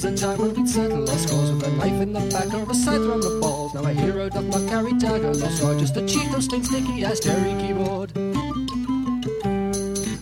time 0.00 0.38
when 0.38 0.54
we'd 0.54 0.68
settle 0.68 1.08
our 1.08 1.18
scores 1.18 1.50
with 1.52 1.66
a 1.66 1.70
knife 1.76 2.00
in 2.00 2.12
the 2.14 2.20
back 2.32 2.54
or 2.54 2.70
a 2.70 2.74
scythe 2.74 3.02
around 3.02 3.20
the 3.20 3.38
balls. 3.40 3.74
Now 3.74 3.84
a 3.84 3.92
hero 3.92 4.28
doth 4.30 4.44
not 4.44 4.66
carry 4.68 4.92
dagger 4.94 5.34
nor 5.34 5.50
sword, 5.50 5.80
just 5.80 5.96
a 5.98 6.00
Cheeto 6.00 6.40
stained 6.40 6.64
sticky 6.64 7.04
ass 7.04 7.20
Jerry 7.20 7.54
keyboard. 7.60 8.16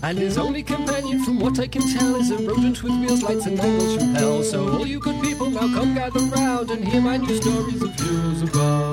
And 0.03 0.18
his 0.18 0.39
only 0.39 0.64
companion, 0.64 1.22
from 1.22 1.39
what 1.39 1.59
I 1.61 1.68
can 1.68 1.82
tell, 1.82 2.17
is 2.17 2.30
a 2.32 2.39
rodent 2.39 2.82
with 2.82 2.93
wheels, 3.00 3.22
lights, 3.22 3.46
and 3.46 3.61
angles 3.61 3.95
from 3.96 4.14
hell. 4.14 4.43
So 4.43 4.68
all 4.77 4.86
you 4.86 4.98
good 4.98 5.22
people 5.22 5.50
now 5.50 5.73
come 5.73 5.95
gather 5.95 6.18
round 6.18 6.71
and 6.73 6.84
hear 6.84 7.00
my 7.00 7.16
new 7.16 7.41
stories 7.41 7.80
of 7.80 7.95
heroes 8.00 8.43
above. 8.43 8.91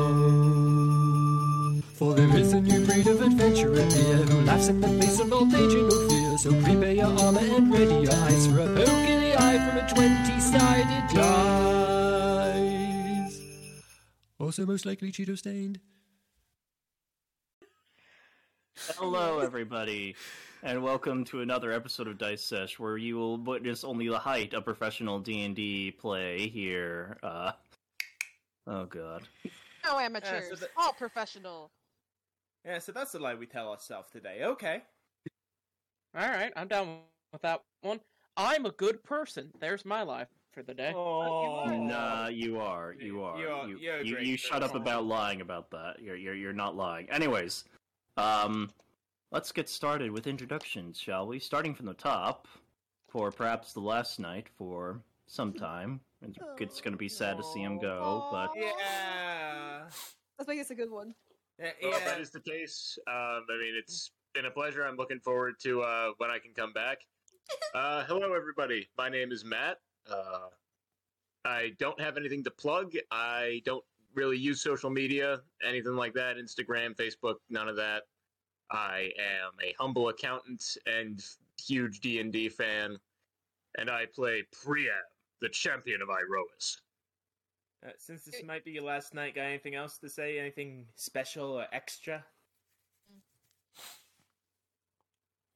For 1.96 2.14
there 2.14 2.38
is 2.38 2.54
a 2.54 2.62
new 2.62 2.86
breed 2.86 3.08
of 3.08 3.22
adventurer 3.24 3.82
here 3.82 4.18
who 4.18 4.42
laughs 4.46 4.68
in 4.68 4.80
the 4.80 4.90
face 4.90 5.20
of 5.20 5.34
old 5.34 5.52
age 5.56 5.74
and 5.74 5.90
no 5.90 6.08
fear. 6.08 6.38
So 6.38 6.52
prepare 6.62 6.94
your 6.94 7.20
armor 7.20 7.40
and 7.42 7.74
ready 7.74 7.96
your 8.06 8.14
eyes 8.14 8.46
for 8.46 8.60
a 8.60 8.68
poke 8.68 9.10
in 9.10 9.22
the 9.22 9.36
eye 9.42 9.58
from 9.58 9.78
a 9.78 9.88
twenty-sided 9.90 10.37
Also 14.58 14.66
most 14.66 14.88
likely 14.88 15.12
Cheeto 15.12 15.38
stained. 15.38 15.80
Hello, 18.96 19.38
everybody, 19.38 20.16
and 20.64 20.82
welcome 20.82 21.24
to 21.26 21.42
another 21.42 21.72
episode 21.72 22.08
of 22.08 22.18
Dice 22.18 22.44
Sesh, 22.44 22.80
where 22.80 22.98
you 22.98 23.18
will 23.18 23.38
witness 23.38 23.84
only 23.84 24.08
the 24.08 24.18
height 24.18 24.56
of 24.56 24.66
professional 24.66 25.20
D 25.20 25.44
and 25.44 25.56
D 25.56 25.92
play 25.92 26.48
here. 26.48 27.20
Uh, 27.22 27.52
oh 28.66 28.86
God, 28.86 29.22
No 29.86 30.00
amateurs, 30.00 30.50
so 30.50 30.56
the- 30.56 30.70
all 30.76 30.94
professional. 30.94 31.70
Yeah, 32.66 32.80
so 32.80 32.92
that's 32.92 33.12
the 33.12 33.20
lie 33.20 33.36
we 33.36 33.46
tell 33.46 33.70
ourselves 33.70 34.10
today. 34.10 34.40
Okay. 34.42 34.82
All 36.18 36.28
right, 36.28 36.52
I'm 36.56 36.68
down 36.68 37.02
with 37.32 37.44
that 37.44 37.62
one. 37.82 38.00
I'm 38.36 38.66
a 38.66 38.72
good 38.72 39.04
person. 39.04 39.52
There's 39.60 39.86
my 39.86 40.02
life 40.02 40.30
for 40.58 40.64
the 40.64 40.74
day. 40.74 40.92
Oh, 40.96 41.66
nah, 41.66 42.30
you 42.30 42.60
are, 42.60 42.96
you 43.00 43.22
are, 43.22 43.40
You 43.40 43.48
are- 43.48 43.68
you, 43.68 43.78
you're 43.78 44.02
you, 44.02 44.18
you 44.18 44.38
shut 44.38 44.64
up 44.64 44.74
about 44.74 45.06
lying 45.06 45.42
about 45.42 45.70
that. 45.70 46.02
You're, 46.02 46.16
you're, 46.16 46.34
you're 46.34 46.52
not 46.54 46.76
lying. 46.76 47.08
Anyways, 47.12 47.66
um, 48.18 48.72
let's 49.32 49.52
get 49.52 49.70
started 49.70 50.10
with 50.10 50.26
introductions, 50.26 51.00
shall 51.00 51.28
we? 51.28 51.38
Starting 51.38 51.76
from 51.76 51.86
the 51.86 51.94
top, 51.94 52.48
for 53.08 53.32
perhaps 53.32 53.72
the 53.74 53.80
last 53.80 54.20
night 54.20 54.48
for 54.58 55.00
some 55.28 55.54
time. 55.54 56.00
It's, 56.24 56.40
it's 56.60 56.82
going 56.82 56.94
to 56.94 56.98
be 56.98 57.08
sad 57.10 57.38
to 57.38 57.44
see 57.44 57.62
him 57.62 57.78
go, 57.78 58.28
but 58.32 58.50
Yeah. 58.56 59.84
Let's 60.40 60.48
make 60.48 60.58
this 60.58 60.72
a 60.72 60.76
good 60.76 60.90
one. 60.90 61.14
Yeah. 61.60 61.70
Well, 61.84 61.94
if 61.94 62.06
that 62.06 62.20
is 62.20 62.32
the 62.32 62.40
case. 62.40 62.98
Um, 63.08 63.46
I 63.48 63.60
mean, 63.62 63.76
it's 63.78 64.10
been 64.34 64.46
a 64.46 64.52
pleasure. 64.52 64.84
I'm 64.88 64.96
looking 64.96 65.20
forward 65.20 65.56
to 65.62 65.82
uh, 65.84 66.08
when 66.18 66.32
I 66.32 66.40
can 66.40 66.54
come 66.56 66.74
back. 66.74 66.98
Uh, 67.76 68.04
hello, 68.06 68.34
everybody. 68.34 68.88
My 68.98 69.08
name 69.10 69.32
is 69.32 69.46
Matt. 69.46 69.78
Uh, 70.10 70.50
I 71.46 71.72
don't 71.80 72.00
have 72.00 72.18
anything 72.18 72.44
to 72.44 72.52
plug. 72.52 72.94
I 73.12 73.62
don't 73.66 73.84
really 74.14 74.38
use 74.38 74.62
social 74.62 74.90
media, 74.90 75.42
anything 75.66 75.96
like 75.96 76.14
that. 76.14 76.38
Instagram, 76.38 76.96
Facebook, 76.96 77.36
none 77.50 77.68
of 77.68 77.76
that. 77.78 78.04
I 78.72 79.12
am 79.18 79.52
a 79.64 79.74
humble 79.80 80.10
accountant 80.10 80.64
and 80.86 81.24
huge 81.58 82.02
D 82.02 82.20
and 82.20 82.34
D 82.34 82.50
fan, 82.50 82.98
and 83.78 83.90
I 83.90 84.06
play 84.14 84.44
Priam, 84.52 84.92
the 85.42 85.50
champion 85.50 86.02
of 86.02 86.10
Iroas. 86.10 86.78
Uh, 87.86 87.92
since 87.98 88.24
this 88.24 88.44
might 88.44 88.66
be 88.66 88.72
your 88.72 88.84
last 88.84 89.14
night, 89.14 89.36
got 89.36 89.44
anything 89.44 89.76
else 89.76 90.00
to 90.00 90.10
say? 90.10 90.40
Anything 90.40 90.86
special 90.96 91.52
or 91.52 91.66
extra? 91.72 92.26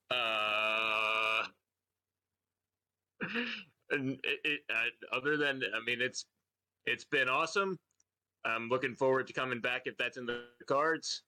Uh, 0.09 1.43
and 3.91 4.19
it, 4.23 4.39
it, 4.43 4.59
uh, 4.69 5.15
other 5.15 5.37
than, 5.37 5.61
I 5.75 5.83
mean, 5.85 6.01
it's 6.01 6.25
it's 6.85 7.05
been 7.05 7.29
awesome. 7.29 7.77
I'm 8.45 8.69
looking 8.69 8.95
forward 8.95 9.27
to 9.27 9.33
coming 9.33 9.61
back 9.61 9.83
if 9.85 9.97
that's 9.97 10.17
in 10.17 10.25
the 10.25 10.45
cards. 10.65 11.23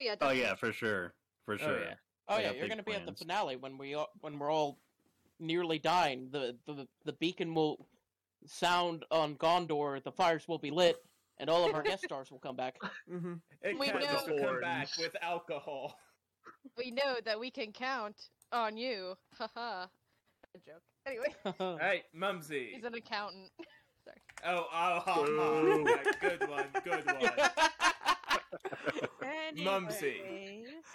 Yeah. 0.00 0.16
oh 0.20 0.30
yeah, 0.30 0.54
for 0.54 0.72
sure, 0.72 1.14
for 1.44 1.56
sure. 1.56 1.80
yeah. 1.80 1.94
Oh 2.28 2.38
yeah, 2.38 2.52
you're 2.52 2.68
gonna 2.68 2.82
be 2.82 2.92
at 2.94 3.06
the 3.06 3.12
finale 3.12 3.56
when 3.56 3.78
we 3.78 3.94
all, 3.94 4.08
when 4.20 4.38
we're 4.38 4.50
all 4.50 4.78
nearly 5.38 5.78
dying. 5.78 6.28
The, 6.30 6.56
the 6.66 6.86
the 7.04 7.12
beacon 7.14 7.54
will 7.54 7.86
sound 8.46 9.04
on 9.10 9.36
Gondor. 9.36 10.02
The 10.02 10.12
fires 10.12 10.46
will 10.48 10.58
be 10.58 10.70
lit, 10.70 10.96
and 11.38 11.48
all 11.48 11.68
of 11.68 11.74
our 11.74 11.82
guest 11.82 12.02
stars 12.04 12.30
will 12.30 12.38
come 12.38 12.56
back. 12.56 12.76
Mm-hmm. 13.10 13.34
We 13.78 13.86
know- 13.88 14.00
just 14.00 14.26
come 14.26 14.60
back 14.60 14.88
with 14.98 15.16
alcohol. 15.22 15.96
We 16.76 16.90
know 16.90 17.16
that 17.24 17.38
we 17.38 17.50
can 17.50 17.72
count 17.72 18.16
on 18.52 18.76
you. 18.76 19.16
Haha. 19.38 19.86
A 20.54 20.58
joke. 20.58 20.82
Anyway, 21.06 21.34
All 21.60 21.78
right, 21.78 22.04
Mumsy. 22.14 22.72
he's 22.74 22.84
an 22.84 22.94
accountant. 22.94 23.50
Oh, 24.44 24.66
oh, 24.74 25.02
oh, 25.06 25.24
Boo. 25.24 25.86
oh, 25.88 25.98
good 26.20 26.48
one, 26.48 26.66
good 26.82 27.06
one. 27.06 27.30
Mumsy. 29.56 30.20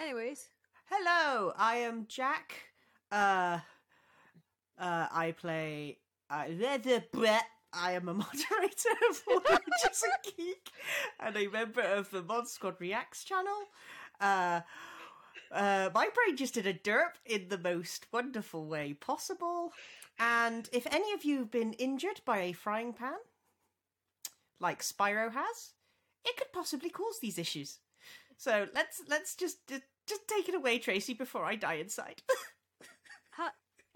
Anyways, 0.01 0.50
hello. 0.91 1.53
I 1.56 1.78
am 1.78 2.07
Jack. 2.09 2.53
Uh, 3.09 3.59
uh, 4.78 5.07
I 5.09 5.34
play. 5.38 6.00
Uh, 6.29 6.47
the 6.47 7.06
Brett. 7.13 7.46
I 7.72 7.94
am 7.94 8.09
a 8.09 8.13
moderator 8.13 9.13
for 9.13 9.41
Just 9.81 10.03
a 10.03 10.31
Geek 10.35 10.69
and 11.22 11.38
a 11.38 11.47
member 11.47 11.81
of 11.81 12.09
the 12.12 12.22
Mod 12.23 12.50
Squad 12.50 12.75
Reacts 12.81 13.23
channel. 13.23 13.69
Uh, 14.19 14.59
uh, 15.51 15.90
my 15.94 16.09
brain 16.13 16.35
just 16.35 16.56
did 16.56 16.67
a 16.67 16.73
derp 16.73 17.12
in 17.25 17.47
the 17.47 17.57
most 17.57 18.07
wonderful 18.12 18.66
way 18.66 18.94
possible. 18.94 19.72
And 20.19 20.69
if 20.72 20.88
any 20.91 21.13
of 21.13 21.23
you 21.23 21.39
have 21.39 21.51
been 21.51 21.73
injured 21.73 22.22
by 22.25 22.39
a 22.39 22.53
frying 22.53 22.94
pan, 22.94 23.17
like 24.59 24.81
Spyro 24.81 25.31
has, 25.31 25.73
it 26.25 26.38
could 26.38 26.51
possibly 26.51 26.89
cause 26.89 27.19
these 27.19 27.38
issues. 27.38 27.79
So 28.38 28.67
let's 28.73 29.01
let's 29.07 29.35
just 29.35 29.67
just, 29.67 30.28
take 30.28 30.47
it 30.47 30.55
away, 30.55 30.79
Tracy, 30.79 31.13
before 31.13 31.44
I 31.44 31.55
die 31.55 31.75
inside. 31.75 32.22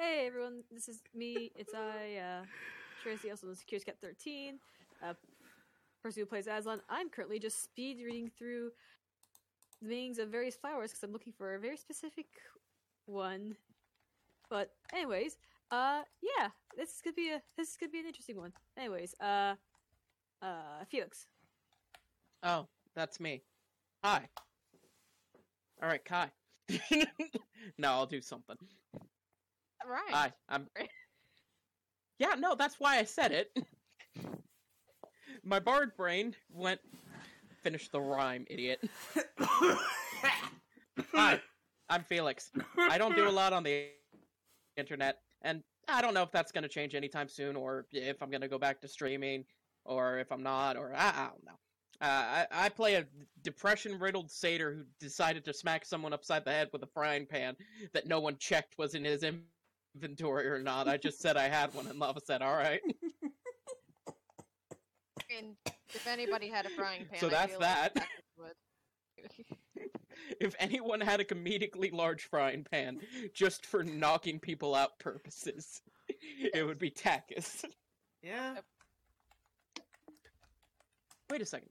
Hey 0.01 0.25
everyone, 0.25 0.63
this 0.71 0.89
is 0.89 0.99
me. 1.13 1.51
It's 1.55 1.75
I, 1.75 2.17
uh, 2.17 2.45
Tracy, 3.03 3.29
also 3.29 3.45
known 3.45 3.55
as 3.71 3.83
Cat 3.83 3.97
13, 4.01 4.57
uh, 5.03 5.13
person 6.01 6.23
who 6.23 6.25
plays 6.25 6.47
Aslan. 6.47 6.81
I'm 6.89 7.07
currently 7.07 7.37
just 7.37 7.61
speed 7.61 7.99
reading 8.03 8.31
through 8.35 8.71
the 9.79 9.87
meanings 9.87 10.17
of 10.17 10.29
various 10.29 10.55
flowers 10.55 10.89
because 10.89 11.03
I'm 11.03 11.11
looking 11.11 11.33
for 11.33 11.53
a 11.53 11.59
very 11.59 11.77
specific 11.77 12.25
one. 13.05 13.57
But 14.49 14.71
anyways, 14.91 15.37
uh, 15.71 16.01
yeah, 16.21 16.49
this 16.77 16.99
could 17.03 17.15
be 17.15 17.31
a 17.31 17.41
this 17.57 17.75
could 17.77 17.91
be 17.91 17.99
an 17.99 18.05
interesting 18.05 18.37
one. 18.37 18.51
Anyways, 18.77 19.15
uh, 19.21 19.55
uh, 20.41 20.85
Felix. 20.89 21.27
oh, 22.43 22.67
that's 22.95 23.19
me. 23.19 23.41
Hi. 24.03 24.27
All 25.81 25.89
right, 25.89 26.03
Kai. 26.03 26.29
no, 27.77 27.89
I'll 27.89 28.05
do 28.05 28.21
something. 28.21 28.57
Right. 29.87 30.11
Hi, 30.11 30.33
I'm. 30.49 30.67
Yeah, 32.19 32.35
no, 32.37 32.53
that's 32.55 32.79
why 32.79 32.99
I 32.99 33.03
said 33.03 33.31
it. 33.31 33.57
My 35.43 35.59
bard 35.59 35.95
brain 35.97 36.35
went. 36.51 36.79
Finish 37.63 37.89
the 37.89 38.01
rhyme, 38.01 38.45
idiot. 38.49 38.83
Hi, 41.13 41.39
I'm 41.89 42.03
Felix. 42.03 42.51
I 42.77 42.97
don't 42.97 43.15
do 43.15 43.27
a 43.27 43.29
lot 43.29 43.53
on 43.53 43.63
the 43.63 43.87
internet, 44.77 45.19
and 45.41 45.63
I 45.87 46.01
don't 46.01 46.13
know 46.13 46.23
if 46.23 46.31
that's 46.31 46.51
going 46.51 46.63
to 46.63 46.69
change 46.69 46.95
anytime 46.95 47.27
soon, 47.27 47.55
or 47.55 47.85
if 47.91 48.21
I'm 48.21 48.29
going 48.29 48.41
to 48.41 48.47
go 48.47 48.57
back 48.57 48.81
to 48.81 48.87
streaming, 48.87 49.45
or 49.85 50.19
if 50.19 50.31
I'm 50.31 50.43
not, 50.43 50.77
or 50.77 50.93
I, 50.95 51.09
I 51.09 51.27
don't 51.29 51.45
know. 51.45 51.59
Uh, 52.01 52.05
I, 52.05 52.47
I 52.51 52.69
play 52.69 52.95
a 52.95 53.05
depression-riddled 53.43 54.31
satyr 54.31 54.73
who 54.73 54.83
decided 54.99 55.45
to 55.45 55.53
smack 55.53 55.85
someone 55.85 56.13
upside 56.13 56.45
the 56.45 56.51
head 56.51 56.69
with 56.73 56.81
a 56.81 56.87
frying 56.87 57.27
pan 57.27 57.55
that 57.93 58.07
no 58.07 58.19
one 58.19 58.37
checked 58.37 58.77
was 58.79 58.95
in 58.95 59.03
his 59.03 59.23
inventory 59.23 60.47
or 60.47 60.59
not. 60.59 60.87
I 60.87 60.97
just 60.97 61.19
said 61.19 61.37
I 61.37 61.47
had 61.47 61.73
one, 61.75 61.85
and 61.87 61.99
Lava 61.99 62.19
said, 62.25 62.41
"All 62.41 62.55
right." 62.55 62.81
And 65.37 65.55
if 65.93 66.07
anybody 66.07 66.49
had 66.49 66.65
a 66.65 66.69
frying 66.69 67.05
pan, 67.11 67.19
So 67.19 67.27
I 67.27 67.29
that's 67.29 67.51
feel 67.51 67.61
like 67.61 67.93
that. 67.93 68.07
Jack 70.29 70.39
would. 70.39 70.47
if 70.47 70.55
anyone 70.59 71.01
had 71.01 71.19
a 71.19 71.25
comedically 71.25 71.91
large 71.91 72.23
frying 72.23 72.63
pan 72.63 72.99
just 73.33 73.65
for 73.65 73.83
knocking 73.83 74.39
people 74.39 74.75
out 74.75 74.97
purposes, 74.99 75.81
it 76.53 76.65
would 76.65 76.79
be 76.79 76.91
Takis. 76.91 77.65
Yeah. 78.21 78.55
Wait 81.29 81.41
a 81.41 81.45
second. 81.45 81.69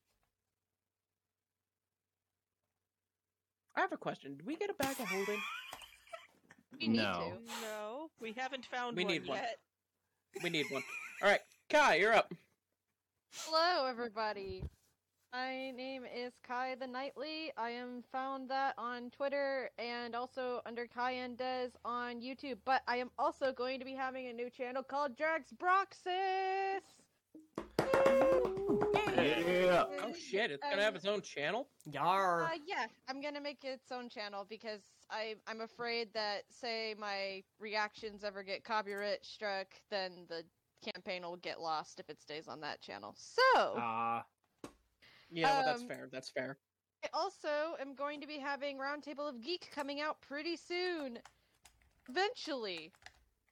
I 3.76 3.80
have 3.82 3.92
a 3.92 3.96
question. 3.96 4.36
Did 4.36 4.46
we 4.46 4.56
get 4.56 4.70
a 4.70 4.74
bag 4.74 4.98
of 5.00 5.06
holding? 5.06 5.40
We 6.80 6.86
need 6.88 6.98
No. 6.98 7.12
to. 7.46 7.52
No, 7.62 8.10
we 8.20 8.32
haven't 8.32 8.64
found 8.64 8.96
We 8.96 9.04
one 9.04 9.12
need 9.12 9.26
one. 9.26 9.36
yet. 9.38 9.58
We 10.42 10.48
need 10.50 10.66
one. 10.70 10.82
All 11.20 11.28
right, 11.28 11.40
Kai, 11.68 11.96
you're 11.96 12.14
up. 12.14 12.32
Hello, 13.34 13.86
everybody. 13.86 14.62
My 15.32 15.70
name 15.70 16.02
is 16.04 16.32
Kai 16.46 16.74
the 16.74 16.86
Nightly. 16.88 17.52
I 17.56 17.70
am 17.70 18.02
found 18.10 18.48
that 18.50 18.74
on 18.76 19.10
Twitter 19.10 19.70
and 19.78 20.16
also 20.16 20.60
under 20.66 20.86
Kai 20.86 21.12
and 21.12 21.38
Des 21.38 21.68
on 21.84 22.20
YouTube. 22.20 22.58
But 22.64 22.82
I 22.88 22.96
am 22.96 23.10
also 23.18 23.52
going 23.52 23.78
to 23.78 23.84
be 23.84 23.94
having 23.94 24.26
a 24.26 24.32
new 24.32 24.50
channel 24.50 24.82
called 24.82 25.16
Drax 25.16 25.52
Broxis. 25.52 26.80
Yeah. 29.16 29.84
Oh 30.02 30.12
shit! 30.14 30.50
It's 30.50 30.62
gonna 30.68 30.82
have 30.82 30.96
its 30.96 31.04
own 31.06 31.20
channel. 31.20 31.68
Yar. 31.92 32.42
Uh, 32.44 32.48
yeah, 32.66 32.86
I'm 33.08 33.20
gonna 33.20 33.40
make 33.40 33.62
its 33.64 33.92
own 33.92 34.08
channel 34.08 34.46
because 34.48 34.80
I 35.10 35.34
I'm 35.46 35.60
afraid 35.60 36.08
that 36.14 36.42
say 36.48 36.94
my 36.98 37.42
reactions 37.60 38.24
ever 38.24 38.42
get 38.42 38.64
copyright 38.64 39.24
struck, 39.24 39.66
then 39.90 40.26
the 40.28 40.42
campaign 40.84 41.22
will 41.22 41.36
get 41.36 41.60
lost 41.60 42.00
if 42.00 42.08
it 42.08 42.20
stays 42.20 42.48
on 42.48 42.60
that 42.62 42.80
channel. 42.80 43.14
So 43.16 43.74
Ah, 43.76 44.24
Yeah, 45.30 45.56
well, 45.58 45.64
that's 45.64 45.82
Um, 45.82 45.88
fair. 45.88 46.08
That's 46.12 46.28
fair. 46.30 46.58
I 47.04 47.08
also 47.14 47.76
am 47.80 47.94
going 47.94 48.20
to 48.20 48.26
be 48.26 48.38
having 48.38 48.76
Roundtable 48.78 49.28
of 49.28 49.40
Geek 49.40 49.70
coming 49.74 50.00
out 50.00 50.20
pretty 50.20 50.56
soon. 50.56 51.18
Eventually. 52.08 52.92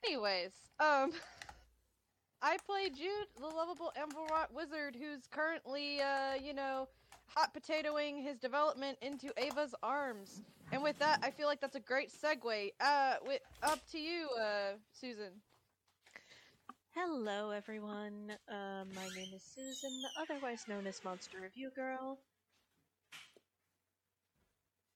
Anyways, 0.04 0.52
um 0.80 1.12
I 2.42 2.56
play 2.66 2.88
Jude, 2.90 3.26
the 3.38 3.46
lovable 3.46 3.92
Emerald 3.96 4.46
wizard 4.54 4.94
who's 4.94 5.26
currently 5.30 6.00
uh, 6.00 6.34
you 6.34 6.54
know, 6.54 6.88
hot 7.26 7.52
potatoing 7.52 8.22
his 8.22 8.38
development 8.38 8.96
into 9.02 9.32
Ava's 9.36 9.74
arms. 9.82 10.42
And 10.70 10.82
with 10.82 10.98
that, 10.98 11.18
I 11.22 11.30
feel 11.30 11.46
like 11.46 11.60
that's 11.60 11.74
a 11.76 11.80
great 11.80 12.10
segue. 12.12 12.72
Uh 12.80 13.14
wi- 13.20 13.40
up 13.62 13.80
to 13.92 13.98
you, 13.98 14.28
uh 14.40 14.72
Susan. 14.92 15.32
Hello, 17.00 17.50
everyone. 17.50 18.32
Uh, 18.50 18.82
my 18.92 19.08
name 19.14 19.32
is 19.32 19.44
Susan, 19.54 20.02
otherwise 20.20 20.64
known 20.66 20.84
as 20.84 21.00
Monster 21.04 21.38
Review 21.40 21.70
Girl. 21.76 22.18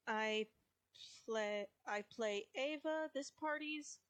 I 0.08 0.46
play 1.28 1.68
I 1.86 2.02
play 2.12 2.46
Ava, 2.56 3.08
this 3.14 3.30
party's 3.38 4.00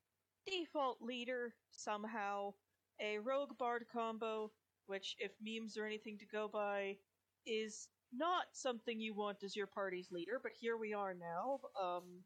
default 0.47 1.03
leader 1.03 1.53
somehow. 1.71 2.55
A 2.99 3.19
rogue 3.19 3.59
bard 3.59 3.85
combo, 3.93 4.51
which, 4.87 5.15
if 5.19 5.33
memes 5.43 5.77
are 5.77 5.85
anything 5.85 6.17
to 6.21 6.27
go 6.33 6.49
by, 6.51 6.97
is 7.45 7.89
not 8.11 8.45
something 8.55 9.01
you 9.01 9.13
want 9.13 9.45
as 9.45 9.55
your 9.55 9.67
party's 9.67 10.11
leader. 10.11 10.41
But 10.43 10.53
here 10.59 10.79
we 10.79 10.95
are 10.95 11.13
now. 11.13 11.61
Um, 11.79 12.23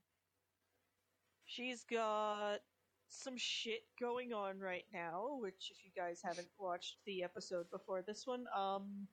she's 1.44 1.82
got 1.90 2.60
some 3.08 3.36
shit 3.36 3.82
going 4.00 4.32
on 4.32 4.58
right 4.58 4.84
now, 4.92 5.38
which 5.40 5.70
if 5.70 5.84
you 5.84 5.90
guys 5.96 6.20
haven't 6.24 6.48
watched 6.58 6.96
the 7.06 7.22
episode 7.22 7.70
before 7.70 8.02
this 8.02 8.26
one, 8.26 8.44
um 8.56 9.06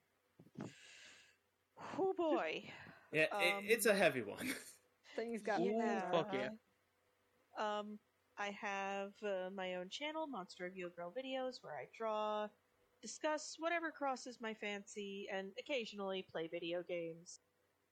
Oh 1.98 2.14
boy. 2.18 2.64
yeah, 3.14 3.26
i 3.32 3.58
Um, 3.58 3.66
it's 3.68 3.86
a 3.86 3.94
heavy 3.94 4.22
one. 4.22 4.54
Things 5.16 5.42
got 5.44 5.62
yeah. 5.62 6.12
fuck 6.12 6.34
yeah. 6.34 6.50
Um 7.58 8.00
I 8.38 8.50
have 8.60 9.12
uh, 9.22 9.52
my 9.54 9.76
own 9.76 9.90
channel, 9.90 10.26
Monster 10.26 10.64
Review 10.64 10.90
Girl 10.96 11.14
Videos, 11.16 11.58
where 11.62 11.76
I 11.76 11.86
draw, 11.96 12.48
discuss 13.00 13.58
whatever 13.60 13.92
crosses 13.92 14.40
my 14.42 14.56
fancy, 14.56 15.28
and 15.32 15.52
occasionally 15.60 16.26
play 16.32 16.48
video 16.48 16.84
games. 16.88 17.40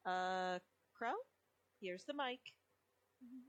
Uh 0.06 0.60
Crow? 0.96 1.14
Here's 1.80 2.06
the 2.06 2.14
mic. 2.14 2.40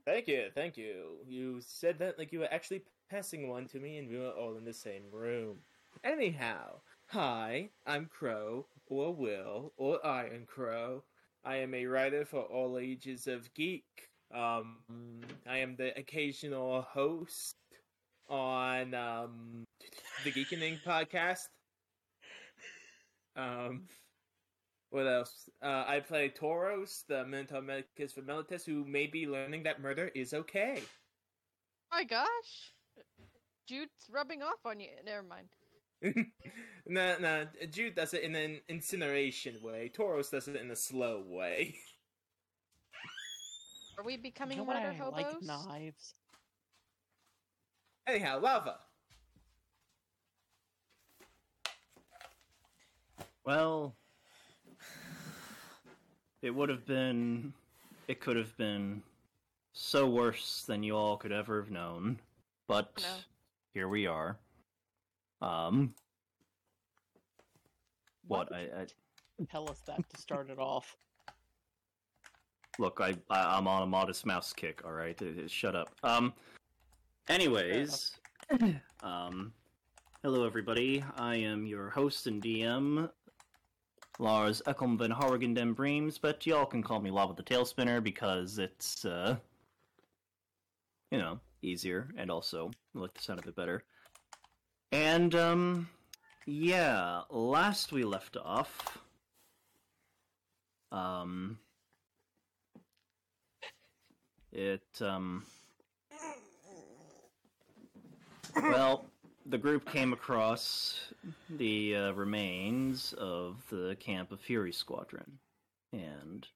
Thank 0.05 0.27
you, 0.27 0.49
thank 0.53 0.77
you. 0.77 1.17
You 1.25 1.61
said 1.61 1.99
that 1.99 2.17
like 2.19 2.31
you 2.31 2.39
were 2.39 2.53
actually 2.53 2.83
passing 3.09 3.47
one 3.47 3.67
to 3.67 3.79
me 3.79 3.97
and 3.97 4.09
we 4.09 4.17
were 4.17 4.31
all 4.31 4.57
in 4.57 4.65
the 4.65 4.73
same 4.73 5.03
room. 5.11 5.59
Anyhow, 6.03 6.81
hi, 7.07 7.69
I'm 7.85 8.07
Crow, 8.07 8.65
or 8.87 9.13
Will, 9.13 9.73
or 9.77 10.05
Iron 10.05 10.45
Crow. 10.45 11.03
I 11.45 11.57
am 11.57 11.73
a 11.73 11.85
writer 11.85 12.25
for 12.25 12.41
all 12.41 12.77
ages 12.77 13.27
of 13.27 13.53
geek. 13.53 13.85
Um, 14.33 14.77
I 15.47 15.59
am 15.59 15.75
the 15.75 15.97
occasional 15.97 16.81
host 16.81 17.55
on 18.29 18.93
um, 18.93 19.63
the 20.23 20.31
Geekening 20.31 20.81
podcast. 20.83 21.47
Um, 23.35 23.83
what 24.93 25.07
else? 25.07 25.49
Uh, 25.63 25.85
I 25.87 26.01
play 26.01 26.29
Tauros, 26.29 27.03
the 27.07 27.25
Mentor 27.25 27.63
Medicus 27.63 28.13
for 28.13 28.21
Meletis, 28.21 28.63
who 28.63 28.85
may 28.85 29.07
be 29.07 29.25
learning 29.25 29.63
that 29.63 29.81
murder 29.81 30.11
is 30.13 30.35
okay. 30.35 30.83
My 31.91 32.03
gosh. 32.03 32.73
Jude's 33.67 34.07
rubbing 34.11 34.43
off 34.43 34.59
on 34.65 34.79
you. 34.79 34.89
Never 35.03 35.23
mind. 35.23 35.47
nah, 36.87 37.17
nah, 37.17 37.45
Jude 37.71 37.95
does 37.95 38.13
it 38.13 38.21
in 38.21 38.35
an 38.35 38.59
incineration 38.69 39.55
way. 39.63 39.91
Tauros 39.97 40.29
does 40.29 40.47
it 40.47 40.57
in 40.57 40.69
a 40.69 40.75
slow 40.75 41.23
way. 41.25 41.75
Are 43.97 44.03
we 44.03 44.17
becoming 44.17 44.59
You 44.59 44.63
know 44.63 44.73
murder 44.73 44.89
I 44.89 44.93
hobos? 44.93 45.23
like 45.23 45.41
knives. 45.41 46.13
Anyhow, 48.05 48.41
lava. 48.41 48.77
Well, 53.43 53.95
it 56.43 56.53
would 56.53 56.69
have 56.69 56.85
been. 56.85 57.53
It 58.07 58.19
could 58.19 58.35
have 58.35 58.55
been 58.57 59.01
so 59.71 60.07
worse 60.07 60.63
than 60.67 60.83
you 60.83 60.95
all 60.95 61.17
could 61.17 61.31
ever 61.31 61.59
have 61.59 61.71
known. 61.71 62.19
But 62.67 62.91
No. 63.01 63.15
here 63.73 63.87
we 63.87 64.05
are. 64.05 64.37
Um. 65.41 65.95
What? 68.27 68.53
I, 68.53 68.59
I 68.59 68.85
Tell 69.49 69.69
us 69.69 69.81
that 69.87 70.07
to 70.09 70.21
start 70.21 70.49
it 70.49 70.59
off. 70.59 70.95
look. 72.79 72.99
I, 73.01 73.15
I 73.29 73.57
I'm 73.57 73.67
on 73.67 73.81
a 73.83 73.87
modest 73.87 74.25
mouse 74.25 74.53
kick. 74.53 74.81
All 74.85 74.91
right. 74.93 75.19
Shut 75.47 75.75
up. 75.75 75.89
Um. 76.03 76.33
Anyways. 77.29 78.11
um. 79.01 79.53
Hello, 80.21 80.45
everybody. 80.45 81.03
I 81.17 81.35
am 81.37 81.65
your 81.65 81.89
host 81.89 82.27
and 82.27 82.41
DM, 82.41 83.09
Lars 84.19 84.61
Ekholm 84.67 84.97
van 84.97 85.11
Harrigan 85.11 85.53
den 85.53 85.73
Breams, 85.73 86.19
but 86.19 86.45
y'all 86.45 86.65
can 86.65 86.83
call 86.83 86.99
me 86.99 87.11
Lava 87.11 87.33
the 87.33 87.43
Tailspinner 87.43 88.03
because 88.03 88.59
it's, 88.59 89.05
uh, 89.05 89.35
you 91.11 91.17
know, 91.17 91.39
easier, 91.61 92.09
and 92.17 92.29
also 92.29 92.71
I 92.95 92.99
like 92.99 93.13
the 93.13 93.21
sound 93.21 93.39
of 93.39 93.47
it 93.47 93.55
better. 93.55 93.83
And, 94.91 95.33
um, 95.33 95.89
yeah, 96.45 97.21
last 97.31 97.91
we 97.91 98.03
left 98.03 98.37
off, 98.37 98.99
um, 100.91 101.57
it, 104.51 105.01
um, 105.01 105.43
well, 108.55 109.05
the 109.45 109.57
group 109.57 109.89
came 109.91 110.13
across 110.13 110.99
the 111.49 111.95
uh, 111.95 112.11
remains 112.11 113.13
of 113.13 113.61
the 113.69 113.95
camp 113.99 114.31
of 114.31 114.39
Fury 114.39 114.71
Squadron, 114.71 115.39
and 115.91 116.47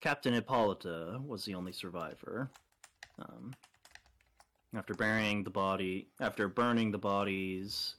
Captain 0.00 0.32
Hippolyta 0.32 1.20
was 1.24 1.44
the 1.44 1.54
only 1.54 1.72
survivor. 1.72 2.50
Um, 3.18 3.54
after 4.74 4.94
burying 4.94 5.44
the 5.44 5.50
body, 5.50 6.08
after 6.20 6.48
burning 6.48 6.92
the 6.92 6.98
bodies, 6.98 7.96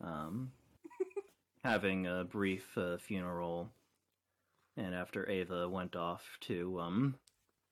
um, 0.00 0.50
having 1.64 2.06
a 2.06 2.24
brief 2.24 2.76
uh, 2.76 2.96
funeral, 2.96 3.70
and 4.76 4.94
after 4.94 5.28
Ava 5.28 5.68
went 5.68 5.94
off 5.94 6.24
to 6.40 6.80
um, 6.80 7.14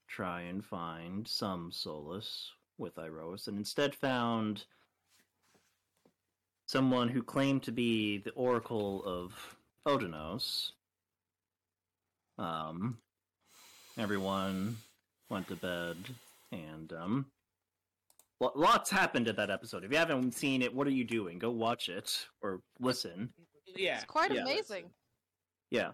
try 0.07 0.43
and 0.43 0.65
find 0.65 1.27
some 1.27 1.73
solace 1.73 2.53
with 2.79 2.97
Iroas, 2.97 3.49
and 3.49 3.59
instead 3.59 3.95
found 3.95 4.65
someone 6.73 7.07
who 7.09 7.23
claimed 7.23 7.63
to 7.65 7.71
be 7.71 8.17
the 8.19 8.31
Oracle 8.31 9.05
of 9.05 9.35
Odenos. 9.87 10.71
Um, 12.39 12.97
everyone 13.99 14.79
went 15.29 15.49
to 15.49 15.57
bed, 15.57 15.97
and 16.51 16.91
um, 16.95 17.27
lots 18.41 18.91
happened 18.91 19.29
in 19.29 19.37
that 19.37 19.51
episode. 19.51 19.85
If 19.85 19.93
you 19.93 19.99
haven't 19.99 20.33
seen 20.33 20.63
it, 20.63 20.75
what 20.75 20.87
are 20.87 20.91
you 20.91 21.05
doing? 21.05 21.39
Go 21.39 21.51
watch 21.51 21.91
it 21.91 22.27
or 22.41 22.61
listen. 22.81 23.29
Yeah. 23.77 23.97
It's 23.97 24.05
quite 24.05 24.33
Yeah. 24.33 24.43
amazing. 24.43 24.91
Yeah, 25.71 25.93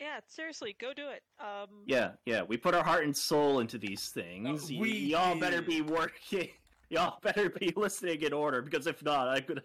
Yeah, 0.00 0.20
seriously, 0.28 0.74
go 0.80 0.94
do 0.94 1.08
it. 1.10 1.22
Um 1.38 1.82
yeah, 1.86 2.12
yeah. 2.24 2.40
We 2.42 2.56
put 2.56 2.74
our 2.74 2.82
heart 2.82 3.04
and 3.04 3.14
soul 3.14 3.60
into 3.60 3.76
these 3.76 4.08
things. 4.08 4.64
Uh, 4.64 4.66
Y- 4.74 4.80
we 4.80 4.92
y'all 4.98 5.38
better 5.38 5.60
be 5.60 5.82
working. 5.82 6.48
Y'all 6.90 7.18
better 7.22 7.48
be 7.48 7.72
listening 7.76 8.20
in 8.22 8.32
order 8.32 8.60
because 8.62 8.86
if 8.86 9.02
not, 9.02 9.28
I 9.28 9.40
could. 9.40 9.62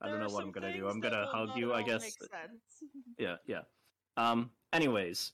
I 0.00 0.08
don't 0.08 0.18
know 0.18 0.28
what 0.28 0.42
I'm 0.42 0.50
gonna 0.50 0.76
do. 0.76 0.88
I'm 0.88 0.98
gonna 1.00 1.26
hug 1.30 1.50
you, 1.54 1.72
I 1.72 1.82
guess. 1.82 2.02
make 2.02 2.18
sense. 2.18 2.60
Yeah, 3.18 3.36
yeah. 3.46 3.60
Um. 4.16 4.50
Anyways, 4.72 5.32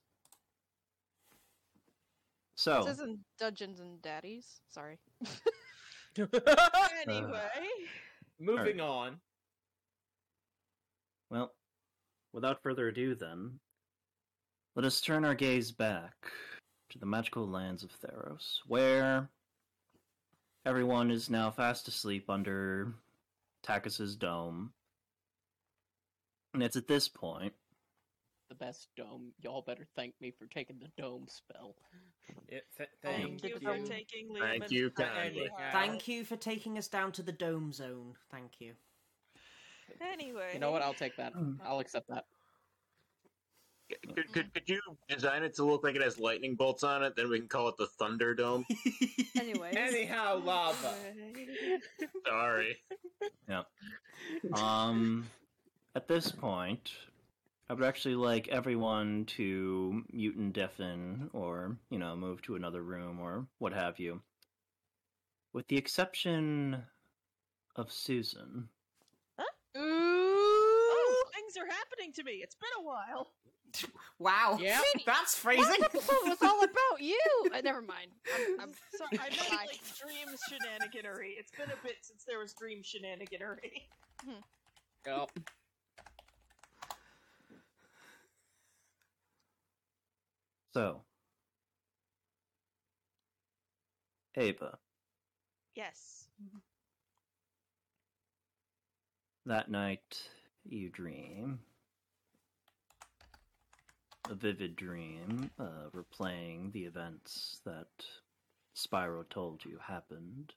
so 2.57 2.85
This 2.85 2.95
isn't 2.95 3.19
Dungeons 3.39 3.81
and 3.81 4.01
Daddies. 4.03 4.61
Sorry. 4.69 4.99
anyway, 7.09 7.49
Moving 8.39 8.81
on. 8.81 9.17
well, 11.31 11.55
without 12.33 12.63
further 12.63 12.89
ado, 12.89 13.15
then, 13.15 13.59
let 14.77 14.85
us 14.85 15.01
turn 15.01 15.25
our 15.25 15.35
gaze 15.35 15.73
back 15.73 16.15
to 16.91 16.99
the 16.99 17.07
magical 17.07 17.49
lands 17.49 17.83
of 17.83 17.91
Theros, 18.01 18.59
where 18.67 19.29
everyone 20.65 21.11
is 21.11 21.31
now 21.31 21.51
fast 21.51 21.89
asleep 21.89 22.29
under 22.31 22.93
Takis's 23.67 24.17
dome. 24.17 24.73
And 26.55 26.63
it's 26.63 26.77
at 26.77 26.87
this 26.89 27.09
point 27.09 27.55
The 28.51 28.55
best 28.55 28.89
dome. 28.97 29.33
Y'all 29.41 29.63
better 29.63 29.87
thank 29.97 30.15
me 30.21 30.31
for 30.31 30.47
taking 30.47 30.79
the 30.79 30.91
dome 31.03 31.27
spell. 31.29 31.75
Yeah, 32.51 32.59
th- 32.77 32.89
Thank 33.03 33.41
thank 33.41 33.45
you 33.45 33.49
you. 33.51 33.55
for 33.61 33.87
taking 33.89 34.29
Liam 34.29 34.41
Thank 34.41 34.63
and 34.65 34.73
you 34.73 34.91
Fred 34.91 35.09
kindly. 35.15 35.41
anyhow. 35.43 35.71
Thank 35.73 36.09
you 36.09 36.25
for 36.25 36.37
taking 36.37 36.79
us 36.79 36.89
down 36.89 37.13
to 37.13 37.23
the 37.23 37.33
dome 37.33 37.73
zone. 37.73 38.15
Thank 38.31 38.53
you. 38.61 38.75
Anyway, 40.01 40.51
You 40.55 40.61
know 40.61 40.71
what? 40.71 40.83
I'll 40.83 40.95
take 40.95 41.17
that. 41.17 41.33
I'll 41.65 41.81
accept 41.81 42.09
that. 42.09 42.25
Could, 44.15 44.33
could, 44.33 44.55
could 44.55 44.69
you 44.69 44.81
design 45.09 45.43
it 45.43 45.55
to 45.55 45.65
look 45.65 45.85
like 45.85 45.95
it 45.95 46.03
has 46.03 46.19
lightning 46.19 46.55
bolts 46.55 46.83
on 46.83 47.03
it? 47.03 47.17
Then 47.17 47.29
we 47.29 47.39
can 47.39 47.49
call 47.49 47.69
it 47.69 47.77
the 47.77 47.89
Thunderdome. 48.01 48.65
Anyways, 49.39 49.75
Anyhow, 49.77 50.41
lava. 50.45 50.95
Sorry. 52.27 52.77
Yeah. 53.49 53.63
Um, 54.55 55.29
at 55.95 56.09
this 56.09 56.31
point, 56.31 56.93
I 57.69 57.75
would 57.75 57.85
actually 57.85 58.15
like 58.15 58.49
everyone 58.49 59.25
to 59.37 60.03
mute 60.13 60.37
and 60.37 60.53
deafen, 60.53 61.31
or 61.33 61.77
you 61.91 61.99
know, 61.99 62.15
move 62.17 62.43
to 62.43 62.57
another 62.57 62.83
room, 62.83 63.21
or 63.21 63.47
what 63.59 63.73
have 63.73 63.99
you. 63.99 64.21
With 65.53 65.69
the 65.69 65.77
exception 65.77 66.83
of 67.77 67.93
Susan. 67.93 68.69
Ooh. 69.77 69.81
Oh, 69.81 71.25
things 71.35 71.57
are 71.57 71.71
happening 71.71 72.13
to 72.13 72.25
me. 72.25 72.41
It's 72.43 72.55
been 72.55 72.83
a 72.83 72.87
while. 72.87 73.33
Wow. 74.19 74.59
Yeah. 74.61 74.81
That's 75.07 75.35
phrasing. 75.35 75.65
What 75.67 75.83
episode 75.85 76.29
was 76.29 76.39
all 76.43 76.63
about 76.65 77.01
you? 77.01 77.19
Uh, 77.55 77.61
never 77.63 77.83
mind. 77.83 78.09
I'm, 78.35 78.61
I'm 78.61 78.73
Sorry, 78.97 79.19
I 79.21 79.31
meant 79.31 79.51
like 79.51 79.81
dream 79.99 80.29
shenaniganery. 80.49 81.33
It's 81.39 81.51
been 81.53 81.71
a 81.71 81.83
bit 81.83 81.97
since 82.03 82.25
there 82.25 82.39
was 82.39 82.53
dream 82.55 82.83
shenaniganery. 82.83 83.83
Yep. 85.07 85.31
So, 90.73 91.03
Ava, 94.37 94.79
Yes. 95.75 96.29
that 99.45 99.71
night 99.71 100.23
you 100.65 100.89
dream. 100.89 101.61
A 104.31 104.35
vivid 104.35 104.77
dream, 104.77 105.51
uh, 105.59 105.91
replaying 105.95 106.73
the 106.73 106.85
events 106.85 107.61
that 107.65 107.89
Spyro 108.75 109.29
told 109.29 109.65
you 109.65 109.79
happened 109.79 110.55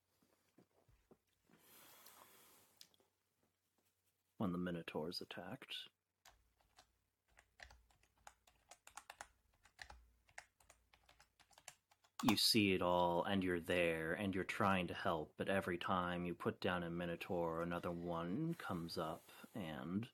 when 4.38 4.52
the 4.52 4.58
Minotaurs 4.58 5.22
attacked. 5.22 5.76
You 12.24 12.38
see 12.38 12.74
it 12.74 12.82
all, 12.82 13.24
and 13.26 13.44
you're 13.44 13.60
there, 13.60 14.14
and 14.14 14.34
you're 14.34 14.44
trying 14.46 14.88
to 14.88 14.94
help, 14.94 15.32
but 15.38 15.50
every 15.50 15.78
time 15.78 16.26
you 16.26 16.34
put 16.34 16.62
down 16.62 16.84
a 16.84 16.90
Minotaur, 16.90 17.62
another 17.62 17.92
one 17.92 18.56
comes 18.58 18.98
up, 18.98 19.30
and 19.54 20.08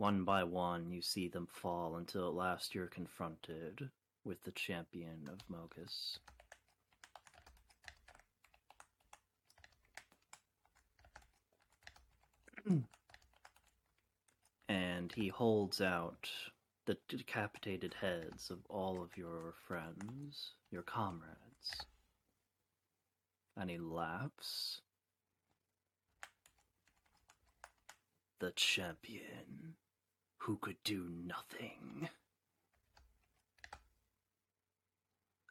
one 0.00 0.24
by 0.24 0.42
one 0.42 0.90
you 0.90 1.02
see 1.02 1.28
them 1.28 1.46
fall 1.52 1.96
until 1.96 2.26
at 2.26 2.32
last 2.32 2.74
you're 2.74 2.86
confronted 2.86 3.90
with 4.24 4.42
the 4.44 4.50
champion 4.52 5.28
of 5.30 5.36
Mogis. 5.54 6.16
and 14.70 15.12
he 15.12 15.28
holds 15.28 15.82
out 15.82 16.30
the 16.86 16.96
decapitated 17.06 17.94
heads 18.00 18.48
of 18.50 18.60
all 18.70 19.02
of 19.02 19.18
your 19.18 19.52
friends, 19.68 20.54
your 20.70 20.80
comrades. 20.80 21.84
And 23.54 23.68
he 23.68 23.76
laughs. 23.76 24.80
The 28.38 28.52
champion 28.52 29.74
who 30.40 30.56
could 30.56 30.82
do 30.84 31.08
nothing. 31.26 32.08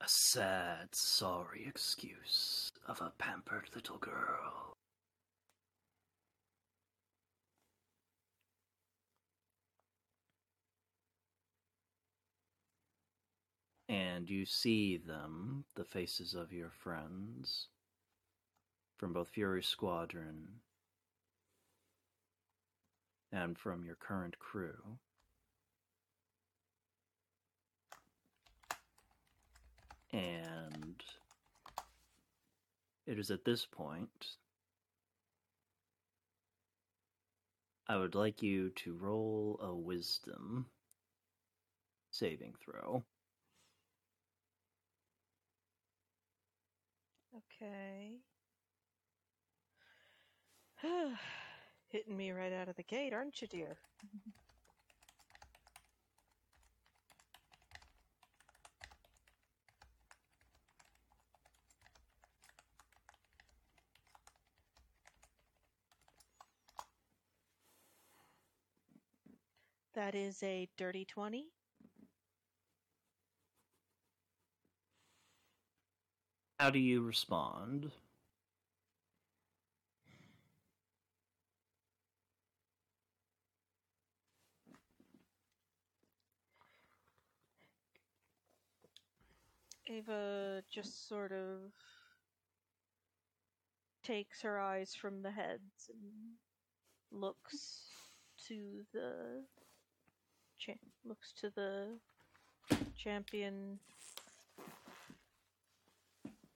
A 0.02 0.08
sad, 0.08 0.94
sorry 0.94 1.66
excuse 1.68 2.72
of 2.88 3.02
a 3.02 3.12
pampered 3.18 3.70
little 3.76 3.98
girl. 3.98 4.74
and 13.90 14.30
you 14.30 14.46
see 14.46 14.98
them, 14.98 15.66
the 15.76 15.84
faces 15.84 16.36
of 16.36 16.54
your 16.54 16.70
friends, 16.70 17.70
from 18.98 19.14
both 19.14 19.30
Fury 19.30 19.64
Squadron 19.64 20.60
and 23.32 23.58
from 23.58 23.84
your 23.84 23.96
current 23.96 24.38
crew. 24.40 24.98
And 30.12 31.04
it 33.06 33.20
is 33.20 33.30
at 33.30 33.46
this 33.46 33.66
point 33.66 34.38
I 37.88 37.98
would 37.98 38.14
like 38.14 38.44
you 38.44 38.70
to 38.84 38.94
roll 38.94 39.60
a 39.64 39.74
wisdom 39.74 40.68
saving 42.12 42.54
throw. 42.64 43.04
Okay. 47.36 48.20
Hitting 51.90 52.16
me 52.16 52.32
right 52.32 52.54
out 52.54 52.70
of 52.70 52.76
the 52.76 52.84
gate, 52.84 53.14
aren't 53.14 53.42
you, 53.42 53.48
dear? 53.48 53.78
That 69.96 70.14
is 70.14 70.44
a 70.44 70.70
dirty 70.78 71.06
20. 71.06 71.48
How 76.60 76.70
do 76.70 76.78
you 76.78 77.02
respond? 77.02 77.92
Ava 89.90 90.62
just 90.72 91.08
sort 91.08 91.32
of 91.32 91.72
takes 94.04 94.42
her 94.44 94.60
eyes 94.60 94.94
from 94.94 95.24
the 95.24 95.32
heads 95.32 95.90
and 95.90 97.22
looks 97.22 97.88
to 98.48 98.86
the 98.94 99.44
cha- 100.60 100.74
looks 101.04 101.34
to 101.42 101.50
the 101.50 101.88
champion. 102.96 103.80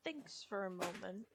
Thinks 0.04 0.46
for 0.48 0.66
a 0.66 0.70
moment. 0.70 1.26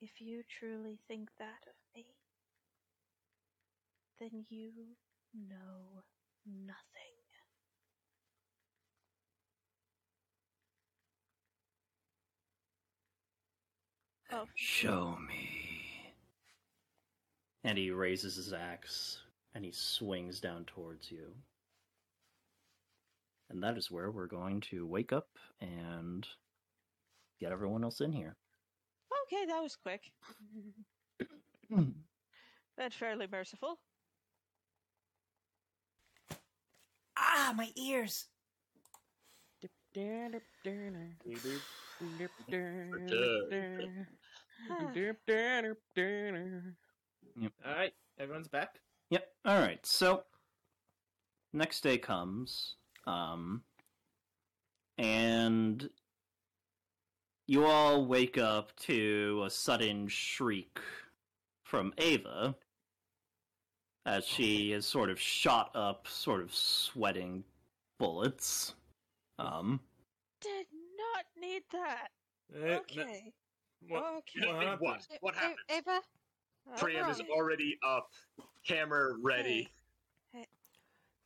If 0.00 0.20
you 0.20 0.42
truly 0.58 0.98
think 1.08 1.30
that 1.38 1.66
of 1.66 1.74
me 1.94 2.04
then 4.24 4.44
you 4.48 4.72
know 5.34 6.02
nothing. 6.46 6.74
Oh, 14.32 14.46
Show 14.54 15.18
me. 15.28 16.14
And 17.64 17.78
he 17.78 17.90
raises 17.90 18.36
his 18.36 18.52
axe 18.52 19.18
and 19.54 19.64
he 19.64 19.72
swings 19.72 20.40
down 20.40 20.64
towards 20.64 21.10
you. 21.10 21.32
And 23.50 23.62
that 23.62 23.76
is 23.76 23.90
where 23.90 24.10
we're 24.10 24.26
going 24.26 24.60
to 24.62 24.86
wake 24.86 25.12
up 25.12 25.28
and 25.60 26.26
get 27.40 27.52
everyone 27.52 27.84
else 27.84 28.00
in 28.00 28.12
here. 28.12 28.36
Okay, 29.26 29.44
that 29.46 29.62
was 29.62 29.76
quick. 29.76 30.10
That's 32.76 32.96
fairly 32.96 33.28
merciful. 33.30 33.78
Ah, 37.16 37.52
my 37.56 37.70
ears. 37.76 38.26
All 47.64 47.74
right, 47.74 47.92
everyone's 48.18 48.48
back. 48.48 48.80
Yep. 49.10 49.28
All 49.44 49.58
right. 49.58 49.84
So 49.84 50.24
next 51.52 51.82
day 51.82 51.98
comes, 51.98 52.76
um, 53.06 53.62
and 54.98 55.88
you 57.46 57.64
all 57.64 58.06
wake 58.06 58.38
up 58.38 58.74
to 58.76 59.42
a 59.46 59.50
sudden 59.50 60.08
shriek 60.08 60.78
from 61.62 61.92
Ava 61.98 62.56
as 64.06 64.24
she 64.26 64.72
is 64.72 64.86
sort 64.86 65.10
of 65.10 65.18
shot 65.20 65.70
up, 65.74 66.06
sort 66.08 66.42
of 66.42 66.54
sweating 66.54 67.44
bullets. 67.98 68.74
Um, 69.38 69.80
Did 70.40 70.66
not 70.96 71.24
need 71.40 71.62
that. 71.72 72.08
Uh, 72.54 72.58
no- 72.58 72.74
Okay. 72.80 73.32
what- 73.88 74.04
Okay. 74.04 74.46
what 74.46 74.62
happened? 74.62 74.80
What? 74.80 75.06
A- 75.10 75.18
What 75.20 75.34
A- 75.34 75.38
happened? 75.38 75.58
Ava? 75.70 76.02
Priam 76.76 77.08
is 77.10 77.20
already 77.22 77.78
up, 77.82 78.12
hammer 78.62 79.16
ready. 79.20 79.70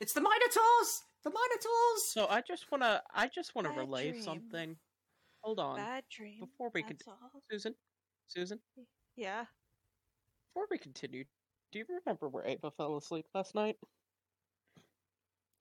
It's 0.01 0.13
the 0.13 0.21
Minotaurs. 0.21 1.05
The 1.23 1.31
Minotaurs. 1.31 2.05
So 2.13 2.29
I 2.29 2.41
just 2.41 2.71
wanna, 2.71 3.03
I 3.11 3.27
just 3.29 3.55
wanna 3.57 3.71
Bad 3.71 3.79
relay 3.79 4.11
dream. 4.13 4.23
something. 4.23 4.79
Hold 5.43 5.59
on, 5.59 5.77
Bad 5.77 6.09
dream. 6.09 6.39
before 6.41 6.71
we 6.71 6.83
could, 6.85 6.99
that's 6.99 7.09
all. 7.09 7.43
Susan, 7.51 7.77
Susan, 8.29 8.61
Yeah. 9.17 9.47
before 10.47 10.67
we 10.71 10.79
continue, 10.79 11.25
do 11.73 11.79
you 11.79 11.85
remember 12.05 12.29
where 12.29 12.47
Ava 12.47 12.71
fell 12.71 12.97
asleep 12.97 13.27
last 13.35 13.55
night? 13.55 13.77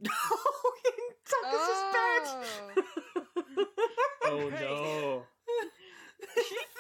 oh, 0.10 0.74
in 0.86 1.16
Tucker's 1.26 1.84
bed. 1.94 2.84
Oh 4.26 4.50
Right. 4.52 4.62
no! 4.62 5.24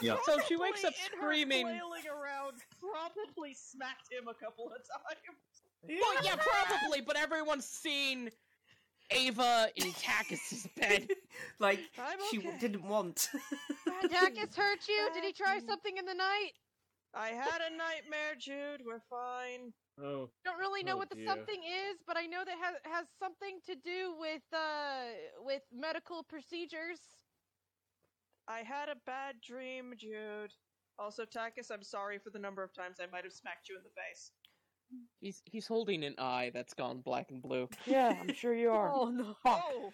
yeah. 0.01 0.17
So 0.25 0.39
she 0.47 0.55
wakes 0.57 0.83
up 0.83 0.93
Probably 0.93 1.41
in 1.41 1.51
her 1.51 1.57
screaming. 1.57 1.65
flailing 1.65 2.03
around, 2.07 2.57
probably 2.79 3.53
smacked 3.53 4.11
him 4.11 4.27
a 4.27 4.33
couple 4.33 4.65
of 4.65 4.77
times. 4.77 6.01
Well, 6.01 6.23
yeah, 6.23 6.35
probably, 6.35 7.01
but 7.01 7.15
everyone's 7.17 7.65
seen 7.65 8.29
Ava 9.11 9.69
in 9.75 9.91
Takis's 9.93 10.67
bed. 10.75 11.07
like 11.59 11.79
I'm 11.97 12.17
she 12.29 12.39
didn't 12.59 12.83
want. 12.83 13.29
Takis 14.05 14.55
hurt 14.55 14.87
you? 14.87 15.09
Did 15.13 15.23
he 15.23 15.31
try 15.31 15.59
something 15.65 15.97
in 15.97 16.05
the 16.05 16.13
night? 16.15 16.51
I 17.17 17.29
had 17.29 17.61
a 17.61 17.71
nightmare, 17.75 18.35
Jude. 18.39 18.81
We're 18.85 19.01
fine. 19.09 19.73
Oh, 19.99 20.29
Don't 20.45 20.59
really 20.59 20.83
know 20.83 20.93
Oh, 20.93 20.97
what 20.97 21.09
the 21.09 21.15
dear. 21.15 21.25
something 21.27 21.59
is, 21.63 21.97
but 22.05 22.15
I 22.17 22.27
know 22.27 22.43
that 22.45 22.55
has 22.61 22.75
has 22.85 23.07
something 23.19 23.59
to 23.65 23.75
do 23.75 24.13
with 24.19 24.43
uh 24.53 25.05
with 25.39 25.63
medical 25.73 26.23
procedures. 26.23 26.99
I 28.47 28.59
had 28.59 28.89
a 28.89 28.95
bad 29.05 29.35
dream, 29.41 29.93
Jude. 29.97 30.53
Also, 30.99 31.25
Takis, 31.25 31.71
I'm 31.71 31.83
sorry 31.83 32.17
for 32.19 32.29
the 32.29 32.39
number 32.39 32.63
of 32.63 32.73
times 32.73 32.97
I 33.01 33.07
might 33.11 33.23
have 33.23 33.33
smacked 33.33 33.67
you 33.69 33.75
in 33.77 33.83
the 33.83 33.89
face. 33.89 34.31
He's 35.19 35.41
he's 35.45 35.67
holding 35.67 36.03
an 36.03 36.15
eye 36.19 36.51
that's 36.53 36.73
gone 36.73 37.01
black 37.01 37.31
and 37.31 37.41
blue. 37.41 37.67
Yeah, 37.87 38.15
I'm 38.21 38.33
sure 38.33 38.53
you 38.53 38.69
are. 38.71 38.91
Oh 38.93 39.09
no. 39.09 39.35
Fuck. 39.43 39.63
Oh, 39.67 39.91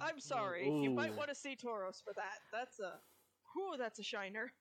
I'm 0.00 0.20
sorry. 0.20 0.68
You 0.68 0.90
might 0.90 1.16
want 1.16 1.28
to 1.28 1.34
see 1.34 1.56
Tauros 1.56 2.02
for 2.02 2.12
that. 2.14 2.38
That's 2.52 2.78
a, 2.80 2.92
whew, 3.52 3.76
that's 3.78 3.98
a 3.98 4.02
shiner. 4.02 4.52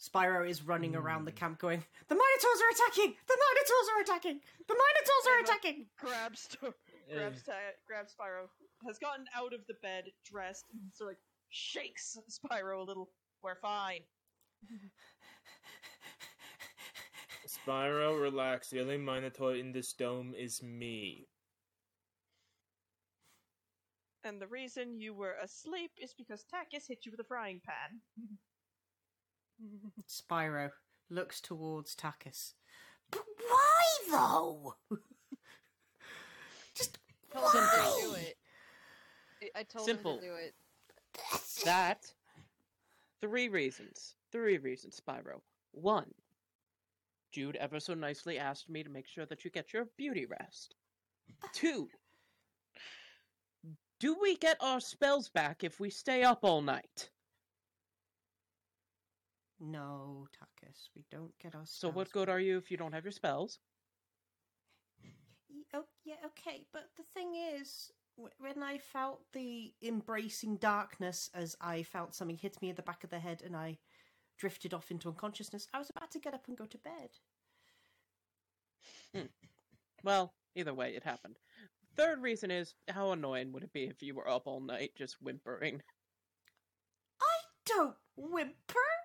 Spyro 0.00 0.48
is 0.48 0.62
running 0.62 0.94
around 0.94 1.20
Hmm. 1.20 1.24
the 1.26 1.32
camp 1.32 1.58
going, 1.58 1.82
The 2.08 2.14
Minotaurs 2.14 2.60
are 2.62 2.70
attacking! 2.70 3.16
The 3.26 3.38
Minotaurs 3.38 3.88
are 3.96 4.00
attacking! 4.02 4.40
The 4.68 4.74
Minotaurs 4.74 5.26
are 5.28 5.40
attacking! 5.40 5.86
Grabs, 5.98 6.48
to- 6.48 6.74
grabs, 7.12 7.42
Ta- 7.42 7.52
grabs 7.86 8.14
Spyro. 8.14 8.48
Has 8.86 8.98
gotten 8.98 9.24
out 9.34 9.54
of 9.54 9.66
the 9.66 9.74
bed, 9.82 10.04
dressed, 10.24 10.66
and 10.72 10.80
sort 10.92 11.08
of 11.08 11.12
like 11.12 11.22
shakes 11.48 12.18
Spyro 12.30 12.80
a 12.80 12.82
little. 12.84 13.10
We're 13.42 13.54
fine. 13.56 14.00
Spyro, 17.46 18.20
relax. 18.20 18.68
The 18.70 18.80
only 18.80 18.98
Minotaur 18.98 19.54
in 19.56 19.72
this 19.72 19.92
dome 19.92 20.34
is 20.36 20.62
me. 20.62 21.28
And 24.24 24.40
the 24.42 24.48
reason 24.48 25.00
you 25.00 25.14
were 25.14 25.34
asleep 25.42 25.92
is 26.02 26.12
because 26.12 26.44
Takis 26.52 26.88
hit 26.88 27.06
you 27.06 27.12
with 27.12 27.20
a 27.20 27.24
frying 27.24 27.60
pan. 27.64 28.00
Spyro 30.08 30.70
looks 31.10 31.40
towards 31.40 31.94
Takis. 31.94 32.54
But 33.10 33.22
why 33.48 33.82
though? 34.10 34.74
Just 36.74 36.98
Told 37.32 37.52
him 37.54 37.60
to 37.60 37.66
why? 37.66 38.00
do 38.02 38.14
it. 38.14 38.38
I- 39.42 39.60
I 39.60 39.62
told 39.64 39.86
Simple. 39.86 40.14
him 40.14 40.20
to 40.20 40.26
do 40.26 40.34
it. 40.34 40.54
That 41.64 42.12
three 43.20 43.48
reasons. 43.48 44.14
Three 44.32 44.58
reasons, 44.58 45.00
Spyro. 45.00 45.40
One, 45.72 46.12
Jude 47.32 47.56
ever 47.56 47.80
so 47.80 47.94
nicely 47.94 48.38
asked 48.38 48.68
me 48.68 48.82
to 48.82 48.90
make 48.90 49.06
sure 49.06 49.26
that 49.26 49.44
you 49.44 49.50
get 49.50 49.72
your 49.72 49.86
beauty 49.96 50.26
rest. 50.26 50.74
Two, 51.52 51.88
do 54.00 54.16
we 54.20 54.36
get 54.36 54.56
our 54.60 54.80
spells 54.80 55.28
back 55.30 55.64
if 55.64 55.80
we 55.80 55.90
stay 55.90 56.22
up 56.22 56.40
all 56.42 56.60
night? 56.62 57.10
No, 59.58 60.26
Takis, 60.36 60.88
we 60.94 61.04
don't 61.10 61.32
get 61.38 61.54
our 61.54 61.62
So 61.64 61.88
what 61.88 62.12
good 62.12 62.28
are 62.28 62.40
you 62.40 62.58
if 62.58 62.70
you 62.70 62.76
don't 62.76 62.92
have 62.92 63.04
your 63.04 63.12
spells? 63.12 63.58
Oh, 65.72 65.84
yeah, 66.04 66.16
okay, 66.26 66.66
but 66.72 66.90
the 66.96 67.02
thing 67.02 67.34
is, 67.34 67.90
when 68.16 68.62
I 68.62 68.78
felt 68.78 69.22
the 69.32 69.72
embracing 69.82 70.56
darkness 70.56 71.30
as 71.34 71.56
I 71.60 71.82
felt 71.82 72.14
something 72.14 72.36
hit 72.36 72.60
me 72.60 72.70
in 72.70 72.76
the 72.76 72.82
back 72.82 73.02
of 73.04 73.10
the 73.10 73.18
head 73.18 73.42
and 73.44 73.56
I 73.56 73.78
drifted 74.38 74.74
off 74.74 74.90
into 74.90 75.08
unconsciousness, 75.08 75.68
I 75.72 75.78
was 75.78 75.90
about 75.90 76.10
to 76.12 76.18
get 76.18 76.34
up 76.34 76.44
and 76.48 76.56
go 76.56 76.66
to 76.66 76.78
bed. 76.78 77.10
Hmm. 79.14 79.26
Well, 80.04 80.34
either 80.54 80.74
way, 80.74 80.94
it 80.94 81.04
happened. 81.04 81.38
Third 81.96 82.20
reason 82.20 82.50
is 82.50 82.74
how 82.88 83.12
annoying 83.12 83.52
would 83.52 83.64
it 83.64 83.72
be 83.72 83.84
if 83.84 84.02
you 84.02 84.14
were 84.14 84.28
up 84.28 84.46
all 84.46 84.60
night 84.60 84.92
just 84.96 85.16
whimpering? 85.22 85.82
I 87.20 87.38
don't 87.64 87.96
whimper. 88.16 88.95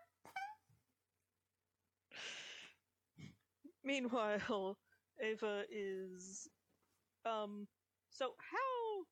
Meanwhile, 3.85 4.77
Ava 5.21 5.63
is 5.71 6.47
um 7.25 7.67
so 8.09 8.31
how 8.39 9.03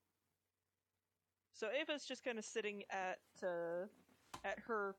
so 1.52 1.68
Ava's 1.80 2.04
just 2.04 2.24
kind 2.24 2.38
of 2.38 2.44
sitting 2.44 2.82
at 2.90 3.18
uh 3.42 3.86
at 4.44 4.58
her 4.66 4.96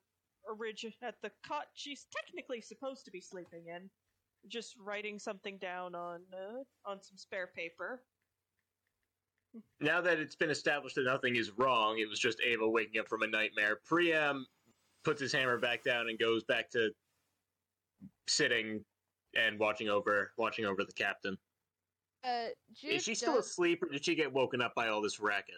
origin 0.47 0.93
at 1.03 1.15
the 1.21 1.31
cot 1.45 1.65
she's 1.73 2.07
technically 2.15 2.61
supposed 2.61 3.05
to 3.05 3.11
be 3.11 3.21
sleeping 3.21 3.67
in, 3.67 3.89
just 4.47 4.75
writing 4.79 5.19
something 5.19 5.57
down 5.57 5.95
on 5.95 6.21
uh, 6.33 6.89
on 6.89 7.01
some 7.01 7.17
spare 7.17 7.49
paper. 7.55 8.03
Now 9.81 9.99
that 10.01 10.19
it's 10.19 10.35
been 10.35 10.49
established 10.49 10.95
that 10.95 11.03
nothing 11.03 11.35
is 11.35 11.51
wrong, 11.57 11.99
it 11.99 12.09
was 12.09 12.19
just 12.19 12.39
Ava 12.41 12.67
waking 12.67 12.99
up 12.99 13.09
from 13.09 13.21
a 13.21 13.27
nightmare. 13.27 13.79
Priam 13.85 14.45
puts 15.03 15.19
his 15.19 15.33
hammer 15.33 15.57
back 15.57 15.83
down 15.83 16.07
and 16.07 16.17
goes 16.17 16.43
back 16.45 16.69
to 16.71 16.91
sitting 18.27 18.83
and 19.35 19.57
watching 19.59 19.89
over 19.89 20.31
watching 20.37 20.65
over 20.65 20.83
the 20.83 20.93
captain. 20.93 21.37
Uh, 22.23 22.47
Jude 22.73 22.91
Is 22.93 23.03
she 23.03 23.15
still 23.15 23.35
does- 23.35 23.47
asleep, 23.47 23.81
or 23.83 23.87
did 23.89 24.05
she 24.05 24.13
get 24.15 24.31
woken 24.31 24.61
up 24.61 24.75
by 24.75 24.89
all 24.89 25.01
this 25.01 25.19
racket? 25.19 25.55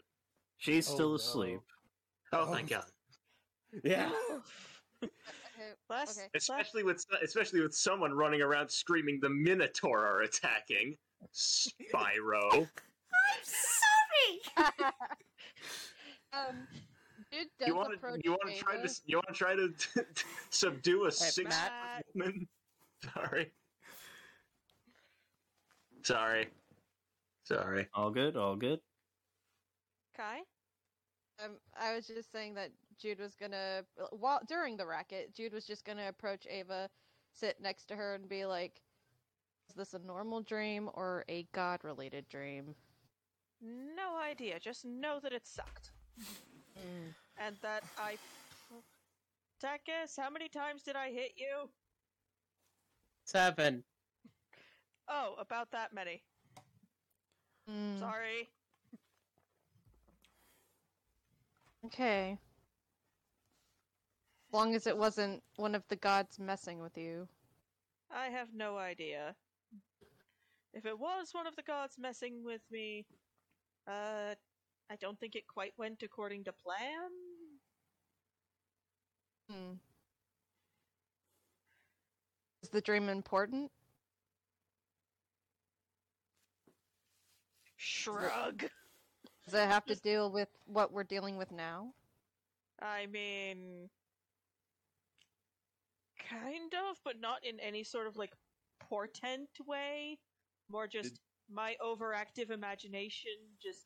She's 0.58 0.90
Oh, 0.90 0.94
still 0.94 1.10
no. 1.10 1.16
asleep. 1.16 1.60
Oh, 2.32 2.46
Oh. 2.48 2.54
thank 2.54 2.70
God! 2.70 2.86
Yeah. 3.84 4.12
Okay, 5.02 5.12
Last, 5.90 6.18
okay. 6.18 6.28
last 6.28 6.30
Especially 6.36 6.84
with 6.84 7.04
especially 7.24 7.62
with 7.62 7.74
someone 7.76 8.14
running 8.14 8.42
around 8.42 8.70
screaming, 8.70 9.20
"The 9.20 9.30
Minotaur 9.30 10.06
are 10.06 10.22
attacking!" 10.22 10.96
Spyro. 11.34 12.52
I'm 12.70 13.44
sorry. 13.44 14.74
um, 16.34 16.68
Jude 17.32 17.48
does 17.60 17.68
you 17.68 17.76
want 17.76 17.94
approach 17.96 18.22
to 18.22 18.22
you 18.24 18.32
want 18.32 18.54
to 18.54 18.56
try 18.64 18.76
Ava. 18.78 18.88
to 18.88 18.94
you 19.06 19.18
want 19.18 19.28
to 19.30 19.34
try 19.34 19.56
to 19.56 19.74
subdue 20.52 21.06
a 21.06 21.12
six 21.12 21.50
Matt. 21.50 22.06
woman? 22.14 22.48
Sorry. 23.14 23.52
Sorry. 26.04 26.50
Sorry. 27.44 27.88
All 27.94 28.12
good, 28.12 28.36
all 28.36 28.56
good. 28.56 28.80
Kai. 30.16 30.40
Um, 31.44 31.58
I 31.80 31.96
was 31.96 32.08
just 32.08 32.32
saying 32.32 32.54
that 32.56 32.70
Jude 33.00 33.20
was 33.20 33.36
gonna, 33.36 33.84
while 34.12 34.42
during 34.48 34.78
the 34.78 34.86
racket, 34.86 35.34
Jude 35.34 35.54
was 35.54 35.66
just 35.66 35.84
gonna 35.86 36.08
approach 36.08 36.46
Ava, 36.50 36.90
sit 37.32 37.60
next 37.60 37.86
to 37.86 37.96
her, 37.96 38.16
and 38.16 38.30
be 38.30 38.46
like, 38.46 38.82
"Is 39.70 39.76
this 39.76 39.94
a 39.94 40.00
normal 40.00 40.42
dream 40.42 40.90
or 40.94 41.26
a 41.28 41.44
god-related 41.54 42.28
dream?" 42.30 42.76
No 43.62 44.16
idea. 44.18 44.60
Just 44.60 44.86
know 44.86 45.20
that 45.22 45.34
it 45.34 45.48
sucked. 45.48 45.92
and 47.38 47.56
that 47.62 47.84
I 47.98 48.18
Takis, 49.64 50.18
how 50.18 50.30
many 50.30 50.50
times 50.50 50.84
did 50.84 50.98
I 50.98 51.10
hit 51.10 51.32
you? 51.38 51.70
Seven. 53.24 53.84
Oh, 55.08 55.36
about 55.40 55.72
that 55.72 55.94
many. 55.94 56.24
Mm, 57.70 58.00
Sorry. 58.00 58.50
Okay. 61.86 62.38
As 64.48 64.54
long 64.54 64.76
as 64.76 64.88
it 64.88 64.98
wasn't 64.98 65.44
one 65.58 65.76
of 65.76 65.84
the 65.90 65.96
gods 65.96 66.40
messing 66.40 66.80
with 66.80 66.98
you. 66.98 67.28
I 68.12 68.28
have 68.28 68.54
no 68.54 68.78
idea. 68.78 69.36
If 70.74 70.86
it 70.86 70.98
was 70.98 71.34
one 71.34 71.48
of 71.48 71.56
the 71.56 71.64
gods 71.64 71.98
messing 72.00 72.44
with 72.44 72.62
me, 72.72 73.06
uh, 73.88 74.36
I 74.90 74.96
don't 75.00 75.20
think 75.20 75.36
it 75.36 75.48
quite 75.48 75.74
went 75.78 76.04
according 76.04 76.44
to 76.46 76.54
plan. 76.54 77.10
Hmm. 79.50 79.74
Is 82.62 82.70
the 82.70 82.82
dream 82.82 83.10
important? 83.10 83.72
Shrug. 87.84 88.60
Does 89.46 89.54
it 89.54 89.68
have 89.68 89.86
to 89.86 89.96
deal 89.96 90.32
with 90.32 90.48
what 90.66 90.94
we're 90.94 91.04
dealing 91.04 91.38
with 91.38 91.52
now? 91.52 91.94
I 92.82 93.08
mean, 93.08 93.90
kind 96.30 96.74
of, 96.90 96.98
but 97.04 97.20
not 97.20 97.40
in 97.44 97.60
any 97.60 97.84
sort 97.84 98.08
of 98.08 98.16
like 98.16 98.32
portent 98.80 99.50
way. 99.68 100.18
More 100.70 100.88
just 100.88 101.20
my 101.52 101.76
overactive 101.86 102.52
imagination 102.52 103.34
just 103.62 103.86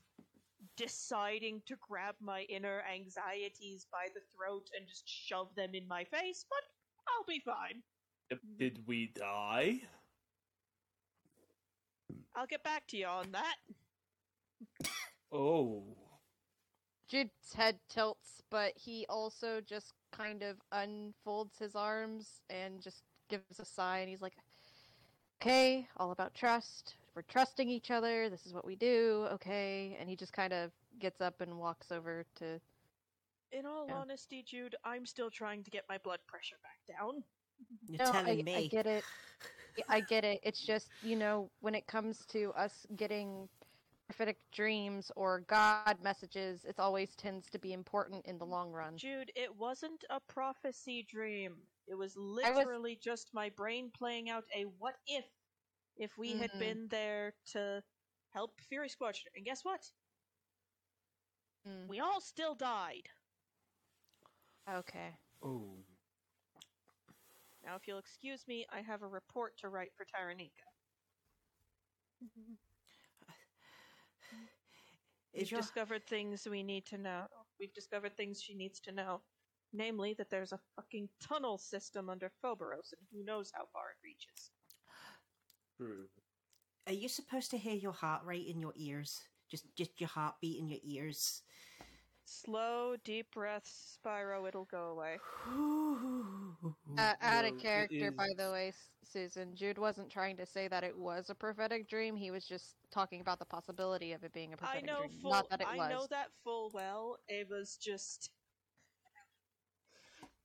deciding 0.76 1.64
to 1.66 1.76
grab 1.90 2.14
my 2.22 2.42
inner 2.50 2.84
anxieties 2.94 3.88
by 3.92 4.06
the 4.14 4.22
throat 4.36 4.70
and 4.78 4.88
just 4.88 5.04
shove 5.08 5.50
them 5.56 5.72
in 5.74 5.88
my 5.88 6.04
face, 6.04 6.46
but 6.48 6.62
I'll 7.10 7.26
be 7.28 7.42
fine. 7.44 7.82
Did 8.60 8.80
we 8.86 9.12
die? 9.16 9.82
I'll 12.36 12.46
get 12.46 12.64
back 12.64 12.88
to 12.90 12.98
you 12.98 13.08
on 13.08 13.32
that. 13.32 13.56
Oh. 15.32 15.84
Jude's 17.08 17.54
head 17.54 17.80
tilts, 17.90 18.42
but 18.50 18.74
he 18.76 19.06
also 19.10 19.62
just 19.62 19.94
kind 20.12 20.44
of 20.44 20.58
unfolds 20.72 21.58
his 21.58 21.76
arms 21.76 22.42
and 22.50 22.82
just 22.82 23.04
gives 23.30 23.60
a 23.60 23.66
sigh 23.66 24.00
and 24.00 24.10
he's 24.10 24.22
like, 24.22 24.34
Okay, 25.42 25.88
all 25.98 26.12
about 26.12 26.34
trust. 26.34 26.96
We're 27.16 27.22
trusting 27.22 27.70
each 27.70 27.92
other. 27.92 28.28
This 28.30 28.46
is 28.48 28.54
what 28.54 28.66
we 28.66 28.76
do. 28.76 29.28
Okay. 29.34 29.96
And 30.00 30.10
he 30.10 30.16
just 30.16 30.34
kind 30.34 30.52
of 30.52 30.72
gets 31.00 31.22
up 31.22 31.42
and 31.42 31.60
walks 31.60 31.92
over 31.92 32.26
to. 32.38 32.60
In 33.52 33.66
all 33.66 33.86
Yeah. 33.88 33.96
honesty, 33.98 34.42
Jude, 34.44 34.76
I'm 34.84 35.06
still 35.06 35.30
trying 35.30 35.64
to 35.64 35.70
get 35.70 35.88
my 35.88 36.00
blood 36.00 36.20
pressure 36.28 36.58
back 36.64 36.80
down. 36.88 37.24
You're 37.88 38.00
No, 38.00 38.12
telling 38.12 38.40
I, 38.40 38.44
me. 38.44 38.56
I 38.56 38.68
get 38.68 38.88
it. 38.88 39.04
I 39.90 40.00
get 40.02 40.24
it. 40.24 40.40
It's 40.44 40.60
just, 40.60 40.90
you 41.04 41.16
know, 41.16 41.52
when 41.60 41.76
it 41.76 41.86
comes 41.86 42.26
to 42.28 42.52
us 42.54 42.86
getting 42.96 43.48
prophetic 44.08 44.38
dreams 44.52 45.12
or 45.16 45.42
God 45.42 46.02
messages, 46.02 46.64
it 46.66 46.80
always 46.80 47.16
tends 47.16 47.50
to 47.50 47.60
be 47.60 47.74
important 47.74 48.26
in 48.26 48.38
the 48.38 48.46
long 48.46 48.72
run. 48.72 48.98
Jude, 48.98 49.32
it 49.36 49.54
wasn't 49.56 50.04
a 50.10 50.20
prophecy 50.20 51.04
dream. 51.04 51.68
It 51.88 51.96
was 51.96 52.16
was- 52.16 52.26
literally 52.46 52.96
just 52.96 53.34
my 53.34 53.50
brain 53.50 53.92
playing 53.92 54.30
out 54.30 54.46
a 54.56 54.64
what 54.66 54.96
if 55.08 55.26
if 55.98 56.18
we 56.18 56.38
had 56.38 56.52
Mhm. 56.52 56.60
been 56.60 56.88
there 56.90 57.34
to 57.48 57.84
help 58.30 58.62
Fury 58.62 58.90
Squadron. 58.90 59.32
And 59.36 59.46
guess 59.46 59.66
what? 59.66 59.92
Mm, 61.66 61.88
We 61.88 62.00
all 62.00 62.22
still 62.22 62.56
died. 62.56 63.10
Okay. 64.70 65.18
Oh. 65.42 65.84
Now, 67.64 67.76
if 67.76 67.88
you'll 67.88 67.98
excuse 67.98 68.48
me, 68.48 68.66
I 68.70 68.82
have 68.82 69.02
a 69.02 69.08
report 69.08 69.58
to 69.58 69.70
write 69.70 69.94
for 69.96 70.06
Tyranika. 70.06 70.64
We've 75.38 75.52
your 75.52 75.62
discovered 75.62 76.06
things 76.08 76.48
we 76.50 76.64
need 76.64 76.86
to 76.88 76.98
know. 76.98 77.26
We've 77.60 77.74
discovered 77.74 78.16
things 78.18 78.42
she 78.42 78.56
needs 78.56 78.80
to 78.82 78.92
know. 78.92 79.22
Namely, 79.74 80.14
that 80.18 80.30
there's 80.30 80.54
a 80.54 80.60
fucking 80.76 81.10
tunnel 81.22 81.58
system 81.58 82.10
under 82.10 82.32
Phobos, 82.42 82.94
and 82.98 83.08
who 83.12 83.26
knows 83.26 83.52
how 83.54 83.66
far 83.74 83.84
it 83.92 83.98
reaches. 84.04 84.52
True. 85.78 86.08
are 86.88 86.94
you 86.94 87.08
supposed 87.10 87.52
to 87.52 87.58
hear 87.58 87.76
your 87.76 87.92
heart 87.92 88.24
rate 88.26 88.48
in 88.48 88.60
your 88.60 88.74
ears? 88.76 89.22
Just 89.52 89.66
just 89.76 90.00
your 90.00 90.08
heartbeat 90.10 90.60
in 90.60 90.70
your 90.70 90.80
ears. 90.84 91.44
Slow, 92.26 92.96
deep 93.06 93.28
breaths, 93.34 93.98
Spyro, 94.04 94.48
it'll 94.48 94.66
go 94.66 94.88
away. 94.90 95.18
Uh, 96.98 97.14
out 97.22 97.46
of 97.46 97.54
it 97.54 97.60
character, 97.60 98.12
by 98.12 98.28
the 98.38 98.52
way, 98.52 98.70
S- 98.70 98.90
Susan. 99.12 99.56
Jude 99.56 99.78
wasn't 99.78 100.10
trying 100.10 100.38
to 100.38 100.46
say 100.46 100.68
that 100.68 100.84
it 100.84 100.98
was 100.98 101.30
a 101.30 101.36
prophetic 101.36 101.88
dream. 101.90 102.16
He 102.16 102.32
was 102.32 102.46
just 102.46 102.76
talking 102.92 103.22
about 103.22 103.40
the 103.40 103.46
possibility 103.46 104.14
of 104.14 104.24
it 104.24 104.34
being 104.34 104.54
a 104.54 104.58
prophetic 104.58 104.86
know 104.86 105.00
dream, 105.00 105.20
full. 105.22 105.32
not 105.32 105.50
that 105.50 105.62
it 105.62 105.68
I 105.68 105.78
was. 105.78 105.90
know 105.90 106.08
that 106.10 106.28
full 106.44 106.72
well. 106.74 107.18
Ava's 107.30 107.78
just. 107.78 108.32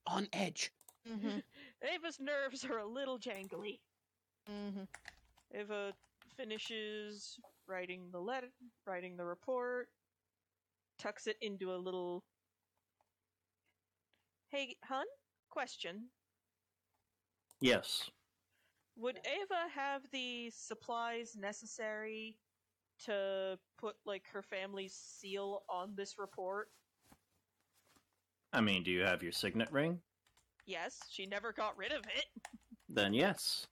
On 0.07 0.27
edge. 0.33 0.73
Mm-hmm. 1.09 1.39
Ava's 1.95 2.19
nerves 2.21 2.65
are 2.65 2.79
a 2.79 2.87
little 2.87 3.19
jangly. 3.19 3.81
Mm-hmm. 4.51 4.85
Ava 5.55 5.93
finishes 6.37 7.39
writing 7.69 8.09
the 8.13 8.19
letter, 8.19 8.49
writing 8.87 9.17
the 9.17 9.25
report, 9.25 9.89
tucks 10.99 11.27
it 11.27 11.37
into 11.41 11.73
a 11.73 11.77
little. 11.77 12.25
Hey, 14.51 14.77
hun? 14.85 15.07
Question. 15.51 16.09
Yes. 17.61 18.11
Would 18.97 19.19
Ava 19.19 19.69
have 19.75 20.03
the 20.13 20.51
supplies 20.51 21.37
necessary 21.37 22.37
to 23.05 23.59
put, 23.79 23.97
like, 24.05 24.25
her 24.33 24.43
family's 24.43 24.95
seal 24.95 25.63
on 25.69 25.95
this 25.97 26.19
report? 26.19 26.69
I 28.53 28.61
mean, 28.61 28.83
do 28.83 28.91
you 28.91 29.01
have 29.01 29.23
your 29.23 29.33
signet 29.33 29.73
ring? 29.73 29.99
Yes, 30.67 31.01
she 31.11 31.27
never 31.27 31.53
got 31.53 31.77
rid 31.77 31.91
of 31.93 32.05
it. 32.05 32.27
Then 32.89 33.15
yes. 33.15 33.67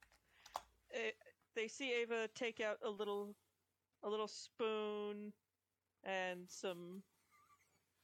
Eh, 0.94 1.10
they 1.54 1.68
see 1.68 1.92
Ava 1.92 2.28
take 2.34 2.60
out 2.60 2.78
a 2.84 2.88
little, 2.90 3.36
a 4.02 4.08
little 4.08 4.26
spoon, 4.26 5.32
and 6.02 6.40
some, 6.48 7.02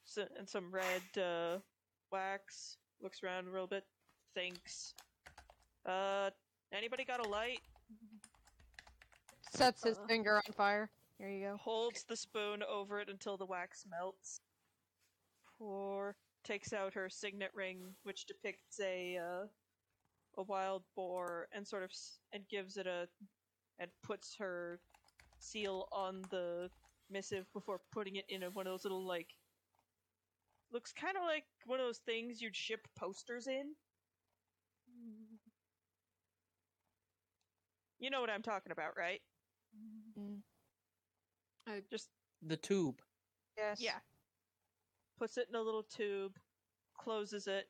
so, 0.04 0.26
and 0.38 0.48
some 0.48 0.70
red 0.70 1.02
uh, 1.20 1.58
wax. 2.12 2.76
Looks 3.00 3.22
around 3.22 3.48
a 3.48 3.50
little 3.50 3.66
bit, 3.66 3.84
thinks. 4.34 4.94
Uh, 5.86 6.30
anybody 6.72 7.04
got 7.04 7.24
a 7.24 7.28
light? 7.28 7.60
Sets 9.52 9.84
his 9.84 9.98
Uh. 9.98 10.06
finger 10.06 10.36
on 10.36 10.52
fire. 10.52 10.90
Here 11.18 11.30
you 11.30 11.46
go. 11.46 11.56
Holds 11.56 12.04
the 12.04 12.16
spoon 12.16 12.62
over 12.62 13.00
it 13.00 13.08
until 13.08 13.36
the 13.36 13.46
wax 13.46 13.86
melts. 13.86 14.40
Pour, 15.58 16.14
takes 16.44 16.72
out 16.72 16.92
her 16.94 17.08
signet 17.08 17.50
ring, 17.54 17.96
which 18.02 18.26
depicts 18.26 18.78
a 18.80 19.16
uh, 19.16 19.46
a 20.36 20.42
wild 20.42 20.84
boar, 20.94 21.48
and 21.52 21.66
sort 21.66 21.82
of 21.82 21.90
s- 21.90 22.18
and 22.32 22.46
gives 22.48 22.76
it 22.76 22.86
a 22.86 23.08
and 23.78 23.90
puts 24.02 24.34
her 24.36 24.80
seal 25.38 25.88
on 25.92 26.22
the 26.30 26.70
missive 27.08 27.50
before 27.52 27.80
putting 27.92 28.16
it 28.16 28.24
in 28.28 28.42
a, 28.42 28.50
one 28.50 28.66
of 28.66 28.72
those 28.72 28.84
little 28.84 29.04
like 29.06 29.34
looks 30.72 30.92
kind 30.92 31.16
of 31.16 31.22
like 31.22 31.44
one 31.64 31.78
of 31.78 31.86
those 31.86 31.98
things 31.98 32.42
you'd 32.42 32.56
ship 32.56 32.86
posters 32.98 33.46
in. 33.46 33.74
You 37.98 38.10
know 38.10 38.20
what 38.20 38.30
I'm 38.30 38.42
talking 38.42 38.72
about, 38.72 38.96
right? 38.96 39.20
Mm. 40.18 40.42
Just 41.90 42.10
The 42.42 42.56
tube. 42.56 43.00
Yes. 43.56 43.80
yeah. 43.80 43.98
Puts 45.18 45.38
it 45.38 45.46
in 45.48 45.56
a 45.56 45.62
little 45.62 45.82
tube, 45.82 46.36
closes 46.96 47.46
it, 47.46 47.66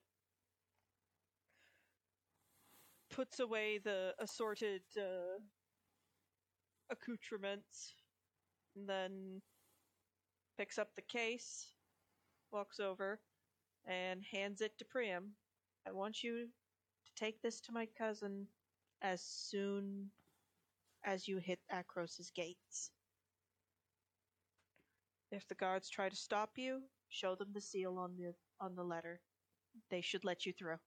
puts 3.11 3.39
away 3.39 3.79
the 3.79 4.13
assorted 4.19 4.83
uh, 4.99 5.39
accoutrements, 6.91 7.95
and 8.75 8.89
then 8.89 9.41
picks 10.59 10.77
up 10.77 10.89
the 10.97 11.03
case, 11.03 11.69
walks 12.53 12.81
over, 12.81 13.21
and 13.87 14.23
hands 14.31 14.61
it 14.61 14.77
to 14.79 14.85
Priam. 14.85 15.31
I 15.87 15.93
want 15.93 16.23
you 16.23 16.47
to 16.47 17.25
take 17.25 17.41
this 17.43 17.61
to 17.63 17.73
my 17.73 17.87
cousin 17.97 18.49
as 19.03 19.23
soon 19.23 20.11
as 21.05 21.29
you 21.29 21.39
hit 21.39 21.61
Akros's 21.73 22.31
gates. 22.35 22.91
If 25.31 25.47
the 25.49 25.55
guards 25.55 25.89
try 25.89 26.09
to 26.09 26.17
stop 26.17 26.51
you, 26.57 26.83
show 27.09 27.35
them 27.35 27.49
the 27.53 27.61
seal 27.61 27.99
on 27.99 28.17
the 28.17 28.35
on 28.61 28.75
the 28.75 28.85
letter. 28.85 29.21
They 29.91 30.01
should 30.01 30.25
let 30.25 30.47
you 30.47 30.53
through. 30.53 30.79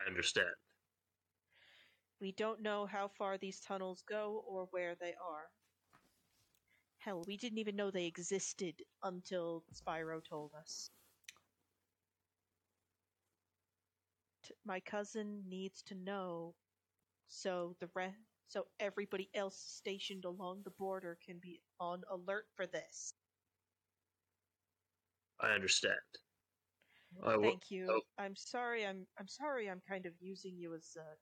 I 0.00 0.08
understand. 0.08 0.48
We 2.20 2.32
don't 2.32 2.62
know 2.62 2.86
how 2.86 3.08
far 3.08 3.36
these 3.36 3.60
tunnels 3.60 4.02
go 4.08 4.44
or 4.46 4.68
where 4.70 4.94
they 4.94 5.14
are. 5.20 5.50
Hell, 6.98 7.24
we 7.26 7.36
didn't 7.36 7.58
even 7.58 7.74
know 7.74 7.90
they 7.90 8.06
existed 8.06 8.74
until 9.02 9.64
Spyro 9.74 10.20
told 10.24 10.52
us. 10.54 10.90
My 14.64 14.80
cousin 14.80 15.42
needs 15.48 15.82
to 15.82 15.94
know 15.94 16.54
so 17.28 17.74
the 17.80 17.88
re- 17.94 18.14
so 18.48 18.66
everybody 18.80 19.30
else 19.34 19.56
stationed 19.56 20.24
along 20.26 20.60
the 20.64 20.70
border 20.78 21.16
can 21.24 21.38
be 21.38 21.60
on 21.80 22.02
alert 22.10 22.46
for 22.54 22.66
this. 22.66 23.14
I 25.40 25.50
understand. 25.54 25.94
I 27.24 27.36
will- 27.36 27.42
Thank 27.50 27.70
you. 27.70 27.86
oh. 27.90 28.00
I'm 28.18 28.36
sorry. 28.36 28.86
I'm 28.86 29.06
I'm 29.18 29.28
sorry. 29.28 29.68
I'm 29.70 29.80
kind 29.88 30.06
of 30.06 30.12
using 30.20 30.56
you 30.56 30.74
as 30.74 30.96
uh, 30.98 31.16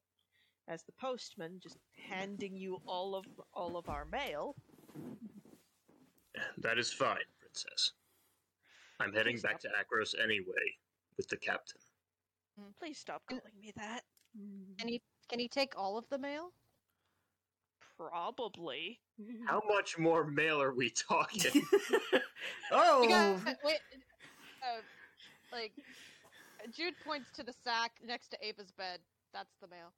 as 0.69 0.83
the 0.85 0.93
postman, 1.01 1.61
just 1.61 1.79
handing 2.09 2.57
you 2.57 2.79
all 2.87 3.15
of 3.15 3.27
all 3.55 3.77
of 3.77 3.89
our 3.89 4.05
mail. 4.05 4.57
That 6.59 6.79
is 6.79 6.93
fine, 6.93 7.25
Princess. 7.41 7.93
I'm 9.01 9.13
heading 9.13 9.35
Please 9.35 9.43
back 9.43 9.61
to 9.61 9.69
Akros 9.69 10.15
anyway 10.23 10.77
with 11.17 11.29
the 11.29 11.37
captain. 11.37 11.81
Please 12.79 12.99
stop 12.99 13.23
calling 13.29 13.43
me 13.61 13.73
that. 13.77 14.03
Can 14.79 14.89
he 14.89 15.03
can 15.29 15.39
he 15.39 15.49
take 15.49 15.73
all 15.77 15.97
of 15.99 16.09
the 16.09 16.19
mail? 16.19 16.53
Probably. 17.97 19.01
How 19.47 19.63
much 19.69 19.99
more 19.99 20.25
mail 20.25 20.61
are 20.63 20.73
we 20.75 20.91
talking? 20.91 21.63
oh, 22.73 23.01
We 23.03 23.09
got- 23.09 23.57
wait, 23.65 23.79
uh, 24.63 24.81
like 25.53 25.73
Jude 26.75 26.95
points 27.05 27.31
to 27.33 27.43
the 27.43 27.53
sack 27.65 27.93
next 28.07 28.29
to 28.29 28.47
Ava's 28.47 28.71
bed. 28.73 29.01
That's 29.35 29.55
the 29.61 29.69
mail. 29.69 29.93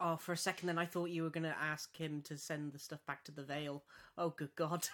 oh, 0.00 0.16
for 0.16 0.32
a 0.32 0.36
second, 0.36 0.66
then 0.68 0.78
I 0.78 0.86
thought 0.86 1.10
you 1.10 1.22
were 1.22 1.30
going 1.30 1.44
to 1.44 1.56
ask 1.60 1.94
him 1.96 2.22
to 2.22 2.36
send 2.36 2.72
the 2.72 2.78
stuff 2.78 3.00
back 3.06 3.24
to 3.24 3.32
the 3.32 3.42
Vale. 3.42 3.82
Oh, 4.18 4.30
good 4.30 4.54
God. 4.56 4.88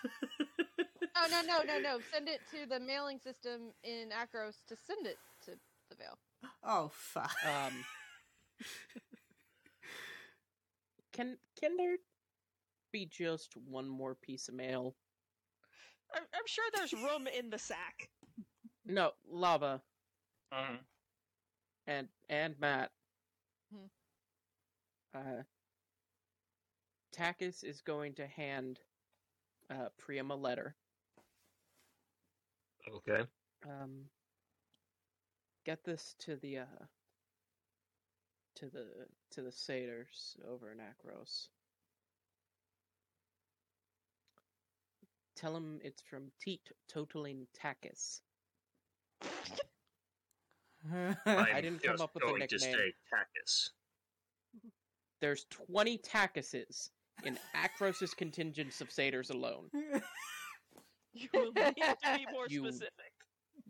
No, 1.14 1.26
no, 1.28 1.42
no, 1.46 1.62
no, 1.64 1.78
no. 1.78 1.98
Send 2.12 2.26
it 2.28 2.40
to 2.52 2.66
the 2.68 2.80
mailing 2.80 3.18
system 3.18 3.72
in 3.84 4.08
Akros 4.10 4.64
to 4.66 4.74
send 4.76 5.06
it 5.06 5.18
to 6.02 6.08
Vale. 6.42 6.50
oh, 6.64 6.90
fuck. 6.92 7.32
Um, 7.44 7.84
can 11.12 11.36
can 11.60 11.76
there 11.76 11.96
be 12.92 13.06
just 13.06 13.56
one 13.56 13.88
more 13.88 14.14
piece 14.14 14.48
of 14.48 14.54
mail? 14.54 14.94
I'm, 16.14 16.22
I'm 16.34 16.46
sure 16.46 16.64
there's 16.74 16.92
room 16.92 17.26
in 17.26 17.50
the 17.50 17.58
sack. 17.58 18.10
No, 18.84 19.12
lava 19.30 19.80
Mhm. 20.52 20.78
and 21.86 22.08
and 22.28 22.58
Matt. 22.60 22.90
Hmm. 23.72 23.86
Uh, 25.14 25.42
Takis 27.14 27.62
is 27.64 27.80
going 27.82 28.14
to 28.14 28.26
hand 28.26 28.80
uh, 29.70 29.88
Priam 29.98 30.30
a 30.30 30.36
letter. 30.36 30.74
okay. 32.88 33.26
Um, 33.64 34.10
get 35.64 35.84
this 35.84 36.14
to 36.20 36.36
the 36.36 36.58
uh, 36.58 36.84
to 38.56 38.66
the 38.66 38.86
to 39.32 39.42
the 39.42 39.52
satyrs 39.52 40.36
over 40.50 40.70
in 40.72 40.78
Akros. 40.78 41.48
Tell 45.36 45.56
him 45.56 45.80
it's 45.82 46.02
from 46.02 46.30
Teat 46.40 46.70
Totaling 46.88 47.46
Takis. 47.60 48.20
I'm 50.92 51.62
didn't 51.62 51.82
come 51.82 52.00
up 52.00 52.14
with 52.14 52.22
a 52.24 52.26
going 52.26 52.46
to 52.46 52.54
nickname. 52.56 52.74
say 52.74 52.92
Takis. 53.12 53.70
There's 55.20 55.46
20 55.68 55.98
Takises 55.98 56.90
in 57.24 57.38
Akros's 57.54 58.14
contingents 58.14 58.80
of 58.80 58.90
satyrs 58.90 59.30
alone. 59.30 59.70
You 61.14 61.28
will 61.34 61.52
need 61.52 61.74
to 61.76 61.96
be 62.16 62.26
more 62.32 62.46
You- 62.48 62.62
specific. 62.64 63.11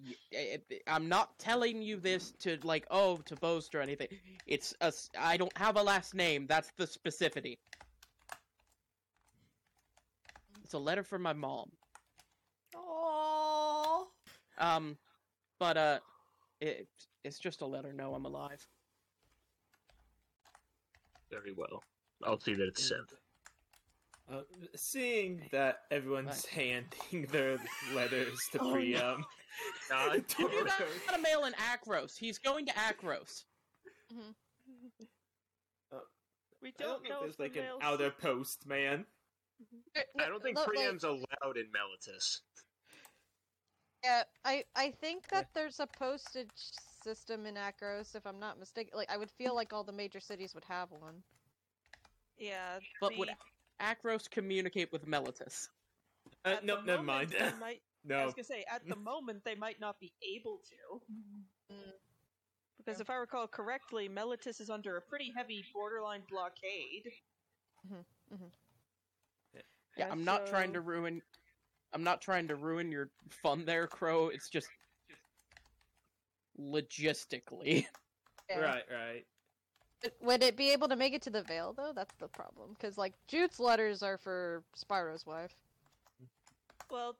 Y- 0.04 0.14
I- 0.34 0.60
I- 0.70 0.94
I'm 0.94 1.08
not 1.08 1.38
telling 1.38 1.82
you 1.82 1.96
this 1.96 2.32
to 2.40 2.58
like 2.64 2.86
oh 2.90 3.18
to 3.18 3.36
boast 3.36 3.74
or 3.74 3.80
anything. 3.80 4.08
It's 4.46 4.74
a 4.80 4.92
I 5.18 5.36
don't 5.36 5.56
have 5.56 5.76
a 5.76 5.82
last 5.82 6.14
name. 6.14 6.46
That's 6.46 6.72
the 6.76 6.86
specificity. 6.86 7.58
It's 10.64 10.74
a 10.74 10.78
letter 10.78 11.02
from 11.04 11.22
my 11.22 11.32
mom. 11.32 11.70
Oh. 12.74 14.08
Um, 14.58 14.96
but 15.58 15.76
uh, 15.76 15.98
it 16.60 16.88
it's 17.24 17.38
just 17.38 17.60
a 17.60 17.66
letter. 17.66 17.92
No, 17.92 18.14
I'm 18.14 18.24
alive. 18.24 18.66
Very 21.30 21.52
well. 21.52 21.82
I'll 22.24 22.38
see 22.38 22.54
that 22.54 22.66
it's 22.68 22.88
sent. 22.88 23.12
Uh, 24.30 24.42
seeing 24.76 25.42
that 25.50 25.80
everyone's 25.90 26.46
handing 26.46 27.26
their 27.30 27.58
letters 27.94 28.38
to 28.52 28.60
Oh, 28.60 28.74
no. 28.74 29.16
Priam, 29.88 30.10
Uh, 30.10 30.14
You 30.14 30.20
Toro- 30.22 30.64
got, 30.64 30.78
got 31.06 31.18
a 31.18 31.22
mail 31.22 31.44
in 31.44 31.52
Akros. 31.54 32.16
He's 32.18 32.38
going 32.38 32.66
to 32.66 32.72
Akros. 32.72 33.44
We 36.60 36.68
I 36.68 36.72
don't 36.78 36.88
don't 36.88 37.02
know 37.04 37.08
know 37.08 37.24
if 37.24 37.30
if 37.30 37.36
there's 37.36 37.36
the 37.36 37.42
like 37.42 37.56
an 37.56 37.62
mail's- 37.64 37.80
outer 37.82 38.10
post, 38.10 38.66
man. 38.66 39.04
I 40.20 40.26
don't 40.28 40.42
think 40.42 40.56
Look, 40.56 40.68
like- 40.68 40.76
Priam's 40.76 41.04
allowed 41.04 41.56
in 41.56 41.66
Meletis. 41.72 42.40
Yeah, 44.04 44.24
I 44.44 44.64
I 44.74 44.90
think 45.00 45.28
that 45.28 45.48
there's 45.54 45.78
a 45.80 45.86
postage 45.86 46.50
system 47.04 47.46
in 47.46 47.54
Akros, 47.56 48.14
if 48.16 48.26
I'm 48.26 48.38
not 48.40 48.58
mistaken. 48.58 48.92
Like 48.96 49.10
I 49.10 49.16
would 49.16 49.30
feel 49.32 49.54
like 49.54 49.72
all 49.72 49.84
the 49.84 49.92
major 49.92 50.20
cities 50.20 50.54
would 50.54 50.64
have 50.64 50.90
one. 50.90 51.22
Yeah, 52.38 52.78
But 53.00 53.16
would 53.18 53.28
the- 53.28 53.84
Akros 53.84 54.28
communicate 54.30 54.90
with 54.92 55.06
Meletis? 55.06 55.68
Uh, 56.44 56.48
at 56.50 56.64
no, 56.64 56.76
the 56.76 56.82
never 56.82 57.02
moment, 57.02 57.30
mind. 57.38 57.52
they 57.52 57.58
might- 57.58 57.82
I 58.10 58.24
was 58.24 58.34
gonna 58.34 58.44
say 58.44 58.64
at 58.72 58.86
the 58.86 58.96
moment 58.96 59.44
they 59.44 59.54
might 59.54 59.80
not 59.80 60.00
be 60.00 60.12
able 60.22 60.58
to. 60.58 61.00
Mm. 61.72 61.92
Because 62.78 63.00
if 63.00 63.10
I 63.10 63.14
recall 63.14 63.46
correctly, 63.46 64.08
Meletis 64.08 64.60
is 64.60 64.68
under 64.68 64.96
a 64.96 65.00
pretty 65.00 65.32
heavy 65.36 65.64
borderline 65.72 66.22
blockade. 66.28 67.12
Yeah, 69.96 70.04
And 70.04 70.12
I'm 70.12 70.24
not 70.24 70.46
trying 70.46 70.72
to 70.72 70.80
ruin. 70.80 71.22
I'm 71.92 72.02
not 72.02 72.20
trying 72.20 72.48
to 72.48 72.56
ruin 72.56 72.90
your 72.90 73.10
fun 73.30 73.64
there, 73.64 73.86
Crow. 73.86 74.28
It's 74.28 74.48
just 74.48 74.68
logistically. 76.60 77.86
Yeah. 78.50 78.58
Right, 78.58 78.82
right. 78.90 79.24
Would 80.20 80.42
it 80.42 80.56
be 80.56 80.72
able 80.72 80.88
to 80.88 80.96
make 80.96 81.14
it 81.14 81.22
to 81.22 81.30
the 81.30 81.42
Vale 81.42 81.72
though? 81.74 81.92
That's 81.94 82.14
the 82.16 82.28
problem. 82.28 82.70
Because 82.70 82.98
like 82.98 83.14
Jude's 83.28 83.60
letters 83.60 84.02
are 84.02 84.18
for 84.18 84.64
Spyro's 84.76 85.24
wife. 85.24 85.54
Well, 86.90 87.16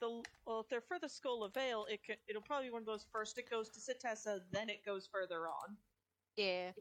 the 0.00 0.22
well, 0.46 0.60
if 0.60 0.68
they're 0.68 0.80
for 0.80 0.98
the 0.98 1.08
Skull 1.08 1.44
of 1.44 1.54
Vale, 1.54 1.86
it 1.90 2.02
can, 2.04 2.16
it'll 2.28 2.42
probably 2.42 2.68
be 2.68 2.72
one 2.72 2.82
of 2.82 2.86
those 2.86 3.06
first 3.12 3.38
it 3.38 3.50
goes 3.50 3.68
to 3.70 3.80
Setessa, 3.80 4.40
then 4.52 4.68
it 4.68 4.84
goes 4.84 5.08
further 5.12 5.48
on. 5.48 5.76
Yeah. 6.36 6.72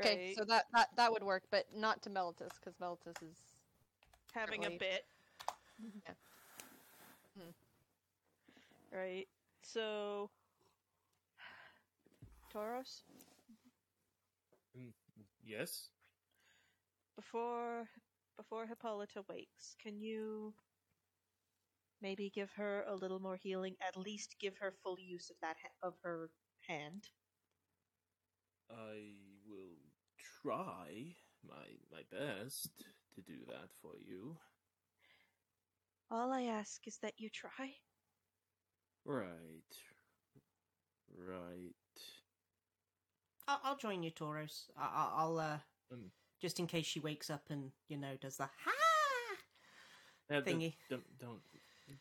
Okay, 0.00 0.26
Right? 0.26 0.36
so 0.36 0.44
that, 0.44 0.66
that 0.72 0.88
that 0.96 1.12
would 1.12 1.22
work, 1.22 1.44
but 1.50 1.64
not 1.74 2.02
to 2.02 2.10
Meletis, 2.10 2.50
because 2.60 2.74
Meletis 2.80 3.22
is 3.22 3.36
having 4.34 4.64
a 4.64 4.70
bit. 4.70 5.04
Yeah. 6.06 6.14
Hmm. 7.36 8.96
Right. 8.96 9.26
So, 9.62 10.30
Tauros, 12.52 13.02
mm, 14.78 14.92
Yes. 15.44 15.88
before 17.16 17.88
before 18.36 18.66
Hippolyta 18.66 19.22
wakes, 19.28 19.76
can 19.82 20.00
you 20.00 20.54
maybe 22.00 22.30
give 22.30 22.50
her 22.52 22.84
a 22.86 22.94
little 22.94 23.20
more 23.20 23.36
healing? 23.36 23.76
At 23.86 23.96
least 23.96 24.36
give 24.40 24.56
her 24.58 24.72
full 24.82 24.98
use 24.98 25.30
of 25.30 25.36
that 25.40 25.56
ha- 25.62 25.88
of 25.88 25.94
her 26.02 26.30
hand. 26.60 27.08
I 28.70 29.14
will 29.48 29.78
try 30.42 31.14
my 31.46 31.78
my 31.90 32.02
best 32.10 32.70
to 33.14 33.22
do 33.22 33.44
that 33.46 33.70
for 33.80 33.94
you. 33.98 34.36
All 36.10 36.32
I 36.32 36.42
ask 36.42 36.86
is 36.86 36.98
that 36.98 37.18
you 37.18 37.30
try. 37.30 37.76
Right. 39.04 39.82
Right. 41.16 41.74
I'll, 43.48 43.60
I'll 43.64 43.76
join 43.76 44.02
you, 44.02 44.10
Tauros. 44.10 44.70
I, 44.76 44.82
I, 44.84 45.12
I'll, 45.22 45.38
uh, 45.38 45.58
Um. 45.92 46.10
Just 46.40 46.58
in 46.60 46.66
case 46.66 46.86
she 46.86 47.00
wakes 47.00 47.30
up 47.30 47.44
and, 47.50 47.70
you 47.88 47.96
know, 47.96 48.16
does 48.20 48.36
the 48.36 48.44
ha 48.44 48.72
Now, 50.28 50.40
don't- 50.40 50.58
thingy. 50.60 50.74
Don't 50.90 51.18
don't 51.18 51.40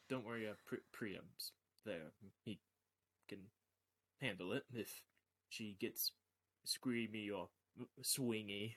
don't 0.10 0.26
worry. 0.26 0.48
Uh, 0.50 0.54
Pri- 0.65 0.80
Priam's 0.91 1.52
there. 1.86 2.12
He 2.43 2.60
can 3.28 3.39
handle 4.21 4.54
it 4.54 4.63
if 4.74 5.04
she 5.50 5.76
gets 5.80 6.12
screamy 6.65 7.32
or 7.36 7.50
swingy. 8.02 8.76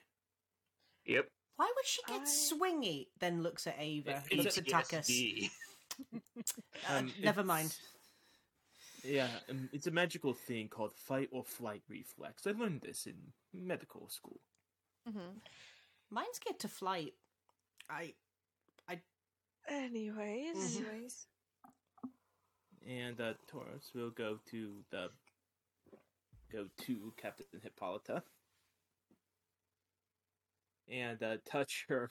Yep. 1.05 1.27
Why 1.55 1.71
would 1.75 1.85
she 1.85 2.01
get 2.07 2.21
I- 2.21 2.23
swingy? 2.25 3.07
Then 3.19 3.41
looks 3.43 3.67
at 3.67 3.75
Ava, 3.79 4.23
It's 4.29 4.43
looks 4.43 4.57
at 4.57 4.65
Takis. 4.65 5.49
Uh, 6.13 6.19
Um, 6.87 7.13
never 7.19 7.43
mind. 7.43 7.75
Yeah, 9.03 9.29
um, 9.49 9.69
it's 9.73 9.87
a 9.87 9.91
magical 9.91 10.33
thing 10.33 10.69
called 10.69 10.93
fight 10.93 11.29
or 11.31 11.43
flight 11.43 11.83
reflex. 11.89 12.45
I 12.47 12.51
learned 12.51 12.81
this 12.81 13.05
in 13.07 13.33
medical 13.53 14.07
school. 14.09 14.39
Mm-hmm. 15.09 15.37
Mine's 16.11 16.39
get 16.45 16.59
to 16.59 16.67
flight. 16.67 17.13
I, 17.89 18.13
I. 18.87 18.99
Anyways, 19.67 20.55
Mhm. 20.57 20.85
Anyways, 20.89 21.27
and 22.87 23.21
uh, 23.21 23.33
Tauros 23.51 23.93
will 23.93 24.09
go 24.11 24.39
to 24.51 24.83
the 24.91 25.07
go 26.51 26.65
to 26.81 27.13
Captain 27.17 27.45
Hippolyta 27.61 28.23
and 30.91 31.21
uh, 31.21 31.37
touch 31.45 31.85
her 31.89 32.09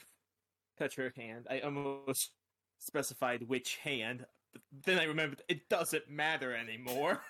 touch 0.79 0.97
her 0.97 1.13
hand. 1.17 1.47
I 1.51 1.61
almost 1.61 2.31
specified 2.79 3.49
which 3.49 3.77
hand, 3.83 4.25
but 4.53 4.63
then 4.85 4.99
I 5.01 5.05
remembered 5.05 5.43
it 5.49 5.69
doesn't 5.69 6.09
matter 6.09 6.55
anymore. 6.55 7.23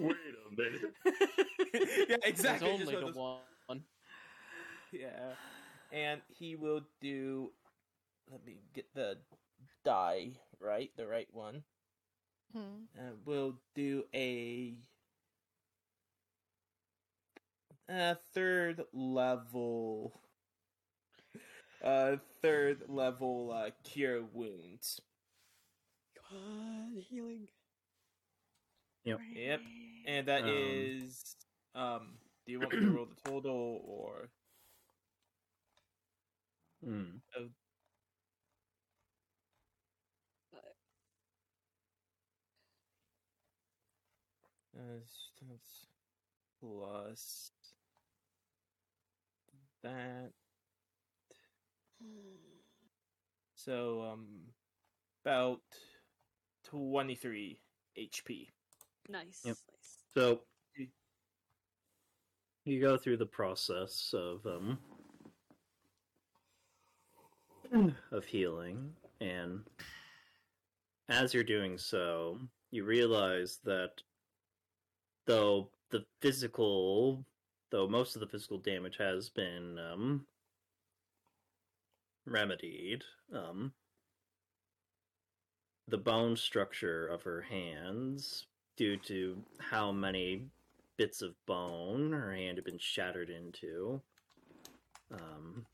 Wait 0.00 0.16
a 0.16 0.56
minute. 0.56 0.94
yeah, 2.08 2.16
exactly. 2.24 2.68
There's 2.68 2.80
only 2.80 2.92
the 2.92 2.98
of 2.98 3.06
those- 3.06 3.14
one. 3.14 3.40
Yeah, 5.00 5.34
and 5.92 6.20
he 6.38 6.56
will 6.56 6.82
do. 7.00 7.52
Let 8.30 8.44
me 8.44 8.56
get 8.74 8.92
the 8.94 9.18
die 9.84 10.32
right, 10.60 10.90
the 10.96 11.06
right 11.06 11.28
one. 11.32 11.62
Hmm. 12.52 12.84
Uh, 12.98 13.12
we'll 13.24 13.54
do 13.74 14.04
a, 14.14 14.74
a 17.88 18.16
third 18.34 18.82
level, 18.92 20.20
uh, 21.84 22.16
third 22.42 22.82
level 22.88 23.52
uh, 23.54 23.70
cure 23.84 24.22
wounds. 24.32 25.00
God, 26.30 27.02
healing. 27.08 27.48
Yep. 29.04 29.20
Yep, 29.34 29.60
and 30.06 30.26
that 30.28 30.44
Um. 30.44 30.50
is. 30.50 31.36
Um, 31.74 32.18
do 32.46 32.52
you 32.52 32.60
want 32.60 32.72
me 32.74 32.80
to 32.80 32.90
roll 32.96 33.06
the 33.06 33.30
total 33.30 33.82
or? 33.84 34.28
Hmm. 36.86 37.16
Uh, 37.36 37.40
that's 44.72 45.86
plus 46.60 47.50
that. 49.82 50.30
So, 53.56 54.02
um, 54.02 54.26
about 55.24 55.60
23 56.66 57.58
HP. 57.98 58.48
Nice. 59.08 59.42
Yep. 59.44 59.56
nice. 59.72 59.98
So 60.14 60.40
you 62.64 62.80
go 62.80 62.96
through 62.96 63.16
the 63.16 63.26
process 63.26 64.12
of 64.12 64.44
um 64.46 64.78
of 68.12 68.24
healing 68.24 68.92
and 69.20 69.60
as 71.08 71.32
you're 71.32 71.44
doing 71.44 71.78
so, 71.78 72.38
you 72.70 72.84
realize 72.84 73.60
that 73.64 74.02
though 75.26 75.68
the 75.90 76.04
physical 76.20 77.24
though 77.70 77.88
most 77.88 78.14
of 78.16 78.20
the 78.20 78.26
physical 78.26 78.58
damage 78.58 78.96
has 78.98 79.28
been 79.28 79.78
um 79.78 80.26
remedied, 82.26 83.02
um 83.34 83.72
the 85.88 85.98
bone 85.98 86.36
structure 86.36 87.06
of 87.06 87.22
her 87.22 87.42
hands 87.42 88.46
due 88.76 88.96
to 88.96 89.36
how 89.58 89.92
many 89.92 90.42
bits 90.96 91.22
of 91.22 91.34
bone 91.46 92.12
her 92.12 92.34
hand 92.34 92.58
had 92.58 92.64
been 92.64 92.78
shattered 92.78 93.30
into. 93.30 94.00
Um, 95.12 95.64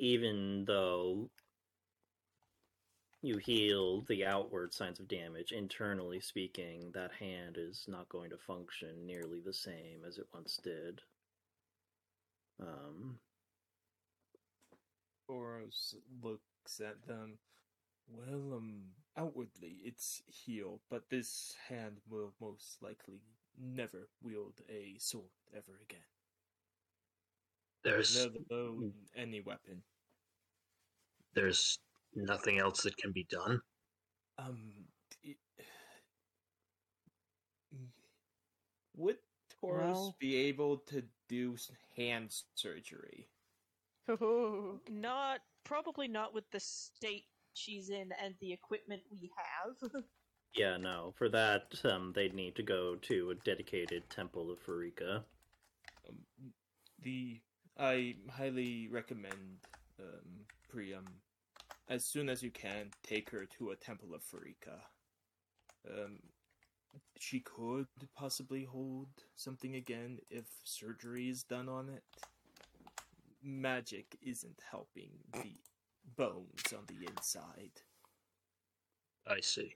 even 0.00 0.64
though 0.66 1.28
you 3.20 3.36
heal 3.36 4.00
the 4.08 4.24
outward 4.24 4.72
signs 4.72 4.98
of 4.98 5.06
damage, 5.06 5.52
internally 5.52 6.20
speaking, 6.20 6.90
that 6.94 7.12
hand 7.12 7.56
is 7.58 7.84
not 7.86 8.08
going 8.08 8.30
to 8.30 8.38
function 8.38 9.06
nearly 9.06 9.40
the 9.44 9.52
same 9.52 10.00
as 10.08 10.16
it 10.16 10.26
once 10.32 10.58
did. 10.64 11.02
Um, 12.58 13.18
Boros 15.28 15.94
looks 16.22 16.80
at 16.80 17.06
them. 17.06 17.38
Well, 18.08 18.56
um, 18.56 18.84
outwardly 19.18 19.76
it's 19.84 20.22
healed, 20.26 20.80
but 20.88 21.10
this 21.10 21.54
hand 21.68 21.98
will 22.08 22.32
most 22.40 22.78
likely 22.80 23.20
never 23.60 24.08
wield 24.22 24.62
a 24.70 24.96
sword 24.98 25.28
ever 25.54 25.78
again. 25.82 26.00
There's 27.82 28.16
Let 28.26 28.32
alone 28.50 28.92
any 29.16 29.40
weapon. 29.40 29.82
there's 31.34 31.78
nothing 32.14 32.58
else 32.58 32.82
that 32.82 32.96
can 32.96 33.12
be 33.12 33.24
done. 33.30 33.60
Um, 34.38 34.88
it- 35.22 35.38
would 38.94 39.18
Tauros 39.62 39.92
Well- 39.92 40.16
be 40.18 40.36
able 40.36 40.78
to 40.78 41.02
do 41.28 41.56
hand 41.96 42.34
surgery? 42.54 43.28
Ooh. 44.10 44.80
Not 44.88 45.40
probably 45.64 46.08
not 46.08 46.32
with 46.34 46.50
the 46.50 46.60
state 46.60 47.26
she's 47.54 47.90
in 47.90 48.12
and 48.12 48.34
the 48.40 48.52
equipment 48.52 49.02
we 49.10 49.30
have. 49.36 49.76
yeah, 50.54 50.76
no. 50.76 51.12
For 51.16 51.28
that, 51.28 51.78
um, 51.84 52.12
they'd 52.14 52.34
need 52.34 52.56
to 52.56 52.62
go 52.62 52.96
to 52.96 53.30
a 53.30 53.34
dedicated 53.36 54.08
temple 54.10 54.50
of 54.50 54.58
Pharika. 54.64 55.24
Um, 56.08 56.52
the 57.02 57.40
I 57.78 58.16
highly 58.30 58.88
recommend 58.90 59.66
um, 59.98 60.46
Priam 60.68 61.04
as 61.88 62.04
soon 62.04 62.28
as 62.28 62.42
you 62.42 62.50
can 62.50 62.90
take 63.02 63.30
her 63.30 63.44
to 63.58 63.70
a 63.70 63.76
temple 63.76 64.14
of 64.14 64.22
Pharika. 64.22 64.78
Um, 65.88 66.18
she 67.18 67.40
could 67.40 67.86
possibly 68.16 68.64
hold 68.64 69.08
something 69.34 69.74
again 69.74 70.18
if 70.30 70.44
surgery 70.64 71.28
is 71.28 71.42
done 71.42 71.68
on 71.68 71.88
it. 71.88 72.04
Magic 73.42 74.16
isn't 74.22 74.60
helping 74.70 75.10
the 75.32 75.54
bones 76.16 76.72
on 76.76 76.84
the 76.86 77.06
inside. 77.06 77.72
I 79.26 79.40
see. 79.40 79.74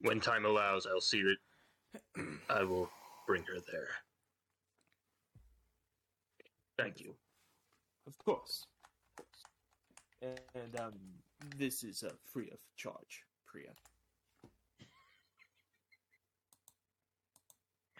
When 0.00 0.20
time 0.20 0.44
allows, 0.44 0.86
I'll 0.86 1.00
see 1.00 1.22
that 1.22 2.26
I 2.50 2.62
will 2.62 2.90
bring 3.26 3.42
her 3.44 3.60
there. 3.72 3.88
Thank 6.78 7.00
you. 7.00 7.14
Of 8.06 8.16
course. 8.18 8.66
Of 9.18 9.24
course. 9.24 10.44
And 10.54 10.80
um, 10.80 10.92
this 11.56 11.84
is 11.84 12.02
uh, 12.02 12.10
free 12.24 12.48
of 12.50 12.58
charge, 12.76 13.24
Priya. 13.46 13.70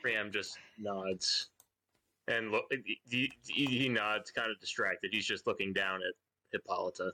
Priam 0.01 0.31
just 0.31 0.59
nods. 0.79 1.49
And 2.29 2.53
look, 2.53 2.65
he, 3.05 3.33
he, 3.47 3.65
he 3.65 3.89
nods, 3.89 4.31
kind 4.31 4.51
of 4.51 4.61
distracted. 4.61 5.11
He's 5.13 5.27
just 5.27 5.47
looking 5.47 5.73
down 5.73 5.97
at 5.97 6.15
Hippolyta. 6.53 7.13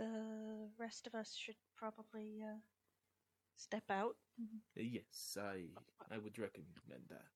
the 0.00 0.68
rest 0.78 1.06
of 1.06 1.14
us 1.14 1.34
should 1.36 1.56
probably 1.76 2.42
uh, 2.42 2.58
step 3.56 3.84
out. 3.90 4.16
Yes, 4.74 5.36
I 5.38 5.64
I 6.10 6.16
would 6.16 6.38
recommend 6.38 7.04
that. 7.10 7.26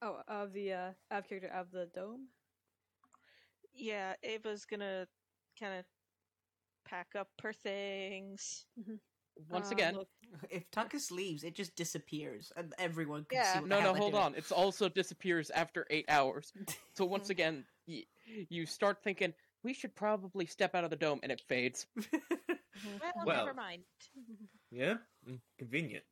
Oh, 0.00 0.20
of 0.28 0.52
the 0.52 0.72
uh, 0.72 0.90
of 1.10 1.28
character 1.28 1.50
of 1.54 1.70
the 1.72 1.88
dome. 1.94 2.28
Yeah, 3.74 4.14
Ava's 4.22 4.64
gonna 4.64 5.06
kind 5.58 5.74
of 5.80 5.84
pack 6.88 7.08
up 7.18 7.28
her 7.42 7.52
things. 7.52 8.66
Once 9.50 9.66
Um, 9.68 9.72
again, 9.72 9.94
look- 9.96 10.08
If 10.50 10.70
Takis 10.70 11.10
leaves, 11.10 11.42
it 11.44 11.54
just 11.54 11.74
disappears, 11.76 12.52
and 12.56 12.74
everyone 12.78 13.24
can 13.24 13.38
Yeah. 13.38 13.52
see 13.54 13.60
what 13.60 13.68
no, 13.68 13.80
no, 13.80 13.94
hold 13.94 14.12
doing. 14.12 14.22
on. 14.24 14.34
It's 14.34 14.52
also 14.52 14.88
disappears 14.88 15.50
after 15.50 15.86
eight 15.90 16.06
hours. 16.08 16.52
So 16.94 17.04
once 17.04 17.30
again, 17.30 17.64
y- 17.86 18.04
you 18.48 18.66
start 18.66 19.02
thinking 19.04 19.32
we 19.62 19.72
should 19.74 19.94
probably 19.94 20.46
step 20.46 20.74
out 20.74 20.82
of 20.84 20.90
the 20.90 20.96
dome, 20.96 21.20
and 21.22 21.30
it 21.32 21.40
fades. 21.48 21.86
Well, 23.00 23.26
Well- 23.26 23.44
never 23.46 23.54
mind. 23.54 23.82
Yeah, 24.70 24.98
convenient. 25.58 26.04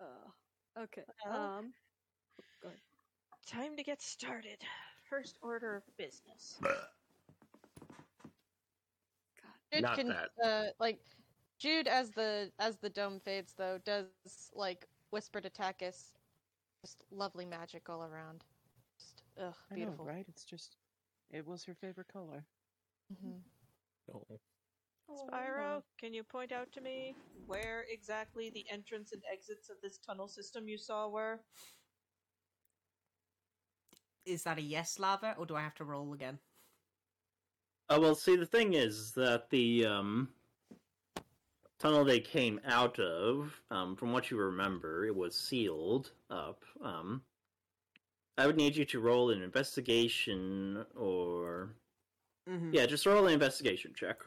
Uh, 0.00 0.04
okay. 0.78 1.02
Well- 1.26 1.58
Um. 1.58 1.74
Time 3.46 3.76
to 3.76 3.82
get 3.84 4.02
started. 4.02 4.58
First 5.08 5.38
order 5.40 5.76
of 5.76 5.84
business. 5.96 6.58
Jude 9.72 9.82
Not 9.82 9.96
can, 9.96 10.08
that. 10.08 10.30
Uh, 10.44 10.64
like 10.80 10.98
Jude, 11.58 11.86
as 11.86 12.10
the 12.10 12.50
as 12.58 12.76
the 12.78 12.90
dome 12.90 13.20
fades, 13.20 13.54
though, 13.56 13.78
does 13.84 14.06
like 14.54 14.86
whisper 15.10 15.40
to 15.40 15.48
Takis, 15.48 16.12
just 16.82 17.04
lovely 17.12 17.44
magic 17.44 17.88
all 17.88 18.02
around. 18.02 18.44
Just 18.98 19.22
ugh, 19.40 19.54
beautiful. 19.72 20.04
right? 20.04 20.24
It's 20.28 20.44
just, 20.44 20.76
it 21.30 21.46
was 21.46 21.64
her 21.64 21.74
favorite 21.74 22.08
color. 22.12 22.44
Mm-hmm. 23.12 23.38
Oh. 24.12 24.24
Spyro, 25.10 25.82
can 25.98 26.12
you 26.12 26.24
point 26.24 26.52
out 26.52 26.72
to 26.72 26.80
me 26.80 27.16
where 27.46 27.84
exactly 27.88 28.50
the 28.50 28.64
entrance 28.70 29.12
and 29.12 29.22
exits 29.32 29.70
of 29.70 29.76
this 29.82 29.98
tunnel 29.98 30.28
system 30.28 30.68
you 30.68 30.78
saw 30.78 31.08
were? 31.08 31.40
Is 34.24 34.42
that 34.42 34.58
a 34.58 34.62
yes, 34.62 34.98
Lava, 34.98 35.36
or 35.38 35.46
do 35.46 35.54
I 35.54 35.62
have 35.62 35.74
to 35.76 35.84
roll 35.84 36.12
again? 36.12 36.38
Oh 37.88 38.00
well, 38.00 38.16
see, 38.16 38.34
the 38.34 38.46
thing 38.46 38.74
is 38.74 39.12
that 39.12 39.48
the 39.50 39.86
um, 39.86 40.28
tunnel 41.78 42.04
they 42.04 42.18
came 42.18 42.60
out 42.64 42.98
of, 42.98 43.62
um, 43.70 43.94
from 43.94 44.12
what 44.12 44.30
you 44.30 44.36
remember, 44.36 45.06
it 45.06 45.14
was 45.14 45.36
sealed 45.36 46.10
up. 46.28 46.64
Um, 46.82 47.22
I 48.36 48.46
would 48.46 48.56
need 48.56 48.76
you 48.76 48.84
to 48.86 49.00
roll 49.00 49.30
an 49.30 49.40
investigation, 49.40 50.84
or 50.96 51.70
Mhm. 52.48 52.74
yeah, 52.74 52.86
just 52.86 53.06
roll 53.06 53.26
an 53.26 53.32
investigation 53.32 53.94
check. 53.94 54.18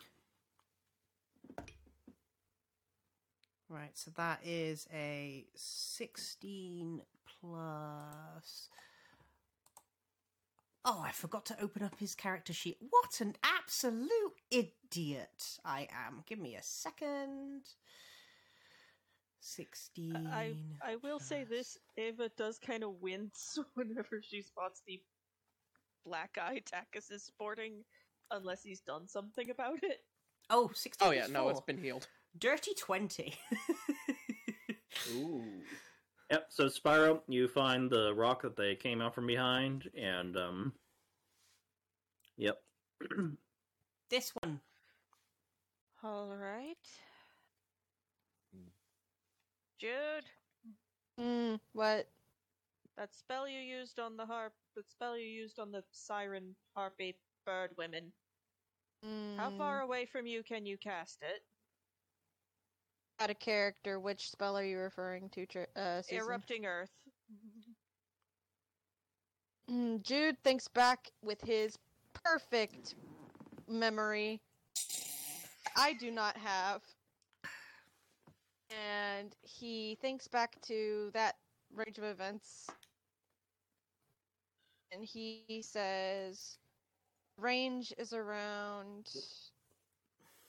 Right, 3.69 3.95
so 3.95 4.09
that 4.17 4.39
is 4.43 4.87
a 4.91 5.45
16 5.55 7.01
plus. 7.39 8.69
Oh, 10.83 11.03
I 11.05 11.11
forgot 11.11 11.45
to 11.47 11.61
open 11.61 11.83
up 11.83 11.99
his 11.99 12.15
character 12.15 12.51
sheet. 12.51 12.77
What 12.89 13.21
an 13.21 13.35
absolute 13.43 14.33
idiot 14.49 15.59
I 15.63 15.87
am. 16.07 16.23
Give 16.25 16.39
me 16.39 16.55
a 16.55 16.63
second. 16.63 17.61
16. 19.41 20.27
I 20.33 20.55
I 20.81 20.95
will 21.03 21.19
say 21.19 21.43
this: 21.43 21.77
Ava 21.95 22.29
does 22.37 22.57
kind 22.57 22.83
of 22.83 23.01
wince 23.01 23.59
whenever 23.75 24.21
she 24.21 24.41
spots 24.41 24.81
the 24.87 24.99
black 26.05 26.37
eye 26.41 26.61
Takis 26.65 27.11
is 27.11 27.23
sporting, 27.23 27.83
unless 28.31 28.63
he's 28.63 28.81
done 28.81 29.07
something 29.07 29.49
about 29.51 29.83
it. 29.83 29.99
Oh, 30.49 30.71
16. 30.73 31.07
Oh 31.07 31.11
yeah, 31.11 31.21
plus 31.21 31.31
no, 31.31 31.49
it's 31.49 31.61
been 31.61 31.77
healed. 31.77 32.07
Dirty 32.39 32.73
20. 32.73 33.35
Ooh. 35.07 35.65
Yep. 36.31 36.47
So 36.49 36.65
Spyro, 36.65 37.21
you 37.27 37.47
find 37.47 37.89
the 37.89 38.13
rock 38.13 38.41
that 38.43 38.55
they 38.55 38.75
came 38.75 39.01
out 39.01 39.15
from 39.15 39.27
behind, 39.27 39.89
and 39.97 40.37
um, 40.37 40.73
yep. 42.37 42.61
this 44.09 44.33
one. 44.41 44.61
All 46.03 46.35
right, 46.35 46.77
Jude, 49.79 50.29
Mm, 51.19 51.59
what? 51.73 52.09
that 52.97 53.15
spell 53.15 53.47
you 53.47 53.59
used 53.59 53.99
on 53.99 54.17
the 54.17 54.25
harp, 54.25 54.53
that 54.75 54.89
spell 54.89 55.17
you 55.17 55.25
used 55.27 55.59
on 55.59 55.71
the 55.71 55.83
siren 55.91 56.55
harpy 56.75 57.15
bird 57.45 57.71
women. 57.77 58.13
How 59.37 59.49
Mm, 59.49 59.57
far 59.57 59.81
away 59.81 60.05
from 60.05 60.27
you 60.27 60.43
can 60.43 60.65
you 60.65 60.77
cast 60.77 61.21
it? 61.21 61.43
Out 63.19 63.29
of 63.29 63.39
character. 63.39 63.99
Which 63.99 64.31
spell 64.31 64.57
are 64.57 64.63
you 64.63 64.79
referring 64.79 65.29
to? 65.29 65.45
Uh, 65.75 66.01
Susan? 66.01 66.25
Erupting 66.25 66.65
Earth. 66.65 66.91
Mm, 69.69 70.01
Jude 70.01 70.37
thinks 70.43 70.67
back 70.67 71.11
with 71.23 71.41
his 71.41 71.77
perfect 72.13 72.95
memory. 73.67 74.41
I 75.75 75.93
do 75.93 76.11
not 76.11 76.35
have. 76.37 76.81
And 78.69 79.35
he 79.41 79.97
thinks 80.01 80.27
back 80.27 80.59
to 80.63 81.09
that 81.13 81.35
range 81.73 81.97
of 81.97 82.03
events. 82.03 82.67
And 84.91 85.03
he 85.03 85.61
says 85.61 86.57
range 87.37 87.93
is 87.97 88.13
around 88.13 89.09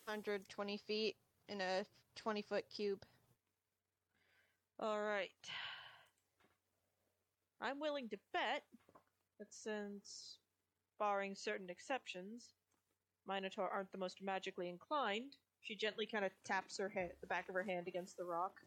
120 0.06 0.76
feet 0.78 1.16
in 1.48 1.60
a 1.60 1.84
20 2.16 2.42
foot 2.42 2.68
cube. 2.68 3.04
All 4.80 5.00
right. 5.00 5.30
I'm 7.60 7.78
willing 7.80 8.08
to 8.10 8.18
bet 8.32 8.64
that 9.38 9.52
since, 9.52 10.38
barring 10.98 11.34
certain 11.34 11.70
exceptions, 11.70 12.54
Minotaur 13.26 13.68
aren't 13.68 13.92
the 13.92 13.98
most 13.98 14.22
magically 14.22 14.68
inclined, 14.68 15.36
she 15.60 15.76
gently 15.76 16.06
kind 16.06 16.24
of 16.24 16.32
taps 16.44 16.78
her 16.78 16.88
head, 16.90 17.12
the 17.20 17.26
back 17.26 17.48
of 17.48 17.54
her 17.54 17.62
hand 17.64 17.88
against 17.88 18.16
the 18.16 18.24
rock. 18.24 18.60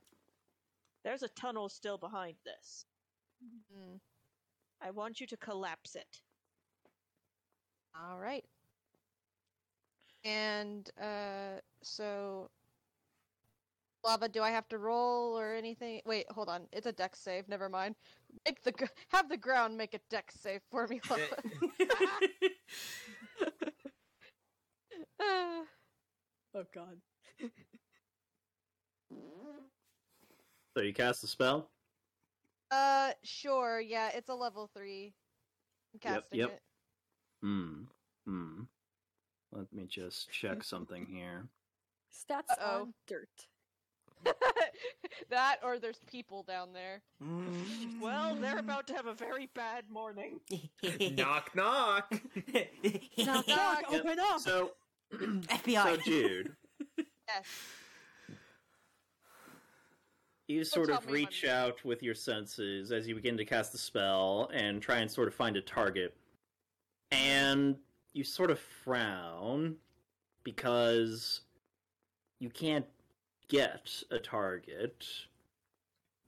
There's 1.03 1.23
a 1.23 1.29
tunnel 1.29 1.69
still 1.69 1.97
behind 1.97 2.37
this. 2.43 2.85
Mm, 3.43 3.99
I 4.81 4.91
want 4.91 5.19
you 5.19 5.27
to 5.27 5.37
collapse 5.37 5.95
it. 5.95 6.21
all 7.95 8.19
right. 8.19 8.45
And 10.25 10.89
uh 11.01 11.59
so 11.81 12.49
Lava, 14.03 14.27
do 14.27 14.41
I 14.43 14.49
have 14.51 14.67
to 14.69 14.77
roll 14.77 15.37
or 15.39 15.53
anything? 15.53 16.01
Wait, 16.05 16.25
hold 16.31 16.49
on. 16.49 16.67
It's 16.73 16.87
a 16.87 16.91
dex 16.91 17.19
save. 17.19 17.47
Never 17.47 17.69
mind. 17.69 17.95
Make 18.45 18.61
the 18.63 18.71
gr- 18.73 18.85
have 19.09 19.29
the 19.29 19.37
ground 19.37 19.77
make 19.77 19.93
a 19.93 19.99
dex 20.09 20.35
save 20.39 20.61
for 20.69 20.87
me, 20.87 20.99
Lava. 21.09 21.23
Ah. 25.21 25.63
Oh 26.55 26.63
god. 26.71 26.99
So 30.77 30.83
you 30.83 30.93
cast 30.93 31.21
the 31.21 31.27
spell. 31.27 31.71
uh, 32.69 33.11
sure. 33.23 33.79
Yeah, 33.81 34.09
it's 34.13 34.29
a 34.29 34.35
level 34.35 34.69
three. 34.75 35.13
I'm 35.95 35.99
Yep, 36.03 36.21
casting 36.21 36.39
yep. 36.39 36.49
it. 36.51 36.61
Hmm. 37.41 37.73
Hmm. 38.27 38.61
Let 39.51 39.73
me 39.73 39.87
just 39.89 40.29
check 40.29 40.63
something 40.63 41.07
here. 41.07 41.47
Stats 42.13 42.51
Uh-oh. 42.51 42.81
on 42.81 42.93
dirt. 43.07 43.29
that 45.29 45.57
or 45.63 45.79
there's 45.79 45.99
people 46.09 46.43
down 46.43 46.73
there. 46.73 47.01
Mm. 47.23 47.99
Well, 48.01 48.35
they're 48.35 48.59
about 48.59 48.87
to 48.87 48.93
have 48.93 49.05
a 49.07 49.13
very 49.13 49.49
bad 49.53 49.89
morning. 49.89 50.39
knock 51.17 51.51
knock. 51.55 52.11
Knock, 52.53 52.67
knock, 53.17 53.47
Knock. 53.47 53.83
Yep. 53.91 54.05
open 54.05 54.19
up! 54.19 54.39
So, 54.39 54.71
FBI. 55.13 55.83
so 55.83 55.97
Jude, 55.97 56.55
Yes. 56.97 57.45
you 60.47 60.63
sort 60.63 60.87
tell 60.89 60.97
of 60.97 61.05
me 61.05 61.11
when- 61.11 61.21
reach 61.21 61.45
out 61.45 61.83
with 61.85 62.03
your 62.03 62.15
senses 62.15 62.91
as 62.91 63.07
you 63.07 63.15
begin 63.15 63.37
to 63.37 63.45
cast 63.45 63.71
the 63.71 63.77
spell 63.77 64.49
and 64.53 64.81
try 64.81 64.97
and 64.97 65.09
sort 65.09 65.27
of 65.27 65.33
find 65.33 65.55
a 65.57 65.61
target. 65.61 66.15
And 67.11 67.77
you 68.13 68.23
sort 68.23 68.51
of 68.51 68.59
frown 68.59 69.75
because 70.43 71.41
you 72.39 72.49
can't 72.49 72.85
get 73.53 74.03
a 74.09 74.17
target 74.17 75.05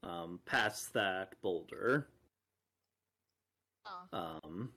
um, 0.04 0.40
past 0.46 0.94
that 0.94 1.34
boulder. 1.42 2.08
Oh. 4.14 4.40
Um, 4.44 4.70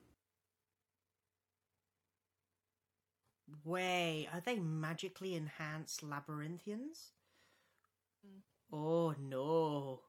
Way, 3.65 4.29
are 4.33 4.41
they 4.41 4.59
magically 4.59 5.35
enhanced 5.35 6.03
labyrinthians? 6.03 7.13
Mm. 8.27 8.41
Oh 8.73 9.15
no. 9.21 10.01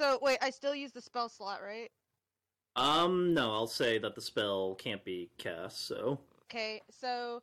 So 0.00 0.20
wait, 0.22 0.38
I 0.40 0.50
still 0.50 0.74
use 0.74 0.92
the 0.92 1.00
spell 1.00 1.28
slot, 1.28 1.60
right? 1.64 1.90
um, 2.76 3.34
no, 3.34 3.52
I'll 3.52 3.66
say 3.66 3.98
that 3.98 4.14
the 4.14 4.20
spell 4.20 4.76
can't 4.76 5.04
be 5.04 5.30
cast. 5.36 5.86
So, 5.86 6.20
Okay, 6.44 6.80
so 6.90 7.42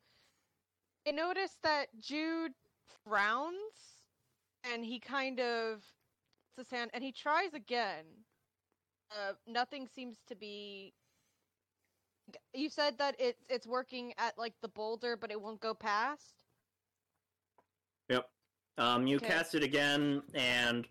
I 1.05 1.11
noticed 1.11 1.61
that 1.63 1.87
Jude 1.99 2.53
frowns 3.03 4.03
and 4.63 4.83
he 4.83 4.99
kind 4.99 5.39
of 5.39 5.83
his 6.57 6.69
hand 6.69 6.91
and 6.93 7.03
he 7.03 7.11
tries 7.11 7.53
again. 7.53 8.05
Uh, 9.11 9.33
nothing 9.47 9.87
seems 9.87 10.17
to 10.27 10.35
be. 10.35 10.93
You 12.53 12.69
said 12.69 12.97
that 12.97 13.15
it's 13.19 13.43
it's 13.49 13.67
working 13.67 14.13
at 14.17 14.37
like 14.37 14.53
the 14.61 14.69
boulder, 14.69 15.15
but 15.15 15.31
it 15.31 15.39
won't 15.39 15.59
go 15.59 15.73
past. 15.73 16.43
Yep. 18.09 18.27
Um, 18.77 19.07
you 19.07 19.17
Okay. 19.17 19.27
cast 19.27 19.55
it 19.55 19.63
again, 19.63 20.23
and 20.33 20.87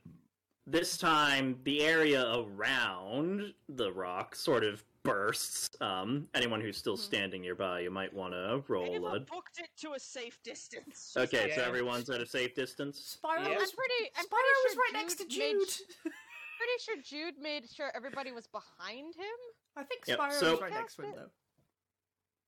this 0.67 0.97
time 0.97 1.59
the 1.65 1.83
area 1.83 2.35
around 2.37 3.53
the 3.69 3.93
rock 3.93 4.35
sort 4.35 4.65
of 4.65 4.85
bursts. 5.05 5.71
Um, 5.81 6.29
anyone 6.35 6.61
who's 6.61 6.77
still 6.77 6.97
Mhm. 6.97 7.01
standing 7.01 7.43
nearby, 7.43 7.81
you 7.81 7.91
might 7.91 8.13
want 8.13 8.33
to 8.33 8.65
roll 8.69 8.95
Ava 8.95 9.07
a. 9.07 9.21
booked 9.21 9.59
it 9.59 9.71
to 9.77 9.93
a 9.93 10.01
safe 10.01 10.43
distance. 10.43 11.15
Okay, 11.17 11.45
like, 11.45 11.53
so 11.53 11.63
everyone's 11.63 12.11
at 12.11 12.21
a 12.21 12.27
safe 12.27 12.55
distance. 12.55 13.19
Spyro 13.23 13.47
Yeah. 13.49 13.59
was 13.59 13.71
I'm 13.71 13.77
pretty. 13.77 14.11
I'm 14.17 14.25
Spyro 14.25 14.29
pretty 14.31 14.49
was 14.65 14.73
sure 14.73 14.83
right 14.83 14.93
next 14.95 15.15
to 15.17 15.27
Jude. 15.27 15.69
sh- 15.71 15.81
pretty 16.59 16.79
sure 16.81 16.97
Jude 17.03 17.39
made 17.39 17.71
sure 17.71 17.91
everybody 17.95 18.33
was 18.33 18.47
behind 18.49 19.15
him. 19.15 19.37
I 19.77 19.85
think 19.85 20.07
Yep, 20.07 20.19
so- 20.33 20.53
was 20.53 20.61
right 20.63 20.73
next 20.73 20.97
to 20.97 21.03
him 21.03 21.15
though. 21.15 21.31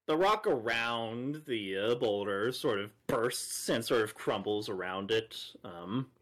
The 0.06 0.16
rock 0.16 0.46
around 0.46 1.44
the 1.46 1.76
uh, 1.76 1.94
boulder 1.96 2.52
sort 2.52 2.78
of 2.78 2.92
bursts 3.08 3.68
and 3.68 3.84
sort 3.84 4.02
of 4.02 4.14
crumbles 4.14 4.68
around 4.68 5.10
it. 5.10 5.56
Um, 5.64 6.12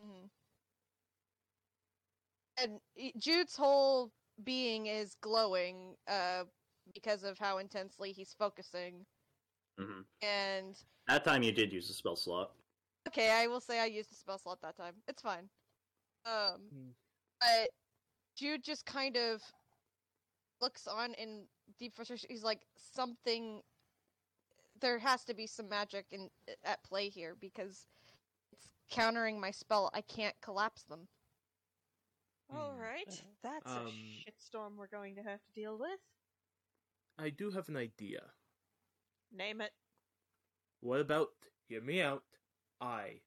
Mhm. 0.00 0.30
And 2.56 2.80
Jude's 3.18 3.56
whole 3.56 4.10
being 4.44 4.86
is 4.86 5.14
glowing 5.20 5.96
uh, 6.08 6.44
because 6.94 7.22
of 7.22 7.38
how 7.38 7.58
intensely 7.58 8.12
he's 8.12 8.34
focusing. 8.38 9.06
mhm. 9.78 10.04
And 10.22 10.76
That 11.08 11.24
time 11.24 11.42
you 11.42 11.52
did 11.52 11.72
use 11.72 11.88
the 11.88 11.94
spell 11.94 12.16
slot. 12.16 12.52
okay, 13.08 13.30
I 13.30 13.46
will 13.46 13.60
say 13.60 13.80
I 13.80 13.86
used 13.86 14.10
the 14.10 14.14
spell 14.16 14.38
slot 14.38 14.60
that 14.62 14.76
time. 14.76 14.94
It's 15.08 15.22
fine. 15.22 15.48
Um, 16.24 16.68
Hmm. 16.70 16.90
but 17.40 17.70
Jude 18.36 18.62
just 18.64 18.86
kind 18.86 19.16
of 19.16 19.42
looks 20.60 20.86
on 20.86 21.14
in 21.14 21.48
deep 21.78 21.94
frustration. 21.94 22.28
He's 22.30 22.44
like, 22.44 22.60
something 22.76 23.62
there 24.80 24.98
has 24.98 25.24
to 25.24 25.34
be 25.34 25.46
some 25.46 25.68
magic 25.68 26.06
in 26.10 26.28
at 26.64 26.82
play 26.82 27.08
here 27.08 27.36
because 27.40 27.86
it's 28.52 28.72
countering 28.90 29.40
my 29.40 29.50
spell. 29.50 29.90
I 29.94 30.00
can't 30.02 30.34
collapse 30.40 30.82
them. 30.84 31.08
All 32.54 32.72
Hmm. 32.74 32.80
right, 32.80 33.24
that's 33.42 33.70
Um, 33.70 33.86
a 33.86 34.30
shitstorm 34.30 34.76
we're 34.76 34.86
going 34.86 35.14
to 35.16 35.22
have 35.22 35.42
to 35.44 35.52
deal 35.52 35.78
with. 35.78 36.00
I 37.18 37.30
do 37.30 37.50
have 37.50 37.68
an 37.68 37.76
idea. 37.76 38.32
Name 39.30 39.60
it. 39.60 39.72
What 40.80 41.00
about, 41.00 41.30
hear 41.68 41.80
me 41.80 42.00
out, 42.02 42.24
I 42.80 43.22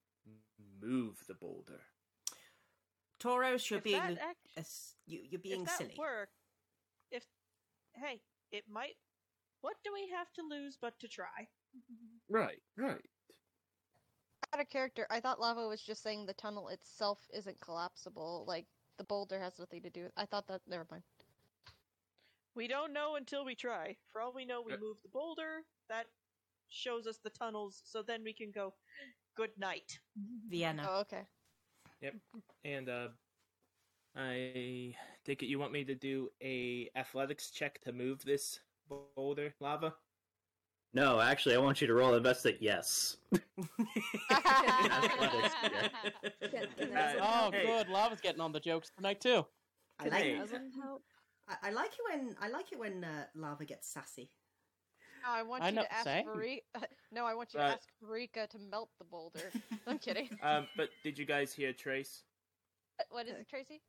move 0.80 1.26
the 1.28 1.34
boulder? 1.34 1.82
Tauros, 3.20 3.70
you're 3.70 3.78
if 3.78 3.84
being 3.84 4.18
act- 4.20 4.48
a 4.58 4.60
s- 4.60 4.96
you, 5.06 5.20
you're 5.24 5.40
being 5.40 5.62
if 5.62 5.68
that 5.68 5.78
silly. 5.78 5.96
work, 5.98 6.30
if 7.12 7.26
hey, 7.94 8.22
it 8.52 8.68
might. 8.70 8.98
What 9.62 9.78
do 9.84 9.92
we 9.94 10.10
have 10.10 10.32
to 10.34 10.44
lose 10.44 10.78
but 10.78 11.00
to 11.00 11.08
try? 11.08 11.48
Right, 12.30 12.62
right. 12.78 13.10
Out 14.54 14.60
of 14.62 14.70
character, 14.70 15.08
I 15.10 15.22
thought 15.22 15.40
lava 15.40 15.68
was 15.68 15.82
just 15.82 16.04
saying 16.04 16.26
the 16.26 16.34
tunnel 16.34 16.68
itself 16.70 17.20
isn't 17.34 17.60
collapsible. 17.62 18.44
Like 18.48 18.68
the 18.98 19.04
boulder 19.04 19.40
has 19.40 19.60
nothing 19.60 19.82
to 19.84 19.90
do 19.90 20.04
with. 20.04 20.12
I 20.18 20.26
thought 20.26 20.48
that. 20.48 20.62
Never 20.68 20.86
mind. 20.90 21.04
We 22.56 22.68
don't 22.68 22.94
know 22.94 23.16
until 23.16 23.44
we 23.44 23.56
try. 23.56 23.98
For 24.12 24.22
all 24.22 24.32
we 24.34 24.46
know, 24.46 24.62
we 24.62 24.74
Uh, 24.74 24.78
move 24.78 24.98
the 25.04 25.10
boulder. 25.10 25.66
That 25.90 26.08
shows 26.70 27.06
us 27.06 27.20
the 27.20 27.30
tunnels, 27.30 27.82
so 27.84 28.02
then 28.02 28.24
we 28.24 28.34
can 28.34 28.52
go. 28.52 28.74
Good 29.36 29.58
night. 29.58 30.00
Vienna. 30.48 30.88
Oh, 30.90 31.00
okay. 31.02 31.28
Yep. 32.02 32.16
And 32.64 32.90
uh 32.90 33.10
I 34.16 34.96
take 35.26 35.44
it 35.44 35.48
you 35.48 35.60
want 35.60 35.74
me 35.74 35.84
to 35.84 35.96
do 35.96 36.30
a 36.42 36.90
athletics 36.96 37.52
check 37.52 37.82
to 37.82 37.92
move 37.92 38.24
this 38.24 38.62
boulder 38.88 39.54
lava? 39.60 39.94
No, 40.96 41.20
actually, 41.20 41.56
I 41.56 41.58
want 41.60 41.82
you 41.82 41.88
to 41.88 41.94
roll 41.94 42.16
investigate. 42.16 42.62
Yes. 42.62 43.18
Can- 43.34 43.42
can 46.78 46.96
Uh, 46.96 47.00
Aslan 47.00 47.20
Oh, 47.22 47.52
good. 47.52 47.90
Lava's 47.90 48.22
getting 48.22 48.40
on 48.42 48.52
the 48.54 48.60
jokes 48.62 48.92
tonight 48.96 49.20
too. 49.22 49.46
I 50.00 50.04
Can 50.04 50.12
like 50.14 50.24
Hey. 50.24 50.32
it. 50.38 50.42
Aslan 50.42 50.72
help? 50.82 51.04
I, 51.48 51.56
I 51.64 51.72
like 51.72 51.92
it 51.92 52.00
when 52.10 52.36
I 52.42 52.48
like 52.48 52.72
it 52.72 52.80
when 52.80 53.04
uh, 53.04 53.26
lava 53.36 53.66
gets 53.66 53.88
sassy. 53.90 54.30
No, 55.24 55.32
I 55.32 55.44
want 55.44 55.64
I 55.64 55.70
you 55.70 55.76
know- 55.76 55.84
to 55.84 55.94
ask 55.94 56.04
same. 56.06 56.28
Pharika. 56.28 56.62
No, 57.12 57.26
I 57.26 57.34
want 57.34 57.54
you 57.54 57.60
Uh, 57.60 57.68
to 57.68 57.74
ask 57.74 57.90
Pharika 58.04 58.48
to 58.50 58.58
melt 58.60 58.90
the 58.98 59.06
boulder. 59.06 59.52
I'm 59.88 60.00
kidding. 60.00 60.30
Um 60.42 60.68
but 60.78 60.90
did 61.04 61.18
you 61.20 61.26
guys 61.26 61.54
hear 61.54 61.74
Trace? 61.74 62.24
what 63.10 63.28
is 63.28 63.34
it, 63.34 63.50
Tracy? 63.50 63.82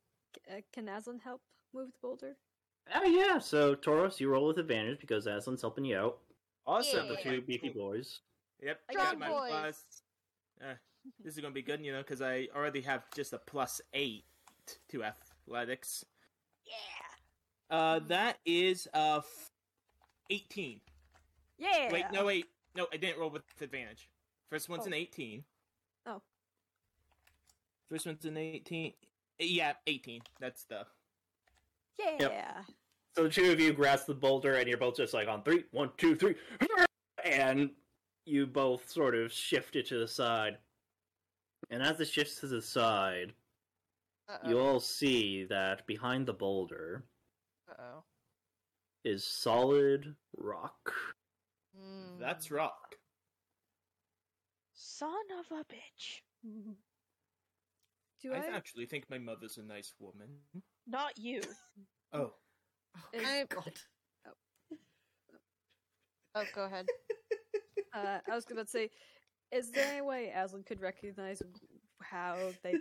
Uh, 0.51 0.55
can 0.73 0.89
Aslan 0.89 1.19
help 1.19 1.41
move 1.73 1.87
the 1.93 1.99
boulder? 2.01 2.35
Oh 2.93 3.03
yeah. 3.05 3.39
So 3.39 3.75
Tauros, 3.75 4.19
you 4.19 4.29
roll 4.29 4.47
with 4.47 4.57
advantage 4.59 4.99
because 4.99 5.25
Aslan's 5.25 5.61
helping 5.61 5.85
you 5.85 5.97
out. 5.97 6.17
Awesome. 6.67 7.07
The 7.07 7.15
two 7.15 7.41
beefy 7.41 7.69
boys. 7.69 8.19
Yep. 8.61 8.79
I 8.89 8.93
Strong 8.93 9.05
got 9.05 9.19
my 9.19 9.27
boys. 9.29 9.49
plus. 9.51 9.83
Uh, 10.61 10.73
this 11.23 11.35
is 11.35 11.39
gonna 11.39 11.53
be 11.53 11.61
good, 11.61 11.83
you 11.85 11.91
know, 11.93 11.99
because 11.99 12.21
I 12.21 12.49
already 12.55 12.81
have 12.81 13.03
just 13.15 13.31
a 13.33 13.37
plus 13.37 13.79
eight 13.93 14.25
to 14.89 15.03
athletics. 15.03 16.03
Yeah. 16.65 17.75
Uh, 17.77 17.99
that 18.07 18.37
is 18.45 18.87
uh 18.93 19.21
eighteen. 20.29 20.81
Yeah. 21.57 21.91
Wait, 21.91 22.05
no, 22.11 22.25
wait, 22.25 22.45
no, 22.75 22.87
I 22.91 22.97
didn't 22.97 23.19
roll 23.19 23.29
with 23.29 23.43
advantage. 23.61 24.09
First 24.49 24.67
one's 24.69 24.83
Oh. 24.83 24.87
an 24.87 24.93
eighteen. 24.93 25.43
Oh. 26.05 26.21
First 27.89 28.05
one's 28.05 28.25
an 28.25 28.35
eighteen. 28.37 28.93
Yeah, 29.39 29.73
eighteen. 29.85 30.21
That's 30.39 30.63
the. 30.65 30.85
Yeah. 31.99 32.63
So 33.17 33.23
the 33.23 33.29
two 33.29 33.51
of 33.51 33.59
you 33.59 33.73
grasp 33.73 34.05
the 34.05 34.13
boulder, 34.13 34.57
and 34.57 34.67
you're 34.69 34.77
both 34.77 34.97
just 34.97 35.11
like 35.11 35.27
on 35.27 35.41
three, 35.41 35.63
one, 35.71 35.89
two, 35.97 36.15
three, 36.15 36.35
and 37.25 37.71
you 38.25 38.45
both 38.45 38.87
sort 38.87 39.15
of 39.15 39.33
shift 39.33 39.75
it 39.75 39.87
to 39.87 39.97
the 39.97 40.07
side. 40.07 40.59
And 41.71 41.81
as 41.81 41.99
it 41.99 42.09
shifts 42.09 42.39
to 42.41 42.47
the 42.47 42.61
side, 42.61 43.33
Uh-oh. 44.29 44.47
you 44.47 44.59
all 44.59 44.79
see 44.79 45.45
that 45.45 45.87
behind 45.87 46.27
the 46.27 46.33
boulder 46.33 47.05
Uh-oh. 47.67 48.03
is 49.03 49.23
solid 49.23 50.15
rock. 50.37 50.93
Mm. 51.75 52.19
That's 52.19 52.51
rock. 52.51 52.97
Son 54.75 55.09
of 55.39 55.57
a 55.57 55.63
bitch. 55.63 56.21
Do 58.21 58.31
I 58.31 58.37
I? 58.37 58.55
actually 58.55 58.85
think 58.85 59.09
my 59.09 59.17
mother's 59.17 59.57
a 59.57 59.63
nice 59.63 59.95
woman. 59.99 60.27
Not 60.85 61.17
you. 61.17 61.41
Oh, 62.13 62.33
Is- 63.13 63.23
I- 63.25 63.45
God. 63.49 63.71
Oh, 66.35 66.43
go 66.53 66.65
ahead. 66.65 66.85
uh, 67.95 68.19
I 68.29 68.35
was 68.35 68.45
about 68.51 68.65
to 68.65 68.71
say, 68.71 68.89
is 69.51 69.71
there 69.71 69.87
any 69.91 70.01
way 70.01 70.31
Aslan 70.35 70.61
could 70.63 70.81
recognize 70.81 71.41
how 72.03 72.37
they 72.63 72.75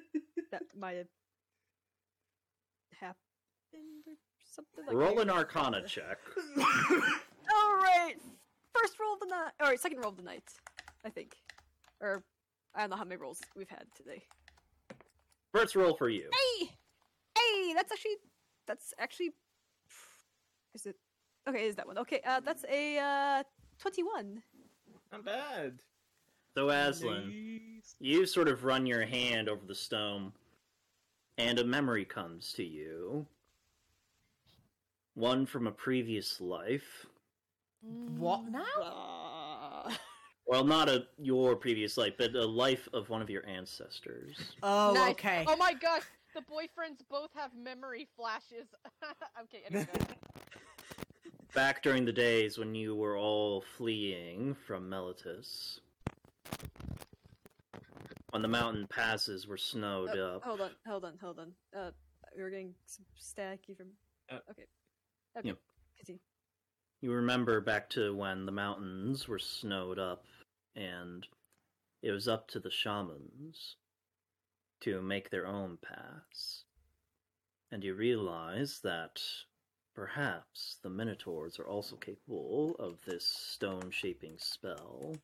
that 0.53 0.62
might 0.79 0.97
have 0.99 1.07
happened 3.01 3.17
or 4.07 4.12
something? 4.45 4.85
Like 4.87 4.95
Roll 4.95 5.21
an 5.21 5.31
Arcana 5.31 5.81
the- 5.81 5.89
check. 5.89 6.19
All 6.59 7.77
right, 7.77 8.17
first 8.75 8.99
roll 9.01 9.14
of 9.14 9.21
the 9.21 9.27
night. 9.27 9.53
All 9.61 9.69
right, 9.69 9.81
second 9.81 10.01
roll 10.01 10.11
of 10.11 10.17
the 10.19 10.23
night. 10.23 10.45
I 11.05 11.09
think, 11.09 11.37
or 12.03 12.23
I 12.75 12.81
don't 12.81 12.91
know 12.91 12.97
how 12.97 13.05
many 13.05 13.17
rolls 13.21 13.41
we've 13.57 13.71
had 13.71 13.85
today. 13.97 14.23
First 15.55 15.77
roll 15.77 15.95
for 15.97 16.11
you. 16.11 16.29
Hey, 16.59 16.67
hey, 17.39 17.73
that's 17.75 17.91
actually 17.93 18.17
that's 18.67 18.93
actually 18.99 19.31
is 20.77 20.87
it? 20.87 20.97
Okay, 21.49 21.66
is 21.66 21.74
that 21.77 21.87
one? 21.87 21.99
Okay, 21.99 22.20
uh, 22.27 22.41
that's 22.41 22.64
a 22.70 22.99
uh 22.99 23.43
twenty-one. 23.79 24.43
not 25.11 25.24
bad. 25.24 25.81
So 26.55 26.68
Aslan, 26.70 27.35
you 28.01 28.27
sort 28.27 28.49
of 28.49 28.64
run 28.64 28.87
your 28.87 29.05
hand 29.05 29.49
over 29.49 29.64
the 29.66 29.74
stone, 29.74 30.33
and 31.39 31.59
a 31.59 31.64
memory 31.64 32.05
comes 32.05 32.53
to 32.55 32.64
you. 32.64 33.27
One 35.14 35.47
from 35.47 35.66
a 35.66 35.72
previous 35.72 36.41
life. 36.41 37.07
What 38.18 38.51
now? 38.51 38.64
Uh, 38.83 39.95
Well, 40.47 40.64
not 40.64 40.89
a 40.89 41.07
your 41.18 41.57
previous 41.57 41.97
life, 41.97 42.14
but 42.18 42.35
a 42.35 42.45
life 42.45 42.89
of 42.93 43.09
one 43.11 43.20
of 43.22 43.29
your 43.31 43.45
ancestors. 43.47 44.37
Oh, 44.62 44.93
Nice. 44.95 45.11
okay. 45.12 45.45
Oh 45.49 45.57
my 45.57 45.74
gosh, 45.74 46.03
the 46.35 46.41
boyfriends 46.43 47.01
both 47.11 47.31
have 47.35 47.51
memory 47.55 48.07
flashes. 48.16 48.68
okay, 49.43 49.62
anyway. 49.70 49.87
Back 51.57 51.83
during 51.83 52.05
the 52.05 52.13
days 52.13 52.59
when 52.59 52.75
you 52.75 52.95
were 52.95 53.17
all 53.17 53.65
fleeing 53.79 54.55
from 54.67 54.91
Meletis. 54.91 55.81
When 58.29 58.43
the 58.43 58.49
mountain 58.49 58.87
passes 58.87 59.47
were 59.47 59.57
snowed 59.57 60.11
uh, 60.11 60.37
up. 60.37 60.45
hold 60.45 60.61
on, 60.61 60.73
hold 60.87 61.07
on, 61.07 61.15
hold 61.19 61.39
on. 61.39 61.53
Uh, 61.75 61.93
we 62.37 62.43
were 62.43 62.51
getting 62.51 62.75
some 62.85 63.07
staticky 63.19 63.75
from. 63.75 63.87
Uh, 64.31 64.41
okay, 64.51 64.65
okay, 65.39 65.49
Yep. 65.49 65.57
continue. 65.97 66.21
You 67.01 67.13
remember 67.13 67.63
back 67.63 67.89
to 67.91 68.15
when 68.15 68.45
the 68.45 68.53
mountains 68.53 69.27
were 69.27 69.39
snowed 69.39 69.99
up, 69.99 70.27
and 70.75 71.27
it 72.03 72.11
was 72.11 72.29
up 72.29 72.49
to 72.49 72.61
the 72.61 72.71
shamans 72.71 73.77
to 74.83 75.01
make 75.01 75.31
their 75.31 75.47
own 75.47 75.79
paths. 75.81 76.65
And 77.73 77.83
you 77.83 77.95
realize 77.95 78.81
that 78.85 79.23
perhaps 79.97 80.78
the 80.82 80.90
Minotaurs 80.90 81.59
are 81.59 81.66
also 81.68 81.97
capable 81.97 82.76
of 82.78 83.01
this 83.05 83.26
stone 83.26 83.90
shaping 83.90 84.38
spell 84.38 85.16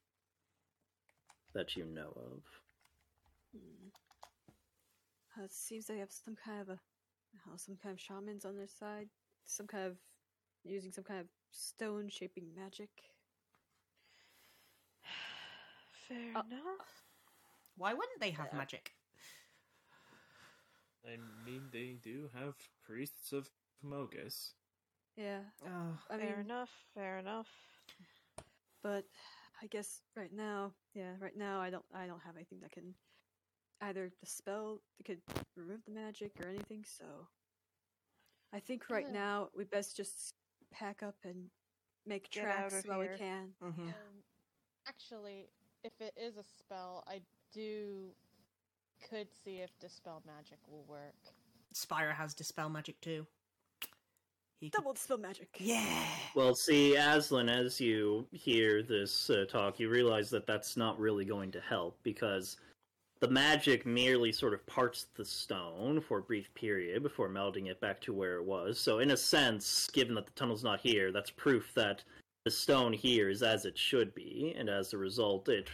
that 1.55 1.77
you 1.77 1.85
know 1.87 2.13
of. 2.17 2.43
Hmm. 3.53 3.89
Uh, 5.39 5.45
it 5.45 5.53
seems 5.53 5.87
they 5.87 5.99
have 5.99 6.13
some 6.13 6.37
kind 6.37 6.61
of 6.63 6.69
a, 6.71 6.81
uh, 7.51 7.57
some 7.57 7.77
kind 7.77 7.95
of 7.95 8.01
shamans 8.01 8.45
on 8.45 8.57
their 8.57 8.69
side, 8.69 9.09
some 9.45 9.67
kind 9.67 9.87
of 9.87 9.97
using 10.65 10.93
some 10.93 11.05
kind 11.05 11.21
of 11.21 11.27
stone 11.51 12.09
shaping 12.09 12.55
magic. 12.55 12.91
Fair 16.09 16.35
Uh, 16.35 16.43
enough. 16.47 17.05
Why 17.77 17.93
wouldn't 17.93 18.21
they 18.21 18.31
have 18.31 18.53
Yeah. 18.53 18.59
magic? 18.59 18.95
I 21.05 21.17
mean, 21.17 21.71
they 21.71 21.93
do 22.03 22.29
have 22.35 22.57
priests 22.83 23.33
of 23.33 23.51
Mogis. 23.85 24.55
Yeah, 25.17 25.41
Oh, 25.67 25.99
I 26.11 26.17
fair 26.17 26.37
mean, 26.37 26.47
enough. 26.47 26.71
Fair 26.95 27.19
enough. 27.19 27.49
but 28.83 29.05
I 29.63 29.67
guess 29.67 30.01
right 30.17 30.33
now, 30.33 30.73
yeah, 30.95 31.13
right 31.21 31.37
now 31.37 31.61
I 31.61 31.71
don't, 31.71 31.85
I 31.95 32.07
don't 32.07 32.23
have 32.23 32.37
anything 32.37 32.61
that 32.63 32.73
can 32.73 32.95
either 33.83 34.11
dispel, 34.21 34.81
that 34.99 35.05
could 35.05 35.21
remove 35.57 35.81
the 35.85 35.93
magic 35.93 36.33
or 36.41 36.49
anything. 36.49 36.85
So 36.99 37.05
I 38.53 38.61
think 38.61 38.89
right 38.91 39.07
Yeah. 39.07 39.13
now 39.13 39.49
we 39.57 39.65
best 39.65 39.97
just 39.97 40.35
pack 40.73 41.03
up 41.03 41.17
and 41.25 41.51
make 42.07 42.31
Get 42.31 42.45
tracks 42.45 42.83
while 42.87 43.01
here. 43.01 43.13
we 43.13 43.19
can. 43.19 43.55
mhm. 43.63 43.89
Um, 43.89 44.23
actually, 44.89 45.51
if 45.85 45.93
it 46.01 46.15
is 46.17 46.37
a 46.37 46.45
spell, 46.59 47.05
I 47.07 47.21
do 47.53 48.15
could 49.11 49.29
see 49.45 49.59
if 49.61 49.71
dispel 49.79 50.23
magic 50.27 50.59
will 50.69 50.85
work. 50.85 51.15
Spyro 51.75 52.15
has 52.15 52.35
dispel 52.35 52.69
magic 52.69 53.01
too. 53.01 53.27
He 54.63 54.71
could- 54.71 54.79
Double 54.79 54.93
dispel 54.93 55.19
magic. 55.19 55.57
Yeah. 55.59 56.07
Well, 56.37 56.55
see, 56.55 56.95
Aslan, 56.95 57.49
as 57.49 57.81
you 57.81 58.29
hear 58.31 58.85
this 58.85 59.29
uh, 59.29 59.45
talk, 59.49 59.81
you 59.81 59.89
realize 59.89 60.31
that 60.31 60.47
that's 60.47 60.77
not 60.77 61.01
really 61.01 61.25
going 61.25 61.51
to 61.51 61.61
help 61.61 61.99
because 62.05 62.59
the 63.19 63.27
magic 63.27 63.85
merely 63.85 64.31
sort 64.31 64.55
of 64.55 64.65
parts 64.67 65.09
the 65.17 65.25
stone 65.25 66.01
for 66.01 66.19
a 66.19 66.23
brief 66.23 66.55
period 66.55 67.03
before 67.03 67.29
melting 67.29 67.67
it 67.67 67.81
back 67.81 68.01
to 68.03 68.13
where 68.13 68.37
it 68.37 68.45
was. 68.45 68.79
So, 68.79 69.01
in 69.01 69.11
a 69.11 69.17
sense, 69.17 69.91
given 69.91 70.15
that 70.15 70.27
the 70.27 70.33
tunnel's 70.33 70.63
not 70.63 70.81
here, 70.81 71.11
that's 71.11 71.31
proof 71.31 71.73
that 71.75 72.05
the 72.45 72.51
stone 72.51 72.93
here 72.93 73.31
is 73.31 73.43
as 73.43 73.65
it 73.65 73.77
should 73.77 74.15
be, 74.15 74.55
and 74.57 74.69
as 74.69 74.93
a 74.93 74.99
result, 74.99 75.49
it, 75.49 75.69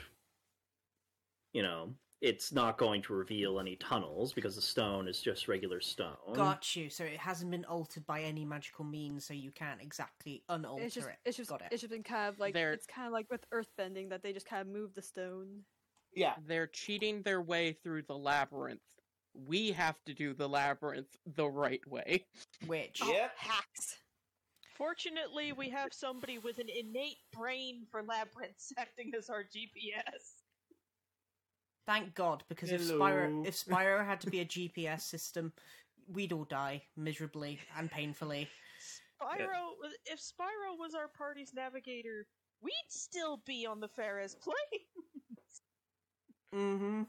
you 1.52 1.62
know, 1.62 1.92
it's 2.20 2.52
not 2.52 2.78
going 2.78 3.00
to 3.02 3.12
reveal 3.14 3.60
any 3.60 3.76
tunnels 3.76 4.32
because 4.32 4.56
the 4.56 4.62
stone 4.62 5.06
is 5.06 5.20
just 5.20 5.46
regular 5.46 5.80
stone. 5.80 6.16
Got 6.32 6.74
you. 6.74 6.90
So 6.90 7.04
it 7.04 7.16
hasn't 7.18 7.50
been 7.50 7.64
altered 7.66 8.06
by 8.06 8.22
any 8.22 8.44
magical 8.44 8.84
means, 8.84 9.24
so 9.24 9.34
you 9.34 9.52
can't 9.52 9.80
exactly 9.80 10.42
unalter 10.50 10.80
It's 10.82 10.94
just, 10.96 11.08
it. 11.08 11.16
it's 11.24 11.36
just, 11.36 11.50
Got 11.50 11.60
it. 11.60 11.68
it's 11.70 11.82
just 11.82 11.92
been 11.92 12.02
kind 12.02 12.28
of 12.28 12.38
like 12.40 12.54
They're- 12.54 12.72
it's 12.72 12.86
kind 12.86 13.06
of 13.06 13.12
like 13.12 13.30
with 13.30 13.44
earthbending 13.50 14.08
that 14.10 14.22
they 14.22 14.32
just 14.32 14.46
kind 14.46 14.62
of 14.62 14.66
move 14.68 14.94
the 14.94 15.02
stone. 15.02 15.62
Yeah. 16.12 16.34
They're 16.46 16.66
cheating 16.66 17.22
their 17.22 17.40
way 17.40 17.72
through 17.84 18.02
the 18.02 18.16
labyrinth. 18.18 18.80
We 19.34 19.70
have 19.72 20.02
to 20.06 20.14
do 20.14 20.34
the 20.34 20.48
labyrinth 20.48 21.16
the 21.36 21.46
right 21.48 21.86
way. 21.86 22.26
Which 22.66 22.98
oh, 23.02 23.12
Yep. 23.12 23.32
Hacks. 23.36 23.98
Fortunately, 24.76 25.52
we 25.52 25.68
have 25.70 25.92
somebody 25.92 26.38
with 26.38 26.58
an 26.58 26.68
innate 26.68 27.18
brain 27.32 27.84
for 27.90 28.02
labyrinths 28.02 28.72
acting 28.78 29.12
as 29.16 29.28
our 29.28 29.42
GPS. 29.42 30.37
Thank 31.88 32.14
God, 32.14 32.44
because 32.50 32.70
if 32.70 32.82
Hello. 32.82 33.00
Spyro 33.00 33.46
if 33.46 33.64
Spyro 33.64 34.04
had 34.04 34.20
to 34.20 34.28
be 34.28 34.40
a 34.40 34.44
GPS 34.44 35.00
system, 35.00 35.54
we'd 36.06 36.34
all 36.34 36.44
die 36.44 36.82
miserably 36.98 37.58
and 37.78 37.90
painfully. 37.90 38.46
Spyro, 39.22 39.70
if 40.04 40.20
Spyro 40.20 40.78
was 40.78 40.94
our 40.94 41.08
party's 41.08 41.54
navigator, 41.54 42.26
we'd 42.60 42.72
still 42.90 43.40
be 43.46 43.64
on 43.66 43.80
the 43.80 43.88
Ferris 43.88 44.34
plane. 44.34 44.54
Mm-hmm. 46.54 47.02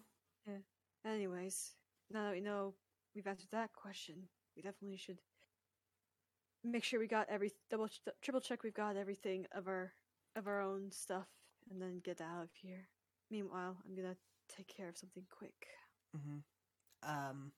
Anyways, 1.05 1.71
now 2.09 2.23
that 2.23 2.33
we 2.33 2.39
know 2.39 2.73
we've 3.13 3.27
answered 3.27 3.49
that 3.51 3.73
question, 3.73 4.15
we 4.55 4.61
definitely 4.61 4.97
should 4.97 5.19
make 6.63 6.85
sure 6.85 7.01
we 7.01 7.07
got 7.07 7.27
every 7.29 7.51
double 7.69 7.89
triple 8.21 8.39
check 8.39 8.63
we've 8.63 8.73
got 8.73 8.95
everything 8.95 9.45
of 9.53 9.67
our 9.67 9.91
of 10.37 10.47
our 10.47 10.61
own 10.61 10.89
stuff 10.89 11.27
and 11.69 11.81
then 11.81 11.99
get 12.03 12.21
out 12.21 12.43
of 12.43 12.49
here. 12.53 12.87
Meanwhile, 13.29 13.77
I'm 13.85 13.95
gonna 13.95 14.15
take 14.55 14.67
care 14.67 14.89
of 14.89 14.97
something 14.97 15.25
quick. 15.29 15.67
Mm-hmm. 16.15 16.39
Um. 17.09 17.51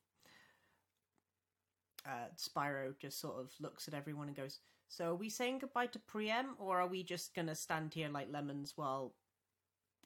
Uh, 2.06 2.30
Spyro 2.36 2.98
just 3.00 3.20
sort 3.20 3.40
of 3.40 3.52
looks 3.60 3.88
at 3.88 3.94
everyone 3.94 4.28
and 4.28 4.36
goes, 4.36 4.60
"So 4.88 5.12
are 5.12 5.16
we 5.16 5.30
saying 5.30 5.60
goodbye 5.60 5.88
to 5.88 6.00
Priam, 6.00 6.56
or 6.58 6.82
are 6.82 6.88
we 6.88 7.04
just 7.04 7.36
gonna 7.36 7.56
stand 7.56 7.94
here 7.94 8.10
like 8.10 8.28
lemons 8.32 8.74
while 8.76 9.14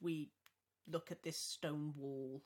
we 0.00 0.30
look 0.86 1.10
at 1.10 1.22
this 1.22 1.38
stone 1.38 1.94
wall?" 1.96 2.42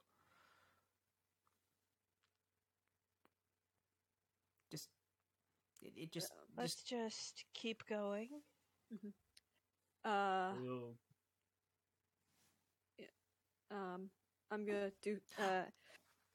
Just, 4.71 4.89
it, 5.83 5.93
it 5.97 6.13
just, 6.13 6.33
Let's 6.57 6.75
just 6.75 6.87
just 6.87 7.45
keep 7.55 7.85
going. 7.87 8.29
Uh, 10.05 10.53
yeah. 12.99 13.07
um, 13.71 14.11
I'm 14.51 14.67
gonna 14.67 14.91
do. 15.03 15.19
Uh, 15.39 15.63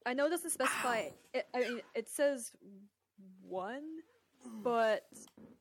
I 0.06 0.14
know 0.14 0.28
it 0.28 0.30
doesn't 0.30 0.52
specify. 0.52 1.10
It, 1.34 1.48
I 1.54 1.60
mean, 1.60 1.82
it 1.96 2.08
says 2.08 2.52
one, 3.42 3.84
but 4.64 5.04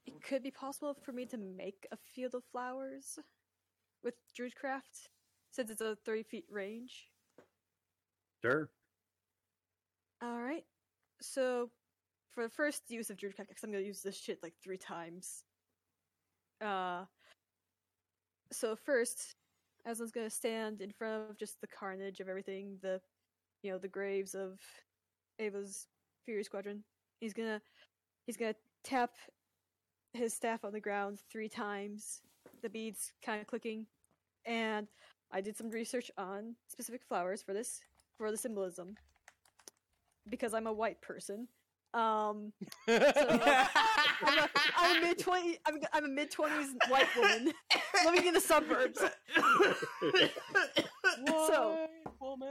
it 0.06 0.22
could 0.22 0.42
be 0.42 0.50
possible 0.50 0.94
for 1.02 1.12
me 1.12 1.24
to 1.26 1.38
make 1.38 1.86
a 1.92 1.96
field 2.14 2.34
of 2.34 2.44
flowers 2.52 3.18
with 4.02 4.14
Druidcraft, 4.38 5.08
since 5.50 5.70
it's 5.70 5.80
a 5.80 5.96
30 6.04 6.22
feet 6.24 6.44
range. 6.50 7.08
Sure. 8.42 8.68
All 10.22 10.38
right. 10.38 10.64
So, 11.20 11.70
for 12.34 12.44
the 12.44 12.50
first 12.50 12.82
use 12.88 13.10
of 13.10 13.16
Druidcraft, 13.16 13.48
because 13.48 13.64
I'm 13.64 13.72
gonna 13.72 13.84
use 13.84 14.02
this 14.02 14.16
shit 14.16 14.38
like 14.42 14.54
three 14.62 14.78
times. 14.78 15.42
Uh. 16.60 17.04
So 18.52 18.76
first, 18.76 19.34
Aslan's 19.88 20.12
gonna 20.12 20.30
stand 20.30 20.80
in 20.80 20.90
front 20.90 21.30
of 21.30 21.38
just 21.38 21.60
the 21.60 21.66
carnage 21.66 22.20
of 22.20 22.28
everything, 22.28 22.78
the, 22.82 23.00
you 23.62 23.70
know, 23.70 23.78
the 23.78 23.88
graves 23.88 24.34
of 24.34 24.58
Ava's 25.38 25.86
Fury 26.24 26.44
Squadron. 26.44 26.82
He's 27.20 27.34
gonna, 27.34 27.60
he's 28.26 28.36
gonna 28.36 28.54
tap 28.82 29.10
his 30.12 30.32
staff 30.32 30.64
on 30.64 30.72
the 30.72 30.80
ground 30.80 31.18
three 31.30 31.48
times. 31.48 32.22
The 32.62 32.70
beads 32.70 33.12
kind 33.22 33.40
of 33.40 33.46
clicking, 33.46 33.86
and 34.46 34.88
I 35.30 35.40
did 35.40 35.56
some 35.56 35.70
research 35.70 36.10
on 36.16 36.54
specific 36.68 37.02
flowers 37.06 37.42
for 37.42 37.52
this 37.52 37.80
for 38.16 38.30
the 38.30 38.36
symbolism 38.36 38.96
because 40.28 40.54
I'm 40.54 40.66
a 40.66 40.72
white 40.72 41.00
person. 41.02 41.48
Um, 41.94 42.52
so 42.88 42.94
I'm 42.98 44.38
a, 44.38 44.48
I'm 44.76 44.98
a 44.98 45.00
mid 45.06 45.18
twenty. 45.18 45.58
I'm, 45.66 45.78
I'm 45.92 46.04
a 46.04 46.08
mid 46.08 46.30
twenties 46.30 46.74
white 46.88 47.06
woman 47.16 47.52
living 48.04 48.26
in 48.26 48.34
the 48.34 48.40
suburbs. 48.40 48.98
So- 51.26 51.88
woman. 52.20 52.48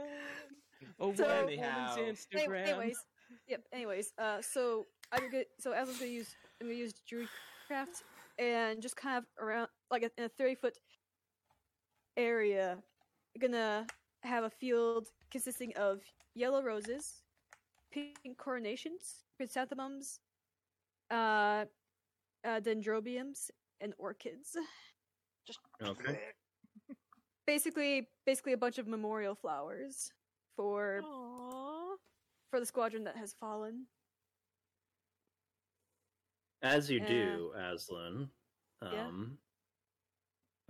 Oh, 1.00 1.14
So- 1.14 1.24
woman's 1.26 1.48
Anyhow. 1.58 1.94
Any- 1.98 2.12
Instagram. 2.12 2.66
anyways, 2.68 2.98
yep. 3.48 3.62
Anyways, 3.72 4.12
uh, 4.18 4.40
so 4.40 4.86
I'm 5.12 5.30
gonna 5.30 5.44
so 5.60 5.72
as 5.72 5.88
I'm 5.88 5.94
gonna 5.98 6.06
use 6.10 6.34
I'm 6.60 6.68
gonna 6.68 6.78
use 6.78 6.94
Druidcraft 7.10 8.02
and 8.38 8.80
just 8.80 8.96
kind 8.96 9.18
of 9.18 9.24
around 9.38 9.68
like 9.90 10.02
a, 10.02 10.10
in 10.18 10.24
a 10.24 10.28
thirty 10.28 10.54
foot 10.54 10.78
area. 12.16 12.78
I'm 13.34 13.40
gonna 13.40 13.86
have 14.22 14.44
a 14.44 14.50
field 14.50 15.08
consisting 15.30 15.72
of 15.76 16.00
yellow 16.34 16.62
roses, 16.62 17.20
pink 17.94 18.36
carnations, 18.36 19.24
chrysanthemums, 19.36 20.18
uh, 21.10 21.64
uh, 22.44 22.60
dendrobiums, 22.60 23.50
and 23.80 23.94
orchids. 23.98 24.56
Okay. 25.82 26.18
Basically, 27.46 28.08
basically 28.26 28.54
a 28.54 28.56
bunch 28.56 28.78
of 28.78 28.86
memorial 28.88 29.34
flowers 29.34 30.10
for 30.56 31.00
Aww. 31.04 31.96
for 32.50 32.60
the 32.60 32.66
squadron 32.66 33.04
that 33.04 33.16
has 33.16 33.34
fallen. 33.34 33.86
As 36.62 36.90
you 36.90 37.00
Yeah. 37.00 37.08
do, 37.08 37.52
Aslan, 37.54 38.30
Yeah. 38.80 39.06
um, 39.06 39.38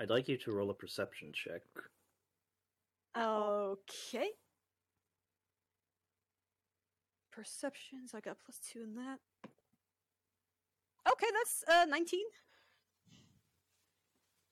I'd 0.00 0.10
like 0.10 0.26
you 0.28 0.36
to 0.38 0.52
roll 0.52 0.70
a 0.70 0.74
perception 0.74 1.32
check. 1.32 1.62
Okay. 3.16 4.32
Perception, 7.34 8.06
so 8.06 8.18
I 8.18 8.20
got 8.20 8.36
plus 8.44 8.58
two 8.58 8.82
in 8.82 8.94
that. 8.94 9.18
Okay, 11.10 11.26
that's 11.32 11.64
uh 11.68 11.84
nineteen. 11.86 12.26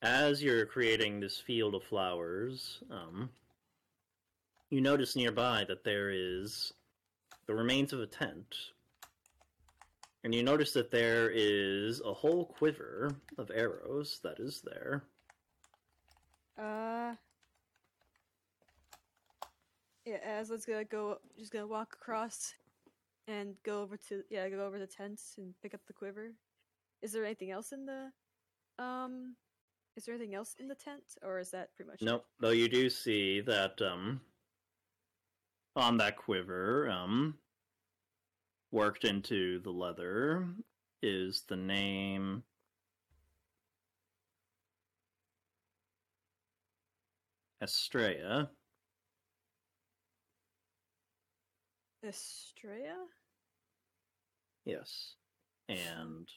As 0.02 0.42
you're 0.42 0.66
creating 0.66 1.20
this 1.20 1.38
field 1.38 1.76
of 1.76 1.84
flowers, 1.84 2.82
um, 2.90 3.30
you 4.68 4.80
notice 4.80 5.14
nearby 5.14 5.64
that 5.68 5.84
there 5.84 6.10
is 6.10 6.72
the 7.46 7.54
remains 7.54 7.92
of 7.92 8.00
a 8.00 8.06
tent. 8.06 8.54
And 10.24 10.34
you 10.34 10.42
notice 10.42 10.72
that 10.72 10.90
there 10.90 11.30
is 11.32 12.00
a 12.04 12.12
whole 12.12 12.44
quiver 12.44 13.14
of 13.38 13.50
arrows 13.54 14.18
that 14.24 14.40
is 14.40 14.60
there. 14.64 15.04
Uh. 16.58 17.14
Yeah, 20.04 20.18
as 20.24 20.50
let's 20.50 20.66
gonna 20.66 20.84
go, 20.84 21.18
just 21.38 21.52
gonna 21.52 21.66
walk 21.66 21.96
across, 22.00 22.54
and 23.28 23.54
go 23.64 23.82
over 23.82 23.96
to 24.08 24.22
yeah, 24.30 24.48
go 24.48 24.64
over 24.66 24.78
the 24.78 24.86
tent 24.86 25.20
and 25.38 25.54
pick 25.62 25.74
up 25.74 25.80
the 25.86 25.92
quiver. 25.92 26.32
Is 27.02 27.12
there 27.12 27.24
anything 27.24 27.50
else 27.50 27.72
in 27.72 27.86
the, 27.86 28.12
um, 28.78 29.34
is 29.96 30.04
there 30.04 30.14
anything 30.14 30.34
else 30.34 30.54
in 30.58 30.68
the 30.68 30.74
tent, 30.74 31.02
or 31.22 31.38
is 31.38 31.50
that 31.50 31.74
pretty 31.74 31.90
much 31.90 32.02
it? 32.02 32.04
Nope, 32.04 32.24
though 32.40 32.50
you 32.50 32.68
do 32.68 32.88
see 32.88 33.40
that 33.40 33.80
um, 33.82 34.20
on 35.74 35.96
that 35.98 36.16
quiver, 36.16 36.88
um, 36.88 37.34
worked 38.70 39.04
into 39.04 39.60
the 39.60 39.70
leather 39.70 40.46
is 41.02 41.42
the 41.48 41.56
name 41.56 42.44
Estrella. 47.62 48.50
Estrella? 52.04 53.06
Yes. 54.64 55.14
And 55.68 56.28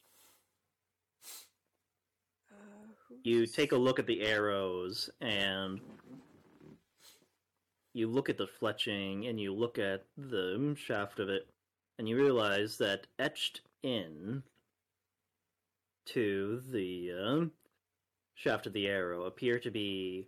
Uh, 2.52 3.16
you 3.24 3.46
take 3.46 3.72
a 3.72 3.78
look 3.78 4.00
at 4.00 4.08
the 4.08 4.22
arrows 4.22 5.10
and 5.22 5.80
you 7.94 8.08
look 8.08 8.30
at 8.30 8.38
the 8.38 8.48
fletching 8.48 9.30
and 9.30 9.40
you 9.40 9.54
look 9.54 9.80
at 9.80 10.06
the 10.18 10.76
shaft 10.78 11.20
of 11.20 11.30
it 11.30 11.48
and 11.98 12.08
you 12.08 12.18
realize 12.18 12.78
that 12.78 13.08
etched 13.20 13.62
in 13.84 14.44
to 16.06 16.62
the 16.72 17.12
uh, 17.12 17.46
shaft 18.36 18.68
of 18.68 18.74
the 18.74 18.88
arrow 18.88 19.24
appear 19.24 19.60
to 19.60 19.72
be 19.72 20.28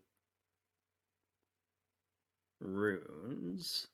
runes. 2.61 3.88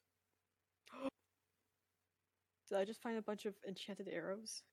Did 2.74 2.80
I 2.80 2.86
just 2.86 3.03
find 3.03 3.19
a 3.19 3.21
bunch 3.21 3.45
of 3.45 3.53
enchanted 3.67 4.07
arrows? 4.11 4.63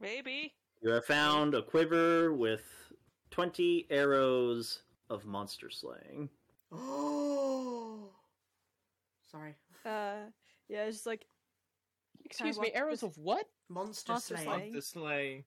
Maybe. 0.00 0.54
You 0.80 0.90
have 0.90 1.04
found 1.04 1.56
a 1.56 1.62
quiver 1.62 2.32
with 2.32 2.62
20 3.32 3.88
arrows 3.90 4.82
of 5.08 5.26
monster 5.26 5.68
slaying. 5.68 6.28
Oh. 6.70 8.10
Sorry. 9.32 9.56
Uh, 9.84 10.30
yeah, 10.68 10.84
it's 10.84 10.98
just 10.98 11.06
like 11.06 11.26
Excuse 12.24 12.60
me, 12.60 12.70
arrows 12.72 13.02
of 13.02 13.18
what? 13.18 13.46
Monster, 13.68 14.12
Monster 14.12 14.36
slaying. 14.36 14.80
slaying. 14.80 15.44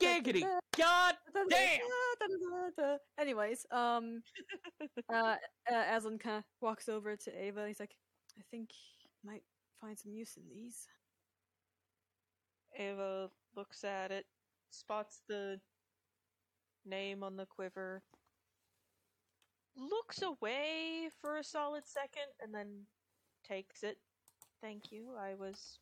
Giggity! 0.00 0.44
God 0.76 1.14
damn! 1.50 1.80
Damn. 2.78 2.98
Anyways, 3.18 3.66
um, 3.72 4.22
uh, 5.12 5.34
uh 5.72 5.84
Aslan 5.96 6.18
kind 6.18 6.36
of 6.36 6.44
walks 6.60 6.88
over 6.88 7.16
to 7.16 7.44
Ava. 7.44 7.66
He's 7.66 7.80
like, 7.80 7.96
"I 8.38 8.42
think 8.52 8.68
might 9.24 9.42
find 9.80 9.98
some 9.98 10.12
use 10.12 10.36
in 10.36 10.48
these." 10.48 10.88
Ava 12.78 13.30
looks 13.54 13.84
at 13.84 14.10
it, 14.10 14.26
spots 14.70 15.22
the 15.28 15.60
name 16.84 17.22
on 17.22 17.36
the 17.36 17.46
quiver, 17.46 18.02
looks 19.76 20.22
away 20.22 21.10
for 21.20 21.38
a 21.38 21.44
solid 21.44 21.86
second, 21.86 22.28
and 22.40 22.54
then 22.54 22.86
takes 23.44 23.82
it. 23.82 23.98
Thank 24.60 24.92
you. 24.92 25.14
I 25.18 25.34
was 25.34 25.78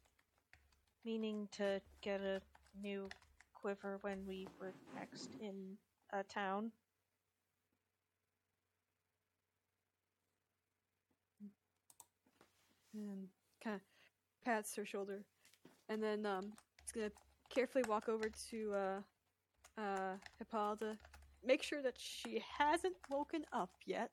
meaning 1.04 1.48
to 1.52 1.80
get 2.00 2.20
a 2.20 2.40
new 2.82 3.08
quiver 3.54 3.98
when 4.02 4.26
we 4.26 4.46
were 4.60 4.72
next 4.94 5.30
in 5.40 5.78
a 6.12 6.22
town. 6.22 6.72
and 12.94 13.28
kind 13.64 13.76
of 13.76 13.82
pats 14.44 14.76
her 14.76 14.84
shoulder, 14.84 15.24
and 15.88 16.02
then 16.02 16.26
um, 16.26 16.52
he's 16.82 16.92
gonna 16.92 17.10
carefully 17.48 17.84
walk 17.88 18.08
over 18.08 18.28
to 18.50 18.74
uh, 18.74 19.80
uh, 19.80 20.14
Hippolyta, 20.38 20.96
make 21.44 21.62
sure 21.62 21.82
that 21.82 21.94
she 21.98 22.42
hasn't 22.58 22.96
woken 23.10 23.44
up 23.52 23.70
yet. 23.86 24.10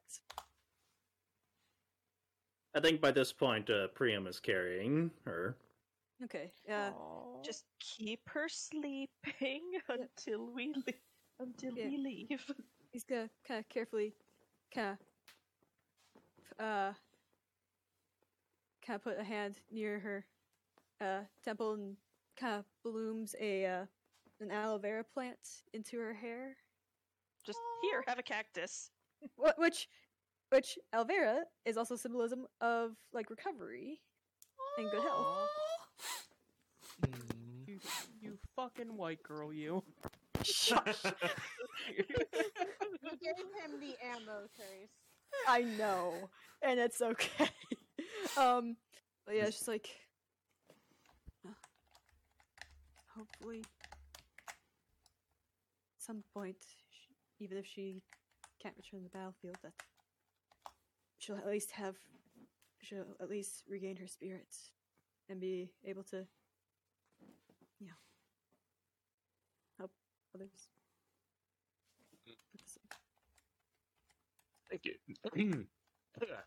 I 2.74 2.80
think 2.80 3.02
by 3.02 3.12
this 3.12 3.34
point, 3.34 3.70
uh, 3.70 3.88
Priam 3.90 4.28
is 4.28 4.40
carrying 4.40 5.12
her. 5.26 5.58
Okay, 6.24 6.52
uh, 6.72 6.92
Just 7.44 7.66
keep 7.80 8.22
her 8.30 8.48
sleeping 8.48 9.10
until 9.90 10.46
we 10.54 10.68
leave. 10.74 10.96
Until 11.40 11.74
Yeah. 11.78 11.88
we 11.88 11.98
leave. 11.98 12.46
he's 12.92 13.04
gonna 13.04 13.30
kind 13.46 13.60
of 13.60 13.68
carefully, 13.70 14.14
kind 14.74 14.98
of, 16.60 16.64
uh, 16.66 16.94
kind 18.92 19.00
of 19.00 19.04
put 19.06 19.20
a 19.20 19.24
hand 19.24 19.56
near 19.72 20.00
her 20.00 20.26
uh, 21.00 21.22
temple 21.46 21.76
and 21.76 21.96
kind 22.38 22.56
of 22.56 22.66
blooms 22.84 23.34
a 23.40 23.66
uh, 23.66 23.86
an 24.42 24.52
aloe 24.52 24.78
vera 24.80 25.04
plant 25.14 25.38
into 25.74 25.98
her 25.98 26.14
hair. 26.14 26.58
Just 27.46 27.60
here, 27.82 28.04
have 28.06 28.20
a 28.20 28.24
cactus. 28.24 28.92
Wh- 29.38 29.58
which 29.58 29.88
which 30.50 30.78
aloe 30.92 31.06
vera 31.06 31.40
is 31.66 31.78
also 31.78 31.96
symbolism 31.96 32.46
of 32.60 32.92
like 33.14 33.30
recovery 33.30 34.02
and 34.78 34.92
good 34.92 35.04
health. 35.04 35.48
You, 37.66 37.80
you 38.22 38.38
fucking 38.58 38.98
white 38.98 39.24
girl, 39.24 39.54
you. 39.54 39.84
Shush. 40.44 41.04
You 41.98 43.18
gave 43.22 43.38
him 43.38 43.80
the 43.80 43.96
ammo, 44.06 44.48
Trace. 44.56 44.90
I 45.48 45.62
know, 45.64 46.30
and 46.62 46.80
it's 46.80 47.02
okay. 47.02 47.50
Um, 48.38 48.76
but 49.26 49.36
yeah, 49.36 49.46
it's 49.46 49.58
just 49.58 49.68
like 49.68 49.90
hopefully 53.16 53.64
at 54.50 54.56
some 56.00 56.24
point, 56.34 56.58
sh- 56.90 57.14
even 57.40 57.58
if 57.58 57.66
she 57.66 58.02
can't 58.62 58.76
return 58.78 59.02
to 59.02 59.04
the 59.04 59.18
battlefield, 59.18 59.58
that 59.64 59.74
she'll 61.20 61.38
at 61.38 61.48
least 61.48 61.72
have 61.72 61.96
she'll 62.82 63.06
at 63.22 63.30
least 63.30 63.64
regain 63.70 63.96
her 63.98 64.08
spirits 64.08 64.72
and 65.30 65.40
be 65.40 65.72
able 65.86 66.04
to, 66.04 66.26
you 67.80 67.88
know, 67.88 67.94
help 69.78 69.92
others. 70.36 70.50
Thank 74.70 74.86
you. 74.86 75.66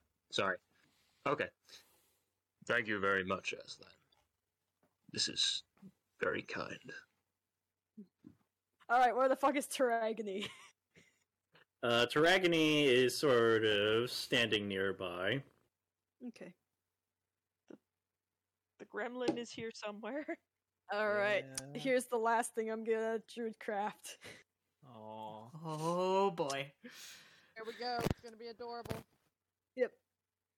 Sorry. 0.33 0.57
Okay. 1.27 1.49
Thank 2.67 2.87
you 2.89 2.99
very 2.99 3.25
much, 3.25 3.53
Aslan. 3.53 3.91
This 5.13 5.29
is 5.29 5.63
very 6.21 6.43
kind. 6.43 6.93
All 8.89 8.99
right, 8.99 9.15
where 9.17 9.29
the 9.29 9.37
fuck 9.37 9.57
is 9.57 9.67
Taragony? 9.67 10.47
Uh, 11.83 12.07
Taragony 12.07 12.85
is 12.87 13.15
sort 13.15 13.63
of 13.63 14.11
standing 14.11 14.67
nearby. 14.67 15.43
okay. 16.29 16.55
The 18.79 18.87
gremlin 18.87 19.37
is 19.37 19.51
here 19.51 19.71
somewhere. 19.75 20.25
All 20.95 21.13
right. 21.13 21.45
Yeah. 21.75 21.79
Here's 21.79 22.07
the 22.07 22.17
last 22.17 22.55
thing 22.55 22.71
I'm 22.73 22.85
gonna 22.85 23.19
druid 23.35 23.59
craft. 23.59 24.17
Aw. 24.97 25.43
Oh 25.63 26.31
boy. 26.31 26.73
Here 26.83 27.65
we 27.67 27.75
go. 27.79 27.99
It's 28.03 28.21
gonna 28.25 28.39
be 28.39 28.47
adorable. 28.49 29.05
Yep. 29.77 29.93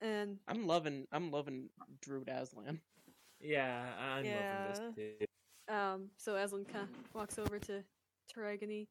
And 0.01 0.39
I'm 0.49 0.67
loving 0.67 1.07
I'm 1.13 1.31
loving 1.31 1.71
Druid 2.03 2.29
Aslan. 2.29 2.81
Yeah, 3.41 3.85
I'm 3.99 4.25
Yeah. 4.27 4.35
loving 4.35 4.63
this 4.69 4.81
too. 4.95 5.75
um, 5.75 6.11
so 6.17 6.37
Aslan 6.37 6.65
kind 6.65 6.85
of 6.89 7.15
walks 7.15 7.39
over 7.39 7.59
to 7.61 7.83
Taragony, 8.35 8.89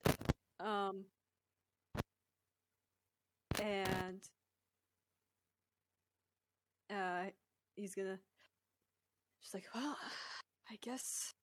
um, 0.60 1.06
and 3.62 4.22
uh, 6.91 7.26
he's 7.76 7.95
gonna 7.95 8.20
just 9.41 9.53
like, 9.53 9.66
well, 9.74 9.97
I 10.70 10.78
guess 10.82 11.34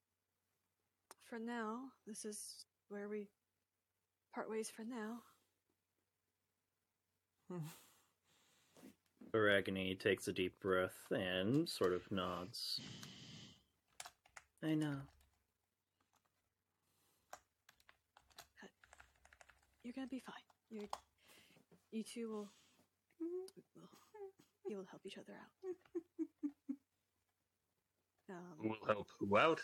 for 1.29 1.39
now, 1.39 1.91
this 2.05 2.25
is 2.25 2.65
where 2.89 3.07
we 3.07 3.29
part 4.33 4.49
ways 4.49 4.69
for 4.69 4.83
now. 4.83 5.19
Taragony 9.33 9.95
takes 9.95 10.27
a 10.27 10.31
deep 10.31 10.59
breath 10.59 11.07
and 11.09 11.67
sort 11.67 11.91
of 11.91 12.09
nods. 12.11 12.79
I 14.63 14.75
know. 14.75 14.97
You're 19.83 19.93
gonna 19.95 20.07
be 20.07 20.21
fine. 20.23 20.35
You're, 20.69 20.87
you 21.91 22.03
two 22.03 22.29
will, 22.29 22.49
will, 23.19 23.89
you 24.67 24.77
will 24.77 24.85
help 24.89 25.01
each 25.05 25.17
other 25.17 25.33
out. 25.33 25.75
Um, 28.29 28.37
We'll 28.59 28.87
help 28.87 29.07
who 29.19 29.37
out? 29.37 29.59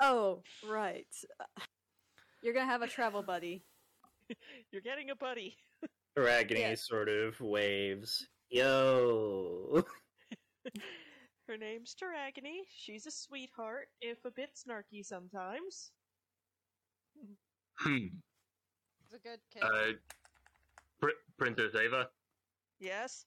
oh, 0.00 0.42
right. 0.68 1.06
You're 2.42 2.54
gonna 2.54 2.66
have 2.70 2.82
a 2.82 2.86
travel 2.86 3.22
buddy. 3.22 3.64
You're 4.70 4.82
getting 4.82 5.10
a 5.10 5.16
buddy. 5.16 5.56
Taragony 6.16 6.60
Yeah. 6.60 6.74
sort 6.74 7.08
of 7.08 7.40
waves. 7.40 8.26
Yo! 8.50 9.84
Her 11.48 11.56
name's 11.56 11.94
Taragony. 11.94 12.60
She's 12.68 13.06
a 13.06 13.10
sweetheart, 13.10 13.88
if 14.00 14.24
a 14.24 14.30
bit 14.30 14.50
snarky 14.54 15.04
sometimes. 15.04 15.90
Hmm. 17.78 18.06
It's 19.04 19.14
a 19.14 19.18
good 19.18 19.40
kid. 19.52 19.62
Uh, 19.62 19.92
Pr- 21.00 21.18
Princess 21.38 21.74
Ava, 21.74 22.08
Yes, 22.78 23.26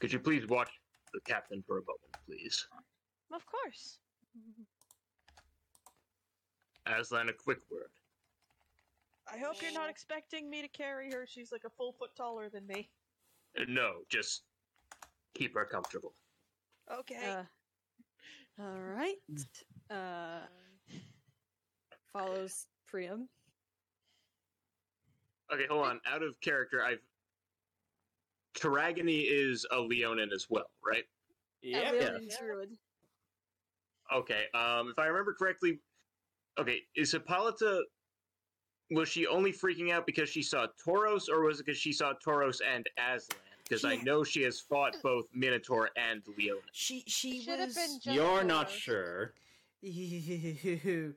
could 0.00 0.12
you 0.12 0.18
please 0.18 0.46
watch 0.46 0.70
the 1.12 1.20
captain 1.20 1.62
for 1.66 1.78
a 1.78 1.80
moment, 1.82 2.12
please? 2.26 2.66
of 3.32 3.44
course. 3.46 3.98
Aslan, 6.86 7.28
a 7.28 7.32
quick 7.32 7.58
word. 7.70 7.90
I 9.32 9.38
hope 9.38 9.62
you're 9.62 9.72
not 9.72 9.88
expecting 9.90 10.50
me 10.50 10.60
to 10.62 10.68
carry 10.68 11.10
her. 11.12 11.26
She's 11.26 11.50
like 11.50 11.64
a 11.64 11.70
full 11.70 11.92
foot 11.92 12.14
taller 12.16 12.48
than 12.48 12.66
me. 12.66 12.90
No, 13.68 13.98
just 14.08 14.42
keep 15.34 15.54
her 15.54 15.64
comfortable. 15.64 16.12
Okay. 16.92 17.16
Uh, 17.30 17.42
all 18.62 18.78
right. 18.78 19.16
Uh, 19.90 20.40
follows 22.12 22.66
Priam. 22.86 23.28
Okay, 25.52 25.66
hold 25.68 25.86
on. 25.86 26.00
Out 26.06 26.22
of 26.22 26.40
character, 26.40 26.82
I've. 26.84 27.00
Taragony 28.54 29.22
is 29.22 29.66
a 29.72 29.80
Leonin 29.80 30.30
as 30.32 30.46
well, 30.48 30.70
right? 30.86 31.04
Yeah, 31.60 31.92
Yeah. 31.92 32.18
Druid. 32.40 32.76
okay. 34.14 34.44
Um, 34.54 34.88
if 34.90 34.98
I 34.98 35.06
remember 35.06 35.34
correctly, 35.34 35.80
okay, 36.56 36.82
is 36.94 37.10
Hippolyta 37.10 37.82
was 38.90 39.08
she 39.08 39.26
only 39.26 39.52
freaking 39.52 39.90
out 39.92 40.06
because 40.06 40.28
she 40.28 40.42
saw 40.42 40.66
Tauros, 40.84 41.28
or 41.28 41.42
was 41.42 41.60
it 41.60 41.66
because 41.66 41.78
she 41.78 41.92
saw 41.92 42.12
Tauros 42.14 42.60
and 42.66 42.86
Aslan? 42.98 43.38
Because 43.68 43.84
I 43.84 43.96
know 43.96 44.22
she 44.24 44.42
has 44.42 44.60
fought 44.60 44.94
both 45.02 45.24
Minotaur 45.32 45.88
and 45.96 46.22
Leona. 46.36 46.60
She 46.72 47.02
she 47.06 47.40
Should 47.40 47.58
have 47.60 47.68
was. 47.68 47.76
been 47.76 47.98
just 48.02 48.14
You're 48.14 48.44
not 48.44 48.70
sure. 48.70 49.32
oh 49.86 51.12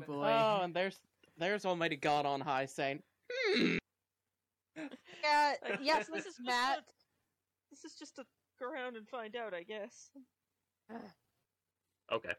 boy. 0.00 0.26
Oh, 0.26 0.60
and 0.62 0.74
there's 0.74 0.98
there's 1.38 1.64
Almighty 1.66 1.96
God 1.96 2.24
on 2.26 2.40
high 2.40 2.66
saying, 2.66 3.02
"Hmm." 3.30 3.76
Yeah, 5.22 5.52
I 5.64 5.78
yes, 5.82 6.08
guess 6.08 6.08
this 6.08 6.26
is 6.26 6.36
just 6.36 6.40
Matt. 6.46 6.84
this 7.70 7.84
is 7.84 7.94
just 7.94 8.16
to 8.16 8.24
go 8.58 8.66
around 8.66 8.96
and 8.96 9.06
find 9.06 9.36
out, 9.36 9.52
I 9.54 9.62
guess. 9.62 10.10
Okay. 12.10 12.32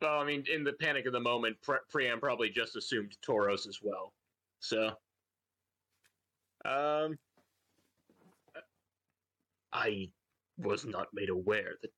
Well, 0.00 0.18
I 0.18 0.24
mean, 0.24 0.44
in 0.48 0.64
the 0.64 0.72
panic 0.72 1.06
of 1.06 1.12
the 1.12 1.20
moment, 1.20 1.60
Pri- 1.62 1.80
Priam 1.90 2.20
probably 2.20 2.48
just 2.48 2.74
assumed 2.76 3.16
Tauros 3.20 3.68
as 3.68 3.80
well. 3.82 4.14
So, 4.60 4.96
um, 6.64 7.18
I 9.72 10.12
was 10.56 10.84
not 10.84 11.08
made 11.12 11.28
aware 11.28 11.76
that 11.82 11.90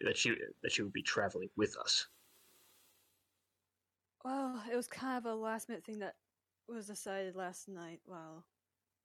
that 0.00 0.16
she 0.16 0.34
that 0.62 0.72
she 0.72 0.82
would 0.82 0.92
be 0.92 1.02
traveling 1.02 1.50
with 1.56 1.76
us. 1.76 2.08
Well, 4.24 4.62
it 4.70 4.76
was 4.76 4.86
kind 4.86 5.16
of 5.16 5.24
a 5.24 5.34
last 5.34 5.68
minute 5.68 5.84
thing 5.84 5.98
that 6.00 6.16
was 6.68 6.86
decided 6.86 7.36
last 7.36 7.68
night 7.68 8.00
while 8.04 8.44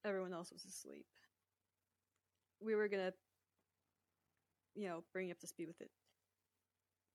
everyone 0.04 0.34
else 0.34 0.52
was 0.52 0.66
asleep. 0.66 1.06
We 2.60 2.76
were 2.76 2.88
gonna, 2.88 3.14
you 4.76 4.88
know, 4.88 5.04
bring 5.14 5.28
you 5.28 5.32
up 5.34 5.40
to 5.40 5.48
speed 5.48 5.68
with 5.68 5.82
it 5.82 5.92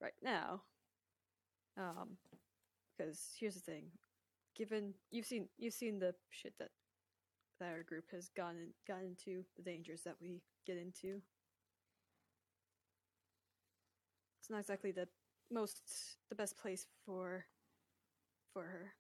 right 0.00 0.14
now. 0.22 0.62
Um, 1.80 2.18
because 2.96 3.30
here's 3.38 3.54
the 3.54 3.60
thing: 3.60 3.84
given 4.54 4.92
you've 5.10 5.24
seen 5.24 5.48
you've 5.56 5.74
seen 5.74 5.98
the 5.98 6.14
shit 6.28 6.52
that 6.58 6.68
that 7.58 7.70
our 7.70 7.82
group 7.82 8.04
has 8.12 8.28
gotten 8.36 8.72
gotten 8.86 9.16
into, 9.16 9.44
the 9.56 9.62
dangers 9.62 10.02
that 10.04 10.16
we 10.20 10.42
get 10.66 10.76
into. 10.76 11.22
It's 14.40 14.50
not 14.50 14.60
exactly 14.60 14.92
the 14.92 15.08
most 15.50 15.80
the 16.28 16.34
best 16.34 16.58
place 16.58 16.86
for 17.06 17.46
for 18.52 18.62
her. 18.64 18.92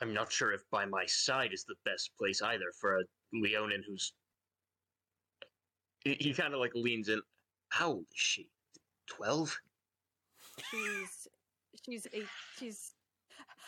I'm 0.00 0.12
not 0.12 0.32
sure 0.32 0.52
if 0.52 0.62
by 0.70 0.86
my 0.86 1.06
side 1.06 1.52
is 1.52 1.64
the 1.64 1.76
best 1.84 2.10
place 2.18 2.42
either 2.42 2.72
for 2.80 2.98
a 2.98 3.02
Leonin 3.32 3.82
who's. 3.86 4.12
He, 6.04 6.14
he 6.20 6.34
kind 6.34 6.52
of 6.52 6.60
like 6.60 6.72
leans 6.74 7.08
in. 7.08 7.20
How 7.68 7.88
old 7.88 8.06
is 8.12 8.20
she? 8.20 8.48
Twelve? 9.06 9.56
She's 10.70 11.28
she's 11.84 12.06
eight. 12.12 12.26
She's 12.58 12.94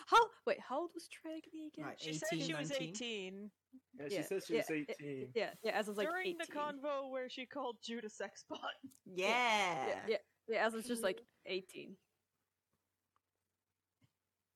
how? 0.07 0.17
Wait, 0.47 0.59
how 0.61 0.81
old 0.81 0.91
was 0.95 1.07
Tragedy 1.09 1.71
again? 1.73 1.85
Right, 1.85 2.01
She 2.01 2.15
said 2.15 2.29
18, 2.33 2.47
she 2.47 2.55
was 2.55 2.73
18 2.73 3.51
Yeah, 3.99 4.09
she 4.09 4.15
Yeah, 4.15 4.23
says 4.23 4.45
she 4.47 4.55
yeah, 4.55 4.61
was 4.61 4.71
18. 4.71 5.33
Yeah, 5.35 5.51
yeah. 5.63 5.73
As 5.73 5.87
was 5.89 5.99
like 5.99 6.09
during 6.09 6.29
18. 6.29 6.39
the 6.39 6.47
convo 6.47 7.11
where 7.11 7.29
she 7.29 7.45
called 7.45 7.77
Jude 7.83 8.05
a 8.05 8.11
sex 8.11 8.45
bot. 8.49 8.61
Yeah. 9.05 9.27
Yeah, 9.29 10.01
yeah, 10.09 10.17
yeah. 10.49 10.67
As 10.67 10.73
was 10.73 10.87
just 10.87 11.03
like 11.03 11.21
eighteen. 11.47 11.97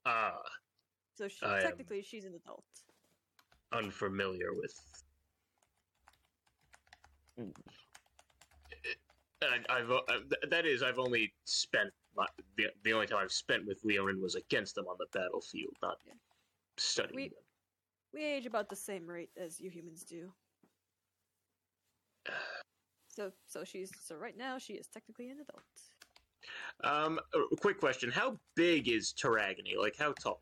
Ah, 0.06 0.40
So 1.16 1.28
she, 1.28 1.44
I 1.44 1.60
technically 1.60 2.02
she's 2.02 2.24
an 2.24 2.34
adult. 2.34 2.64
unfamiliar 3.72 4.52
with. 4.54 4.74
And 9.42 9.66
I've 9.68 9.90
uh, 9.90 10.00
that 10.50 10.66
is 10.66 10.82
I've 10.82 10.98
only 10.98 11.32
spent 11.44 11.90
my, 12.16 12.26
the 12.56 12.66
the 12.84 12.92
only 12.92 13.06
time 13.06 13.18
I've 13.22 13.32
spent 13.32 13.66
with 13.66 13.80
Leonin 13.84 14.20
was 14.22 14.34
against 14.36 14.74
them 14.74 14.86
on 14.86 14.96
the 14.98 15.06
battlefield, 15.18 15.74
not 15.82 15.98
Yeah. 16.06 16.12
studying 16.76 17.16
We- 17.16 17.28
them. 17.28 17.38
We 18.14 18.24
age 18.24 18.44
about 18.46 18.68
the 18.68 18.76
same 18.76 19.06
rate 19.06 19.30
as 19.38 19.58
you 19.58 19.70
humans 19.70 20.04
do. 20.04 20.32
So 23.14 23.30
so 23.46 23.62
she's 23.62 23.90
so 24.02 24.16
right 24.16 24.34
now 24.38 24.56
she 24.56 24.72
is 24.72 24.86
technically 24.86 25.28
an 25.28 25.36
adult. 25.40 25.62
Um, 26.82 27.20
a 27.34 27.56
quick 27.56 27.78
question: 27.78 28.10
How 28.10 28.38
big 28.54 28.88
is 28.88 29.12
Taragony? 29.12 29.76
Like 29.78 29.96
how 29.98 30.12
tall? 30.14 30.40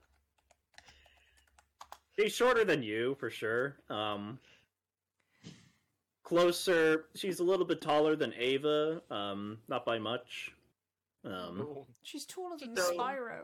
He's 2.17 2.33
shorter 2.33 2.65
than 2.65 2.81
you 2.85 3.17
for 3.19 3.29
sure. 3.29 3.79
Um, 3.89 4.39
closer. 6.35 7.07
She's 7.16 7.41
a 7.41 7.45
little 7.45 7.66
bit 7.66 7.81
taller 7.81 8.14
than 8.14 8.33
Ava. 8.39 9.03
Um, 9.11 9.59
not 9.68 9.85
by 9.85 9.99
much. 9.99 10.53
Um, 11.24 11.66
She's 12.05 12.24
taller 12.24 12.57
than 12.57 12.76
So- 12.76 12.97
Spyro. 12.97 13.41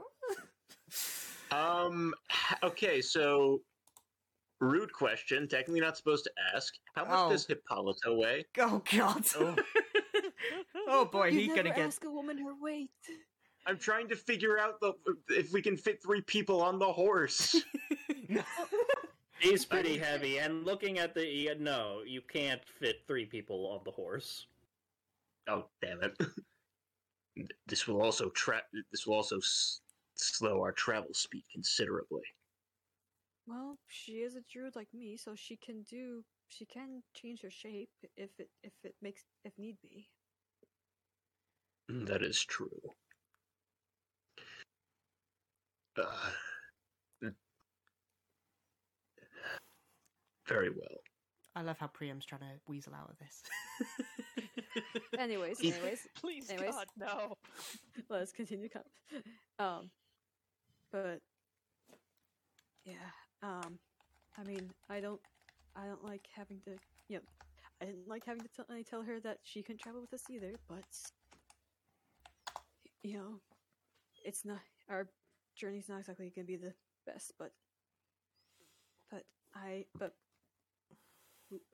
Um. 1.51 2.14
Okay, 2.62 3.01
so 3.03 3.61
rude 4.61 4.93
question. 4.93 5.49
Technically 5.49 5.80
not 5.80 5.97
supposed 5.97 6.22
to 6.24 6.30
ask. 6.55 6.72
How 6.95 7.05
much 7.05 7.12
Oh. 7.18 7.30
does 7.30 7.45
Hippolyta 7.47 8.14
weigh? 8.14 8.45
oh 8.59 8.80
god. 8.93 9.24
Oh, 10.87 11.05
boy, 11.12 11.26
you 11.26 11.41
he's 11.41 11.49
gonna 11.49 11.64
get. 11.70 11.78
ask 11.80 12.05
a 12.05 12.11
woman 12.11 12.39
her 12.39 12.55
weight. 12.61 12.91
I'm 13.66 13.78
trying 13.78 14.09
to 14.11 14.16
figure 14.16 14.59
out 14.59 14.80
the 14.80 14.93
if 15.28 15.53
we 15.53 15.61
can 15.61 15.76
fit 15.76 16.01
three 16.03 16.20
people 16.22 16.62
on 16.62 16.78
the 16.78 16.93
horse. 16.93 17.57
He's 19.39 19.64
pretty 19.64 19.99
heavy, 19.99 20.39
and 20.39 20.64
looking 20.64 20.99
at 20.99 21.14
the 21.14 21.26
yeah, 21.26 21.55
no, 21.59 22.03
you 22.07 22.22
can't 22.22 22.64
fit 22.80 23.03
three 23.07 23.26
people 23.26 23.66
on 23.66 23.80
the 23.84 23.91
horse. 23.91 24.47
oh 25.49 25.66
damn 25.80 26.03
it! 26.03 26.16
This 27.66 27.87
will 27.87 28.01
also 28.03 28.30
tra- 28.30 28.64
This 28.91 29.07
will 29.07 29.14
also 29.14 29.37
s- 29.39 29.80
slow 30.14 30.61
our 30.62 30.72
travel 30.72 31.12
speed 31.12 31.45
considerably. 31.53 32.22
Well, 33.47 33.78
she 33.89 34.22
is 34.22 34.34
a 34.37 34.41
druid 34.51 34.74
like 34.74 34.89
me, 34.95 35.16
so 35.16 35.34
she 35.34 35.57
can 35.57 35.82
do 35.82 36.24
she 36.49 36.64
can 36.64 37.03
change 37.14 37.43
her 37.43 37.51
shape 37.51 37.91
if 38.16 38.30
it 38.39 38.49
if 38.62 38.72
it 38.84 38.95
makes 39.03 39.24
if 39.45 39.53
need 39.59 39.76
be. 39.82 40.09
Mm, 41.91 42.07
That 42.07 42.22
is 42.22 42.43
true. 42.43 42.95
Uh, 45.99 46.30
very 50.49 50.70
well. 50.70 51.01
I 51.55 51.62
love 51.62 51.78
how 51.78 51.86
Priam's 51.86 52.26
trying 52.26 52.42
to 52.42 52.61
weasel 52.68 52.92
out 52.94 53.11
of 53.11 53.16
this. 53.18 53.42
Anyways, 55.18 55.59
anyways, 55.61 56.07
Please, 56.20 56.51
Anyways. 56.51 56.74
God, 56.74 56.86
no. 56.99 57.36
let's 58.11 58.30
continue. 58.32 58.68
Um, 59.59 59.90
but 60.92 61.20
yeah, 62.84 63.09
um, 63.42 63.78
I 64.38 64.44
mean, 64.44 64.70
I 64.90 65.01
don't, 65.01 65.20
I 65.74 65.86
don't 65.86 66.05
like 66.05 66.26
having 66.34 66.61
to, 66.66 66.72
you 67.09 67.16
know, 67.16 67.22
I 67.80 67.86
didn't 67.86 68.07
like 68.07 68.24
having 68.26 68.42
to 68.42 68.49
tell, 68.55 68.66
I 68.70 68.82
tell 68.82 69.03
her 69.03 69.18
that 69.20 69.38
she 69.42 69.62
couldn't 69.62 69.80
travel 69.80 70.03
with 70.03 70.12
us 70.12 70.24
either. 70.30 70.53
But 70.68 70.84
you 73.03 73.14
know, 73.14 73.40
it's 74.24 74.44
not 74.44 74.61
our 74.90 75.09
journey's 75.57 75.88
not 75.88 76.01
exactly 76.01 76.32
going 76.34 76.47
to 76.47 76.53
be 76.53 76.57
the 76.57 76.74
best. 77.07 77.32
But 77.38 77.53
but 79.11 79.24
I 79.55 79.84
but 79.99 80.12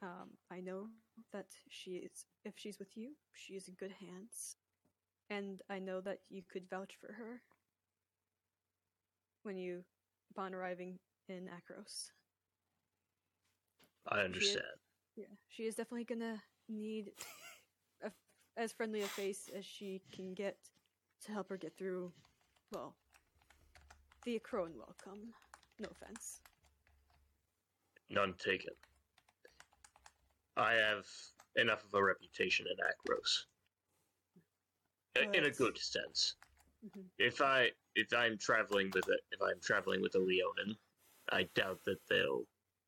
um, 0.03 0.31
I 0.51 0.61
know 0.61 0.89
that 1.33 1.47
she 1.69 1.93
is. 1.93 2.27
If 2.45 2.55
she's 2.57 2.79
with 2.79 2.97
you, 2.97 3.11
she 3.35 3.55
is 3.55 3.69
in 3.69 3.75
good 3.75 3.93
hands 3.93 4.57
and 5.33 5.63
I 5.71 5.79
know 5.79 6.01
that 6.03 6.19
you 6.29 6.43
could 6.51 6.69
vouch 6.69 6.95
for 7.01 7.13
her 7.13 7.41
when 9.43 9.57
you 9.57 9.85
upon 10.31 10.55
arriving 10.55 10.99
in 11.29 11.49
Akros. 11.49 12.11
I 14.09 14.21
understand. 14.21 14.65
Yeah, 15.17 15.27
she 15.49 15.65
is 15.65 15.75
definitely 15.75 16.05
gonna 16.05 16.43
need 16.69 17.13
a, 18.05 18.11
as 18.57 18.73
friendly 18.73 19.03
a 19.03 19.07
face 19.07 19.49
as 19.57 19.65
she 19.65 20.03
can 20.13 20.35
get 20.35 20.57
to 21.25 21.33
help 21.33 21.49
her 21.49 21.57
get 21.57 21.77
through. 21.79 22.13
Well, 22.73 22.95
the 24.25 24.39
Akroan 24.39 24.75
welcome. 24.77 25.33
No 25.79 25.89
offense. 25.91 26.41
None 28.11 28.35
taken. 28.35 28.75
I 30.63 30.75
have 30.75 31.07
enough 31.57 31.85
of 31.85 31.93
a 31.95 32.03
reputation 32.03 32.67
in 32.67 32.77
Akros. 32.79 33.47
I- 35.17 35.37
In 35.37 35.45
a 35.45 35.51
good 35.51 35.77
sense. 35.77 36.37
Mhm. 36.85 37.11
If 37.19 37.41
I 37.43 37.73
if 37.95 38.13
I'm 38.15 38.39
traveling 38.39 38.91
with 38.95 39.07
a 39.09 39.19
if 39.33 39.43
I'm 39.43 39.61
traveling 39.61 40.01
with 40.01 40.15
a 40.15 40.19
Leonin, 40.19 40.79
I 41.31 41.43
doubt 41.55 41.83
that 41.85 42.01
they'll 42.09 42.47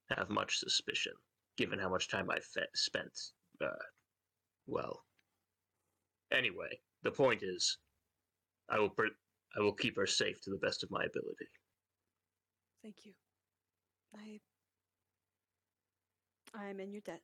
have 0.09 0.31
much 0.31 0.57
suspicion, 0.59 1.12
given 1.57 1.79
how 1.79 1.89
much 1.91 2.09
time 2.09 2.31
I've 2.31 2.47
fe- 2.47 2.75
spent. 2.75 3.33
Uh, 3.61 3.85
well, 4.66 5.05
anyway, 6.31 6.81
the 7.03 7.12
point 7.12 7.43
is, 7.43 7.79
I 8.68 8.79
will 8.79 8.91
pr- 8.91 9.18
I 9.57 9.61
will 9.61 9.75
keep 9.75 9.97
her 9.97 10.07
safe 10.07 10.41
to 10.43 10.51
the 10.51 10.59
best 10.59 10.83
of 10.83 10.91
my 10.91 11.05
ability. 11.05 11.49
Thank 12.83 13.05
you. 13.05 13.14
I 14.14 14.41
I 16.55 16.66
am 16.68 16.81
in 16.81 16.93
your 16.93 17.03
debt. 17.03 17.22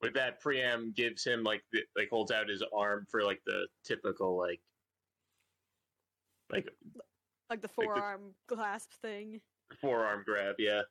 With 0.00 0.14
that, 0.14 0.40
Priam 0.40 0.92
gives 0.96 1.24
him 1.24 1.42
like 1.42 1.62
the, 1.72 1.80
like 1.96 2.08
holds 2.10 2.30
out 2.30 2.48
his 2.48 2.62
arm 2.74 3.06
for 3.10 3.22
like 3.24 3.40
the 3.46 3.66
typical 3.84 4.38
like 4.38 4.60
like 6.50 6.66
Like 6.66 6.72
the 6.94 7.02
Like 7.50 7.60
the- 7.62 7.68
forearm 7.68 8.34
clasp 8.46 8.92
thing. 9.02 9.40
forearm 9.80 10.22
grab. 10.24 10.54
Yeah, 10.58 10.82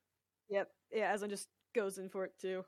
Yep. 0.50 0.70
Yeah, 0.92 1.14
Aslan 1.14 1.30
just 1.30 1.48
goes 1.74 1.98
in 1.98 2.10
for 2.10 2.26
it 2.26 2.34
too. 2.40 2.64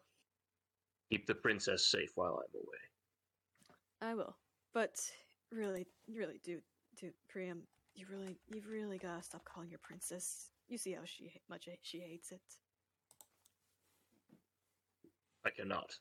keep 1.12 1.26
the 1.28 1.36
princess 1.36 1.86
safe 1.88 2.12
while 2.16 2.36
I'm 2.44 2.56
away. 2.56 4.12
I 4.12 4.14
will. 4.16 4.36
But 4.74 5.00
really, 5.52 5.88
really, 6.08 6.40
dude, 6.44 6.62
dude, 6.96 7.14
Priam, 7.28 7.64
you 7.96 8.06
really, 8.10 8.38
you've 8.48 8.68
really 8.68 8.98
gotta 8.98 9.24
stop 9.24 9.44
calling 9.44 9.70
your 9.70 9.80
princess. 9.80 10.52
You 10.70 10.78
see 10.78 10.94
how 10.94 11.02
she 11.04 11.34
much 11.50 11.68
she 11.82 12.00
hates 12.00 12.32
it. 12.32 12.42
I 15.46 15.50
cannot. 15.50 15.96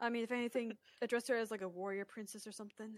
I 0.00 0.08
mean, 0.08 0.24
if 0.24 0.32
anything, 0.32 0.72
address 1.02 1.28
her 1.28 1.36
as 1.36 1.50
like 1.50 1.62
a 1.62 1.68
warrior 1.68 2.04
princess 2.04 2.46
or 2.46 2.52
something. 2.52 2.94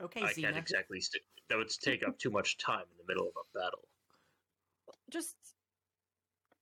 Okay, 0.00 0.22
I 0.22 0.32
Xena. 0.32 0.42
can't 0.42 0.56
exactly. 0.56 1.00
St- 1.00 1.22
that 1.48 1.58
would 1.58 1.68
take 1.68 2.06
up 2.06 2.18
too 2.18 2.30
much 2.30 2.56
time 2.58 2.84
in 2.90 2.96
the 2.98 3.12
middle 3.12 3.26
of 3.28 3.34
a 3.36 3.58
battle. 3.58 3.88
Just, 5.10 5.36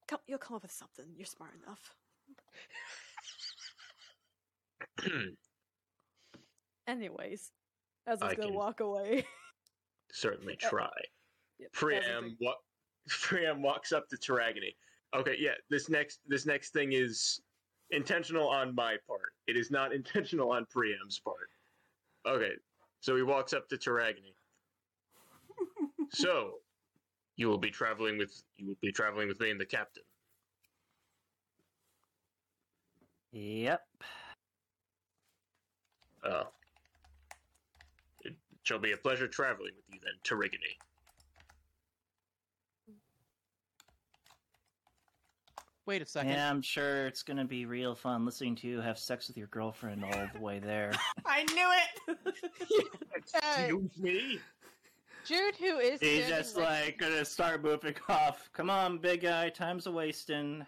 come, 0.08 0.18
you'll 0.26 0.38
come 0.38 0.56
up 0.56 0.62
with 0.62 0.72
something. 0.72 1.04
You're 1.14 1.26
smart 1.26 1.52
enough. 1.62 1.94
Anyways, 6.88 7.52
Aslan's 8.08 8.22
I 8.22 8.26
was 8.26 8.34
gonna 8.34 8.52
walk 8.52 8.80
away. 8.80 9.24
Certainly 10.10 10.56
try. 10.60 10.90
Yep, 11.60 11.72
Aslan's 11.72 12.04
Priam 12.04 12.36
wa- 12.40 12.54
Priam 13.08 13.62
walks 13.62 13.92
up 13.92 14.08
to 14.08 14.16
Taragony. 14.16 14.74
Okay, 15.14 15.34
yeah, 15.38 15.54
this 15.68 15.88
next 15.88 16.20
this 16.26 16.46
next 16.46 16.72
thing 16.72 16.92
is 16.92 17.40
intentional 17.90 18.48
on 18.48 18.74
my 18.74 18.96
part. 19.06 19.32
It 19.46 19.56
is 19.56 19.70
not 19.70 19.92
intentional 19.94 20.52
on 20.52 20.66
Priam's 20.70 21.18
part. 21.18 21.50
Okay, 22.26 22.52
so 23.00 23.16
he 23.16 23.22
walks 23.22 23.52
up 23.52 23.68
to 23.68 23.76
Taragony. 23.76 24.34
so, 26.12 26.54
you 27.36 27.48
will 27.48 27.58
be 27.58 27.70
traveling 27.70 28.18
with 28.18 28.42
you 28.56 28.68
will 28.68 28.78
be 28.80 28.92
traveling 28.92 29.28
with 29.28 29.40
me 29.40 29.50
and 29.50 29.60
the 29.60 29.66
captain. 29.66 30.02
Yep. 33.32 33.80
Oh. 36.24 36.42
It 38.22 38.34
shall 38.62 38.78
be 38.78 38.92
a 38.92 38.96
pleasure 38.96 39.28
traveling 39.28 39.72
with 39.76 39.84
you 39.88 40.00
then, 40.02 40.14
Taragony. 40.24 40.76
Wait 45.86 46.02
a 46.02 46.06
second. 46.06 46.30
Yeah, 46.32 46.50
I'm 46.50 46.62
sure 46.62 47.06
it's 47.06 47.22
gonna 47.22 47.44
be 47.44 47.64
real 47.66 47.94
fun 47.94 48.24
listening 48.24 48.54
to 48.56 48.66
you 48.68 48.80
have 48.80 48.98
sex 48.98 49.28
with 49.28 49.36
your 49.36 49.48
girlfriend 49.48 50.04
all 50.04 50.28
the 50.34 50.40
way 50.40 50.58
there. 50.58 50.92
I 51.26 51.42
knew 51.44 51.68
it. 52.16 52.34
Hey, 53.42 53.64
Excuse 53.66 53.98
me? 53.98 54.38
Jude, 55.24 55.56
who 55.56 55.78
is 55.78 56.00
He's 56.00 56.28
just 56.28 56.56
next- 56.56 56.70
like 56.70 56.98
gonna 56.98 57.24
start 57.24 57.62
moving 57.62 57.94
off. 58.08 58.48
Come 58.52 58.70
on, 58.70 58.98
big 58.98 59.22
guy, 59.22 59.48
time's 59.50 59.86
a 59.86 59.92
wasting. 59.92 60.64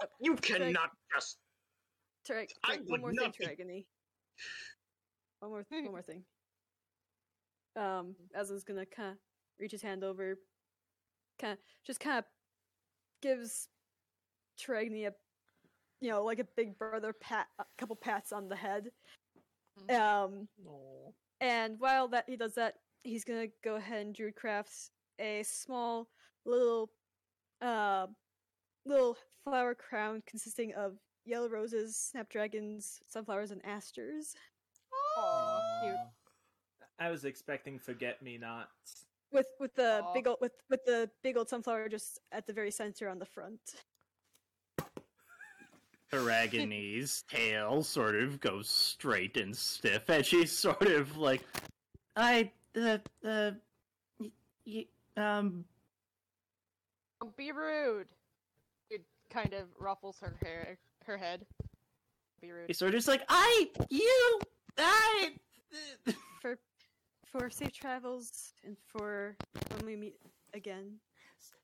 Oh, 0.00 0.06
you 0.20 0.36
cannot 0.36 0.90
just 1.14 1.38
Tarek, 2.28 2.48
I 2.64 2.76
Tarek, 2.78 2.88
one 2.88 3.00
more 3.00 3.10
thing, 3.12 3.18
not 3.20 3.36
be- 3.58 3.86
One 5.40 5.50
more, 5.50 5.66
one 5.68 5.84
more 5.90 6.02
thing. 6.02 6.22
Um, 7.76 8.14
Aslan's 8.38 8.64
gonna 8.64 8.86
kind 8.86 9.10
of 9.12 9.16
reach 9.58 9.72
his 9.72 9.82
hand 9.82 10.04
over, 10.04 10.38
kind 11.40 11.54
of 11.54 11.58
just 11.86 12.00
kind 12.00 12.18
of 12.18 12.24
gives 13.22 13.68
Taragony 14.58 15.06
a, 15.06 15.12
you 16.00 16.10
know, 16.10 16.24
like 16.24 16.38
a 16.38 16.46
big 16.56 16.78
brother 16.78 17.12
pat, 17.12 17.48
a 17.58 17.64
couple 17.78 17.96
pats 17.96 18.32
on 18.32 18.48
the 18.48 18.56
head. 18.56 18.90
Um, 19.88 20.48
Aw. 20.66 21.10
and 21.40 21.78
while 21.78 22.08
that 22.08 22.24
he 22.28 22.36
does 22.36 22.54
that, 22.54 22.74
he's 23.04 23.24
gonna 23.24 23.48
go 23.64 23.76
ahead 23.76 24.06
and 24.06 24.14
druid 24.14 24.36
craft 24.36 24.90
a 25.18 25.42
small 25.44 26.08
little, 26.44 26.90
uh, 27.60 28.06
little 28.84 29.16
flower 29.44 29.74
crown 29.74 30.22
consisting 30.26 30.74
of 30.74 30.98
yellow 31.24 31.48
roses, 31.48 31.96
snapdragons, 31.96 33.00
sunflowers, 33.08 33.50
and 33.50 33.64
asters. 33.64 34.34
Aw, 35.16 35.80
cute. 35.82 35.96
I 36.98 37.10
was 37.10 37.24
expecting 37.24 37.78
forget 37.78 38.22
me 38.22 38.38
nots. 38.38 39.06
With 39.32 39.46
with 39.58 39.74
the 39.74 40.02
Aw. 40.04 40.12
big 40.12 40.26
old 40.26 40.38
with 40.40 40.52
with 40.68 40.84
the 40.84 41.10
big 41.22 41.36
old 41.36 41.48
sunflower 41.48 41.88
just 41.88 42.18
at 42.32 42.46
the 42.46 42.52
very 42.52 42.70
center 42.70 43.08
on 43.08 43.18
the 43.18 43.26
front. 43.26 43.60
Taragony's 46.12 47.24
tail 47.30 47.82
sort 47.82 48.14
of 48.14 48.38
goes 48.40 48.68
straight 48.68 49.36
and 49.38 49.56
stiff, 49.56 50.08
and 50.10 50.24
she's 50.24 50.52
sort 50.56 50.82
of 50.82 51.16
like, 51.16 51.42
I, 52.16 52.50
uh, 52.76 52.98
uh, 53.26 53.52
y- 54.20 54.30
y- 54.66 54.86
um, 55.16 55.64
Don't 57.20 57.34
be 57.36 57.50
rude. 57.52 58.08
It 58.90 59.02
kind 59.30 59.54
of 59.54 59.68
ruffles 59.78 60.18
her 60.20 60.34
hair, 60.42 60.76
her 61.06 61.16
head. 61.16 61.46
Be 62.42 62.52
rude. 62.52 62.66
he's 62.66 62.78
sort 62.78 62.90
of 62.90 62.96
just 62.96 63.08
like, 63.08 63.22
I, 63.28 63.68
you, 63.88 64.40
I. 64.78 65.30
For 66.42 66.58
for 67.24 67.48
safe 67.48 67.72
travels 67.72 68.52
and 68.66 68.76
for 68.88 69.34
when 69.70 69.86
we 69.86 69.96
meet 69.96 70.16
again. 70.52 70.96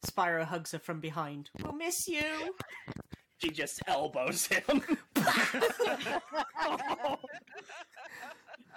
Spyro 0.07 0.45
hugs 0.45 0.71
her 0.73 0.79
from 0.79 0.99
behind. 1.01 1.51
We'll 1.63 1.75
miss 1.75 2.09
you. 2.09 2.55
She 3.39 3.51
just 3.51 3.81
elbows 3.87 4.47
him. 4.47 4.83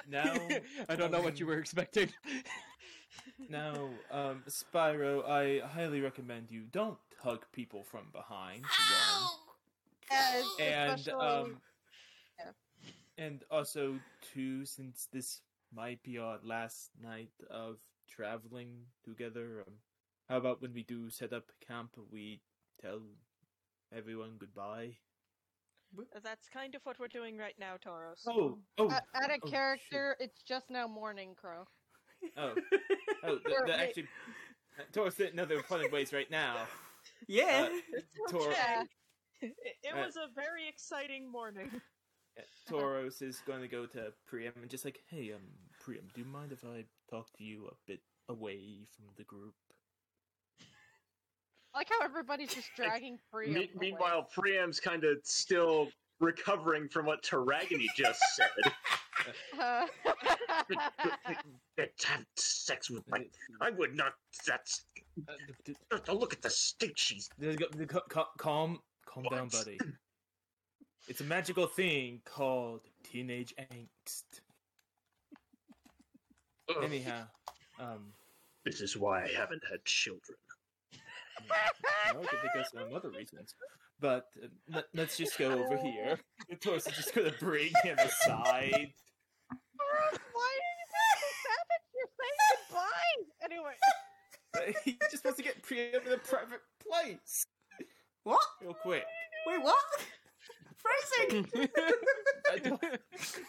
Now, 0.10 0.34
I 0.90 0.96
don't 0.96 1.12
know 1.12 1.22
what 1.22 1.40
you 1.40 1.46
were 1.46 1.58
expecting. 1.60 2.10
Now, 3.50 3.90
um, 4.12 4.44
Spyro, 4.50 5.24
I 5.28 5.66
highly 5.66 6.02
recommend 6.02 6.48
you 6.50 6.64
don't 6.72 6.98
hug 7.22 7.46
people 7.54 7.84
from 7.84 8.08
behind. 8.12 8.64
one. 8.64 9.30
Yes, 10.10 10.46
and 10.60 11.10
um, 11.20 11.62
Yeah. 12.40 12.52
and 13.18 13.44
also 13.50 14.00
two, 14.34 14.66
since 14.66 15.08
this 15.14 15.42
might 15.74 16.02
be 16.04 16.18
our 16.18 16.40
last 16.44 16.90
night 17.02 17.32
of 17.50 17.78
traveling 18.10 18.88
together, 19.06 19.64
um, 19.68 19.74
how 20.28 20.38
about 20.38 20.62
when 20.62 20.74
we 20.74 20.84
do 20.84 21.10
set 21.10 21.32
up 21.32 21.52
camp, 21.66 21.92
we 22.12 22.42
tell 22.82 23.02
everyone 23.96 24.36
goodbye? 24.40 24.92
That's 26.24 26.48
kind 26.48 26.74
of 26.76 26.82
what 26.86 27.00
we're 27.00 27.08
doing 27.10 27.38
right 27.38 27.56
now, 27.60 27.74
Tauros. 27.86 28.22
Oh, 28.28 28.58
oh, 28.78 28.90
At, 28.90 29.04
at 29.14 29.30
a 29.30 29.34
oh, 29.34 29.36
shoot. 29.46 29.52
character, 29.52 30.16
it's 30.20 30.42
just 30.42 30.70
now 30.70 30.88
morning, 30.88 31.36
Crow. 31.36 31.66
oh, 32.38 32.54
oh! 33.24 33.36
The, 33.44 33.52
Or 33.52 33.66
the, 33.66 33.72
wait. 33.74 33.80
actually, 33.80 34.08
uh, 34.80 34.84
Tauros 34.94 35.18
didn't 35.18 35.36
know 35.36 35.44
there 35.46 35.58
were 35.58 35.64
fun 35.64 35.84
ways 35.92 36.14
right 36.14 36.30
now. 36.32 36.56
Yeah. 37.28 37.68
Uh, 37.98 38.30
Tor- 38.30 38.52
Yeah. 38.52 38.84
It, 39.42 39.54
it 39.84 39.94
Uh, 39.96 40.06
was 40.06 40.18
a 40.18 40.28
very 40.36 40.68
exciting 40.70 41.30
morning. 41.32 41.70
Uh, 42.38 42.44
Tauros 42.72 43.22
is 43.22 43.42
going 43.46 43.60
to 43.60 43.68
go 43.68 43.86
to 43.86 44.14
Priam 44.26 44.54
and 44.62 44.70
just 44.70 44.86
like, 44.86 45.02
hey, 45.10 45.34
um, 45.34 45.42
Priam, 45.82 46.08
do 46.14 46.22
you 46.22 46.28
mind 46.28 46.54
if 46.54 46.64
I 46.64 46.86
talk 47.10 47.28
to 47.38 47.44
you 47.44 47.66
a 47.68 47.74
bit 47.86 48.00
away 48.30 48.88
from 48.96 49.08
the 49.18 49.26
group? 49.26 49.54
I 51.74 51.78
like 51.78 51.88
how 51.90 52.04
everybody's 52.04 52.54
just 52.54 52.70
dragging 52.76 53.18
Priam. 53.32 53.54
Me- 53.54 53.60
away. 53.62 53.70
meanwhile, 53.80 54.28
Priam's 54.34 54.80
kind 54.80 55.04
of 55.04 55.18
still 55.24 55.90
recovering 56.20 56.90
from 56.90 57.06
what 57.06 57.24
Taragony 57.24 57.88
just 57.96 58.22
said. 58.36 58.74
Uh, 59.60 59.86
Let's 61.78 62.04
have 62.06 62.26
sex 62.36 62.90
with 62.90 63.04
my. 63.08 63.24
I 63.62 63.70
would 63.70 63.96
not. 63.96 64.14
That's. 64.48 64.86
D- 65.64 65.76
d- 65.90 66.12
look 66.12 66.34
at 66.34 66.42
the 66.42 66.50
stink 66.50 66.98
she's. 66.98 67.30
calm, 68.38 68.80
calm 69.06 69.24
down, 69.30 69.50
buddy. 69.50 69.78
It's 71.08 71.22
a 71.22 71.26
magical 71.26 71.68
thing 71.68 72.22
called 72.26 72.82
teenage 73.04 73.54
angst. 73.60 74.24
Anyhow, 76.82 77.24
um, 77.80 78.14
This 78.66 78.82
is 78.82 78.96
why 78.98 79.24
I 79.26 79.28
haven't 79.28 79.64
had 79.70 79.84
children. 79.86 80.38
I 81.50 82.14
could 82.14 82.28
think 82.30 82.56
of 82.56 82.66
some 82.74 82.96
other 82.96 83.10
reasons, 83.10 83.56
but 84.00 84.26
uh, 84.44 84.48
let, 84.70 84.86
let's 84.94 85.18
just 85.18 85.38
go 85.38 85.52
over 85.52 85.78
here. 85.78 86.20
The 86.50 86.56
Tauros 86.58 86.88
is 86.90 86.96
just 86.96 87.14
gonna 87.16 87.32
bring 87.40 87.72
him 87.84 87.98
aside. 87.98 88.72
Why 88.72 89.98
are 89.98 90.12
you 90.12 90.86
being 90.92 91.34
savage? 91.44 91.86
You're 91.96 92.12
saying 92.20 92.40
goodbye. 92.70 93.46
Anyway, 93.46 93.74
Uh, 94.54 94.74
he 94.84 94.98
just 95.10 95.24
wants 95.24 95.38
to 95.38 95.44
get 95.44 95.62
Priam 95.64 96.02
in 96.06 96.12
a 96.14 96.18
private 96.18 96.62
place, 96.86 97.46
What? 98.24 98.40
real 98.62 98.74
quick. 98.74 99.06
Wait, 99.48 99.62
what? 99.62 99.76
Phrasing. 100.78 101.48
I 102.52 102.58
don't- 102.58 102.82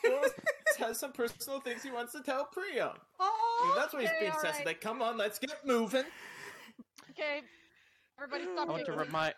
Tauros 0.05 0.31
has 0.79 0.99
some 0.99 1.13
personal 1.13 1.61
things 1.61 1.83
he 1.83 1.91
wants 1.91 2.13
to 2.13 2.21
tell 2.23 2.45
Priam. 2.53 2.89
And 2.91 2.99
oh. 3.21 3.75
that's 3.77 3.93
why 3.95 4.01
he's 4.03 4.11
okay, 4.11 4.19
being 4.21 4.33
all 4.33 4.41
sassy. 4.41 4.59
right. 4.59 4.67
Like, 4.67 4.81
come 4.81 5.03
on, 5.03 5.17
let's 5.17 5.39
get 5.39 5.65
moving. 5.67 6.05
okay. 7.11 7.41
Everybody 8.21 8.45
I 8.59 8.65
want 8.65 8.85
to 8.87 8.93
remind 8.93 9.35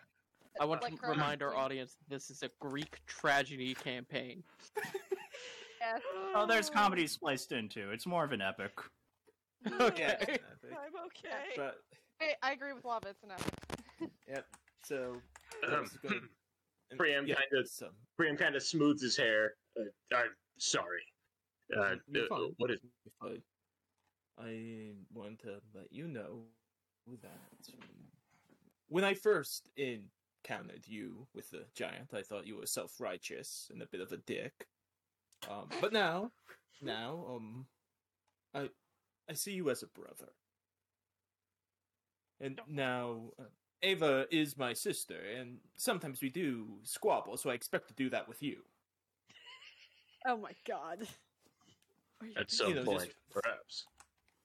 I 0.59 0.65
want 0.65 0.81
Like 0.83 0.93
to 0.93 0.97
Crow 0.97 1.09
remind 1.11 1.43
our 1.43 1.55
audience 1.55 1.97
this 2.07 2.29
is 2.29 2.41
a 2.43 2.49
Greek 2.61 2.99
tragedy 3.07 3.73
campaign. 3.73 4.43
Yes. 5.81 6.01
Oh, 6.33 6.45
there's 6.47 6.69
comedy 6.69 7.07
spliced 7.07 7.51
into. 7.51 7.91
It's 7.91 8.05
more 8.05 8.23
of 8.23 8.31
an 8.31 8.41
epic. 8.41 8.71
Okay. 9.81 10.15
Yeah, 10.27 10.37
I'm 10.63 11.05
okay. 11.07 11.53
but 11.57 11.75
I, 12.21 12.33
I 12.41 12.51
agree 12.53 12.73
with 12.73 12.85
Lava. 12.85 13.09
It's 13.09 13.23
an 13.23 13.31
epic. 13.31 14.09
yep. 14.27 14.45
So 14.83 15.17
that's 15.67 15.97
good. 15.97 16.13
And- 16.91 16.99
Priam 16.99 17.25
yeah, 17.25 17.33
kinda- 17.49 17.67
so 17.67 17.89
Priam 18.15 18.37
kind 18.37 18.55
of 18.55 18.61
smooths 18.61 19.01
his 19.01 19.17
hair. 19.17 19.53
Uh, 19.75 19.85
I'm 20.15 20.29
sorry. 20.59 21.01
Uh, 21.75 21.81
uh, 21.81 22.37
what 22.57 22.69
is? 22.69 22.79
I, 23.23 23.37
I 24.39 24.91
want 25.11 25.39
to 25.39 25.59
let 25.73 25.91
you 25.91 26.07
know 26.07 26.41
that 27.23 27.71
when 28.87 29.03
I 29.03 29.13
first 29.13 29.69
encountered 29.77 30.85
you 30.87 31.27
with 31.33 31.49
the 31.49 31.65
giant, 31.75 32.13
I 32.13 32.21
thought 32.21 32.47
you 32.47 32.57
were 32.57 32.65
self-righteous 32.65 33.69
and 33.71 33.81
a 33.81 33.87
bit 33.87 34.01
of 34.01 34.11
a 34.11 34.17
dick. 34.17 34.67
Um, 35.49 35.69
but 35.81 35.91
now, 35.93 36.31
now, 36.81 37.25
um, 37.29 37.65
I, 38.53 38.69
I 39.29 39.33
see 39.33 39.53
you 39.53 39.69
as 39.69 39.83
a 39.83 39.87
brother. 39.87 40.31
And 42.41 42.59
now, 42.67 43.31
uh, 43.39 43.43
Ava 43.83 44.25
is 44.31 44.57
my 44.57 44.73
sister, 44.73 45.19
and 45.37 45.57
sometimes 45.75 46.21
we 46.21 46.29
do 46.29 46.67
squabble, 46.83 47.37
so 47.37 47.49
I 47.49 47.53
expect 47.53 47.87
to 47.89 47.93
do 47.93 48.09
that 48.09 48.27
with 48.27 48.41
you. 48.41 48.57
Oh 50.25 50.37
my 50.37 50.51
god. 50.67 51.07
Are 52.21 52.27
you- 52.27 52.33
At 52.37 52.51
some 52.51 52.69
know, 52.73 52.75
just- 52.83 52.87
point, 52.87 53.13
perhaps. 53.29 53.85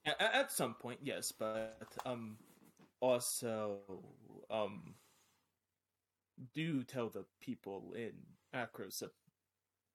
A- 0.07 0.11
a- 0.23 0.37
At 0.37 0.53
some 0.53 0.75
point, 0.75 1.01
yes, 1.03 1.33
but 1.33 1.83
um, 2.05 2.37
also 3.01 3.79
um, 4.51 4.95
do 6.55 6.85
tell 6.85 7.09
the 7.09 7.25
people 7.41 7.95
in 7.97 8.13
Akros 8.55 9.03
a- 9.03 9.11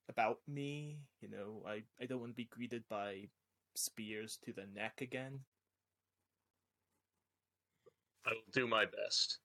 about 0.10 0.40
me. 0.48 1.00
You 1.22 1.30
know, 1.30 1.64
I 1.68 1.84
I 2.02 2.06
don't 2.06 2.20
want 2.20 2.32
to 2.32 2.36
be 2.36 2.46
greeted 2.46 2.84
by 2.90 3.30
spears 3.76 4.38
to 4.46 4.54
the 4.54 4.66
neck 4.74 5.02
again. 5.02 5.40
I 8.26 8.32
will 8.32 8.52
do 8.52 8.68
my 8.68 8.86
best. 8.86 9.40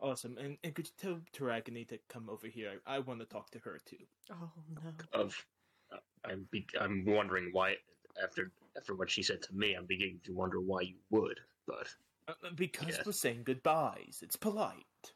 Awesome, 0.00 0.38
and, 0.38 0.56
and 0.62 0.74
could 0.74 0.86
you 0.86 0.92
tell 0.96 1.20
Taragony 1.32 1.84
to 1.88 1.98
come 2.08 2.28
over 2.30 2.46
here? 2.46 2.80
I, 2.86 2.96
I 2.96 2.98
want 3.00 3.20
to 3.20 3.26
talk 3.26 3.50
to 3.50 3.58
her 3.60 3.80
too. 3.84 3.96
Oh 4.30 4.50
no. 4.68 5.20
Of, 5.20 5.44
uh, 5.92 5.96
I'm 6.24 6.46
be- 6.50 6.66
I'm 6.80 7.04
wondering 7.06 7.50
why. 7.52 7.76
After 8.22 8.52
after 8.76 8.94
what 8.94 9.10
she 9.10 9.22
said 9.22 9.42
to 9.42 9.54
me, 9.54 9.74
I'm 9.74 9.86
beginning 9.86 10.20
to 10.24 10.34
wonder 10.34 10.60
why 10.60 10.82
you 10.82 10.96
would. 11.10 11.40
But 11.66 11.88
Uh, 12.28 12.34
uh, 12.44 12.50
because 12.54 12.96
Yes. 12.96 13.06
we're 13.06 13.12
saying 13.12 13.42
goodbyes. 13.44 14.20
It's 14.22 14.36
polite. 14.36 15.12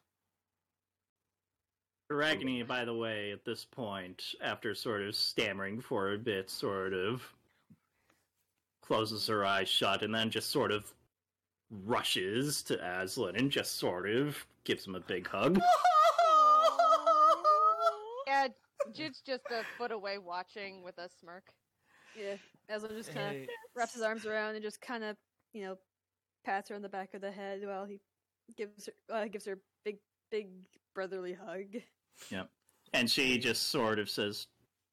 Aragony, 2.10 2.64
by 2.66 2.84
the 2.84 2.94
way, 2.94 3.32
at 3.32 3.44
this 3.44 3.64
point, 3.64 4.34
after 4.40 4.74
sort 4.74 5.02
of 5.02 5.14
stammering 5.16 5.80
for 5.80 6.12
a 6.12 6.18
bit, 6.18 6.50
sort 6.50 6.92
of 6.92 7.32
closes 8.82 9.26
her 9.26 9.44
eyes 9.44 9.68
shut 9.68 10.02
and 10.02 10.14
then 10.14 10.30
just 10.30 10.50
sort 10.50 10.70
of 10.70 10.92
rushes 11.70 12.62
to 12.62 13.00
Aslan 13.00 13.34
and 13.34 13.50
just 13.50 13.78
sort 13.78 14.08
of 14.08 14.46
gives 14.62 14.86
him 14.86 14.94
a 14.94 15.00
big 15.00 15.26
hug. 15.26 15.58
Yeah, 18.28 18.48
Jude's 18.92 19.22
just 19.24 19.44
a 19.50 19.62
foot 19.78 19.92
away 19.92 20.18
watching 20.18 20.82
with 20.82 20.98
a 20.98 21.08
smirk. 21.08 21.44
Yeah, 22.16 22.34
Aslan 22.68 22.90
just 22.96 23.14
kind 23.14 23.26
of 23.28 23.32
Hey, 23.32 23.48
wraps 23.74 23.94
his 23.94 24.02
arms 24.02 24.26
around 24.26 24.56
and 24.56 24.64
just 24.64 24.80
kind 24.80 25.04
of, 25.04 25.16
you 25.52 25.62
know, 25.64 25.78
pats 26.46 26.68
her 26.68 26.76
on 26.76 26.82
the 26.82 26.88
back 26.88 27.12
of 27.12 27.20
the 27.20 27.30
head 27.30 27.60
while 27.66 27.84
he 27.84 28.00
gives 28.56 28.86
her 28.86 29.14
uh, 29.14 29.26
gives 29.26 29.44
her 29.46 29.54
a 29.54 29.58
big, 29.84 29.98
big 30.30 30.48
brotherly 30.94 31.34
hug. 31.34 31.82
Yep. 32.30 32.48
And 32.94 33.10
she 33.10 33.36
just 33.38 33.64
sort 33.64 33.98
of 33.98 34.08
says, 34.08 34.46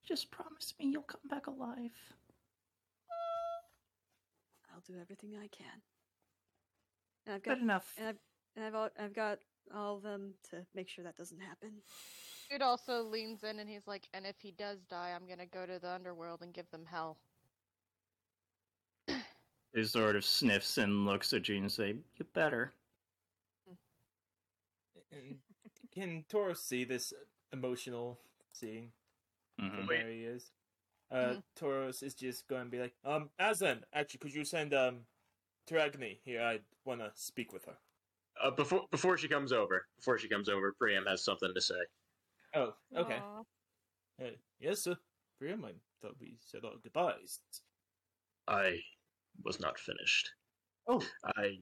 Just 0.06 0.32
promise 0.32 0.74
me 0.80 0.88
you'll 0.88 1.04
come 1.04 1.22
back 1.30 1.48
alive. 1.48 1.92
I'll 4.74 4.82
do 4.86 5.00
everything 5.00 5.36
I 5.38 5.48
can. 5.48 5.82
And 7.26 7.36
I've 7.36 7.44
Good 7.44 7.50
got 7.52 7.60
enough. 7.60 7.94
and 7.98 8.08
I've 8.08 8.20
and 8.56 8.66
I've 8.66 8.76
all, 8.76 8.90
I've 9.00 9.16
got 9.16 9.40
all 9.74 9.98
of 9.98 10.04
them 10.04 10.34
to 10.50 10.66
make 10.76 10.90
sure 10.90 11.04
that 11.06 11.16
doesn't 11.16 11.40
happen. 11.40 11.72
Jude 12.50 12.62
also 12.62 13.04
leans 13.04 13.44
in 13.44 13.60
and 13.60 13.70
he's 13.70 13.88
like, 13.88 14.10
and 14.14 14.26
if 14.26 14.36
he 14.42 14.52
does 14.52 14.80
die, 14.90 15.14
I'm 15.16 15.28
gonna 15.28 15.46
go 15.46 15.66
to 15.66 15.80
the 15.80 15.92
underworld 15.92 16.42
and 16.42 16.54
give 16.54 16.70
them 16.72 16.86
hell. 16.90 17.18
He 19.74 19.84
sort 19.86 20.16
of 20.16 20.24
sniffs 20.24 20.78
and 20.78 21.06
looks 21.06 21.34
at 21.34 21.50
you 21.50 21.58
and 21.58 21.72
say, 21.72 21.96
You 22.18 22.26
better. 22.34 22.74
and 25.12 25.38
can 25.94 26.24
Tauros 26.32 26.58
see 26.58 26.84
this 26.84 27.14
emotional 27.52 28.20
scene? 28.54 28.92
Mhm. 29.60 29.88
Wait. 29.88 30.00
There 30.00 30.12
he 30.12 30.24
is. 30.24 30.52
Uh, 31.12 31.36
Tauros 31.60 32.02
is 32.02 32.16
just 32.16 32.48
going 32.48 32.66
to 32.66 32.70
be 32.72 32.80
like, 32.80 32.94
um, 33.06 33.30
Aslan, 33.40 33.84
actually, 33.94 34.18
could 34.20 34.34
you 34.34 34.44
send 34.44 34.74
um, 34.74 35.02
Taragny 35.70 36.18
here? 36.24 36.42
I 36.42 36.60
want 36.86 37.02
to 37.02 37.12
speak 37.16 37.54
with 37.54 37.66
her. 37.66 37.78
uh, 38.42 38.50
before 38.52 38.88
before 38.90 39.18
she 39.18 39.28
comes 39.28 39.52
over, 39.52 39.86
before 39.98 40.18
she 40.18 40.28
comes 40.28 40.50
over, 40.50 40.74
Priam 40.74 41.06
has 41.06 41.24
something 41.24 41.52
to 41.54 41.62
say. 41.62 41.76
Oh, 42.56 42.74
okay. 42.96 43.18
Aw. 43.22 43.44
Hey, 44.18 44.38
yes, 44.60 44.82
sir. 44.82 44.96
Priam, 45.40 45.64
I 45.66 45.74
thought 46.02 46.16
we 46.20 46.38
said 46.40 46.66
our 46.66 46.78
goodbyes. 46.82 47.40
I 48.48 48.80
was 49.44 49.60
not 49.60 49.80
finished. 49.80 50.32
Oh, 50.88 51.02
I. 51.38 51.60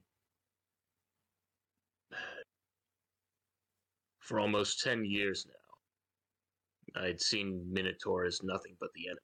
For 4.19 4.39
almost 4.39 4.81
ten 4.81 5.03
years 5.03 5.45
now, 5.47 7.01
I'd 7.01 7.21
seen 7.21 7.67
Minotaur 7.71 8.25
as 8.25 8.41
nothing 8.43 8.75
but 8.79 8.93
the 8.93 9.07
enemy. 9.07 9.19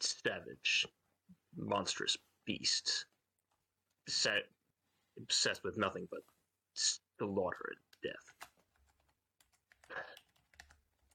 Savage, 0.00 0.86
monstrous 1.56 2.16
beast, 2.44 3.06
set, 4.08 4.44
obsessed 5.18 5.64
with 5.64 5.76
nothing 5.76 6.08
but 6.10 6.20
slaughter 6.74 7.72
and 7.72 8.12
death. 8.12 8.48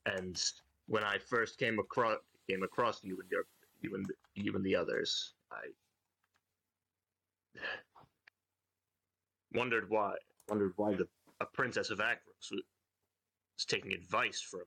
And 0.05 0.41
when 0.87 1.03
I 1.03 1.17
first 1.17 1.57
came 1.57 1.79
across 1.79 2.17
came 2.49 2.63
across 2.63 3.03
you 3.03 3.19
and 3.21 3.29
your 3.29 3.45
you 3.81 3.95
and 3.95 4.05
you 4.35 4.55
and 4.55 4.63
the 4.65 4.75
others, 4.75 5.33
I 5.51 5.67
wondered 9.53 9.89
why 9.89 10.13
wondered 10.49 10.73
why 10.75 10.93
the 10.93 11.07
a 11.39 11.45
princess 11.45 11.89
of 11.89 11.99
Akros 11.99 12.51
was, 12.51 12.63
was 13.57 13.65
taking 13.65 13.93
advice 13.93 14.41
from 14.41 14.61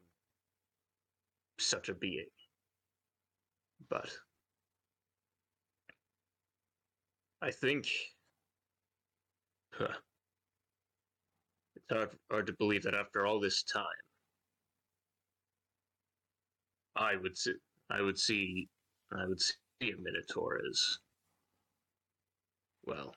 such 1.59 1.89
a 1.89 1.95
being. 1.95 2.27
But 3.89 4.11
I 7.43 7.51
think 7.51 7.87
huh, 9.73 9.89
it's 11.77 11.87
hard, 11.91 12.11
hard 12.31 12.47
to 12.47 12.55
believe 12.55 12.83
that 12.85 12.95
after 12.95 13.27
all 13.27 13.41
this 13.41 13.63
time, 13.63 13.85
I 16.97 17.17
would 17.17 17.37
see 17.37 17.53
I 17.91 18.01
would 18.01 18.19
see 18.19 18.69
I 19.13 19.27
would 19.27 19.41
see 19.41 19.55
a 19.83 19.97
Minotaur 20.01 20.61
as 20.71 20.99
well, 22.87 23.15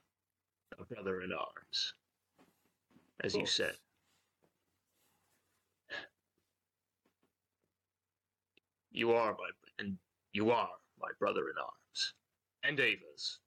a 0.80 0.86
brother 0.86 1.22
in 1.22 1.32
arms, 1.32 1.94
as 3.24 3.36
you 3.36 3.46
said. 3.46 3.74
You 8.92 9.12
are 9.12 9.32
my 9.34 9.50
and 9.80 9.98
you 10.34 10.52
are 10.52 10.70
my 11.00 11.10
brother 11.20 11.50
in 11.50 11.56
arms, 11.60 12.14
and 12.64 12.80
Ava's, 12.80 13.40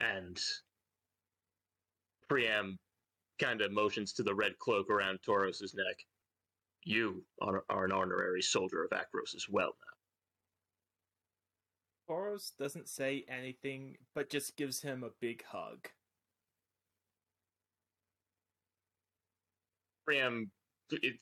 and 0.00 0.40
Priam 2.28 2.78
kind 3.38 3.60
of 3.60 3.72
motions 3.72 4.12
to 4.14 4.22
the 4.22 4.34
red 4.34 4.58
cloak 4.58 4.90
around 4.90 5.18
Tauros's 5.22 5.74
neck. 5.74 5.96
You 6.84 7.22
are, 7.42 7.64
are 7.68 7.84
an 7.84 7.92
honorary 7.92 8.42
soldier 8.42 8.84
of 8.84 8.90
Akros 8.90 9.34
as 9.34 9.46
well 9.48 9.74
now. 9.80 9.89
Tauros 12.10 12.56
doesn't 12.58 12.88
say 12.88 13.24
anything, 13.28 13.96
but 14.14 14.30
just 14.30 14.56
gives 14.56 14.80
him 14.80 15.04
a 15.04 15.10
big 15.20 15.44
hug. 15.44 15.88
Priam 20.04 20.50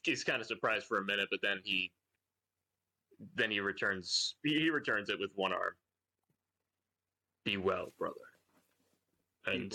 is 0.07 0.25
kind 0.25 0.41
of 0.41 0.47
surprised 0.47 0.87
for 0.87 0.99
a 0.99 1.05
minute, 1.05 1.29
but 1.31 1.41
then 1.43 1.59
he 1.63 1.93
then 3.35 3.51
he 3.51 3.61
returns 3.61 4.37
he 4.43 4.61
he 4.61 4.71
returns 4.71 5.11
it 5.11 5.19
with 5.21 5.31
one 5.35 5.53
arm. 5.53 5.75
Be 7.45 7.59
well, 7.59 7.93
brother, 7.99 8.15
and 9.47 9.73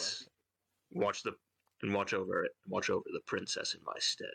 well. 0.95 1.05
watch 1.05 1.21
the 1.21 1.33
and 1.83 1.93
watch 1.93 2.13
over 2.13 2.43
it. 2.43 2.51
Watch 2.67 2.89
over 2.89 3.03
the 3.13 3.21
princess 3.27 3.75
in 3.75 3.81
my 3.85 3.93
stead. 3.99 4.27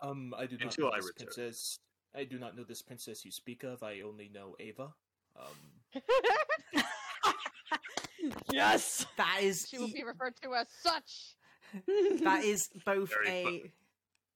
Um, 0.00 0.34
I 0.36 0.46
do 0.46 0.56
not 0.56 0.64
Until 0.64 0.86
know 0.86 0.92
I 0.92 0.96
this 0.96 1.06
return. 1.06 1.26
princess. 1.34 1.78
I 2.14 2.24
do 2.24 2.38
not 2.38 2.56
know 2.56 2.64
this 2.64 2.82
princess 2.82 3.24
you 3.24 3.30
speak 3.30 3.62
of. 3.62 3.82
I 3.82 4.00
only 4.00 4.30
know 4.32 4.56
Ava. 4.58 4.88
Um, 5.38 6.02
yes. 8.52 9.06
That 9.16 9.38
is 9.42 9.66
she 9.68 9.78
will 9.78 9.92
be 9.92 10.04
referred 10.04 10.34
to 10.42 10.54
as 10.54 10.66
such. 10.82 11.36
that 12.22 12.44
is 12.44 12.68
both 12.84 13.10
Very 13.24 13.28
a 13.28 13.72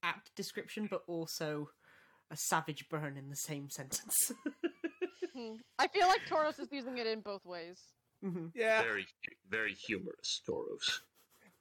apt 0.03 0.35
description, 0.35 0.87
but 0.89 1.03
also 1.07 1.69
a 2.31 2.37
savage 2.37 2.87
burn 2.89 3.17
in 3.17 3.29
the 3.29 3.35
same 3.35 3.69
sentence. 3.69 4.31
Hmm. 5.35 5.55
I 5.79 5.87
feel 5.87 6.07
like 6.07 6.21
Tauros 6.29 6.59
is 6.59 6.67
using 6.71 6.97
it 6.97 7.07
in 7.07 7.21
both 7.21 7.45
ways. 7.45 7.79
hmm 8.21 8.47
Yeah, 8.53 8.81
Very, 8.83 9.05
very 9.49 9.73
humorous, 9.73 10.41
Tauros. 10.47 10.99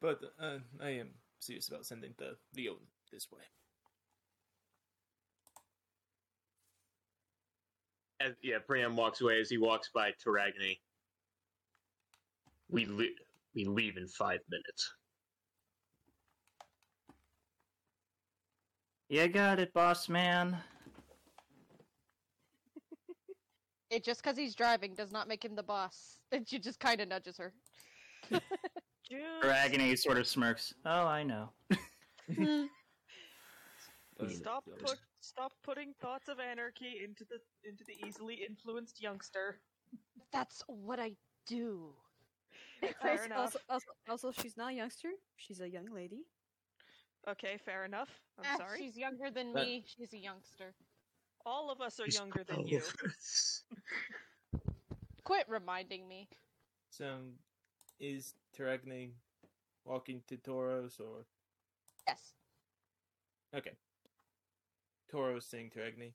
but 0.00 0.20
uh, 0.40 0.58
I 0.82 0.90
am 0.90 1.10
serious 1.38 1.68
about 1.68 1.86
sending 1.86 2.14
the 2.18 2.36
Leon 2.56 2.78
this 3.12 3.26
way. 3.32 3.42
As, 8.20 8.32
yeah, 8.42 8.58
Priam 8.66 8.96
walks 8.96 9.20
away 9.22 9.40
as 9.40 9.48
he 9.48 9.56
walks 9.56 9.90
by 9.94 10.12
Taragni. 10.24 10.78
We 12.68 12.84
li- 12.84 13.16
we 13.54 13.64
leave 13.64 13.96
in 13.96 14.06
five 14.06 14.40
minutes. 14.50 14.92
You 19.08 19.26
got 19.26 19.58
it, 19.58 19.72
boss 19.72 20.08
man. 20.08 20.56
It 23.90 24.04
just 24.04 24.22
because 24.22 24.38
he's 24.38 24.54
driving 24.54 24.94
does 24.94 25.10
not 25.10 25.26
make 25.26 25.44
him 25.44 25.56
the 25.56 25.64
boss. 25.64 26.18
And 26.32 26.48
she 26.48 26.60
just 26.60 26.78
kind 26.78 27.00
of 27.00 27.08
nudges 27.08 27.36
her. 27.38 27.52
Jude, 28.30 29.20
Agony 29.42 29.96
sort 29.96 30.16
of 30.16 30.28
smirks. 30.28 30.72
Oh, 30.86 31.06
I 31.06 31.24
know. 31.24 31.50
Stop 34.28 34.62
yeah, 34.68 34.74
put 34.78 34.98
stop 35.20 35.52
putting 35.62 35.94
thoughts 36.00 36.28
of 36.28 36.38
anarchy 36.40 37.00
into 37.04 37.24
the 37.24 37.38
into 37.68 37.84
the 37.84 37.94
easily 38.06 38.34
influenced 38.48 39.00
youngster. 39.00 39.56
That's 40.32 40.62
what 40.66 40.98
I 41.00 41.12
do. 41.46 41.90
Fair 43.02 43.12
also, 43.12 43.24
enough. 43.24 43.38
also, 43.38 43.58
also, 43.68 43.86
also, 44.08 44.32
she's 44.42 44.56
not 44.56 44.72
a 44.72 44.76
youngster. 44.76 45.10
She's 45.36 45.60
a 45.60 45.68
young 45.68 45.86
lady. 45.92 46.22
Okay, 47.28 47.58
fair 47.66 47.84
enough. 47.84 48.08
I'm 48.38 48.44
Ah, 48.48 48.56
sorry. 48.56 48.78
She's 48.78 48.96
younger 48.96 49.30
than 49.30 49.52
But- 49.52 49.66
me. 49.66 49.84
She's 49.86 50.12
a 50.14 50.18
youngster. 50.18 50.74
All 51.44 51.70
of 51.70 51.80
us 51.82 52.00
are 52.00 52.04
He's 52.06 52.14
younger 52.16 52.42
than 52.44 52.66
you. 52.66 52.80
close. 52.80 53.62
Quit 55.24 55.46
reminding 55.48 56.08
me. 56.08 56.28
So, 56.90 57.18
is 57.98 58.34
Taragni 58.56 59.10
walking 59.84 60.22
to 60.28 60.36
Tauros 60.38 60.98
or 61.00 61.26
Yes. 62.08 62.32
okay? 63.54 63.72
Tauros 65.12 65.42
saying 65.48 65.70
to 65.74 65.84
Agni, 65.84 66.14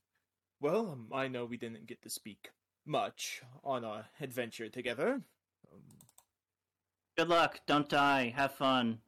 "Well, 0.59 0.89
um, 0.91 1.09
I 1.13 1.27
know 1.27 1.45
we 1.45 1.57
didn't 1.57 1.85
get 1.87 2.01
to 2.03 2.09
speak 2.09 2.49
much 2.85 3.41
on 3.63 3.83
our 3.83 4.05
adventure 4.21 4.69
together. 4.69 5.21
Um, 5.71 5.81
Good 7.17 7.29
luck. 7.29 7.59
Don't 7.65 7.89
die. 7.89 8.33
Have 8.35 8.53
fun. 8.53 8.99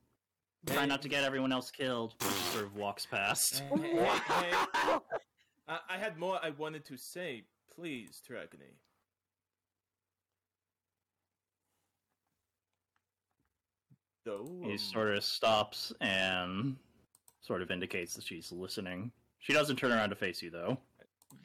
Try 0.66 0.86
not 0.86 1.02
to 1.04 1.10
get 1.10 1.24
everyone 1.24 1.52
else 1.52 1.72
killed. 1.72 2.16
Sort 2.52 2.66
of 2.66 2.76
walks 2.76 3.06
past. 3.06 3.64
hey, 3.76 3.78
hey, 3.78 4.52
hey, 4.74 4.98
I, 5.68 5.80
I 5.90 5.98
had 5.98 6.18
more 6.18 6.40
I 6.42 6.50
wanted 6.52 6.86
to 6.86 6.98
say. 6.98 7.44
Please, 7.74 8.22
Taragni. 8.28 8.74
Though 14.26 14.62
He 14.64 14.72
um, 14.72 14.78
sort 14.78 15.16
of 15.16 15.24
stops 15.24 15.94
and 16.02 16.76
sort 17.42 17.62
of 17.62 17.72
indicates 17.72 18.16
that 18.16 18.26
she's 18.26 18.52
listening. 18.52 19.12
She 19.48 19.54
doesn't 19.54 19.78
turn 19.78 19.94
around 19.94 20.10
to 20.10 20.16
face 20.18 20.42
you, 20.42 20.50
though. 20.50 20.78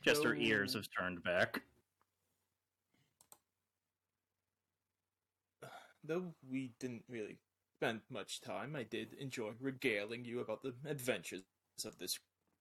Just 0.00 0.24
her 0.24 0.34
ears 0.34 0.74
have 0.74 0.88
turned 0.90 1.22
back. 1.22 1.62
Though 6.02 6.34
we 6.50 6.72
didn't 6.80 7.04
really 7.08 7.38
spend 7.78 8.00
much 8.10 8.40
time, 8.40 8.74
I 8.74 8.82
did 8.82 9.12
enjoy 9.20 9.52
regaling 9.60 10.24
you 10.24 10.40
about 10.40 10.64
the 10.64 10.74
adventures 10.84 11.44
of 11.84 11.96
this 12.00 12.18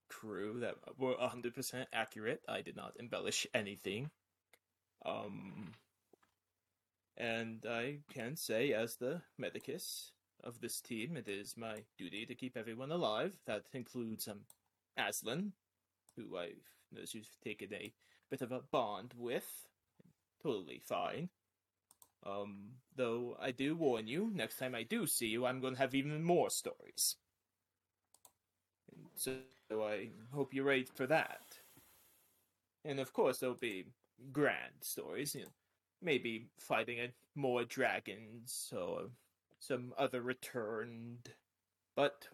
crew 0.10 0.60
that 0.60 0.76
were 1.00 1.16
100% 1.16 1.88
accurate. 1.92 2.42
I 2.48 2.62
did 2.62 2.76
not 2.76 2.94
embellish 3.00 3.48
anything. 3.56 4.12
Um, 5.04 5.72
and 7.18 7.66
I 7.68 7.98
can 8.14 8.36
say, 8.36 8.74
as 8.74 8.98
the 8.98 9.24
medicus 9.40 10.12
of 10.44 10.62
this 10.62 10.82
team, 10.82 11.18
it 11.18 11.28
is 11.28 11.58
my 11.58 11.82
duty 11.98 12.28
to 12.28 12.36
keep 12.36 12.56
everyone 12.56 12.92
alive. 12.92 13.40
That 13.48 13.64
includes 13.74 14.28
um, 14.28 14.42
Aslan, 15.08 15.54
who 16.16 16.38
I've 16.38 16.68
noticed 16.92 17.16
you've 17.16 17.28
taken 17.44 17.74
a 17.74 17.94
bit 18.30 18.42
of 18.42 18.52
a 18.52 18.62
bond 18.72 19.14
with. 19.18 19.68
Totally 20.42 20.82
fine. 20.84 21.30
Um, 22.26 22.70
though 22.96 23.36
I 23.40 23.52
do 23.52 23.76
warn 23.76 24.08
you, 24.08 24.32
next 24.34 24.58
time 24.58 24.76
I 24.76 24.84
do 24.84 25.08
see 25.08 25.28
you, 25.28 25.46
I'm 25.46 25.60
going 25.60 25.74
to 25.74 25.80
have 25.80 25.96
even 25.96 26.24
more 26.24 26.50
stories. 26.50 27.16
And 28.92 29.08
so 29.16 29.34
I 29.72 30.10
hope 30.34 30.54
you're 30.54 30.66
ready 30.66 30.84
for 30.84 31.08
that. 31.08 31.42
And 32.86 33.00
of 33.00 33.14
course, 33.14 33.40
there'll 33.40 33.56
be 33.56 33.86
grand 34.32 34.74
stories, 34.82 35.36
you 35.36 35.42
know, 35.42 35.52
maybe 36.02 36.48
fighting 36.60 37.00
a, 37.00 37.10
more 37.36 37.64
dragons 37.64 38.74
or 38.76 39.10
some 39.60 39.94
other 39.98 40.22
returned. 40.22 41.30
But 41.96 42.28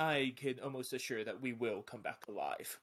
I 0.00 0.32
can 0.34 0.58
almost 0.64 0.94
assure 0.94 1.22
that 1.24 1.42
we 1.42 1.52
will 1.52 1.82
come 1.82 2.00
back 2.00 2.24
alive. 2.26 2.78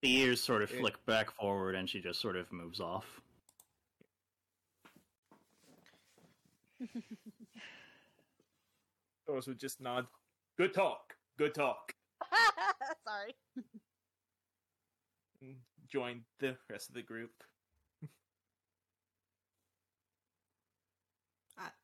The 0.00 0.16
ears 0.16 0.40
sort 0.40 0.62
of 0.62 0.70
flick 0.70 1.04
back 1.04 1.30
forward, 1.30 1.74
and 1.74 1.90
she 1.90 2.00
just 2.00 2.22
sort 2.22 2.36
of 2.36 2.50
moves 2.50 2.80
off. 2.80 3.20
Those 9.26 9.46
would 9.46 9.60
just 9.60 9.78
nod. 9.78 10.06
Good 10.56 10.72
talk. 10.72 11.14
Good 11.36 11.54
talk. 11.54 11.92
Sorry. 13.06 13.34
Mm, 15.44 15.56
join 15.86 16.22
the 16.40 16.56
rest 16.70 16.88
of 16.88 16.94
the 16.94 17.02
group. 17.02 17.44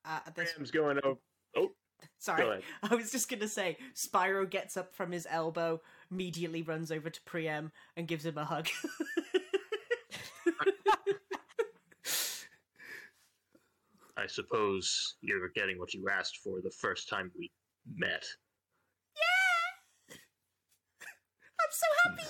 Uh, 0.05 0.21
at 0.27 0.35
this, 0.35 0.53
Priam's 0.53 0.71
going 0.71 0.99
over. 1.05 1.19
Oh, 1.57 1.71
sorry. 2.19 2.63
I 2.83 2.95
was 2.95 3.11
just 3.13 3.31
gonna 3.31 3.49
say, 3.49 3.77
Spyro 3.95 4.49
gets 4.49 4.77
up 4.77 4.95
from 4.95 5.13
his 5.13 5.27
elbow, 5.31 5.81
immediately 6.11 6.63
runs 6.63 6.91
over 6.91 7.11
to 7.11 7.21
Priam 7.23 7.73
and 7.97 8.09
gives 8.09 8.25
him 8.25 8.39
a 8.39 8.45
hug. 8.45 8.69
I 14.17 14.27
suppose 14.27 15.17
you're 15.23 15.49
getting 15.55 15.79
what 15.79 15.95
you 15.95 16.07
asked 16.11 16.39
for 16.45 16.61
the 16.61 16.71
first 16.71 17.09
time 17.09 17.31
we 17.39 17.51
met. 17.97 18.27
Yeah! 19.17 20.17
I'm 21.61 21.71
so 21.71 21.87
happy. 22.05 22.29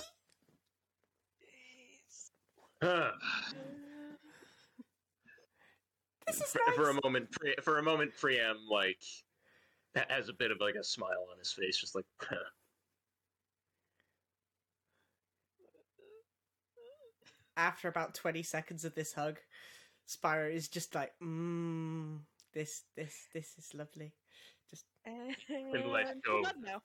This 6.31 6.41
is 6.41 6.51
for, 6.51 6.61
nice. 6.67 6.75
for 6.75 6.89
a 6.89 6.99
moment, 7.03 7.31
Pri- 7.31 7.55
for 7.61 7.77
a 7.79 7.83
moment, 7.83 8.13
Priam 8.19 8.57
like 8.69 9.01
has 10.09 10.29
a 10.29 10.33
bit 10.33 10.51
of 10.51 10.59
like 10.61 10.75
a 10.75 10.83
smile 10.83 11.27
on 11.31 11.37
his 11.39 11.51
face, 11.51 11.77
just 11.77 11.95
like. 11.95 12.05
After 17.57 17.89
about 17.89 18.13
twenty 18.15 18.43
seconds 18.43 18.85
of 18.85 18.95
this 18.95 19.13
hug, 19.13 19.37
Spyro 20.07 20.53
is 20.53 20.67
just 20.67 20.95
like, 20.95 21.11
mmm, 21.21 22.19
this, 22.53 22.83
this, 22.95 23.27
this 23.33 23.53
is 23.57 23.73
lovely. 23.73 24.13
Just 24.69 24.85
And 25.05 25.35
let 25.91 26.21
go. 26.25 26.41
done 26.43 26.61
now. 26.63 26.81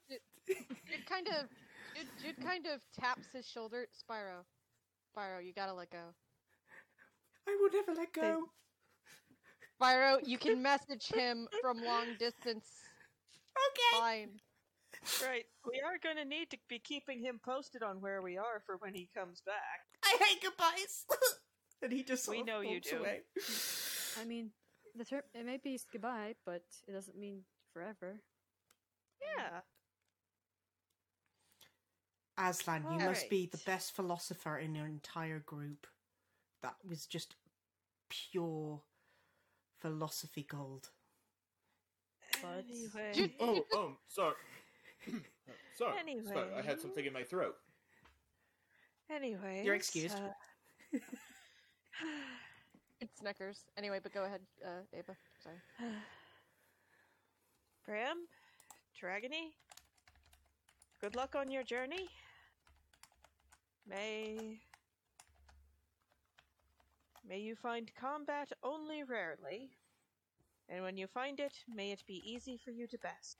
Jude 0.47 1.07
kind 1.09 1.29
of, 1.29 1.47
Jude, 1.95 2.07
Jude 2.37 2.45
kind 2.45 2.67
of 2.67 2.81
taps 2.99 3.27
his 3.33 3.49
shoulder. 3.49 3.87
Spyro, 3.95 4.45
Spyro, 5.17 5.45
you 5.45 5.53
gotta 5.53 5.73
let 5.73 5.91
go. 5.91 6.15
I 7.49 7.57
will 7.61 7.71
never 7.73 7.95
let 7.99 8.13
go. 8.13 8.43
Spyro, 9.81 10.19
you 10.25 10.39
can 10.39 10.63
message 10.63 11.09
him 11.09 11.49
from 11.61 11.83
long 11.83 12.07
distance. 12.19 12.67
Okay. 13.71 14.01
Fine. 14.01 14.31
Right. 15.23 15.45
We 15.67 15.81
are 15.85 15.99
going 16.03 16.17
to 16.17 16.25
need 16.25 16.51
to 16.51 16.59
be 16.69 16.79
keeping 16.79 17.21
him 17.21 17.41
posted 17.45 17.83
on 17.83 18.01
where 18.01 18.23
we 18.23 18.37
are 18.39 18.63
for 18.65 18.77
when 18.79 18.95
he 18.95 19.09
comes 19.17 19.43
back. 19.45 19.85
I 20.05 20.17
hate 20.25 20.43
goodbyes. 20.43 21.05
and 21.83 21.93
he 21.93 22.03
just 22.03 22.25
sort 22.25 22.39
We 22.39 22.43
know 22.43 22.61
you 22.61 22.75
walks 22.75 22.91
do. 22.91 22.99
away. 22.99 23.21
I 24.21 24.25
mean, 24.25 24.51
the 24.97 25.05
term 25.05 25.23
it 25.35 25.45
may 25.45 25.59
be 25.59 25.79
goodbye, 25.93 26.35
but 26.45 26.63
it 26.89 26.93
doesn't 26.93 27.19
mean 27.19 27.43
forever. 27.73 28.21
Yeah. 29.21 29.61
Aslan, 32.39 32.85
you 32.93 32.99
must 32.99 33.31
be 33.31 33.47
the 33.47 33.61
best 33.65 33.95
philosopher 33.95 34.59
in 34.59 34.75
your 34.75 34.87
entire 34.87 35.39
group. 35.41 35.87
That 36.63 36.77
was 36.87 37.07
just 37.07 37.35
pure 38.11 38.83
philosophy 39.81 40.43
gold. 40.49 40.91
But- 42.43 42.65
Anyway. 42.69 43.13
Jude, 43.15 43.33
Oh, 43.41 43.65
um, 43.77 43.97
sorry. 44.09 44.35
Sorry. 45.79 45.95
Sorry, 46.27 46.55
I 46.57 46.63
had 46.63 46.81
something 46.81 47.05
in 47.05 47.13
my 47.13 47.23
throat. 47.23 47.55
Anyway. 49.11 49.63
You're 49.65 49.75
excused. 49.75 50.17
Uh, 50.17 50.99
It's 53.01 53.19
Snickers. 53.21 53.61
Anyway, 53.77 54.01
but 54.03 54.13
go 54.13 54.25
ahead, 54.25 54.41
uh, 54.65 54.81
Ava. 54.95 55.15
Sorry. 55.43 55.57
Bram, 57.87 58.27
Dragony, 59.01 59.53
good 61.01 61.15
luck 61.15 61.37
on 61.37 61.51
your 61.51 61.63
journey. 61.63 62.09
May 63.89 64.59
may 67.29 67.39
you 67.39 67.55
find 67.55 67.91
combat 67.99 68.53
only 68.63 69.03
rarely, 69.03 69.71
and 70.69 70.83
when 70.83 70.97
you 70.97 71.07
find 71.07 71.41
it, 71.41 71.55
may 71.73 71.93
it 71.93 72.03
be 72.07 72.23
easy 72.25 72.59
for 72.63 72.71
you 72.71 72.87
to 72.87 72.99
best. 72.99 73.39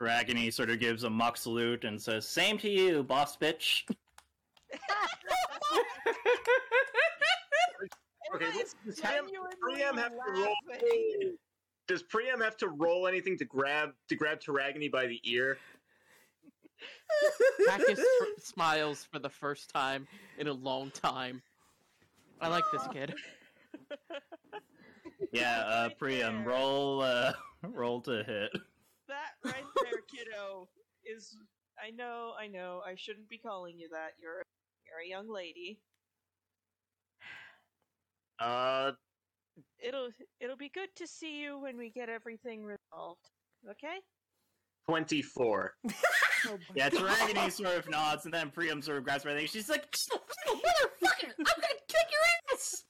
Ragony 0.00 0.52
sort 0.52 0.70
of 0.70 0.80
gives 0.80 1.04
a 1.04 1.10
mock 1.10 1.36
salute 1.36 1.84
and 1.84 2.00
says, 2.00 2.28
"Same 2.28 2.58
to 2.58 2.68
you, 2.68 3.02
boss 3.02 3.36
bitch." 3.36 3.84
Okay, 8.34 8.46
does 8.52 8.74
Priam, 9.00 9.96
have 9.96 10.10
to 10.10 10.32
roll? 10.32 10.54
Does 11.86 12.02
Priam 12.02 12.40
have 12.40 12.56
to 12.58 12.68
roll 12.68 13.06
anything 13.06 13.36
to 13.36 13.44
grab 13.44 13.90
to 14.08 14.16
grab 14.16 14.40
Taragony 14.40 14.90
by 14.90 15.06
the 15.06 15.20
ear? 15.24 15.58
Bacchus 17.66 17.98
fr- 17.98 18.40
smiles 18.40 19.04
for 19.04 19.18
the 19.18 19.28
first 19.28 19.70
time 19.70 20.06
in 20.38 20.46
a 20.48 20.52
long 20.52 20.90
time. 20.90 21.42
I 22.40 22.48
like 22.48 22.64
this 22.72 22.86
kid. 22.92 23.14
Yeah, 25.32 25.60
uh, 25.60 25.88
Priam, 25.98 26.38
there. 26.38 26.48
roll, 26.48 27.00
uh, 27.00 27.32
roll 27.62 28.02
to 28.02 28.22
hit. 28.22 28.50
That 29.08 29.30
right 29.44 29.64
there, 29.82 30.02
kiddo, 30.14 30.68
is. 31.06 31.38
I 31.82 31.90
know, 31.90 32.32
I 32.38 32.48
know. 32.48 32.82
I 32.86 32.96
shouldn't 32.96 33.30
be 33.30 33.38
calling 33.38 33.78
you 33.78 33.88
that. 33.92 34.10
You're, 34.20 34.42
you're 34.86 35.00
a 35.02 35.08
young 35.08 35.32
lady. 35.32 35.80
Uh, 38.38 38.92
It'll, 39.78 40.10
it'll 40.40 40.56
be 40.56 40.68
good 40.68 40.88
to 40.96 41.06
see 41.06 41.40
you 41.40 41.58
when 41.58 41.78
we 41.78 41.88
get 41.90 42.08
everything 42.10 42.64
resolved. 42.64 43.30
Okay? 43.70 43.96
twenty-four. 44.86 45.74
Oh 46.48 46.58
yeah, 46.74 46.88
Taragony 46.88 47.50
sort 47.50 47.76
of 47.76 47.88
nods, 47.88 48.24
and 48.24 48.34
then 48.34 48.50
Priam 48.50 48.82
sort 48.82 48.98
of 48.98 49.04
grabs 49.04 49.24
her 49.24 49.32
thing. 49.32 49.46
She's 49.46 49.68
like, 49.68 49.90
"Motherfucker, 49.92 51.32
I'm 51.38 51.44
gonna 51.44 51.82
kick 51.88 52.06
your 52.10 52.20
ass!" 52.52 52.84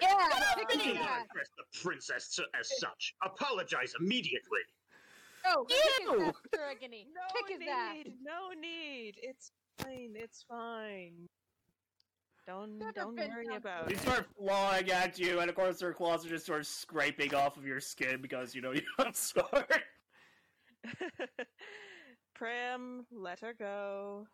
Yeah, 0.00 0.08
I 0.10 0.64
kick 0.68 0.68
do 0.70 0.78
his 0.78 0.96
address 0.96 1.48
the 1.56 1.80
princess 1.82 2.38
as 2.58 2.78
such. 2.78 3.14
Apologize 3.24 3.94
immediately. 4.00 4.60
No, 5.44 5.64
kick 5.64 5.78
his 5.78 6.00
You! 6.08 6.26
ass, 6.26 6.34
Taragony. 6.54 7.06
No 7.14 7.22
Kick 7.34 7.48
his 7.50 7.60
need. 7.60 7.68
ass. 7.68 8.06
No 8.22 8.50
need. 8.60 9.14
It's 9.22 9.50
fine. 9.82 10.14
It's 10.16 10.44
fine. 10.48 11.28
Don't 12.46 12.78
Never 12.78 12.92
don't 12.92 13.16
worry 13.16 13.44
done 13.46 13.56
about 13.56 13.88
She's 13.88 13.98
it. 14.00 14.04
sort 14.04 14.18
of 14.20 14.26
clawing 14.36 14.90
at 14.90 15.16
you, 15.18 15.38
and 15.40 15.48
of 15.48 15.54
course 15.54 15.80
her 15.80 15.92
claws 15.92 16.26
are 16.26 16.28
just 16.28 16.44
sort 16.46 16.60
of 16.60 16.66
scraping 16.66 17.34
off 17.34 17.56
of 17.56 17.64
your 17.64 17.78
skin 17.80 18.20
because, 18.20 18.52
you 18.54 18.60
know, 18.62 18.72
you 18.72 18.82
have 18.98 19.14
scarred. 19.16 19.82
Prim, 22.42 23.06
let 23.12 23.38
her 23.38 23.54
go. 23.56 24.26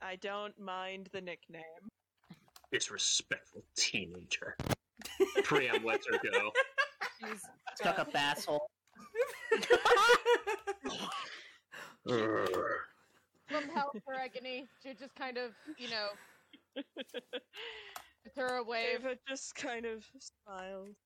I 0.00 0.16
don't 0.16 0.58
mind 0.58 1.10
the 1.12 1.20
nickname. 1.20 1.62
Disrespectful 2.72 3.64
teenager. 3.76 4.56
Priam 5.44 5.84
lets 5.84 6.06
her 6.06 6.18
go. 6.32 6.50
She's 7.20 7.42
Stuck 7.74 7.98
up 7.98 8.08
asshole. 8.14 8.66
Urgh. 12.08 12.48
From 13.46 13.68
hell, 13.74 13.92
Taragony. 14.08 14.68
She 14.82 14.94
just 14.94 15.14
kind 15.16 15.36
of, 15.36 15.52
you 15.76 15.88
know, 15.90 16.82
throw 18.34 18.62
a 18.62 18.64
wave. 18.64 19.00
Ava 19.00 19.16
just 19.28 19.54
kind 19.54 19.84
of 19.84 20.02
smiles. 20.18 20.96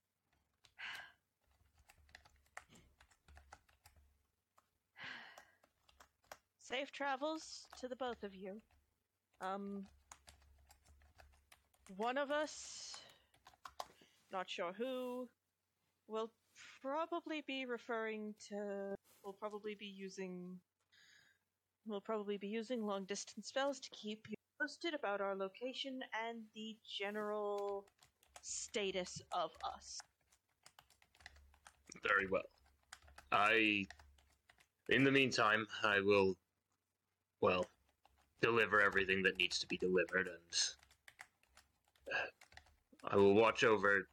Safe 6.70 6.92
travels 6.92 7.66
to 7.80 7.88
the 7.88 7.97
both 7.97 8.22
of 8.22 8.32
you. 8.32 8.62
Um, 9.40 9.86
one 11.97 12.16
of 12.16 12.30
us, 12.30 12.94
not 14.32 14.48
sure 14.48 14.72
who, 14.72 15.28
will 16.06 16.30
probably 16.80 17.42
be 17.44 17.66
referring 17.66 18.34
to. 18.48 18.94
Will 19.24 19.32
probably 19.32 19.74
be 19.74 19.86
using. 19.86 20.60
Will 21.86 22.01
probably 22.01 22.36
be 22.36 22.47
using 22.47 22.86
long 22.86 23.05
distance 23.05 23.48
spells 23.48 23.80
to 23.80 23.90
keep 23.90 24.26
you 24.28 24.36
posted 24.60 24.94
about 24.94 25.20
our 25.20 25.34
location 25.34 26.01
and 26.28 26.38
the 26.55 26.76
general 26.98 27.84
status 28.42 29.20
of 29.32 29.51
us. 29.74 29.98
Very 32.06 32.28
well. 32.30 32.48
I. 33.32 33.88
In 34.88 35.02
the 35.02 35.10
meantime, 35.10 35.66
I 35.82 36.01
will. 36.01 36.36
Well, 37.40 37.66
deliver 38.42 38.80
everything 38.80 39.22
that 39.22 39.36
needs 39.38 39.58
to 39.60 39.66
be 39.66 39.76
delivered, 39.76 40.28
and. 40.28 40.56
uh, 42.12 42.26
I 43.12 43.16
will 43.16 43.34
watch 43.34 43.64
over. 43.64 44.06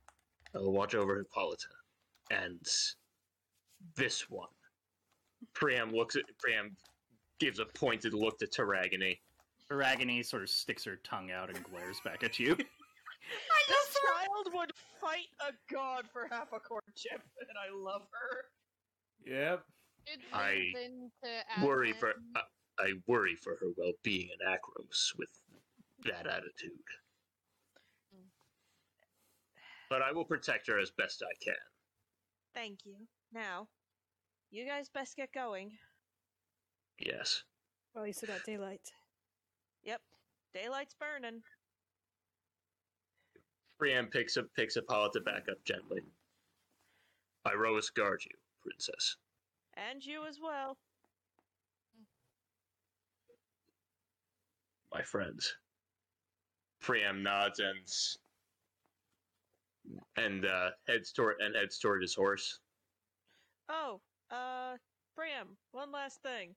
I 0.55 0.59
will 0.59 0.71
watch 0.71 0.95
over 0.95 1.17
Hippolyta. 1.17 1.67
And. 2.31 2.65
This 3.95 4.29
one. 4.29 4.49
Priam 5.53 5.91
looks 5.91 6.15
at. 6.15 6.23
Priam 6.39 6.75
gives 7.39 7.59
a 7.59 7.65
pointed 7.65 8.13
look 8.13 8.39
to 8.39 8.47
Taragony. 8.47 9.19
Taragony 9.69 10.23
sort 10.23 10.43
of 10.43 10.49
sticks 10.49 10.83
her 10.85 10.95
tongue 11.03 11.31
out 11.31 11.49
and 11.49 11.63
glares 11.63 11.99
back 12.03 12.23
at 12.23 12.39
you. 12.39 12.57
This 13.67 13.97
child 14.01 14.47
would 14.53 14.71
fight 15.01 15.27
a 15.41 15.51
god 15.73 16.05
for 16.13 16.27
half 16.31 16.53
a 16.53 16.59
corn 16.59 16.81
chip, 16.95 17.21
and 17.39 17.57
I 17.57 17.75
love 17.75 18.03
her. 18.11 18.45
Yep. 19.29 19.63
It 20.05 20.19
I 20.31 20.71
Worry 21.61 21.91
for. 21.91 22.11
Aslan. 22.11 22.45
I, 22.79 22.83
I 22.83 22.93
worry 23.07 23.35
for 23.35 23.55
her 23.59 23.67
well 23.77 23.93
being 24.03 24.29
in 24.29 24.47
Akros 24.47 25.17
with 25.17 25.29
that 26.05 26.27
attitude. 26.27 26.71
But 29.89 30.01
I 30.01 30.11
will 30.11 30.25
protect 30.25 30.67
her 30.67 30.79
as 30.79 30.91
best 30.91 31.23
I 31.23 31.33
can. 31.43 31.55
Thank 32.53 32.79
you. 32.85 32.95
Now, 33.31 33.67
you 34.51 34.65
guys 34.65 34.89
best 34.89 35.15
get 35.15 35.31
going. 35.31 35.71
Yes. 36.99 37.43
well, 37.93 38.07
you 38.07 38.13
still 38.13 38.27
got 38.27 38.43
daylight. 38.43 38.91
Yep, 39.83 40.01
daylight's 40.53 40.95
burning. 40.99 41.41
Priam 43.77 44.07
picks 44.07 44.35
up 44.37 44.45
picks 44.55 44.75
Hippolyta 44.75 45.21
back 45.21 45.45
up 45.49 45.63
gently. 45.63 46.01
Iroas 47.45 47.93
guard 47.93 48.23
you, 48.25 48.35
princess. 48.63 49.15
And 49.75 50.03
you 50.03 50.25
as 50.27 50.39
well. 50.41 50.77
My 54.97 55.03
friends. 55.03 55.53
Priam 56.81 57.21
nods 57.21 57.59
and 57.59 57.77
s- 57.83 58.17
and 60.15 60.43
uh, 60.43 60.71
heads 60.87 61.11
toward 61.11 61.35
and 61.39 61.55
heads 61.55 61.77
toward 61.77 62.01
his 62.01 62.15
horse. 62.15 62.59
Oh, 63.69 64.01
uh, 64.31 64.77
Bram, 65.15 65.55
one 65.71 65.91
last 65.91 66.23
thing. 66.23 66.55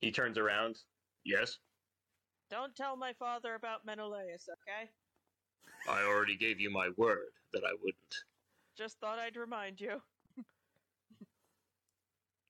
He 0.00 0.12
turns 0.12 0.38
around. 0.38 0.76
Yes, 1.24 1.58
Don't 2.48 2.76
tell 2.76 2.96
my 2.96 3.12
father 3.18 3.56
about 3.56 3.84
Menelaus, 3.84 4.46
okay? 4.62 4.88
I 5.88 6.02
already 6.04 6.36
gave 6.36 6.60
you 6.60 6.70
my 6.70 6.90
word 6.96 7.32
that 7.52 7.64
I 7.64 7.72
wouldn't. 7.82 8.14
Just 8.78 9.00
thought 9.00 9.18
I'd 9.18 9.34
remind 9.36 9.80
you. 9.80 10.00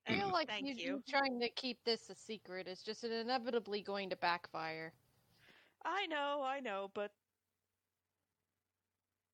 I 0.09 0.15
feel 0.15 0.29
mm. 0.29 0.33
like 0.33 0.49
thank 0.49 0.67
you, 0.67 0.75
you. 0.77 1.03
trying 1.09 1.41
to 1.41 1.49
keep 1.51 1.79
this 1.85 2.11
a 2.11 2.15
secret 2.15 2.69
is 2.69 2.83
just 2.83 3.05
inevitably 3.05 3.83
going 3.83 4.11
to 4.11 4.17
backfire. 4.17 4.93
I 5.85 6.07
know, 6.07 6.43
I 6.45 6.61
know, 6.61 6.91
but 6.95 7.11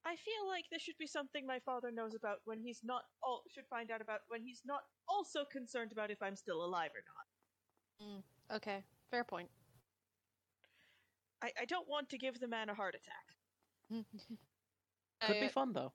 I 0.05 0.17
feel 0.17 0.49
like 0.49 0.65
this 0.71 0.83
should 0.83 0.99
be 0.99 1.07
something 1.07 1.47
my 1.47 1.61
father 1.61 1.91
knows 1.93 2.15
about 2.15 2.39
when 2.45 2.59
he's 2.59 2.81
not 2.83 3.03
all 3.23 3.43
should 3.53 3.67
find 3.71 3.91
out 3.91 4.01
about 4.01 4.21
when 4.29 4.43
he's 4.43 4.63
not 4.65 4.81
also 5.09 5.45
concerned 5.51 5.93
about 5.93 6.11
if 6.11 6.21
I'm 6.23 6.37
still 6.37 6.65
alive 6.65 6.91
or 6.95 7.05
not. 7.07 8.09
Mm, 8.09 8.57
okay, 8.57 8.83
fair 9.11 9.25
point. 9.25 9.49
I, 11.43 11.51
I 11.61 11.65
don't 11.67 11.89
want 11.89 12.09
to 12.11 12.19
give 12.19 12.41
the 12.41 12.49
man 12.49 12.69
a 12.69 12.75
heart 12.75 12.95
attack. 12.95 13.27
Mm. 13.93 14.05
Could 15.27 15.41
be 15.41 15.47
uh, 15.47 15.51
fun 15.51 15.73
though. 15.73 15.93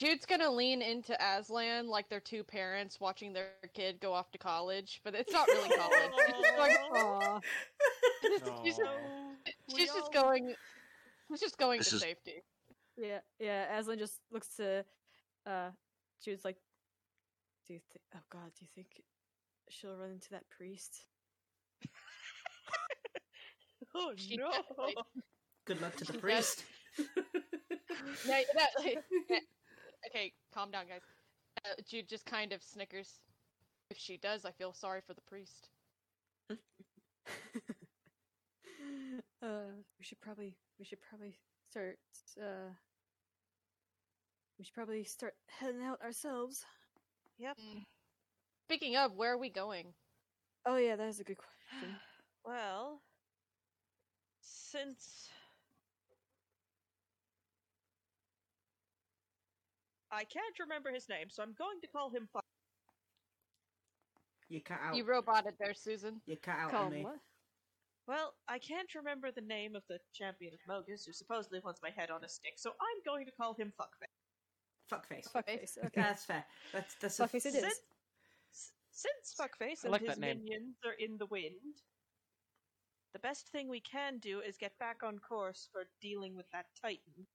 Jude's 0.00 0.24
gonna 0.26 0.50
lean 0.50 0.80
into 0.80 1.16
Aslan 1.22 1.88
like 1.88 2.08
they're 2.08 2.20
two 2.20 2.44
parents 2.44 3.00
watching 3.00 3.32
their 3.32 3.48
kid 3.74 3.98
go 4.00 4.12
off 4.12 4.30
to 4.30 4.38
college, 4.38 5.00
but 5.04 5.14
it's 5.14 5.32
not 5.32 5.46
really 5.48 5.70
college. 5.70 6.12
She's 6.26 6.36
just 6.40 6.56
going, 6.56 6.76
Aw. 6.94 7.40
she's, 8.62 8.76
just, 8.76 8.90
she's 9.76 9.92
just 9.92 10.12
going. 10.12 10.54
She's 11.30 11.40
just 11.40 11.58
going 11.58 11.78
This 11.78 11.90
to 11.90 11.96
is- 11.96 12.02
safety. 12.02 12.42
Yeah, 12.96 13.18
yeah. 13.38 13.76
Aslan 13.78 13.98
just 13.98 14.18
looks 14.32 14.48
to 14.56 14.84
uh 15.46 15.70
Jude's 16.24 16.44
like 16.44 16.56
Do 17.68 17.74
you 17.74 17.80
think 17.92 18.02
oh 18.16 18.20
god, 18.30 18.50
do 18.58 18.64
you 18.64 18.68
think 18.74 18.88
she'll 19.68 19.96
run 19.96 20.10
into 20.12 20.30
that 20.30 20.48
priest? 20.56 21.04
Oh 23.94 24.12
She 24.16 24.36
no! 24.36 24.50
definitely- 24.50 24.94
Good 25.66 25.80
luck 25.80 25.96
to 25.96 26.04
the 26.04 26.18
priest. 26.18 26.64
Yeah, 26.98 28.42
that, 28.54 28.68
like, 28.78 28.98
yeah. 29.30 29.38
Okay, 30.06 30.32
calm 30.54 30.70
down, 30.70 30.86
guys. 30.88 31.00
Uh, 31.64 31.82
Jude 31.88 32.08
just 32.08 32.26
kind 32.26 32.52
of 32.52 32.62
snickers. 32.62 33.20
If 33.90 33.98
she 33.98 34.16
does, 34.16 34.44
I 34.44 34.52
feel 34.52 34.72
sorry 34.72 35.00
for 35.06 35.14
the 35.14 35.20
priest. 35.22 35.70
uh, 36.50 36.56
we 39.98 40.04
should 40.04 40.20
probably 40.20 40.56
we 40.78 40.84
should 40.84 41.00
probably 41.08 41.38
start. 41.70 41.98
Uh, 42.40 42.70
we 44.58 44.64
should 44.64 44.74
probably 44.74 45.04
start 45.04 45.34
heading 45.46 45.82
out 45.82 46.00
ourselves. 46.02 46.64
Yep. 47.38 47.56
Speaking 48.68 48.96
of, 48.96 49.14
where 49.14 49.32
are 49.32 49.38
we 49.38 49.48
going? 49.48 49.94
Oh 50.66 50.76
yeah, 50.76 50.96
that 50.96 51.08
is 51.08 51.20
a 51.20 51.24
good 51.24 51.38
question. 51.38 51.96
Well, 52.44 53.02
since 54.40 55.28
I 60.10 60.24
can't 60.24 60.58
remember 60.60 60.90
his 60.92 61.08
name, 61.08 61.26
so 61.28 61.42
I'm 61.42 61.54
going 61.58 61.80
to 61.82 61.86
call 61.88 62.10
him. 62.10 62.28
Fu- 62.32 62.40
You 64.48 64.60
cut 64.62 64.78
out. 64.82 64.96
You 64.96 65.04
roboted 65.04 65.54
there, 65.60 65.74
Susan. 65.74 66.20
You 66.26 66.36
cut 66.36 66.56
out 66.56 66.70
Call 66.70 66.86
on 66.86 66.92
me. 66.92 67.02
what? 67.04 67.18
well, 68.06 68.32
I 68.48 68.58
can't 68.58 68.88
remember 68.94 69.30
the 69.30 69.42
name 69.42 69.76
of 69.76 69.82
the 69.88 69.98
champion 70.14 70.52
of 70.54 70.60
Mogis, 70.66 71.04
who 71.06 71.12
supposedly 71.12 71.60
wants 71.62 71.80
my 71.82 71.90
head 71.94 72.10
on 72.10 72.24
a 72.24 72.28
stick, 72.28 72.54
so 72.56 72.70
I'm 72.70 73.02
going 73.04 73.26
to 73.26 73.32
call 73.32 73.52
him 73.54 73.72
Fuckface. 73.78 74.90
Fuckface. 74.90 75.30
Fuckface. 75.30 75.76
Okay. 75.86 76.00
That's 76.00 76.24
fair. 76.24 76.44
That's 76.72 76.94
that's 77.00 77.20
a 77.20 77.24
Fuckface 77.28 77.44
it 77.44 77.54
is. 77.54 77.60
Since, 77.60 77.80
s- 78.54 78.72
since 78.92 79.34
Fuckface 79.38 79.84
I 79.84 79.88
and 79.88 79.92
like 79.92 80.06
his 80.06 80.18
name. 80.18 80.38
minions 80.38 80.76
are 80.86 80.94
in 80.98 81.18
the 81.18 81.26
wind, 81.26 81.52
the 83.12 83.18
best 83.18 83.48
thing 83.48 83.68
we 83.68 83.80
can 83.80 84.18
do 84.18 84.40
is 84.40 84.56
get 84.56 84.72
back 84.78 85.02
on 85.04 85.18
course 85.18 85.68
for 85.70 85.82
dealing 86.00 86.34
with 86.34 86.46
that 86.54 86.66
Titan. 86.80 87.26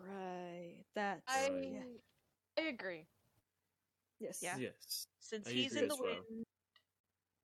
Right. 0.00 0.84
That's 0.94 1.22
I 1.28 1.50
yeah. 1.62 1.80
I 2.58 2.62
agree. 2.68 3.06
Yes. 4.20 4.40
Yeah. 4.42 4.56
Yes. 4.58 5.06
Since 5.20 5.48
I 5.48 5.50
he's 5.50 5.76
in 5.76 5.88
the 5.88 5.94
as 5.94 6.00
well. 6.00 6.14
wind, 6.30 6.44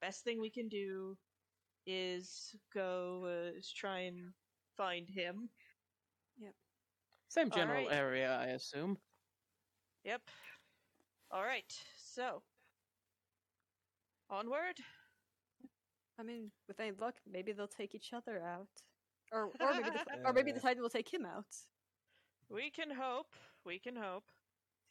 best 0.01 0.25
thing 0.25 0.41
we 0.41 0.51
can 0.51 0.69
do 0.69 1.17
is 1.87 2.55
go 2.73 3.25
uh, 3.25 3.59
is 3.59 3.71
try 3.73 4.01
and 4.01 4.33
find 4.77 5.09
him. 5.09 5.49
Yep. 6.39 6.55
Same 7.29 7.51
general 7.51 7.85
Alright. 7.85 7.97
area, 7.97 8.39
I 8.41 8.47
assume. 8.47 8.97
Yep. 10.05 10.23
All 11.31 11.43
right. 11.43 11.73
So 11.97 12.43
onward. 14.31 14.79
I 16.19 16.23
mean, 16.23 16.51
with 16.69 16.79
any 16.79 16.93
luck, 17.01 17.15
maybe 17.31 17.53
they'll 17.53 17.67
take 17.67 17.95
each 17.95 18.13
other 18.13 18.43
out, 18.43 18.69
or 19.33 19.51
or 19.61 19.75
maybe 19.75 19.91
the, 19.91 20.05
or 20.25 20.33
maybe 20.33 20.53
the. 20.53 20.61
Titan 20.61 20.83
will 20.83 20.91
take 20.91 21.13
him 21.13 21.27
out. 21.27 21.47
We 22.51 22.71
can 22.71 22.91
hope. 22.91 23.33
We 23.65 23.79
can 23.79 23.97
hope. 23.97 24.25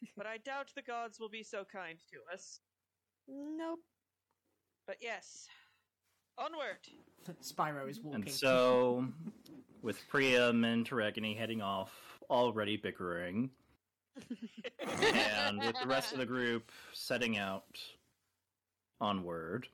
but 0.16 0.26
I 0.26 0.38
doubt 0.38 0.68
the 0.74 0.82
gods 0.82 1.18
will 1.18 1.28
be 1.28 1.42
so 1.42 1.64
kind 1.64 1.98
to 2.10 2.34
us. 2.34 2.60
Nope. 3.28 3.80
But 4.86 4.96
yes. 5.00 5.48
Onward. 6.36 6.78
Spyro 7.42 7.88
is 7.88 8.00
walking. 8.00 8.22
And 8.22 8.30
so, 8.30 9.06
with 9.82 9.98
Priam 10.08 10.64
and 10.64 10.84
Taragony 10.84 11.36
heading 11.36 11.62
off, 11.62 11.92
already 12.28 12.76
bickering, 12.76 13.50
and 14.80 15.58
with 15.58 15.76
the 15.80 15.86
rest 15.86 16.12
of 16.12 16.18
the 16.18 16.26
group 16.26 16.70
setting 16.92 17.38
out 17.38 17.78
onward, 19.00 19.68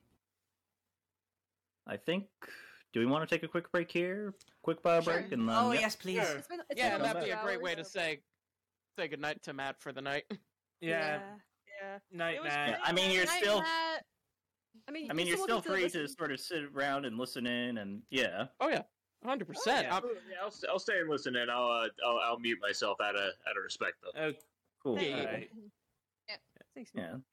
I 1.87 1.97
think. 1.97 2.27
Do 2.93 2.99
we 2.99 3.05
want 3.05 3.27
to 3.27 3.33
take 3.35 3.43
a 3.43 3.47
quick 3.47 3.71
break 3.71 3.91
here? 3.91 4.33
Quick 4.63 4.81
bio 4.83 5.01
Sure. 5.01 5.13
break, 5.13 5.31
and 5.31 5.47
then 5.47 5.55
oh 5.57 5.71
yep. 5.71 5.81
yes, 5.81 5.95
please. 5.95 6.21
Sure. 6.27 6.37
It's 6.37 6.47
been, 6.47 6.59
it's 6.69 6.79
yeah, 6.79 6.97
been 6.97 7.03
that'd 7.03 7.23
be 7.23 7.29
a 7.31 7.39
great 7.41 7.61
way 7.61 7.73
to 7.73 7.81
hours. 7.81 7.91
say 7.91 8.19
say 8.97 9.07
goodnight 9.07 9.41
to 9.43 9.53
Matt 9.53 9.79
for 9.79 9.91
the 9.91 10.01
night. 10.01 10.25
Yeah. 10.83 11.19
Yeah. 11.79 11.99
Night, 12.11 12.43
Matt. 12.43 12.69
Yeah, 12.69 12.77
I 12.83 12.91
mean, 12.91 13.11
you're 13.11 13.25
Night, 13.25 13.43
still. 13.43 13.59
Matt. 13.61 14.03
I 14.87 14.91
mean, 14.91 15.11
I 15.11 15.13
mean, 15.13 15.27
you're 15.27 15.37
still 15.37 15.61
still 15.61 15.61
free 15.61 15.87
to 15.89 15.99
listen. 15.99 16.17
sort 16.17 16.31
of 16.31 16.39
sit 16.39 16.63
around 16.75 17.05
and 17.05 17.19
listen 17.19 17.45
in, 17.45 17.77
and 17.77 18.01
yeah. 18.09 18.45
Oh 18.59 18.67
yeah, 18.67 18.81
hundred 19.23 19.47
percent. 19.47 19.85
Yeah, 19.87 19.99
I'll, 20.41 20.51
I'll 20.71 20.79
stay 20.79 20.99
and 20.99 21.07
listen, 21.07 21.35
and 21.35 21.51
I'll, 21.51 21.69
uh, 21.69 21.87
I'll 22.03 22.19
I'll 22.25 22.39
mute 22.39 22.57
myself 22.63 22.97
out 22.99 23.15
of 23.15 23.21
out 23.47 23.55
of 23.57 23.63
respect 23.63 23.97
though. 24.03 24.19
Oh, 24.19 24.33
Cool. 24.81 24.99
Yeah, 24.99 25.41
yeah. 26.27 26.35
Thanks, 26.73 26.89
Yeah. 26.95 27.01
man. 27.11 27.23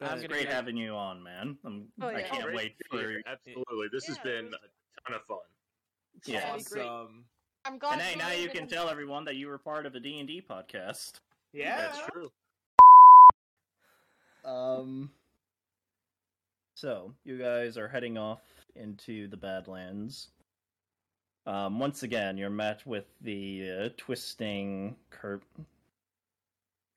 It 0.00 0.04
I'm 0.04 0.14
was 0.18 0.24
great 0.28 0.48
having 0.48 0.76
you 0.76 0.94
on, 0.94 1.20
man. 1.24 1.58
I'm, 1.64 1.88
Oh, 2.00 2.06
I 2.06 2.20
yeah. 2.20 2.28
can't 2.28 2.44
Great 2.44 2.56
wait 2.56 2.78
to 2.78 2.84
be 2.96 3.02
for. 3.02 3.22
Absolutely, 3.28 3.88
this 3.92 4.06
has 4.06 4.18
been 4.18 4.44
it 4.46 4.50
was- 4.52 4.54
a 4.54 4.68
ton 5.06 5.16
of 5.16 5.22
fun. 5.26 5.38
Yeah. 6.26 6.40
That'd 6.40 6.66
great. 6.66 6.86
Awesome. 6.86 7.24
I'm 7.64 7.78
glad. 7.78 7.94
And 7.94 8.02
hey, 8.02 8.16
now 8.16 8.30
you 8.30 8.48
can 8.48 8.66
tell 8.66 8.88
everyone 8.88 9.24
that 9.24 9.36
you 9.36 9.46
were 9.48 9.58
part 9.58 9.86
of 9.86 9.94
a 9.94 10.00
D 10.00 10.18
and 10.18 10.28
D 10.28 10.42
podcast. 10.48 11.12
Yeah. 11.52 11.76
That's 11.76 12.00
true. 12.12 12.30
Um. 14.44 15.10
So 16.74 17.14
you 17.24 17.38
guys 17.38 17.76
are 17.76 17.86
heading 17.86 18.18
off 18.18 18.42
into 18.74 19.28
the 19.28 19.36
Badlands. 19.36 20.28
Um, 21.46 21.78
once 21.78 22.02
again, 22.02 22.36
you're 22.36 22.50
met 22.50 22.86
with 22.86 23.06
the 23.20 23.70
uh, 23.70 23.88
twisting, 23.96 24.96
cur- 25.10 25.40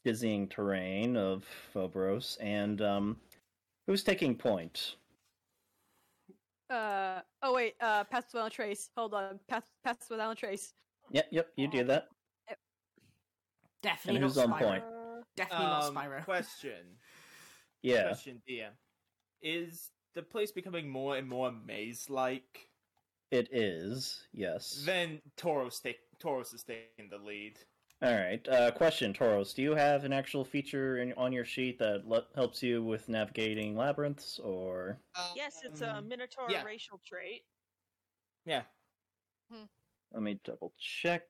dizzying 0.03 0.48
terrain 0.48 1.18
of 1.18 1.45
Phoberos, 1.73 2.38
and 2.40 2.82
um, 2.82 3.18
who's 3.88 4.03
taking 4.03 4.36
point? 4.36 4.95
Uh 6.70 7.22
oh 7.44 7.54
wait, 7.54 7.76
uh 7.80 8.04
pass 8.06 8.26
without 8.34 8.48
a 8.48 8.50
trace. 8.50 8.90
Hold 8.98 9.14
on, 9.14 9.40
pass 9.48 9.64
pass 9.84 9.98
without 10.10 10.32
a 10.32 10.36
trace. 10.36 10.74
Yep, 11.12 11.28
yep, 11.32 11.48
you 11.56 11.68
do 11.68 11.84
that. 11.84 12.08
Definitely 13.82 14.18
And 14.18 14.24
who's 14.26 14.36
not 14.38 14.48
on 14.48 14.54
Spyro. 14.54 14.68
point? 14.68 14.84
Definitely 15.36 15.66
Um, 15.66 15.94
not 15.94 15.94
Spyro. 15.94 16.24
question. 16.26 16.98
Yeah. 17.84 18.04
Question, 18.08 18.42
DM. 18.50 18.70
Is 19.44 19.92
the 20.16 20.24
place 20.24 20.52
becoming 20.52 20.90
more 20.90 21.18
and 21.18 21.28
more 21.28 21.52
maze-like? 21.52 22.68
It 23.30 23.50
is, 23.52 24.24
yes. 24.34 24.82
Then 24.86 25.20
Tauros 25.38 25.82
take 25.82 26.00
Tauros 26.20 26.54
is 26.56 26.64
taking 26.64 27.10
the 27.10 27.18
lead. 27.18 27.60
All 28.01 28.13
right. 28.13 28.45
Uh, 28.47 28.72
question, 28.72 29.13
Tauros. 29.13 29.55
Do 29.55 29.61
you 29.61 29.73
have 29.73 30.03
an 30.03 30.11
actual 30.13 30.43
feature 30.43 30.97
in, 30.97 31.13
on 31.13 31.31
your 31.31 31.45
sheet 31.45 31.80
that 31.80 32.05
le- 32.07 32.27
helps 32.35 32.61
you 32.61 32.84
with 32.84 33.07
navigating 33.07 33.76
labyrinths, 33.76 34.38
or? 34.39 34.99
Yes, 35.35 35.61
it's 35.63 35.81
a 35.81 35.95
Um, 35.95 36.07
Minotaur 36.09 36.47
yeah. 36.49 36.63
racial 36.63 36.99
trait. 37.05 37.45
Yeah. 38.45 38.63
Let 40.11 40.22
me 40.22 40.39
double 40.43 40.73
check. 40.77 41.23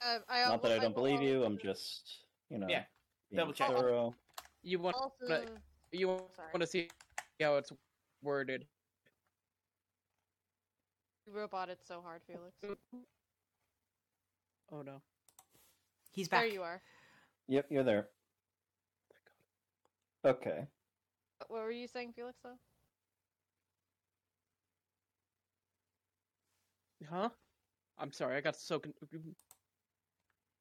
Uh, 0.00 0.18
I, 0.28 0.44
Not 0.48 0.62
that 0.62 0.72
I 0.72 0.74
will- 0.74 0.80
don't 0.80 0.94
will 0.96 1.02
believe 1.02 1.22
you. 1.22 1.44
I'm 1.44 1.58
just, 1.58 2.24
you 2.48 2.58
know, 2.58 2.66
Yeah, 2.68 2.84
double 3.34 3.52
check. 3.52 3.68
thorough. 3.68 4.14
You 4.62 4.78
want 4.80 4.96
Also, 4.96 5.46
you 5.92 6.08
want 6.08 6.34
sorry. 6.34 6.58
to 6.58 6.66
see 6.66 6.88
how 7.40 7.56
it's 7.56 7.72
worded. 8.22 8.66
you 11.26 11.32
roboted 11.32 11.78
so 11.84 12.00
hard, 12.00 12.22
Felix. 12.26 12.56
Oh 14.72 14.82
no. 14.82 15.00
He's 16.12 16.28
back. 16.28 16.42
There 16.42 16.52
you 16.52 16.62
are. 16.62 16.80
Yep, 17.48 17.66
you're 17.70 17.84
there. 17.84 18.08
Okay. 20.24 20.66
What 21.48 21.62
were 21.62 21.70
you 21.70 21.88
saying, 21.88 22.12
Felix? 22.14 22.38
Though. 22.42 22.58
Huh? 27.08 27.30
I'm 27.98 28.12
sorry, 28.12 28.36
I 28.36 28.40
got 28.40 28.56
so 28.56 28.78
con- 28.78 28.94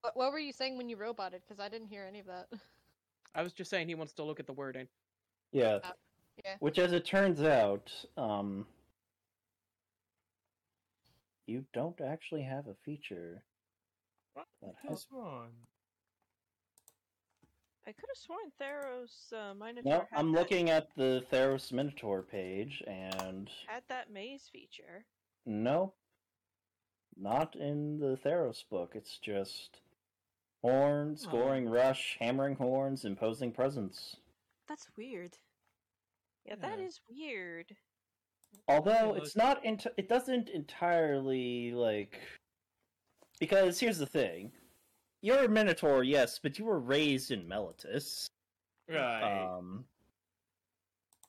What, 0.01 0.15
what 0.15 0.31
were 0.31 0.39
you 0.39 0.51
saying 0.51 0.77
when 0.77 0.89
you 0.89 0.97
roboted? 0.97 1.41
Because 1.47 1.59
I 1.59 1.69
didn't 1.69 1.87
hear 1.87 2.05
any 2.07 2.19
of 2.19 2.25
that. 2.27 2.47
I 3.35 3.43
was 3.43 3.53
just 3.53 3.69
saying 3.69 3.87
he 3.87 3.95
wants 3.95 4.13
to 4.13 4.23
look 4.23 4.39
at 4.39 4.47
the 4.47 4.53
wording. 4.53 4.87
Yeah. 5.51 5.79
Uh, 5.83 5.91
yeah. 6.43 6.55
Which, 6.59 6.79
as 6.79 6.93
it 6.93 7.05
turns 7.05 7.41
out, 7.41 7.91
um, 8.17 8.65
you 11.45 11.65
don't 11.73 11.99
actually 12.01 12.41
have 12.43 12.67
a 12.67 12.75
feature 12.83 13.43
that 14.61 14.75
has. 14.87 15.05
one. 15.11 15.49
I 17.87 17.91
could 17.91 18.09
have 18.09 18.17
sworn 18.17 18.51
Theros 18.61 19.33
uh, 19.33 19.53
Minotaur 19.55 19.83
No, 19.91 19.99
had, 20.11 20.19
I'm 20.19 20.31
that, 20.31 20.39
looking 20.39 20.69
at 20.69 20.89
the 20.95 21.23
Theros 21.31 21.71
Minotaur 21.71 22.21
page, 22.21 22.83
and 22.85 23.49
had 23.67 23.83
that 23.89 24.11
maze 24.11 24.47
feature. 24.51 25.05
no, 25.45 25.93
not 27.17 27.55
in 27.55 27.97
the 27.99 28.17
Theros 28.23 28.63
book. 28.69 28.91
It's 28.95 29.17
just 29.17 29.79
horn, 30.61 31.17
scoring 31.17 31.67
rush, 31.67 32.17
hammering 32.19 32.55
horns, 32.55 33.05
imposing 33.05 33.51
presence. 33.51 34.17
That's 34.67 34.87
weird. 34.95 35.37
Yeah, 36.45 36.55
that 36.61 36.79
Yeah. 36.79 36.85
is 36.85 36.99
weird. 37.09 37.75
Although 38.67 39.15
it's 39.15 39.35
not, 39.35 39.61
ent- 39.65 39.87
it 39.97 40.07
doesn't 40.09 40.49
entirely 40.49 41.71
like 41.71 42.19
because 43.39 43.79
here's 43.79 43.97
the 43.97 44.05
thing: 44.05 44.51
you're 45.21 45.43
a 45.45 45.49
Minotaur, 45.49 46.03
yes, 46.03 46.39
but 46.41 46.59
you 46.59 46.65
were 46.65 46.79
raised 46.79 47.31
in 47.31 47.47
Meletis. 47.47 48.27
Right. 48.89 49.21
Um, 49.57 49.85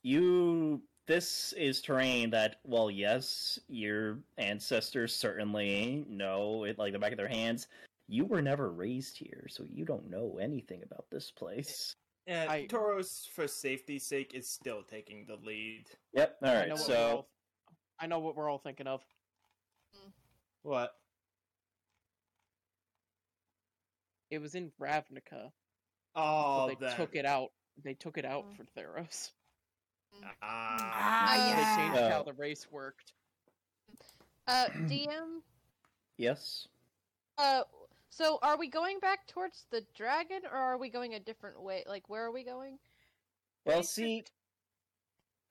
you 0.02 0.82
this 1.06 1.52
is 1.54 1.80
terrain 1.82 2.30
that, 2.30 2.56
well, 2.64 2.88
yes, 2.90 3.58
your 3.68 4.18
ancestors 4.38 5.14
certainly 5.14 6.04
know 6.08 6.64
it 6.64 6.78
like 6.78 6.92
the 6.92 6.98
back 6.98 7.10
of 7.12 7.18
their 7.18 7.26
hands. 7.28 7.66
You 8.06 8.24
were 8.24 8.42
never 8.42 8.70
raised 8.70 9.16
here, 9.18 9.46
so 9.48 9.64
you 9.68 9.84
don't 9.84 10.08
know 10.08 10.38
anything 10.40 10.82
about 10.84 11.06
this 11.10 11.30
place. 11.30 11.96
And 12.26 12.48
I- 12.48 12.66
Tauros, 12.66 13.28
for 13.28 13.48
safety's 13.48 14.04
sake, 14.04 14.34
is 14.34 14.48
still 14.48 14.82
taking 14.82 15.26
the 15.26 15.36
lead. 15.44 15.86
Yep. 16.12 16.36
All 16.44 16.54
right. 16.54 16.64
I 16.64 16.68
know 16.68 16.76
So 16.76 16.94
all- 17.16 17.28
I 17.98 18.06
know 18.06 18.20
what 18.20 18.36
we're 18.36 18.48
all 18.48 18.58
thinking 18.58 18.86
of. 18.86 19.02
What? 20.62 20.99
It 24.30 24.40
was 24.40 24.54
in 24.54 24.70
Ravnica. 24.80 25.50
Oh, 26.14 26.68
but 26.68 26.78
they 26.80 26.86
that. 26.86 26.96
took 26.96 27.14
it 27.14 27.26
out. 27.26 27.50
They 27.82 27.94
took 27.94 28.18
it 28.18 28.24
out 28.24 28.44
Mm. 28.46 28.56
for 28.56 28.64
Theros. 28.64 29.30
Ah. 30.22 30.34
Ah, 30.42 31.34
They 31.54 31.60
yeah. 31.62 31.76
changed 31.76 32.12
how 32.12 32.22
the 32.24 32.32
race 32.34 32.66
worked. 32.70 33.12
Uh, 34.46 34.66
DM. 34.86 35.40
yes. 36.18 36.66
Uh, 37.38 37.62
so 38.10 38.38
are 38.42 38.58
we 38.58 38.68
going 38.68 38.98
back 38.98 39.26
towards 39.28 39.66
the 39.70 39.82
dragon, 39.94 40.40
or 40.50 40.58
are 40.58 40.76
we 40.78 40.90
going 40.90 41.14
a 41.14 41.20
different 41.20 41.62
way? 41.62 41.84
Like, 41.86 42.08
where 42.10 42.24
are 42.24 42.32
we 42.32 42.42
going? 42.44 42.78
Well, 43.64 43.82
see, 43.82 44.24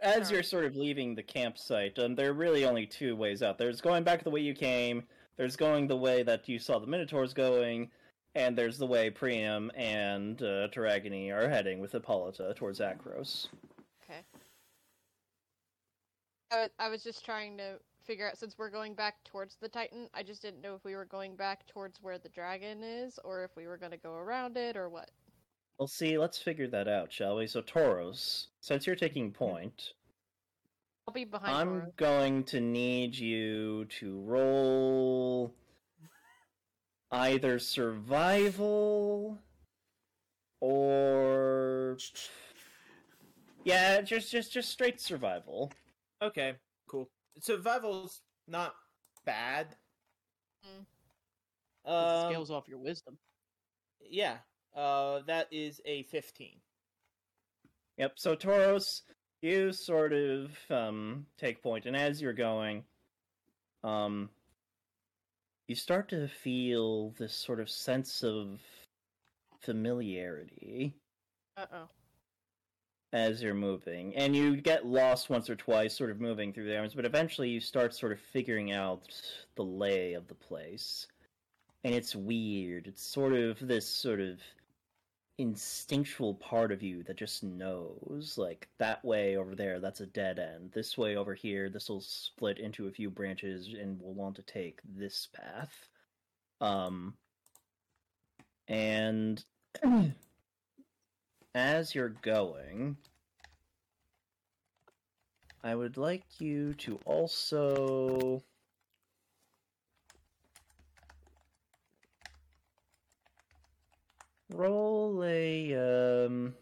as 0.02 0.26
Sorry. 0.28 0.36
you're 0.36 0.44
sort 0.44 0.66
of 0.66 0.76
leaving 0.76 1.16
the 1.16 1.24
campsite, 1.24 1.98
um, 1.98 2.14
there 2.16 2.30
are 2.30 2.34
really 2.34 2.66
only 2.66 2.86
two 2.86 3.16
ways 3.16 3.42
out. 3.42 3.58
There's 3.58 3.82
going 3.82 4.04
back 4.04 4.24
the 4.24 4.30
way 4.30 4.42
you 4.42 4.54
came. 4.54 5.04
There's 5.38 5.56
going 5.56 5.88
the 5.88 5.98
way 5.98 6.22
that 6.24 6.48
you 6.50 6.60
saw 6.60 6.78
the 6.80 6.86
Minotaurs 6.88 7.34
going, 7.34 7.90
and 8.36 8.58
there's 8.58 8.78
the 8.78 8.86
way 8.86 9.10
Priam 9.10 9.72
and 9.76 10.42
uh, 10.42 10.68
Taragony 10.70 11.32
are 11.32 11.50
heading 11.50 11.80
with 11.80 11.92
Hippolyta 11.92 12.54
towards 12.56 12.80
Akros. 12.80 13.48
Okay. 14.04 14.22
I, 16.52 16.68
I 16.80 16.90
was 16.90 17.04
just 17.04 17.26
trying 17.26 17.58
to 17.58 17.80
figure 18.04 18.28
out 18.28 18.38
since 18.38 18.58
we're 18.58 18.70
going 18.70 18.94
back 18.94 19.24
towards 19.24 19.58
the 19.62 19.70
Titan. 19.70 20.10
I 20.14 20.24
just 20.24 20.42
didn't 20.42 20.62
know 20.62 20.76
if 20.76 20.84
we 20.84 20.96
were 20.96 21.06
going 21.06 21.36
back 21.36 21.68
towards 21.68 22.02
where 22.02 22.18
the 22.18 22.30
dragon 22.30 22.84
is, 22.84 23.20
or 23.24 23.44
if 23.44 23.52
we 23.56 23.68
were 23.68 23.78
going 23.78 23.92
to 23.92 23.98
go 23.98 24.14
around 24.14 24.58
it, 24.58 24.76
or 24.76 24.90
what. 24.90 25.12
Well, 25.78 25.88
see, 25.88 26.18
let's 26.18 26.38
figure 26.38 26.68
that 26.68 26.88
out, 26.88 27.12
shall 27.12 27.38
we? 27.38 27.48
So, 27.48 27.62
Tauros, 27.62 28.48
since 28.62 28.86
you're 28.86 28.96
taking 28.96 29.32
point, 29.32 29.94
I'll 31.08 31.14
be 31.14 31.24
behind. 31.24 31.56
I'm 31.56 31.82
Tauros. 31.82 31.96
going 31.98 32.44
to 32.46 32.60
need 32.60 33.16
you 33.16 33.86
to 34.00 34.20
roll 34.22 35.54
either 37.12 37.60
survival 37.60 39.38
or 40.62 41.98
yeah, 43.64 44.02
just 44.02 44.32
just 44.32 44.52
just 44.52 44.70
straight 44.70 45.00
survival. 45.00 45.72
Okay, 46.22 46.56
cool. 46.88 47.10
Survival's 47.40 48.22
not 48.48 48.76
bad. 49.26 49.76
Mm. 50.66 50.86
It 51.86 51.90
Um, 51.90 52.32
scales 52.32 52.52
off 52.52 52.68
your 52.68 52.80
wisdom. 52.80 53.18
yeah. 54.02 54.38
Uh, 54.76 55.22
that 55.26 55.48
is 55.52 55.82
a 55.86 56.04
fifteen. 56.04 56.60
Yep. 57.98 58.14
So 58.16 58.36
Tauros, 58.36 59.02
you 59.42 59.72
sort 59.74 60.14
of 60.14 60.52
um 60.70 61.26
take 61.38 61.64
point, 61.64 61.86
and 61.86 61.96
as 61.96 62.22
you're 62.22 62.34
going, 62.34 62.84
um, 63.84 64.30
you 65.70 65.76
start 65.76 66.10
to 66.10 66.28
feel 66.28 67.12
this 67.20 67.34
sort 67.34 67.60
of 67.60 67.70
sense 67.70 68.24
of 68.24 68.60
familiarity. 69.62 70.96
Uh 71.56 71.66
oh. 71.74 71.90
as 73.14 73.44
you're 73.44 73.54
moving, 73.54 74.16
and 74.16 74.36
you 74.36 74.56
get 74.56 74.86
lost 74.86 75.30
once 75.30 75.48
or 75.50 75.56
twice, 75.56 75.96
sort 75.96 76.10
of 76.10 76.20
moving 76.20 76.52
through 76.52 76.66
the 76.66 76.78
arms, 76.78 76.96
but 76.96 77.06
eventually 77.06 77.50
you 77.50 77.60
start 77.60 77.94
sort 77.94 78.12
of 78.12 78.20
figuring 78.20 78.72
out 78.72 79.04
the 79.56 79.64
lay 79.64 80.14
of 80.14 80.28
the 80.28 80.36
place. 80.36 81.06
And 81.84 81.94
it's 81.94 82.16
weird. 82.16 82.88
It's 82.88 83.04
sort 83.04 83.34
of 83.34 83.60
this 83.60 83.88
sort 83.88 84.20
of 84.22 84.40
instinctual 85.40 86.36
part 86.36 86.72
of 86.72 86.84
you 86.84 87.02
that 87.04 87.16
just 87.16 87.44
knows, 87.44 88.36
like, 88.38 88.68
that 88.78 89.04
way 89.04 89.38
over 89.38 89.56
there, 89.56 89.80
that's 89.80 90.02
a 90.02 90.06
dead 90.06 90.38
end. 90.38 90.72
This 90.74 90.98
way 90.98 91.16
over 91.16 91.34
here, 91.34 91.70
this 91.70 91.90
will 91.90 92.02
split 92.02 92.60
into 92.60 92.88
a 92.88 92.92
few 92.92 93.10
branches 93.10 93.68
and 93.68 94.00
we'll 94.02 94.14
want 94.14 94.36
to 94.36 94.42
take 94.42 94.80
this 94.84 95.28
path. 95.34 95.88
Um, 96.62 97.16
and 98.68 99.44
as 101.56 101.96
you're 101.96 102.16
going, 102.22 102.98
I 105.64 105.76
would 105.76 105.98
like 105.98 106.26
you 106.40 106.74
to 106.76 107.00
also 107.06 108.44
Roll 114.52 115.24
a 115.24 115.76
um 115.76 116.56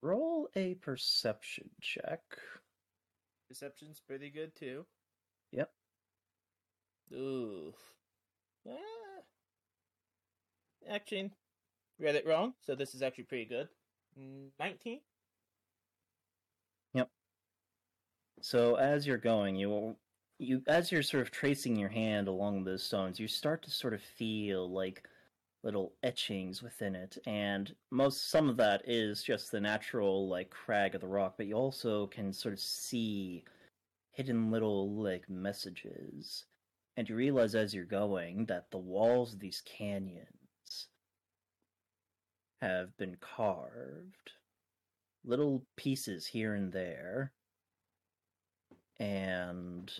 Roll 0.00 0.48
a 0.54 0.74
perception 0.76 1.68
check. 1.80 2.20
Perception's 3.48 4.00
pretty 4.00 4.30
good 4.30 4.54
too. 4.54 4.86
Yep. 5.52 5.70
Oof. 7.12 7.74
Ah. 8.68 9.22
Actually, 10.88 11.32
read 11.98 12.14
it 12.14 12.26
wrong, 12.26 12.54
so 12.60 12.74
this 12.74 12.94
is 12.94 13.02
actually 13.02 13.24
pretty 13.24 13.44
good. 13.46 13.68
19? 14.16 15.00
So 18.40 18.76
as 18.76 19.06
you're 19.06 19.18
going, 19.18 19.56
you 19.56 19.96
you 20.38 20.62
as 20.68 20.92
you're 20.92 21.02
sort 21.02 21.22
of 21.22 21.30
tracing 21.30 21.76
your 21.76 21.88
hand 21.88 22.28
along 22.28 22.64
those 22.64 22.82
stones, 22.84 23.18
you 23.18 23.28
start 23.28 23.62
to 23.64 23.70
sort 23.70 23.94
of 23.94 24.02
feel 24.02 24.70
like 24.70 25.08
little 25.64 25.92
etchings 26.02 26.62
within 26.62 26.94
it, 26.94 27.18
and 27.26 27.74
most 27.90 28.30
some 28.30 28.48
of 28.48 28.56
that 28.58 28.82
is 28.88 29.22
just 29.22 29.50
the 29.50 29.60
natural 29.60 30.28
like 30.28 30.50
crag 30.50 30.94
of 30.94 31.00
the 31.00 31.08
rock, 31.08 31.34
but 31.36 31.46
you 31.46 31.54
also 31.54 32.06
can 32.08 32.32
sort 32.32 32.54
of 32.54 32.60
see 32.60 33.44
hidden 34.12 34.50
little 34.50 34.92
like 34.92 35.28
messages. 35.28 36.44
And 36.96 37.08
you 37.08 37.14
realize 37.14 37.54
as 37.54 37.72
you're 37.74 37.84
going 37.84 38.46
that 38.46 38.70
the 38.70 38.78
walls 38.78 39.32
of 39.34 39.40
these 39.40 39.62
canyons 39.64 40.88
have 42.60 42.96
been 42.96 43.16
carved. 43.20 44.32
Little 45.24 45.64
pieces 45.76 46.26
here 46.26 46.54
and 46.54 46.72
there 46.72 47.32
and 48.98 49.92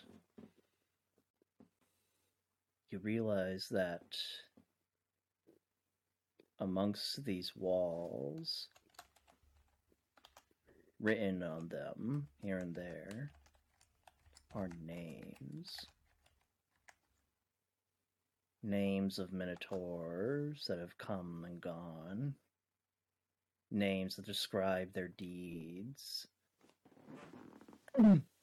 you 2.91 2.99
realize 2.99 3.69
that 3.71 4.03
amongst 6.59 7.25
these 7.25 7.53
walls, 7.57 8.69
written 11.01 11.43
on 11.43 11.69
them 11.69 12.27
here 12.43 12.59
and 12.59 12.75
there, 12.75 13.31
are 14.55 14.71
names. 14.85 15.77
Names 18.63 19.19
of 19.21 19.33
minotaurs 19.33 20.65
that 20.69 20.79
have 20.79 20.99
come 20.99 21.45
and 21.47 21.61
gone. 21.61 22.35
Names 23.71 24.17
that 24.17 24.27
describe 24.27 24.93
their 24.95 25.09
deeds 25.09 26.27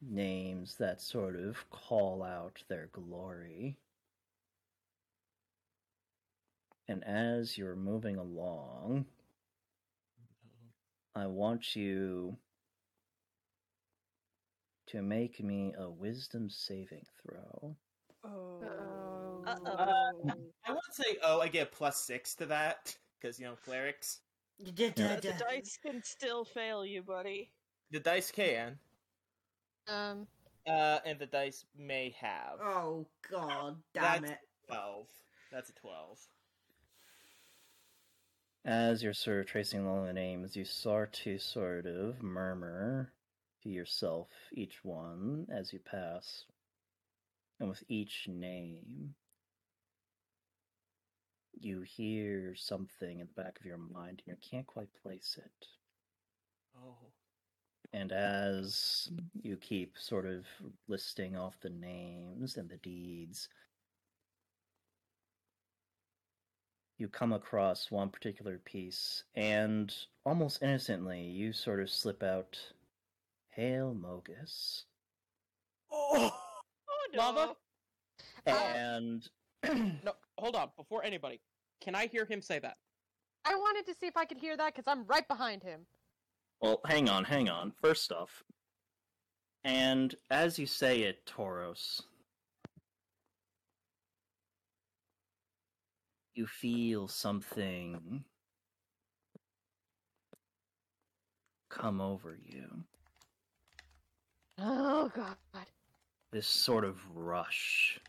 names 0.00 0.76
that 0.76 1.00
sort 1.00 1.36
of 1.36 1.68
call 1.70 2.22
out 2.22 2.62
their 2.68 2.88
glory. 2.92 3.76
And 6.88 7.04
as 7.04 7.58
you're 7.58 7.76
moving 7.76 8.16
along, 8.16 9.06
I 11.14 11.26
want 11.26 11.76
you 11.76 12.36
to 14.86 15.02
make 15.02 15.42
me 15.42 15.74
a 15.78 15.90
wisdom 15.90 16.48
saving 16.48 17.04
throw. 17.22 17.76
Oh. 18.24 19.42
Uh-oh. 19.46 20.32
I 20.66 20.70
would 20.70 20.80
say, 20.92 21.18
oh, 21.22 21.40
I 21.40 21.48
get 21.48 21.72
plus 21.72 22.02
six 22.04 22.34
to 22.36 22.46
that 22.46 22.96
because 23.20 23.38
you 23.38 23.46
know 23.46 23.56
clerics. 23.64 24.20
Da, 24.74 24.90
da, 24.90 25.04
Uh, 25.04 25.20
the 25.20 25.34
dice 25.38 25.78
can 25.84 26.02
still 26.02 26.44
fail 26.44 26.84
you, 26.84 27.02
buddy. 27.02 27.50
The 27.90 28.00
dice 28.00 28.30
can, 28.30 28.78
Um. 29.88 30.26
uh, 30.66 30.98
and 31.04 31.18
the 31.18 31.26
dice 31.26 31.64
may 31.76 32.14
have. 32.20 32.60
Oh 32.62 33.06
god, 33.30 33.76
damn 33.94 34.22
That's 34.22 34.32
it. 34.32 34.38
Twelve. 34.66 35.06
That's 35.50 35.70
a 35.70 35.72
twelve. 35.72 36.18
As 38.64 39.02
you're 39.02 39.14
sort 39.14 39.40
of 39.40 39.46
tracing 39.46 39.80
along 39.80 40.06
the 40.06 40.12
names, 40.12 40.54
you 40.56 40.64
start 40.64 41.12
to 41.24 41.38
sort 41.38 41.86
of 41.86 42.22
murmur 42.22 43.12
to 43.62 43.68
yourself 43.70 44.28
each 44.52 44.84
one 44.84 45.46
as 45.50 45.72
you 45.72 45.78
pass. 45.78 46.44
And 47.60 47.68
with 47.68 47.82
each 47.88 48.28
name, 48.28 49.14
you 51.58 51.80
hear 51.80 52.54
something 52.54 53.20
in 53.20 53.28
the 53.34 53.42
back 53.42 53.58
of 53.58 53.66
your 53.66 53.78
mind 53.78 54.22
and 54.26 54.36
you 54.36 54.48
can't 54.48 54.66
quite 54.66 54.90
place 55.02 55.38
it. 55.42 55.66
Oh. 56.76 57.12
And 57.92 58.12
as 58.12 59.10
you 59.42 59.56
keep 59.56 59.96
sort 59.98 60.26
of 60.26 60.44
listing 60.88 61.36
off 61.36 61.58
the 61.60 61.70
names 61.70 62.56
and 62.56 62.68
the 62.68 62.76
deeds, 62.78 63.48
you 66.98 67.08
come 67.08 67.32
across 67.32 67.90
one 67.90 68.10
particular 68.10 68.58
piece, 68.58 69.24
and 69.34 69.94
almost 70.26 70.62
innocently, 70.62 71.22
you 71.22 71.52
sort 71.52 71.80
of 71.80 71.88
slip 71.90 72.22
out, 72.22 72.58
Hail 73.50 73.96
Mogis. 73.98 74.84
Oh, 75.90 76.32
Oh 76.88 77.06
no. 77.12 77.18
Lava? 77.18 77.56
Uh, 78.46 78.50
and 78.50 79.28
No, 80.04 80.12
hold 80.36 80.56
on. 80.56 80.70
Before 80.76 81.02
anybody, 81.04 81.40
can 81.80 81.94
I 81.94 82.06
hear 82.06 82.24
him 82.24 82.42
say 82.42 82.58
that? 82.58 82.76
I 83.44 83.54
wanted 83.54 83.86
to 83.86 83.94
see 83.98 84.06
if 84.06 84.16
I 84.16 84.24
could 84.24 84.38
hear 84.38 84.56
that 84.56 84.74
because 84.74 84.84
I'm 84.86 85.06
right 85.06 85.26
behind 85.26 85.62
him. 85.62 85.86
Well, 86.60 86.80
hang 86.86 87.08
on, 87.08 87.24
hang 87.24 87.48
on. 87.48 87.72
First 87.80 88.10
off, 88.10 88.42
and 89.64 90.14
as 90.30 90.58
you 90.58 90.66
say 90.66 91.02
it, 91.02 91.24
Tauros, 91.26 92.02
you 96.34 96.46
feel 96.46 97.08
something 97.08 98.24
come 101.68 102.00
over 102.00 102.38
you. 102.44 102.84
Oh 104.58 105.10
god. 105.14 105.36
This 106.32 106.46
sort 106.46 106.84
of 106.84 106.98
rush. 107.14 108.00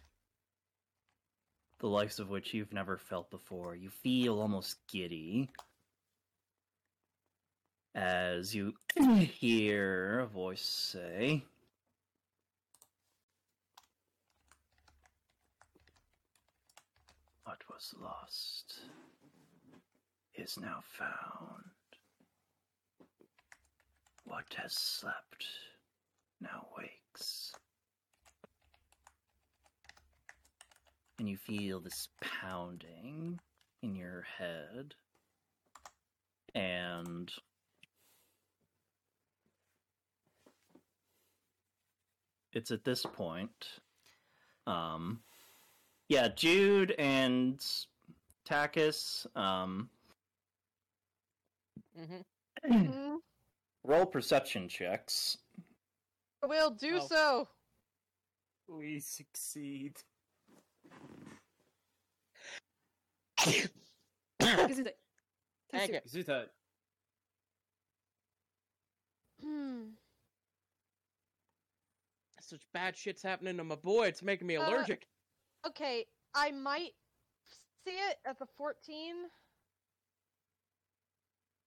The 1.79 1.87
likes 1.87 2.19
of 2.19 2.29
which 2.29 2.53
you've 2.53 2.73
never 2.73 2.97
felt 2.97 3.29
before. 3.31 3.75
You 3.75 3.89
feel 3.89 4.41
almost 4.41 4.77
giddy. 4.91 5.49
As 7.95 8.53
you 8.53 8.73
mm. 8.97 9.25
hear 9.25 10.19
a 10.19 10.27
voice 10.27 10.61
say, 10.61 11.43
What 17.43 17.57
was 17.67 17.95
lost 17.99 18.81
is 20.35 20.57
now 20.61 20.81
found. 20.83 21.63
What 24.25 24.45
has 24.55 24.73
slept 24.73 25.45
now 26.39 26.67
wakes. 26.77 27.51
And 31.17 31.27
you 31.27 31.37
feel 31.37 31.79
this 31.79 32.07
pounding 32.21 33.39
in 33.81 33.95
your 33.95 34.25
head. 34.37 34.93
And 36.53 37.31
it's 42.53 42.71
at 42.71 42.83
this 42.83 43.03
point. 43.05 43.79
Um 44.67 45.21
yeah, 46.07 46.27
Jude 46.29 46.95
and 46.97 47.63
Takis, 48.47 49.25
um 49.35 49.89
Mm-hmm. 51.99 52.71
Mhm. 52.73 53.17
roll 53.83 54.05
perception 54.05 54.67
checks. 54.69 55.37
We'll 56.43 56.71
do 56.71 56.99
Oh. 57.01 57.07
so. 57.07 57.47
We 58.69 58.99
succeed. 58.99 59.97
Gesundheit. 64.41 64.93
Thank 65.71 65.91
you. 65.93 65.99
Gesundheit. 66.07 66.47
Hmm. 69.43 69.81
Such 72.49 72.65
bad 72.73 72.97
shit's 72.97 73.21
happening 73.21 73.57
to 73.57 73.63
my 73.63 73.75
boy. 73.75 74.07
It's 74.07 74.23
making 74.23 74.47
me 74.47 74.57
Uh, 74.57 74.67
allergic. 74.67 75.07
Okay, 75.67 76.07
I 76.33 76.49
might 76.49 76.93
see 77.85 77.91
it 77.91 78.17
at 78.25 78.39
the 78.39 78.47
14. 78.57 79.29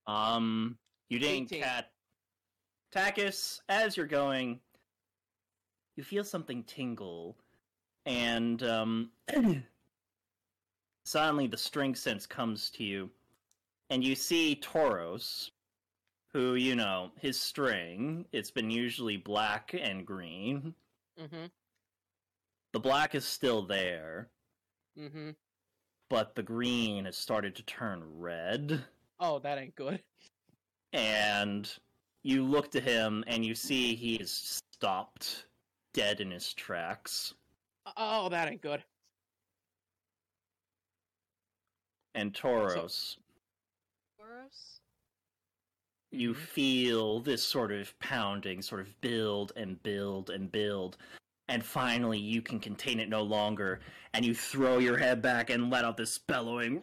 Um, 0.07 0.77
you 1.09 1.19
didn't 1.19 1.53
18. 1.53 1.61
cat. 1.61 1.93
Takis, 2.93 3.61
as 3.69 3.95
you're 3.95 4.05
going, 4.05 4.59
you 5.95 6.03
feel 6.03 6.25
something 6.25 6.63
tingle, 6.65 7.37
and 8.05 8.61
um, 8.63 9.11
suddenly 11.05 11.47
the 11.47 11.57
string 11.57 11.95
sense 11.95 12.27
comes 12.27 12.69
to 12.71 12.83
you, 12.83 13.09
and 13.89 14.03
you 14.03 14.15
see 14.15 14.59
Tauros, 14.61 15.51
who 16.33 16.55
you 16.55 16.75
know 16.75 17.11
his 17.19 17.39
string. 17.39 18.25
It's 18.31 18.51
been 18.51 18.69
usually 18.71 19.17
black 19.17 19.75
and 19.79 20.05
green. 20.05 20.73
Mm-hmm. 21.21 21.45
The 22.73 22.79
black 22.79 23.13
is 23.15 23.23
still 23.25 23.61
there, 23.61 24.29
Mm-hmm. 24.99 25.31
but 26.09 26.35
the 26.35 26.43
green 26.43 27.05
has 27.05 27.17
started 27.17 27.55
to 27.55 27.63
turn 27.63 28.03
red. 28.19 28.83
Oh, 29.19 29.39
that 29.39 29.57
ain't 29.59 29.75
good. 29.75 30.01
and 30.91 31.71
you 32.23 32.43
look 32.43 32.71
to 32.71 32.79
him 32.79 33.23
and 33.27 33.45
you 33.45 33.53
see 33.55 33.95
he 33.95 34.15
is 34.15 34.31
stopped 34.31 35.45
dead 35.93 36.19
in 36.21 36.31
his 36.31 36.53
tracks 36.53 37.33
Oh, 37.97 38.29
that 38.29 38.47
ain't 38.49 38.61
good. 38.61 38.83
and 42.15 42.33
Tauros 42.33 43.17
Boros? 44.19 44.79
You 46.13 46.31
mm-hmm. 46.31 46.43
feel 46.43 47.19
this 47.19 47.43
sort 47.43 47.71
of 47.71 47.97
pounding 47.99 48.61
sort 48.61 48.81
of 48.81 49.01
build 49.01 49.51
and 49.55 49.81
build 49.83 50.29
and 50.29 50.51
build 50.51 50.97
and 51.49 51.63
finally 51.63 52.19
you 52.19 52.41
can 52.41 52.59
contain 52.59 52.99
it 52.99 53.09
no 53.09 53.21
longer 53.21 53.79
and 54.13 54.25
you 54.25 54.33
throw 54.33 54.77
your 54.77 54.97
head 54.97 55.21
back 55.21 55.49
and 55.49 55.69
let 55.69 55.85
out 55.85 55.97
this 55.97 56.17
bellowing 56.17 56.81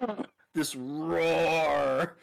this 0.54 0.74
roar 0.76 2.16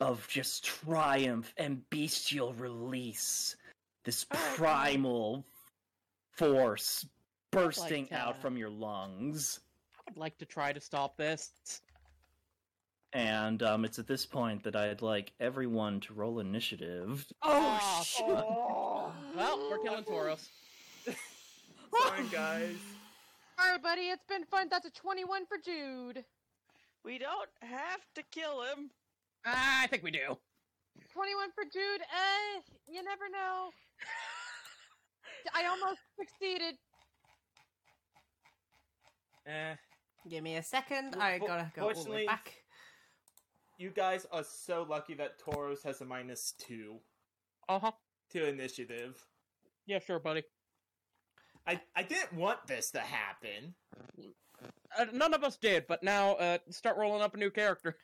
of 0.00 0.26
just 0.28 0.64
triumph 0.64 1.52
and 1.56 1.88
bestial 1.90 2.54
release. 2.54 3.56
This 4.04 4.26
Oh, 4.32 4.52
primal 4.56 5.44
force 6.32 7.06
bursting 7.50 8.06
to- 8.08 8.14
out 8.14 8.36
uh, 8.36 8.40
from 8.40 8.56
your 8.56 8.70
lungs. 8.70 9.60
I 9.98 10.02
would 10.10 10.16
like 10.16 10.38
to 10.38 10.46
try 10.46 10.72
to 10.72 10.80
stop 10.80 11.16
this. 11.16 11.82
And 13.12 13.62
um, 13.62 13.84
it's 13.84 13.98
at 13.98 14.06
this 14.06 14.24
point 14.24 14.62
that 14.62 14.76
i'd 14.76 15.02
like 15.02 15.32
everyone 15.40 15.98
to 16.00 16.14
roll 16.14 16.38
initiative 16.40 17.26
Oh, 17.42 18.02
shit. 18.04 18.26
Well, 18.26 19.68
we're 19.70 19.78
killing 19.78 20.04
Tauros. 20.04 20.48
Sorry, 21.04 22.24
guys. 22.32 22.76
Alright, 23.60 23.82
buddy, 23.82 24.02
it's 24.02 24.24
been 24.28 24.44
fun. 24.44 24.68
That's 24.70 24.86
a 24.86 24.90
21 24.90 25.46
for 25.46 25.56
Jude. 25.64 26.24
We 27.04 27.18
don't 27.18 27.48
have 27.62 28.00
to 28.14 28.22
kill 28.30 28.62
him. 28.62 28.90
Ah, 29.46 29.82
I 29.82 29.86
think 29.86 30.02
we 30.02 30.10
do. 30.10 30.36
21 31.12 31.50
for 31.54 31.64
Jude. 31.64 32.00
Eh, 32.02 32.60
you 32.88 33.02
never 33.02 33.28
know. 33.32 33.70
I 35.54 35.66
almost 35.66 36.00
succeeded. 36.18 36.74
Eh, 39.46 39.74
Give 40.28 40.42
me 40.44 40.56
a 40.56 40.62
second. 40.62 41.14
Well, 41.16 41.22
I 41.24 41.38
gotta 41.38 41.70
go 41.74 41.82
all 41.82 41.88
the 41.88 41.94
way 41.94 41.94
fortunately- 41.94 42.26
back. 42.26 42.59
You 43.80 43.88
guys 43.88 44.26
are 44.30 44.44
so 44.44 44.84
lucky 44.86 45.14
that 45.14 45.40
Tauros 45.40 45.82
has 45.84 46.02
a 46.02 46.04
minus 46.04 46.52
two 46.58 46.96
Uh-huh. 47.66 47.92
to 48.32 48.46
initiative. 48.46 49.16
Yeah, 49.86 50.00
sure, 50.00 50.18
buddy. 50.18 50.42
I, 51.66 51.80
I 51.96 52.02
didn't 52.02 52.34
want 52.34 52.66
this 52.66 52.90
to 52.90 52.98
happen. 53.00 53.74
Uh, 54.98 55.06
none 55.14 55.32
of 55.32 55.42
us 55.44 55.56
did, 55.56 55.86
but 55.86 56.02
now 56.02 56.32
uh, 56.34 56.58
start 56.68 56.98
rolling 56.98 57.22
up 57.22 57.32
a 57.32 57.38
new 57.38 57.50
character. 57.50 57.96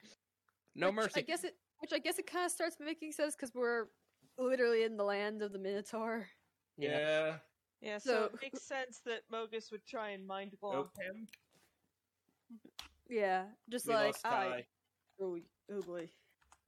No 0.74 0.86
Which 0.86 0.94
mercy. 0.96 1.20
I 1.20 1.22
guess 1.24 1.44
it. 1.44 1.56
Which 1.80 1.92
I 1.92 1.98
guess 1.98 2.18
it 2.18 2.26
kind 2.26 2.46
of 2.46 2.52
starts 2.52 2.76
making 2.80 3.12
sense 3.12 3.36
because 3.36 3.54
we're 3.54 3.88
literally 4.38 4.84
in 4.84 4.96
the 4.96 5.04
land 5.04 5.42
of 5.42 5.52
the 5.52 5.58
Minotaur. 5.58 6.26
Yeah. 6.78 7.34
Yeah, 7.82 7.98
so, 7.98 8.10
So- 8.10 8.24
it 8.32 8.40
makes 8.40 8.62
sense 8.62 9.02
that 9.04 9.28
Mogis 9.30 9.70
would 9.72 9.84
try 9.86 10.10
and 10.10 10.26
mind 10.26 10.56
bomb 10.58 10.88
him. 10.98 11.28
Yeah, 13.10 13.44
just 13.68 13.86
We 13.86 13.92
like 13.92 14.06
lost 14.24 14.26
I. 14.26 14.64
Kai. 15.18 15.24
Oh, 15.24 15.38
oh 15.72 15.82
boy. 15.82 16.08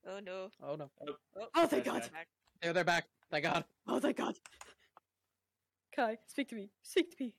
Oh 0.07 0.19
no. 0.19 0.49
Oh 0.63 0.75
no. 0.75 0.89
Oh, 1.07 1.13
oh, 1.37 1.47
oh 1.55 1.67
thank 1.67 1.85
God. 1.85 2.01
back. 2.13 2.27
There, 2.61 2.73
they're 2.73 2.83
back. 2.83 3.05
Thank 3.31 3.43
God. 3.43 3.63
Oh, 3.87 3.99
thank 3.99 4.17
God. 4.17 4.35
Kai, 5.95 6.17
speak 6.27 6.49
to 6.49 6.55
me. 6.55 6.69
Speak 6.81 7.15
to 7.17 7.23
me. 7.23 7.33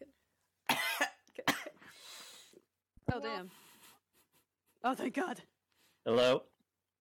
Okay. 0.00 0.10
Okay. 1.40 1.60
Oh 3.12 3.20
Well- 3.20 3.20
damn. 3.20 3.50
Oh 4.84 4.94
thank 4.94 5.14
God. 5.14 5.40
hello 6.04 6.42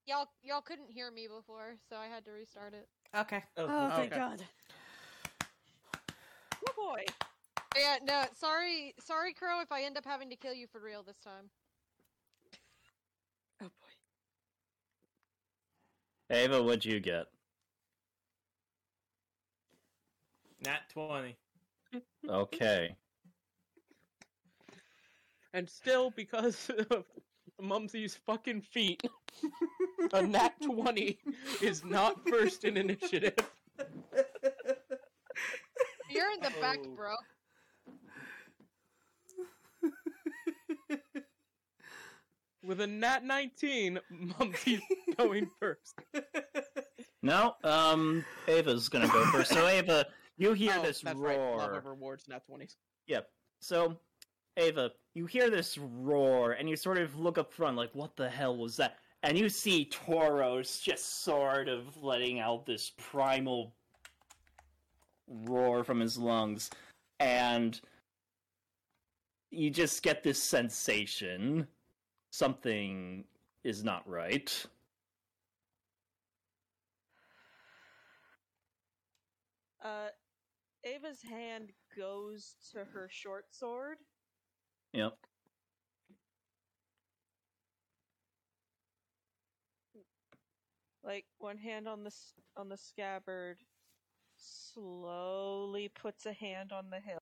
Y'all, 0.08 0.28
y'all 0.42 0.62
couldn't 0.62 0.90
hear 0.90 1.12
me 1.12 1.28
before, 1.28 1.76
so 1.90 1.98
I 1.98 2.08
had 2.08 2.24
to 2.26 2.32
restart 2.32 2.74
it. 2.74 2.88
Okay. 3.16 3.44
Oh, 3.58 3.66
oh 3.70 3.90
thank 3.90 4.14
okay. 4.14 4.22
God. 4.22 4.42
Oh 6.66 6.74
boy. 6.78 7.04
Yeah, 7.76 7.98
no, 8.03 8.23
sorry, 8.34 8.94
sorry, 8.99 9.34
Crow, 9.34 9.61
if 9.61 9.72
I 9.72 9.84
end 9.84 9.98
up 9.98 10.06
having 10.06 10.30
to 10.30 10.35
kill 10.35 10.53
you 10.53 10.68
for 10.68 10.80
real 10.80 11.03
this 11.03 11.18
time. 11.19 11.49
Oh 13.61 13.65
boy. 13.65 13.72
Ava, 16.35 16.61
what'd 16.64 16.85
you 16.85 16.99
get? 16.99 17.27
Nat 20.65 20.81
20. 20.94 21.35
Okay. 22.27 22.95
And 25.53 25.69
still, 25.69 26.11
because 26.11 26.69
of 26.91 27.06
Mumsy's 27.61 28.15
fucking 28.26 28.61
feet, 28.61 29.02
a 30.14 30.22
nat 30.22 30.53
20 30.61 31.18
is 31.61 31.84
not 31.85 32.27
first 32.27 32.65
in 32.65 32.76
initiative. 32.77 33.35
You're 36.10 36.31
in 36.31 36.41
the 36.41 36.52
back, 36.60 36.80
Oh. 36.84 36.95
bro. 36.95 37.15
With 42.68 42.81
a 42.81 42.88
nat 42.88 43.23
19, 43.23 43.98
Mumsy's 44.10 44.81
going 45.18 45.49
first. 45.57 45.95
No, 47.23 47.56
um, 47.64 48.26
Ava's 48.49 48.89
gonna 48.89 49.07
go 49.07 49.23
first. 49.27 49.52
So 49.53 49.65
Ava, 49.68 50.06
you 50.38 50.52
hear 50.52 50.73
Oh, 50.77 50.81
this 50.84 50.99
that's 50.99 51.18
right. 51.18 51.38
Love 51.39 51.69
roar. 51.72 51.77
of 51.77 51.85
rewards, 51.85 52.27
nat 52.27 52.44
20s. 52.49 52.76
Yep. 53.07 53.30
So, 53.61 53.98
Ava, 54.57 54.91
you 55.15 55.26
hear 55.26 55.49
this 55.49 55.77
roar, 55.77 56.52
and 56.52 56.69
you 56.69 56.76
sort 56.76 56.98
of 56.98 57.18
look 57.18 57.38
up 57.38 57.53
front, 57.53 57.77
like, 57.77 57.95
what 57.95 58.18
the 58.18 58.30
hell 58.30 58.57
was 58.57 58.76
that? 58.77 58.98
And 59.23 59.38
you 59.38 59.48
see 59.48 59.89
Tauros 59.91 60.81
just 60.84 61.23
sort 61.23 61.69
of 61.69 61.95
letting 62.03 62.39
out 62.39 62.65
this 62.65 62.91
primal 62.98 63.73
roar 65.27 65.85
from 65.85 66.02
his 66.02 66.18
lungs, 66.18 66.69
and 67.22 67.80
you 69.52 69.69
just 69.69 70.03
get 70.03 70.22
this 70.22 70.41
sensation 70.44 71.65
something 72.38 73.23
is 73.64 73.84
not 73.84 74.07
right. 74.07 74.65
Uh, 79.84 80.09
Ava's 80.84 81.22
hand 81.22 81.72
goes 81.97 82.55
to 82.72 82.85
her 82.93 83.07
short 83.09 83.45
sword. 83.51 83.97
Yep. 84.93 85.14
Like 91.03 91.26
one 91.39 91.57
hand 91.57 91.88
on 91.88 92.03
the 92.03 92.14
on 92.57 92.69
the 92.69 92.77
scabbard, 92.77 93.57
slowly 94.38 95.89
puts 95.89 96.26
a 96.26 96.34
hand 96.34 96.72
on 96.72 96.89
the 96.89 96.99
hilt. 96.99 97.22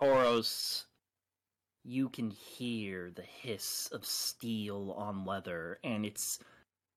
Oros, 0.00 0.86
you 1.88 2.10
can 2.10 2.28
hear 2.30 3.10
the 3.10 3.22
hiss 3.22 3.88
of 3.92 4.04
steel 4.04 4.94
on 4.98 5.24
leather, 5.24 5.78
and 5.82 6.04
it's 6.04 6.38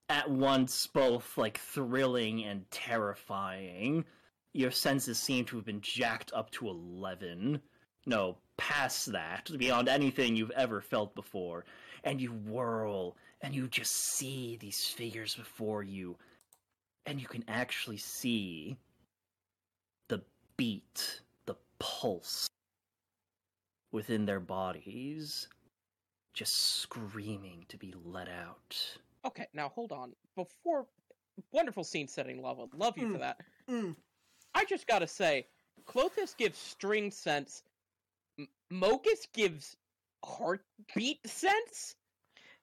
at 0.09 0.29
once 0.29 0.85
both 0.87 1.37
like 1.37 1.57
thrilling 1.57 2.43
and 2.43 2.69
terrifying. 2.71 4.03
Your 4.51 4.71
senses 4.71 5.17
seem 5.17 5.45
to 5.45 5.55
have 5.55 5.65
been 5.65 5.79
jacked 5.79 6.33
up 6.33 6.51
to 6.51 6.67
11. 6.67 7.61
No, 8.05 8.37
past 8.57 9.13
that, 9.13 9.49
beyond 9.57 9.87
anything 9.87 10.35
you've 10.35 10.51
ever 10.51 10.81
felt 10.81 11.15
before. 11.15 11.63
And 12.03 12.19
you 12.19 12.33
whirl, 12.33 13.15
and 13.39 13.55
you 13.55 13.69
just 13.69 13.95
see 13.95 14.57
these 14.59 14.85
figures 14.85 15.35
before 15.35 15.83
you, 15.83 16.17
and 17.05 17.21
you 17.21 17.27
can 17.27 17.45
actually 17.47 17.97
see 17.97 18.75
the 20.09 20.21
beat, 20.57 21.21
the 21.45 21.55
pulse 21.79 22.49
within 23.91 24.25
their 24.25 24.39
bodies, 24.39 25.47
just 26.33 26.79
screaming 26.79 27.65
to 27.69 27.77
be 27.77 27.93
let 28.05 28.27
out. 28.29 28.77
Okay, 29.25 29.47
now 29.53 29.69
hold 29.69 29.91
on. 29.91 30.13
Before 30.35 30.87
wonderful 31.51 31.83
scene 31.83 32.07
setting 32.07 32.41
level, 32.41 32.69
love 32.73 32.97
you 32.97 33.11
for 33.11 33.17
Mm. 33.17 33.19
that. 33.21 33.37
Mm. 33.69 33.95
I 34.53 34.65
just 34.65 34.87
gotta 34.87 35.07
say, 35.07 35.47
Klothys 35.85 36.35
gives 36.35 36.57
string 36.57 37.11
sense. 37.11 37.63
M- 38.39 38.47
Mogis 38.71 39.31
gives 39.33 39.75
heartbeat 40.23 41.25
sense. 41.27 41.95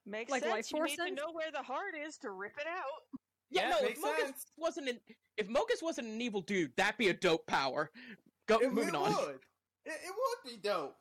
Makes 0.06 0.30
Like 0.30 0.42
sense. 0.42 0.52
life 0.52 0.70
you 0.72 0.78
force 0.78 0.90
need 0.90 0.96
sense? 0.96 1.10
to 1.10 1.14
know 1.16 1.32
where 1.32 1.50
the 1.50 1.62
heart 1.62 1.94
is 1.94 2.16
to 2.18 2.30
rip 2.30 2.56
it 2.59 2.66
out. 2.66 3.20
Yeah, 3.50 3.62
Yeah, 3.62 3.70
no. 3.70 3.76
If 3.78 3.82
makes 3.82 4.00
Mogis 4.00 4.24
sense. 4.26 4.46
wasn't 4.56 4.88
an 4.88 5.00
if 5.36 5.48
Mogis 5.48 5.82
wasn't 5.82 6.09
an 6.09 6.20
evil 6.20 6.40
dude, 6.40 6.74
that'd 6.76 6.98
be 6.98 7.09
a 7.09 7.14
dope 7.14 7.46
power. 7.46 7.90
Go 8.46 8.59
It, 8.59 8.72
moving 8.72 8.88
it 8.90 8.94
on. 8.94 9.12
would. 9.14 9.40
It, 9.84 9.92
it 10.05 10.14
would 10.14 10.50
be 10.50 10.56
dope. 10.59 10.96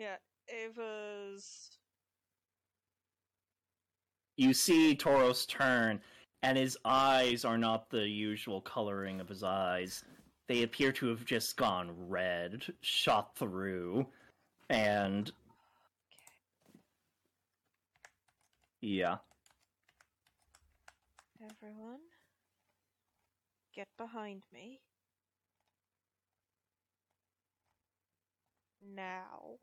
Yeah, 0.00 0.16
Ava's. 0.48 1.76
You 4.38 4.54
see 4.54 4.96
Tauros 4.96 5.46
turn, 5.46 6.00
and 6.42 6.56
his 6.56 6.78
eyes 6.86 7.44
are 7.44 7.58
not 7.58 7.90
the 7.90 8.08
usual 8.08 8.62
coloring 8.62 9.20
of 9.20 9.28
his 9.28 9.42
eyes. 9.42 10.02
They 10.48 10.62
appear 10.62 10.90
to 10.92 11.08
have 11.08 11.26
just 11.26 11.58
gone 11.58 11.90
red, 12.08 12.62
shot 12.80 13.36
through, 13.36 14.06
and. 14.70 15.30
Yeah. 18.80 19.18
Everyone, 21.42 22.00
get 23.74 23.88
behind 23.98 24.44
me. 24.50 24.80
Now. 28.94 29.58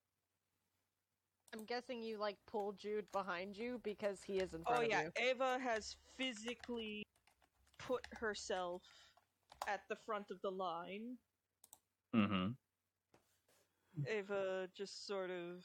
I'm 1.54 1.64
guessing 1.66 2.04
you 2.04 2.20
like 2.20 2.38
pull 2.50 2.74
Jude 2.74 3.06
behind 3.12 3.58
you 3.58 3.80
because 3.84 4.22
he 4.26 4.38
is 4.38 4.54
in 4.54 4.62
Oh 4.68 4.76
front 4.76 4.90
yeah, 4.90 5.02
of 5.02 5.14
you. 5.18 5.30
Ava 5.30 5.58
has 5.64 5.96
physically 6.18 7.04
put 7.80 8.02
herself 8.14 8.82
at 9.68 9.82
the 9.90 9.96
front 10.06 10.26
of 10.32 10.42
the 10.42 10.50
line. 10.50 11.18
Mm-hmm. 12.16 12.50
Ava 14.08 14.68
just 14.76 15.08
sort 15.08 15.30
of, 15.32 15.64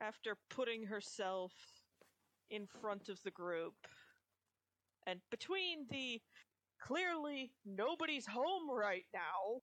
after 0.00 0.36
putting 0.50 0.84
herself 0.84 1.52
in 2.50 2.66
front 2.80 3.08
of 3.08 3.20
the 3.24 3.30
group, 3.30 3.74
and 5.06 5.20
between 5.30 5.86
the 5.90 6.20
clearly 6.80 7.50
nobody's 7.64 8.26
home 8.26 8.70
right 8.70 9.06
now, 9.12 9.60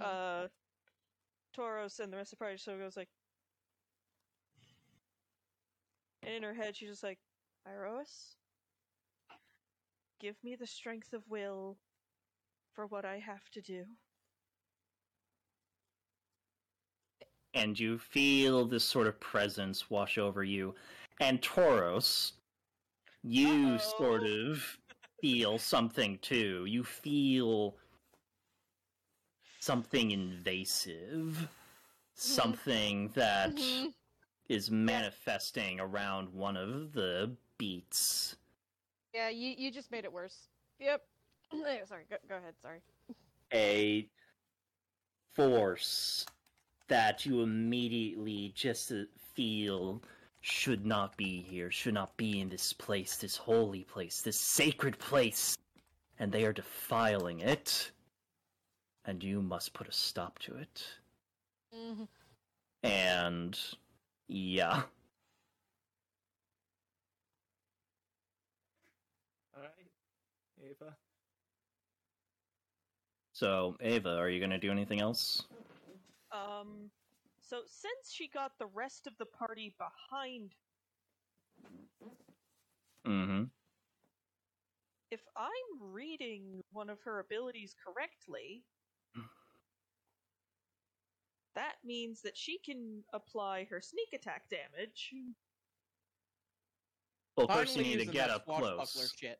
uh, 0.04 0.46
Tauros 1.56 2.00
and 2.00 2.12
the 2.12 2.16
rest 2.16 2.32
of 2.32 2.38
the 2.38 2.44
party 2.44 2.58
so 2.58 2.76
goes 2.76 2.96
like, 2.96 3.08
and 6.22 6.34
in 6.34 6.42
her 6.42 6.54
head 6.54 6.76
she's 6.76 6.90
just 6.90 7.02
like, 7.02 7.18
Iroas, 7.68 8.34
give 10.20 10.36
me 10.42 10.56
the 10.56 10.66
strength 10.66 11.12
of 11.12 11.22
will 11.28 11.76
for 12.74 12.86
what 12.86 13.04
I 13.04 13.18
have 13.18 13.48
to 13.52 13.60
do. 13.60 13.84
and 17.54 17.78
you 17.78 17.98
feel 17.98 18.64
this 18.64 18.84
sort 18.84 19.06
of 19.06 19.18
presence 19.20 19.88
wash 19.88 20.18
over 20.18 20.42
you. 20.44 20.74
And 21.20 21.40
Tauros, 21.40 22.32
you 23.22 23.74
Uh-oh. 23.74 23.96
sort 23.98 24.24
of 24.24 24.78
feel 25.20 25.58
something 25.58 26.18
too. 26.20 26.64
You 26.66 26.84
feel 26.84 27.76
something 29.68 30.10
invasive, 30.10 31.48
something 32.14 33.08
that 33.14 33.58
is 34.48 34.68
Mhm. 34.68 34.72
manifesting 34.72 35.80
around 35.80 36.28
one 36.28 36.56
of 36.56 36.92
the 36.92 37.34
beats. 37.56 38.36
Yeah, 39.14 39.30
you 39.30 39.54
you 39.56 39.70
just 39.70 39.90
made 39.90 40.04
it 40.04 40.12
worse. 40.12 40.48
Yep. 40.80 41.06
Sorry, 41.86 42.04
go, 42.10 42.16
go 42.28 42.36
ahead. 42.36 42.54
Sorry. 42.60 42.80
a 43.52 44.08
force 45.32 46.26
that 46.88 47.24
you 47.24 47.42
immediately 47.42 48.48
just 48.54 48.90
uh, 48.90 49.04
feel 49.34 50.02
should 50.40 50.84
not 50.84 51.16
be 51.16 51.40
here, 51.42 51.70
should 51.70 51.94
not 51.94 52.16
be 52.16 52.40
in 52.40 52.48
this 52.48 52.72
place, 52.72 53.16
this 53.16 53.36
holy 53.36 53.84
place, 53.84 54.20
this 54.20 54.38
sacred 54.38 54.98
place. 54.98 55.56
And 56.18 56.30
they 56.32 56.44
are 56.44 56.52
defiling 56.52 57.40
it. 57.40 57.92
And 59.04 59.22
you 59.22 59.42
must 59.42 59.74
put 59.74 59.88
a 59.88 59.92
stop 59.92 60.38
to 60.40 60.56
it. 60.56 60.82
Mhm. 61.72 62.08
And 62.82 63.58
yeah. 64.28 64.82
Alright, 69.56 69.90
Ava. 70.62 70.96
So, 73.32 73.76
Ava, 73.80 74.16
are 74.16 74.28
you 74.28 74.38
going 74.38 74.50
to 74.50 74.58
do 74.58 74.70
anything 74.70 75.00
else? 75.00 75.42
Um, 76.32 76.90
so 77.40 77.62
since 77.66 78.12
she 78.12 78.28
got 78.28 78.52
the 78.58 78.66
rest 78.66 79.06
of 79.06 79.16
the 79.18 79.26
party 79.26 79.74
behind, 79.78 80.54
Mm 83.06 83.26
hmm. 83.26 83.44
if 85.10 85.20
I'm 85.36 85.92
reading 85.92 86.62
one 86.72 86.88
of 86.88 87.00
her 87.02 87.20
abilities 87.20 87.74
correctly, 87.84 88.64
that 91.54 91.74
means 91.84 92.20
that 92.22 92.36
she 92.36 92.58
can 92.58 93.02
apply 93.12 93.66
her 93.70 93.80
sneak 93.80 94.12
attack 94.12 94.48
damage. 94.50 95.12
Well, 97.36 97.48
first 97.48 97.76
you 97.76 97.82
need 97.82 97.98
to 97.98 98.06
get 98.06 98.30
up 98.30 98.46
close. 98.46 99.12
Shit. 99.18 99.38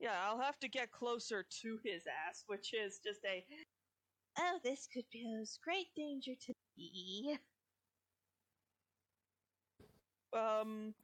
Yeah, 0.00 0.16
I'll 0.24 0.40
have 0.40 0.58
to 0.60 0.68
get 0.68 0.90
closer 0.90 1.44
to 1.62 1.78
his 1.84 2.02
ass, 2.06 2.44
which 2.46 2.72
is 2.74 3.00
just 3.04 3.20
a. 3.24 3.44
Oh, 4.38 4.58
this 4.64 4.88
could 4.92 5.04
pose 5.12 5.58
great 5.62 5.94
danger 5.94 6.32
to 6.46 6.52
me. 6.78 7.38
Um, 10.32 10.94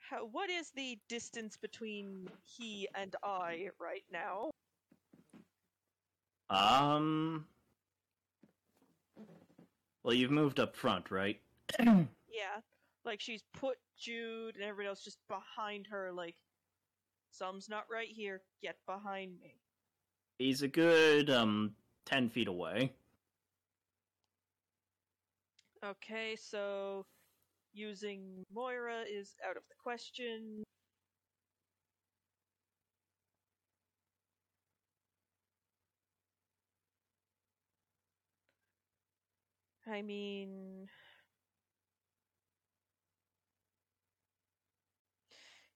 how, 0.00 0.26
what 0.26 0.50
is 0.50 0.70
the 0.74 0.98
distance 1.08 1.56
between 1.56 2.28
he 2.44 2.88
and 2.94 3.14
I 3.22 3.68
right 3.80 4.04
now? 4.12 4.50
Um. 6.50 7.46
Well, 10.08 10.16
you've 10.16 10.30
moved 10.30 10.58
up 10.58 10.74
front, 10.74 11.10
right? 11.10 11.38
Yeah, 12.30 12.60
like 13.04 13.20
she's 13.20 13.42
put 13.52 13.76
Jude 13.98 14.54
and 14.54 14.64
everybody 14.64 14.88
else 14.88 15.02
just 15.02 15.18
behind 15.28 15.86
her. 15.88 16.12
Like, 16.12 16.36
some's 17.30 17.68
not 17.68 17.84
right 17.90 18.08
here. 18.08 18.40
Get 18.62 18.76
behind 18.86 19.32
me. 19.38 19.56
He's 20.38 20.62
a 20.62 20.68
good 20.68 21.28
um 21.28 21.72
ten 22.06 22.30
feet 22.30 22.48
away. 22.48 22.92
Okay, 25.84 26.36
so 26.40 27.04
using 27.74 28.46
Moira 28.54 29.02
is 29.02 29.34
out 29.46 29.58
of 29.58 29.62
the 29.68 29.74
question. 29.82 30.62
I 39.90 40.02
mean, 40.02 40.88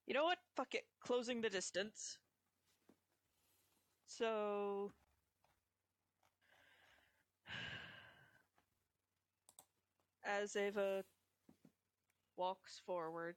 you 0.05 0.13
know 0.13 0.23
what? 0.25 0.37
Fuck 0.55 0.75
it. 0.75 0.85
Closing 1.01 1.41
the 1.41 1.49
distance. 1.49 2.17
So. 4.07 4.91
As 10.25 10.55
Ava 10.55 11.03
walks 12.37 12.81
forward, 12.85 13.35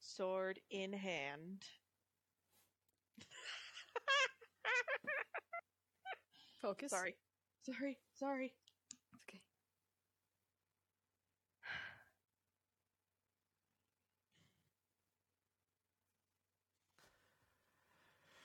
sword 0.00 0.60
in 0.70 0.92
hand. 0.92 1.64
Focus. 6.60 6.90
sorry. 6.90 7.16
Sorry. 7.62 7.98
Sorry. 8.14 8.54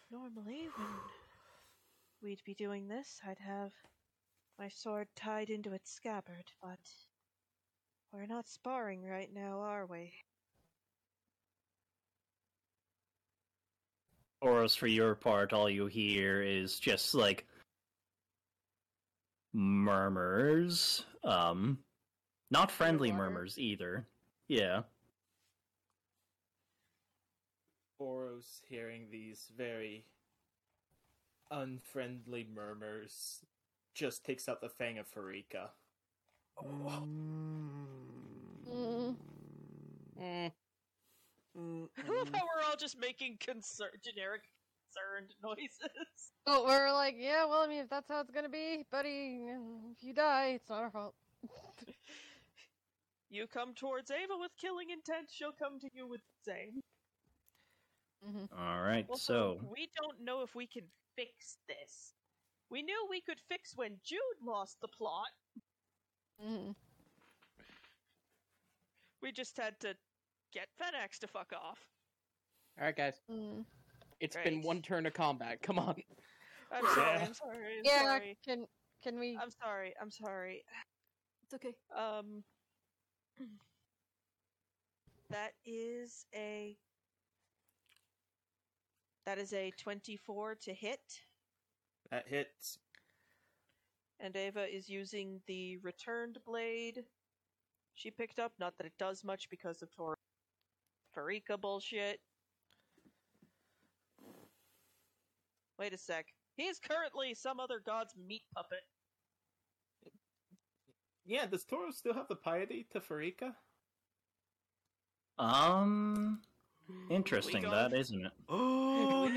Normally, 0.10 0.70
when 0.78 0.88
we'd 2.22 2.42
be 2.46 2.54
doing 2.54 2.88
this, 2.88 3.20
I'd 3.28 3.40
have 3.40 3.72
my 4.58 4.70
sword 4.70 5.08
tied 5.16 5.50
into 5.50 5.74
its 5.74 5.92
scabbard, 5.92 6.46
but 6.62 6.80
we're 8.12 8.26
not 8.26 8.48
sparring 8.48 9.04
right 9.04 9.30
now, 9.34 9.60
are 9.60 9.86
we? 9.86 10.14
Oros, 14.42 14.76
for 14.76 14.88
your 14.88 15.16
part, 15.16 15.52
all 15.52 15.70
you 15.70 15.88
hear 15.88 16.42
is 16.42 16.80
just 16.80 17.14
like 17.14 17.46
murmurs. 19.54 21.04
Um, 21.24 21.80
not 22.50 22.72
friendly 22.72 23.12
murmurs 23.12 23.60
either. 23.60 24.08
Yeah. 24.48 24.84
Boros 28.38 28.61
hearing 28.68 29.07
these 29.11 29.51
very 29.57 30.05
unfriendly 31.51 32.47
murmurs 32.53 33.45
just 33.93 34.26
takes 34.26 34.47
out 34.47 34.61
the 34.61 34.69
fang 34.69 34.97
of 34.97 35.07
Pharika. 35.11 35.69
Mm. 38.69 39.15
Mm. 40.19 40.51
Mm, 41.57 41.88
I 41.97 42.11
love 42.11 42.30
how 42.34 42.43
we're 42.43 42.64
all 42.69 42.76
just 42.77 42.99
making 42.99 43.38
concern- 43.39 43.89
generic 44.03 44.43
concerned 44.85 45.34
noises. 45.43 46.31
But 46.45 46.65
we're 46.65 46.91
like, 46.91 47.15
yeah, 47.18 47.45
well, 47.45 47.61
I 47.64 47.68
mean, 47.68 47.80
if 47.80 47.89
that's 47.89 48.07
how 48.07 48.22
it's 48.22 48.31
gonna 48.31 48.49
be, 48.49 48.85
buddy, 48.91 49.47
if 49.91 50.03
you 50.03 50.14
die, 50.14 50.53
it's 50.55 50.69
not 50.69 50.84
our 50.84 50.91
fault. 50.91 51.15
You 53.30 53.45
come 53.45 53.73
towards 53.73 54.09
Ava 54.09 54.38
with 54.39 54.51
killing 54.55 54.89
intent, 54.89 55.27
she'll 55.30 55.51
come 55.51 55.81
to 55.81 55.89
you 55.93 56.07
with 56.07 56.22
the 56.22 56.51
same. 56.53 56.81
Hmm 58.26 58.45
All 58.57 58.81
right. 58.81 59.06
Also, 59.10 59.57
So, 59.60 59.68
we 59.72 59.89
don't 59.95 60.19
know 60.23 60.41
if 60.41 60.56
we 60.56 60.68
can 60.68 60.84
fix 61.15 61.57
this. 61.68 62.14
We 62.69 62.81
knew 62.81 63.07
we 63.10 63.22
could 63.22 63.39
fix 63.48 63.73
when 63.76 63.98
Jude 64.03 64.19
lost 64.45 64.77
the 64.81 64.88
plot. 64.88 65.27
hmm 66.41 66.72
We 69.22 69.31
just 69.31 69.57
had 69.57 69.80
to 69.81 69.95
get 70.53 70.68
Phenax 70.80 71.19
to 71.19 71.27
fuck 71.27 71.52
off. 71.53 71.80
All 72.80 72.85
right, 72.85 72.95
guys. 72.95 73.22
mm 73.31 73.64
It's 74.19 74.35
been 74.44 74.61
one 74.61 74.81
turn 74.81 75.06
of 75.06 75.14
combat. 75.14 75.61
Come 75.61 75.80
on. 75.80 75.95
I'm 76.72 76.85
sorry. 76.85 77.18
Yeah. 77.18 77.26
I'm 77.26 77.34
sorry. 77.34 77.77
I'm 77.80 77.85
Yeah, 77.85 78.03
sorry. 78.03 78.38
can 78.45 78.68
can 79.03 79.19
we? 79.19 79.38
I'm 79.41 79.52
sorry. 79.52 79.94
I'm 80.02 80.11
sorry. 80.11 80.64
It's 81.44 81.53
okay. 81.53 81.73
Um, 81.95 82.44
that 85.30 85.53
is 85.65 86.26
a 86.35 86.76
that 89.28 89.38
is 89.38 89.52
a 89.52 89.74
twenty-four 89.78 90.56
to 90.64 90.74
hit, 90.74 91.02
That 92.12 92.26
hits. 92.30 92.80
and 94.22 94.34
Ava 94.34 94.74
is 94.74 94.88
using 94.88 95.41
the 95.48 95.78
returned 95.80 96.38
blade 96.45 97.04
she 97.94 98.10
picked 98.10 98.40
up. 98.40 98.54
Not 98.58 98.78
that 98.78 98.88
it 98.88 98.94
does 98.98 99.26
much 99.26 99.49
because 99.49 99.82
of 99.82 99.91
Tor 99.91 100.18
Pharika 101.14 101.60
bullshit. 101.60 102.22
Wait 105.78 105.91
a 105.94 105.98
sec. 105.98 106.28
He 106.56 106.64
is 106.68 106.80
currently 106.80 107.34
some 107.34 107.60
other 107.60 107.82
god's 107.86 108.16
meat 108.16 108.44
puppet. 108.56 108.80
Yeah, 111.26 111.48
does 111.48 111.66
Toro 111.66 111.91
still 111.91 112.14
have 112.14 112.30
the 112.30 112.36
piety 112.38 112.88
to 112.94 113.02
Pharika? 113.02 113.54
um, 115.38 116.40
interesting 117.10 117.64
that, 117.64 117.94
isn't 117.94 118.26
it? 118.26 118.32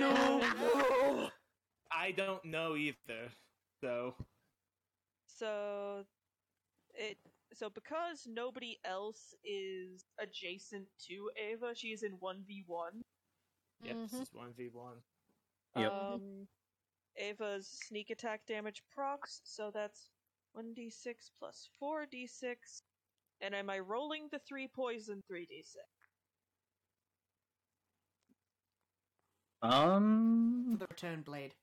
No! 0.00 1.30
I 1.92 2.12
don't 2.12 2.44
know 2.44 2.76
either. 2.76 3.32
So 3.82 4.14
So 5.26 6.04
it 6.94 7.18
so 7.52 7.68
because 7.70 8.26
nobody 8.26 8.78
else 8.84 9.34
is 9.44 10.04
adjacent 10.18 10.86
to 11.08 11.30
Ava, 11.36 11.74
she's 11.74 12.02
in 12.02 12.12
one 12.20 12.44
v 12.46 12.62
one. 12.66 13.02
yep, 13.82 13.96
Mhm. 13.96 14.10
this 14.10 14.20
is 14.20 14.32
one 14.32 14.52
v 14.54 14.68
one. 14.68 15.02
Yep. 15.76 15.92
Um, 15.92 16.48
Ava's 17.16 17.66
sneak 17.68 18.10
attack 18.10 18.46
damage 18.46 18.82
procs, 18.94 19.40
so 19.44 19.70
that's 19.70 20.10
one 20.52 20.72
d 20.74 20.90
six 20.90 21.30
plus 21.38 21.66
four 21.78 22.06
d 22.06 22.26
six. 22.26 22.82
And 23.40 23.54
am 23.54 23.70
I 23.70 23.78
rolling 23.78 24.28
the 24.28 24.38
three 24.38 24.68
poison 24.68 25.22
three 25.22 25.46
d 25.46 25.62
six? 25.62 25.86
Um, 29.62 30.76
The 30.78 30.86
return 30.86 31.22
blade. 31.22 31.54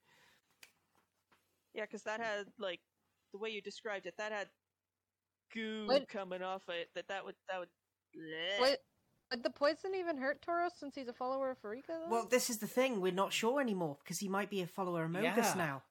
Yeah, 1.74 1.84
because 1.86 2.03
that 2.03 2.19
had 2.19 2.48
like 2.57 2.80
the 3.34 3.38
way 3.40 3.49
you 3.49 3.61
described 3.61 4.06
it, 4.06 4.15
that 4.18 4.32
had 4.32 4.48
goo 5.53 5.86
What? 5.88 6.07
coming 6.07 6.41
off 6.41 6.64
it. 6.69 6.90
That 6.95 7.07
that 7.07 7.26
would 7.26 7.36
that 7.49 7.60
would. 7.60 7.69
bleh. 8.15 8.61
Wait, 8.61 8.78
would 9.32 9.44
the 9.44 9.49
poison 9.49 9.94
even 9.95 10.18
hurt 10.18 10.41
Tauros 10.41 10.72
since 10.80 10.95
he's 10.95 11.07
a 11.07 11.14
follower 11.14 11.52
of 11.52 11.61
Pharika? 11.61 11.88
Though? 11.88 12.10
Well, 12.10 12.26
this 12.26 12.49
is 12.49 12.57
the 12.60 12.68
thing. 12.68 13.02
We're 13.02 13.11
not 13.11 13.34
sure 13.34 13.60
anymore 13.61 13.98
because 14.03 14.19
he 14.19 14.28
might 14.28 14.49
be 14.49 14.61
a 14.61 14.68
follower 14.68 15.03
of 15.06 15.11
Mogis 15.11 15.24
Yeah. 15.38 15.53
now. 15.56 15.84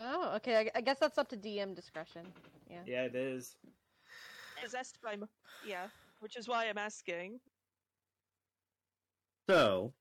oh, 0.00 0.34
okay. 0.36 0.56
I, 0.56 0.70
I 0.78 0.80
guess 0.82 0.98
that's 0.98 1.18
up 1.18 1.28
to 1.30 1.36
DM 1.36 1.74
discretion. 1.74 2.26
Yeah. 2.70 2.82
Yeah, 2.86 3.02
it 3.04 3.14
is. 3.14 3.56
Possessed 4.62 4.98
by, 5.02 5.12
m- 5.14 5.28
yeah, 5.66 5.86
which 6.20 6.36
is 6.36 6.48
why 6.48 6.68
I'm 6.68 6.78
asking. 6.78 7.40
so 9.48 9.92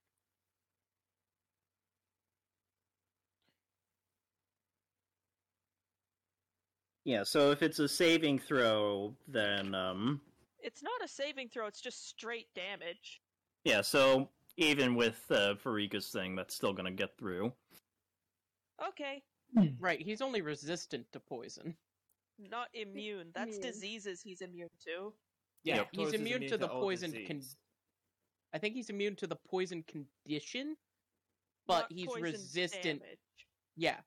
yeah. 7.06 7.24
So 7.24 7.52
if 7.52 7.64
it's 7.64 7.80
a 7.80 7.88
saving 7.88 8.40
throw, 8.40 9.16
then 9.28 9.74
um, 9.74 10.20
It's 10.60 10.84
not 10.84 11.02
a 11.04 11.08
saving 11.08 11.50
throw; 11.50 11.68
it's 11.68 11.82
just 11.82 12.10
straight 12.10 12.48
damage. 12.56 13.22
yeah. 13.64 13.82
So 13.82 14.30
even 14.58 14.96
with 14.96 15.20
uh, 15.30 15.56
Pharika's 15.64 16.10
thing, 16.10 16.36
that's 16.36 16.54
still 16.56 16.74
gonna 16.74 16.92
get 16.92 17.18
through. 17.18 17.54
Okay, 18.90 19.24
Right, 19.80 20.02
he's 20.02 20.22
only 20.22 20.42
resistant 20.42 21.06
to 21.14 21.20
poison. 21.20 21.76
not 22.38 22.68
immune. 22.74 23.28
That's 23.34 23.56
Immune. 23.58 23.72
diseases 23.72 24.22
he's 24.22 24.42
immune 24.42 24.70
to. 24.86 25.14
Yeah, 25.64 25.78
Yep. 25.78 25.88
He's 25.94 26.02
Tauros 26.02 26.08
is 26.08 26.14
immune, 26.20 26.48
to 26.50 26.58
the 26.58 26.68
all 26.70 26.82
poison 26.82 27.12
con- 27.12 27.38
disease. 27.38 27.56
I 28.54 28.58
think 28.60 28.76
he's 28.76 28.90
immune 28.90 29.16
to 29.18 29.28
the 29.28 29.36
poison 29.38 29.84
condition, 29.84 30.76
but 31.68 31.82
not 31.82 31.92
he's 31.94 32.08
poison 32.08 32.24
resistant. 32.24 33.00
damage. 33.02 33.18
Yeah. 33.78 33.98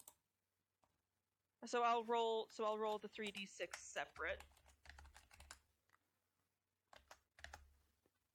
So 1.66 1.82
I'll 1.82 2.04
roll. 2.04 2.48
So 2.50 2.64
I'll 2.64 2.78
roll 2.78 2.98
the 2.98 3.08
three 3.08 3.30
d 3.30 3.46
six 3.46 3.80
separate. 3.80 4.40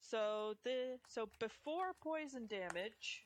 So 0.01 0.53
the 0.63 0.99
so 1.07 1.29
before 1.39 1.93
poison 2.01 2.47
damage. 2.47 3.25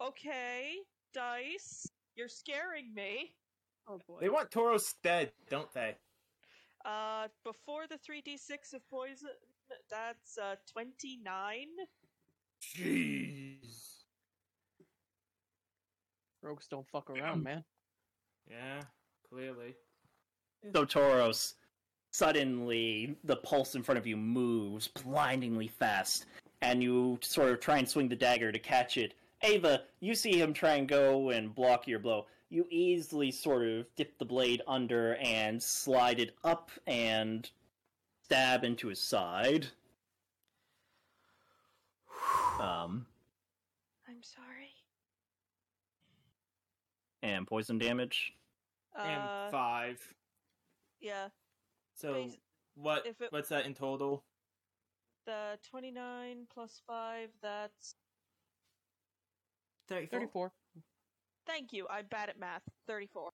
Okay, 0.00 0.76
dice, 1.12 1.90
you're 2.14 2.28
scaring 2.28 2.92
me. 2.94 3.32
Oh 3.88 3.98
boy. 4.06 4.18
They 4.20 4.28
want 4.28 4.50
Tauros 4.50 4.94
dead, 5.02 5.32
don't 5.48 5.72
they? 5.72 5.96
Uh, 6.84 7.28
before 7.44 7.86
the 7.88 7.98
three 7.98 8.20
d 8.20 8.36
six 8.36 8.74
of 8.74 8.88
poison, 8.90 9.30
that's 9.90 10.36
uh 10.36 10.56
twenty 10.70 11.18
nine. 11.24 11.68
Jeez. 12.62 14.04
Rogues 16.42 16.68
don't 16.68 16.86
fuck 16.86 17.10
around, 17.10 17.42
man. 17.42 17.64
Yeah, 18.50 18.82
clearly. 19.28 19.74
So 20.72 20.84
Tauros, 20.84 21.54
suddenly 22.10 23.16
the 23.24 23.36
pulse 23.36 23.74
in 23.74 23.82
front 23.82 23.98
of 23.98 24.06
you 24.06 24.16
moves 24.16 24.88
blindingly 24.88 25.68
fast, 25.68 26.26
and 26.62 26.82
you 26.82 27.18
sort 27.22 27.50
of 27.50 27.60
try 27.60 27.78
and 27.78 27.88
swing 27.88 28.08
the 28.08 28.16
dagger 28.16 28.50
to 28.50 28.58
catch 28.58 28.96
it. 28.96 29.14
Ava, 29.42 29.82
you 30.00 30.14
see 30.14 30.40
him 30.40 30.52
try 30.52 30.74
and 30.74 30.88
go 30.88 31.30
and 31.30 31.54
block 31.54 31.86
your 31.86 32.00
blow. 32.00 32.26
You 32.50 32.66
easily 32.70 33.30
sort 33.30 33.66
of 33.66 33.86
dip 33.94 34.18
the 34.18 34.24
blade 34.24 34.62
under 34.66 35.16
and 35.16 35.62
slide 35.62 36.18
it 36.18 36.34
up 36.44 36.70
and 36.86 37.48
stab 38.24 38.64
into 38.64 38.88
his 38.88 38.98
side. 39.00 39.66
Um, 42.58 43.06
I'm 44.08 44.22
sorry. 44.22 44.74
and 47.22 47.46
poison 47.46 47.78
damage. 47.78 48.32
And 48.98 49.22
Uh, 49.22 49.50
five. 49.50 50.14
yeah, 51.00 51.28
So 51.94 52.24
bas- 52.24 52.36
what? 52.74 53.06
if 53.06 53.20
it- 53.20 53.32
What's 53.32 53.48
that 53.50 53.64
in 53.66 53.74
total? 53.74 54.24
the 55.24 55.58
twenty 55.62 55.90
nine 55.90 56.46
plus 56.46 56.80
five. 56.86 57.30
That's 57.42 57.94
34. 59.88 60.18
34. 60.20 60.52
thank 61.46 61.72
you. 61.72 61.86
I'm 61.88 62.06
bad 62.06 62.28
at 62.30 62.38
math. 62.38 62.62
Thirty 62.86 63.06
four. 63.06 63.32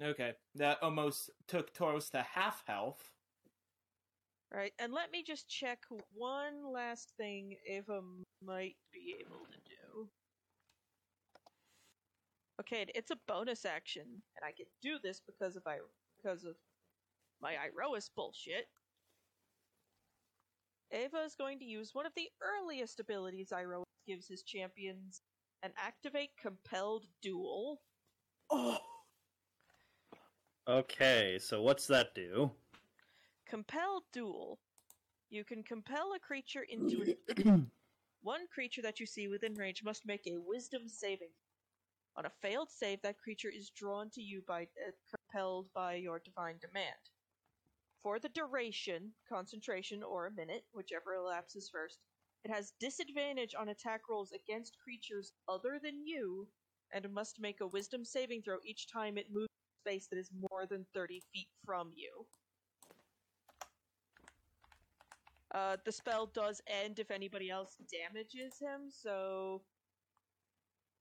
Okay, 0.00 0.34
that 0.56 0.82
almost 0.82 1.30
took 1.46 1.72
Tauros 1.72 2.10
to 2.10 2.22
half 2.22 2.64
health. 2.66 3.12
Right, 4.50 4.72
and 4.78 4.92
let 4.92 5.10
me 5.10 5.22
just 5.24 5.48
check 5.48 5.84
one 6.12 6.64
last 6.72 7.12
thing 7.16 7.56
Ava 7.66 8.02
might 8.40 8.76
be 8.92 9.16
able 9.20 9.46
to 9.46 9.58
do. 9.60 9.63
Okay, 12.60 12.86
it's 12.94 13.10
a 13.10 13.18
bonus 13.26 13.64
action, 13.64 14.02
and 14.02 14.44
I 14.44 14.52
can 14.52 14.66
do 14.80 14.98
this 15.02 15.20
because 15.24 15.56
of 15.56 15.66
I 15.66 15.78
because 16.22 16.44
of 16.44 16.54
my 17.42 17.54
Iroas 17.54 18.08
bullshit. 18.14 18.66
Ava 20.92 21.24
is 21.24 21.34
going 21.34 21.58
to 21.58 21.64
use 21.64 21.90
one 21.94 22.06
of 22.06 22.12
the 22.14 22.28
earliest 22.40 23.00
abilities 23.00 23.50
Iroas 23.52 23.84
gives 24.06 24.28
his 24.28 24.42
champions 24.42 25.22
and 25.62 25.72
activate 25.76 26.30
Compelled 26.40 27.06
Duel. 27.20 27.80
Oh, 28.50 28.78
Okay, 30.66 31.38
so 31.38 31.60
what's 31.60 31.86
that 31.88 32.14
do? 32.14 32.50
Compelled 33.46 34.04
Duel. 34.12 34.58
You 35.28 35.44
can 35.44 35.62
compel 35.62 36.14
a 36.14 36.18
creature 36.18 36.64
into 36.68 37.14
an 37.36 37.70
One 38.22 38.46
creature 38.52 38.80
that 38.80 38.98
you 38.98 39.04
see 39.04 39.28
within 39.28 39.54
range 39.54 39.82
must 39.84 40.06
make 40.06 40.26
a 40.26 40.38
wisdom 40.38 40.88
saving. 40.88 41.28
On 42.16 42.26
a 42.26 42.30
failed 42.30 42.70
save, 42.70 43.02
that 43.02 43.18
creature 43.18 43.50
is 43.50 43.70
drawn 43.70 44.10
to 44.10 44.22
you 44.22 44.42
by 44.46 44.62
uh, 44.64 44.92
compelled 45.16 45.72
by 45.74 45.94
your 45.94 46.20
divine 46.20 46.58
demand. 46.58 47.10
For 48.02 48.18
the 48.18 48.28
duration, 48.28 49.14
concentration, 49.28 50.02
or 50.02 50.26
a 50.26 50.30
minute, 50.30 50.64
whichever 50.72 51.14
elapses 51.14 51.68
first, 51.70 51.98
it 52.44 52.50
has 52.50 52.72
disadvantage 52.78 53.54
on 53.54 53.70
attack 53.70 54.02
rolls 54.08 54.32
against 54.32 54.78
creatures 54.78 55.32
other 55.48 55.80
than 55.82 56.06
you, 56.06 56.48
and 56.92 57.08
must 57.10 57.40
make 57.40 57.60
a 57.60 57.66
wisdom 57.66 58.04
saving 58.04 58.42
throw 58.42 58.58
each 58.64 58.86
time 58.92 59.18
it 59.18 59.32
moves 59.32 59.48
space 59.80 60.06
that 60.08 60.18
is 60.18 60.30
more 60.50 60.66
than 60.66 60.86
30 60.94 61.20
feet 61.32 61.48
from 61.64 61.92
you. 61.96 62.26
Uh, 65.54 65.76
the 65.84 65.92
spell 65.92 66.26
does 66.26 66.60
end 66.66 66.98
if 66.98 67.10
anybody 67.10 67.50
else 67.50 67.76
damages 67.90 68.58
him, 68.60 68.90
so. 68.90 69.62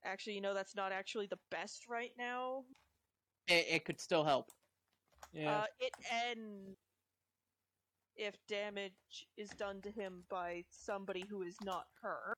Actually, 0.05 0.33
you 0.33 0.41
know, 0.41 0.53
that's 0.53 0.75
not 0.75 0.91
actually 0.91 1.27
the 1.27 1.39
best 1.49 1.87
right 1.89 2.11
now. 2.17 2.63
It, 3.47 3.65
it 3.69 3.85
could 3.85 3.99
still 3.99 4.23
help. 4.23 4.51
Yeah. 5.33 5.59
Uh, 5.59 5.65
it 5.79 5.93
ends 6.29 6.77
if 8.15 8.35
damage 8.47 9.27
is 9.37 9.49
done 9.51 9.81
to 9.81 9.91
him 9.91 10.23
by 10.29 10.63
somebody 10.69 11.23
who 11.29 11.41
is 11.41 11.57
not 11.63 11.85
her. 12.01 12.33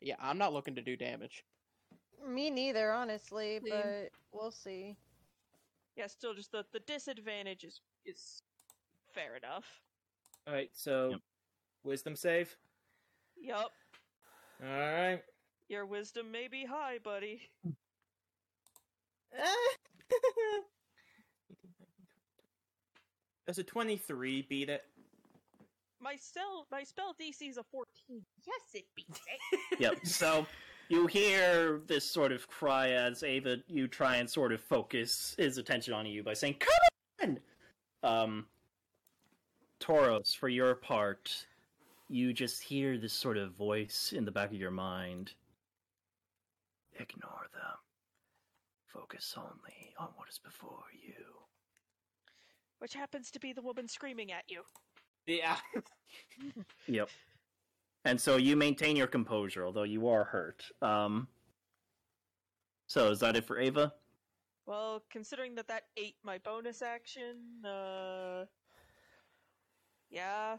Yeah, 0.00 0.16
I'm 0.20 0.38
not 0.38 0.52
looking 0.52 0.74
to 0.76 0.82
do 0.82 0.96
damage. 0.96 1.44
Me 2.26 2.50
neither, 2.50 2.92
honestly, 2.92 3.58
Same. 3.64 3.70
but 3.70 4.08
we'll 4.32 4.50
see. 4.52 4.96
Yeah, 5.96 6.06
still 6.06 6.34
just 6.34 6.52
the, 6.52 6.64
the 6.72 6.80
disadvantage 6.80 7.64
is, 7.64 7.80
is 8.06 8.42
fair 9.12 9.36
enough. 9.36 9.66
All 10.46 10.54
right, 10.54 10.70
so 10.72 11.10
Yep. 11.10 11.20
wisdom 11.84 12.16
save. 12.16 12.56
Yup, 13.36 13.72
All 14.62 14.68
right. 14.68 15.22
Your 15.68 15.86
wisdom 15.86 16.30
may 16.30 16.48
be 16.48 16.64
high, 16.64 16.98
buddy. 17.02 17.42
Does 23.46 23.58
a 23.58 23.64
twenty-three 23.64 24.46
beat 24.48 24.68
it? 24.68 24.84
My 26.00 26.16
spell, 26.16 26.66
my 26.70 26.82
spell 26.82 27.14
DC 27.20 27.48
is 27.48 27.58
a 27.58 27.62
14. 27.62 27.86
Yes, 28.44 28.60
it 28.74 28.84
beats 28.96 29.20
it. 29.52 29.60
Yep. 29.78 30.04
So 30.04 30.46
you 30.88 31.06
hear 31.06 31.80
this 31.86 32.04
sort 32.04 32.32
of 32.32 32.48
cry 32.48 32.90
as 32.90 33.22
Ava, 33.22 33.58
you 33.68 33.86
try 33.86 34.16
and 34.16 34.28
sort 34.28 34.52
of 34.52 34.60
focus 34.60 35.36
his 35.38 35.58
attention 35.58 35.94
on 35.94 36.04
you 36.06 36.24
by 36.24 36.34
saying, 36.34 36.56
"Come 36.58 36.72
on!" 37.22 37.38
Um, 38.02 38.46
Tauros, 39.80 40.36
for 40.36 40.48
your 40.48 40.74
part, 40.74 41.46
you 42.08 42.32
just 42.32 42.62
hear 42.62 42.98
this 42.98 43.12
sort 43.12 43.36
of 43.36 43.52
voice 43.52 44.12
in 44.12 44.24
the 44.24 44.32
back 44.32 44.50
of 44.50 44.56
your 44.56 44.70
mind. 44.72 45.34
Ignore 46.98 47.46
them. 47.52 47.78
Focus 48.86 49.34
only 49.36 49.94
on 49.98 50.08
what 50.16 50.28
is 50.28 50.38
before 50.38 50.84
you. 50.92 51.24
Which 52.78 52.94
happens 52.94 53.30
to 53.30 53.40
be 53.40 53.52
the 53.52 53.62
woman 53.62 53.88
screaming 53.88 54.32
at 54.32 54.44
you. 54.48 54.62
Yeah. 55.26 55.56
Yep. 56.88 57.08
And 58.04 58.20
so 58.20 58.36
you 58.36 58.54
maintain 58.56 58.96
your 58.96 59.06
composure, 59.06 59.64
although 59.64 59.84
you 59.84 60.08
are 60.08 60.24
hurt. 60.24 60.64
Um. 60.82 61.28
So 62.86 63.10
is 63.10 63.20
that 63.20 63.36
it 63.36 63.46
for 63.46 63.58
Ava? 63.58 63.94
Well, 64.66 65.02
considering 65.10 65.54
that 65.54 65.68
that 65.68 65.84
ate 65.96 66.16
my 66.22 66.38
bonus 66.38 66.82
action, 66.82 67.64
uh. 67.64 68.44
Yeah. 70.10 70.56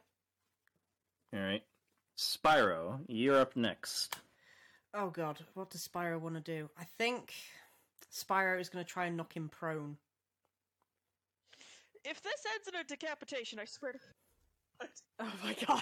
All 1.34 1.40
right. 1.40 1.64
Spyro, 2.18 3.00
you're 3.08 3.40
up 3.40 3.56
next. 3.56 4.16
Oh 4.94 5.10
god, 5.10 5.40
what 5.54 5.70
does 5.70 5.88
Spyro 5.88 6.20
want 6.20 6.36
to 6.36 6.42
do? 6.42 6.70
I 6.78 6.84
think 6.98 7.34
Spyro 8.12 8.60
is 8.60 8.70
going 8.70 8.84
to 8.84 8.90
try 8.90 9.06
and 9.06 9.18
knock 9.18 9.36
him 9.36 9.50
prone. 9.50 9.98
If 12.06 12.22
this 12.22 12.44
ends 12.54 12.68
in 12.68 12.76
a 12.76 12.84
decapitation, 12.84 13.60
I 13.60 13.66
swear 13.66 13.94
to. 13.94 14.00
Oh 15.20 15.32
my 15.44 15.56
god. 15.66 15.82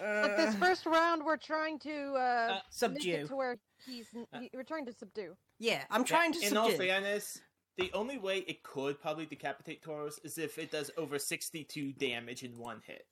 But 0.00 0.36
this 0.36 0.54
Uh, 0.54 0.58
first 0.58 0.86
round, 0.86 1.24
we're 1.24 1.36
trying 1.36 1.78
to 1.80 2.14
uh, 2.14 2.48
make 2.54 2.62
subdue. 2.70 3.10
it 3.14 3.28
to 3.28 3.36
where 3.36 3.56
he's. 3.86 4.06
Uh, 4.32 4.40
he- 4.40 4.50
we're 4.52 4.62
trying 4.64 4.86
to 4.86 4.92
subdue. 4.92 5.34
Yeah, 5.58 5.84
I'm 5.90 6.04
trying 6.04 6.32
to 6.32 6.38
subdue. 6.40 6.52
In 6.52 6.56
all 6.58 6.70
fairness, 6.70 7.40
the 7.76 7.90
only 7.94 8.18
way 8.18 8.38
it 8.38 8.62
could 8.62 9.00
probably 9.00 9.26
decapitate 9.26 9.82
Tauros 9.82 10.18
is 10.24 10.36
if 10.36 10.58
it 10.58 10.70
does 10.70 10.90
over 10.96 11.18
sixty-two 11.18 11.92
damage 11.92 12.42
in 12.42 12.58
one 12.58 12.80
hit. 12.86 13.06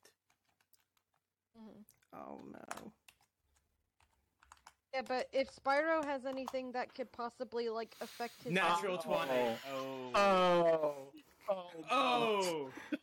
Oh 2.13 2.43
no. 2.51 2.91
Yeah, 4.97 5.03
but 5.07 5.27
if 5.31 5.49
Spyro 5.55 6.03
has 6.05 6.25
anything 6.25 6.71
that 6.71 6.95
could 6.95 7.11
possibly 7.11 7.69
like 7.69 7.93
affect 8.01 8.33
his 8.43 8.51
Natural 8.51 8.97
Oh. 8.99 9.03
twenty. 9.03 9.57
Oh. 9.71 10.11
Oh. 10.15 10.95
Oh. 11.47 11.53
oh, 11.91 11.91
oh. 11.91 12.69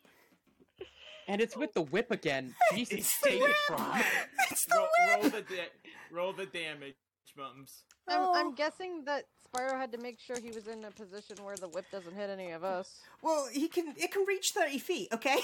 And 1.27 1.41
it's 1.41 1.55
with 1.57 1.73
the 1.73 1.81
whip 1.81 2.11
again. 2.11 2.53
Jesus, 2.73 2.99
It's 2.99 3.19
the 3.21 3.29
David 3.29 3.41
whip! 3.47 3.55
Frost. 3.67 4.05
It's 4.51 4.65
the 4.65 4.75
roll, 4.75 4.87
roll 5.13 5.23
whip! 5.23 5.31
the 5.31 5.41
da- 5.55 5.71
roll 6.11 6.33
the 6.33 6.45
damage, 6.45 6.95
mums. 7.37 7.83
I'm, 8.09 8.19
Oh. 8.19 8.33
I'm 8.35 8.53
guessing 8.53 9.05
that 9.05 9.23
Spyro 9.47 9.71
had 9.79 9.91
to 9.93 9.97
make 9.97 10.19
sure 10.19 10.35
he 10.39 10.51
was 10.51 10.67
in 10.67 10.83
a 10.83 10.91
position 10.91 11.37
where 11.43 11.55
the 11.55 11.69
whip 11.69 11.85
doesn't 11.91 12.13
hit 12.13 12.29
any 12.29 12.51
of 12.51 12.63
us. 12.65 12.99
Well, 13.23 13.47
he 13.51 13.67
can. 13.69 13.93
It 13.97 14.11
can 14.11 14.25
reach 14.27 14.51
thirty 14.51 14.77
feet. 14.79 15.07
Okay. 15.13 15.37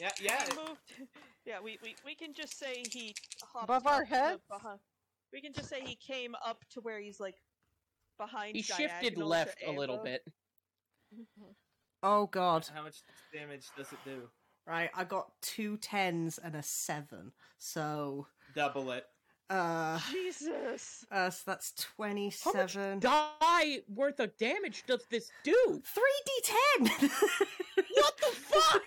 Yeah, 0.00 0.10
yeah. 0.20 0.44
Moved. 0.54 0.80
Yeah, 1.46 1.60
we, 1.64 1.78
we, 1.82 1.94
we 2.04 2.14
can 2.16 2.34
just 2.34 2.58
say 2.58 2.82
he 2.92 3.14
hopped 3.42 3.64
Above 3.64 3.86
our 3.86 4.02
up 4.02 4.08
to 4.08 4.14
heads? 4.14 4.40
behind- 4.50 4.80
We 5.32 5.40
can 5.40 5.52
just 5.52 5.68
say 5.68 5.80
he 5.80 5.96
came 5.96 6.34
up 6.44 6.64
to 6.70 6.80
where 6.80 6.98
he's 7.00 7.20
like 7.20 7.36
behind. 8.18 8.56
He 8.56 8.62
shifted 8.62 8.88
diagonal 8.88 9.20
to 9.22 9.26
left 9.26 9.62
a 9.66 9.70
little 9.70 9.96
Ava. 9.96 10.04
bit. 10.04 10.22
oh 12.02 12.26
God. 12.26 12.66
How 12.74 12.82
much 12.82 12.96
damage 13.32 13.66
does 13.76 13.92
it 13.92 13.98
do? 14.04 14.28
Right, 14.66 14.90
I 14.96 15.04
got 15.04 15.30
two 15.42 15.76
tens 15.76 16.38
and 16.38 16.56
a 16.56 16.62
seven. 16.62 17.30
So, 17.56 18.26
Double 18.54 18.90
it. 18.90 19.04
uh, 19.48 20.00
Jesus. 20.10 21.04
uh, 21.12 21.30
so 21.30 21.42
that's 21.52 21.72
How 21.76 21.84
much 21.92 22.74
twenty-seven. 22.74 22.98
die 22.98 23.78
worth 23.88 24.18
of 24.18 24.36
damage 24.38 24.82
does 24.88 25.04
this 25.08 25.30
do? 25.44 25.82
Three 25.84 26.22
d 26.24 26.42
ten. 26.42 27.10
What 27.94 28.16
the 28.18 28.26
fuck? 28.36 28.82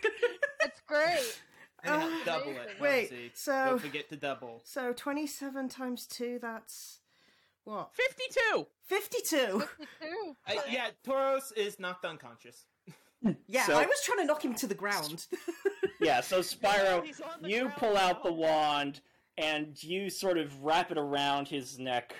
It's 0.66 0.82
great. 0.88 1.42
Anyhow, 1.84 2.08
Uh, 2.08 2.26
double 2.26 2.52
it. 2.52 2.70
Wait, 2.80 3.12
Mumsy. 3.12 3.32
so- 3.34 3.66
don't 3.66 3.82
forget 3.82 4.10
to 4.10 4.16
double. 4.16 4.62
so 4.64 4.94
twenty-seven 4.94 5.70
times 5.70 6.06
two. 6.06 6.40
That's 6.42 7.00
what? 7.66 7.90
52! 7.94 8.66
Fifty-two. 8.86 9.64
52. 10.00 10.36
Uh, 10.48 10.54
yeah, 10.70 10.90
Tauros 11.06 11.56
is 11.56 11.80
knocked 11.80 12.06
unconscious. 12.06 12.66
Yeah, 13.48 13.66
So- 13.66 13.78
I 13.78 13.86
was 13.86 14.02
trying 14.06 14.20
to 14.20 14.26
knock 14.26 14.44
him 14.46 14.56
to 14.56 14.68
the 14.68 14.76
ground. 14.76 15.26
Yeah, 16.02 16.22
so 16.22 16.40
Spyro, 16.40 17.04
He's 17.04 17.20
on 17.20 17.42
the 17.42 17.50
you 17.50 17.68
pull 17.76 17.98
out 17.98 18.24
the 18.24 18.32
wand 18.32 19.02
and 19.38 19.82
you 19.84 20.10
sort 20.10 20.38
of 20.38 20.64
wrap 20.64 20.92
it 20.92 20.98
around 20.98 21.50
his 21.50 21.78
neck, 21.78 22.16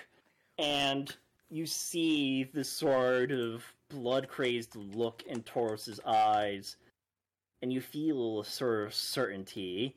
and 0.58 1.16
you 1.48 1.64
see 1.64 2.44
the 2.44 2.62
sort 2.62 3.32
of 3.32 3.64
blood 3.88 4.28
crazed 4.28 4.76
look 4.76 5.22
in 5.26 5.42
Tauros's 5.44 5.98
eyes, 6.04 6.76
and 7.62 7.72
you 7.72 7.80
feel 7.80 8.40
a 8.40 8.44
sort 8.44 8.86
of 8.86 8.94
certainty 8.94 9.96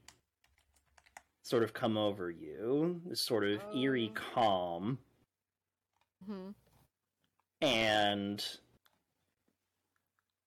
sort 1.41 1.63
of 1.63 1.73
come 1.73 1.97
over 1.97 2.29
you, 2.29 3.01
this 3.05 3.19
sort 3.21 3.43
of 3.43 3.61
eerie 3.75 4.11
Oh. 4.15 4.19
calm, 4.33 4.97
hmm 6.25 6.49
and 7.61 8.45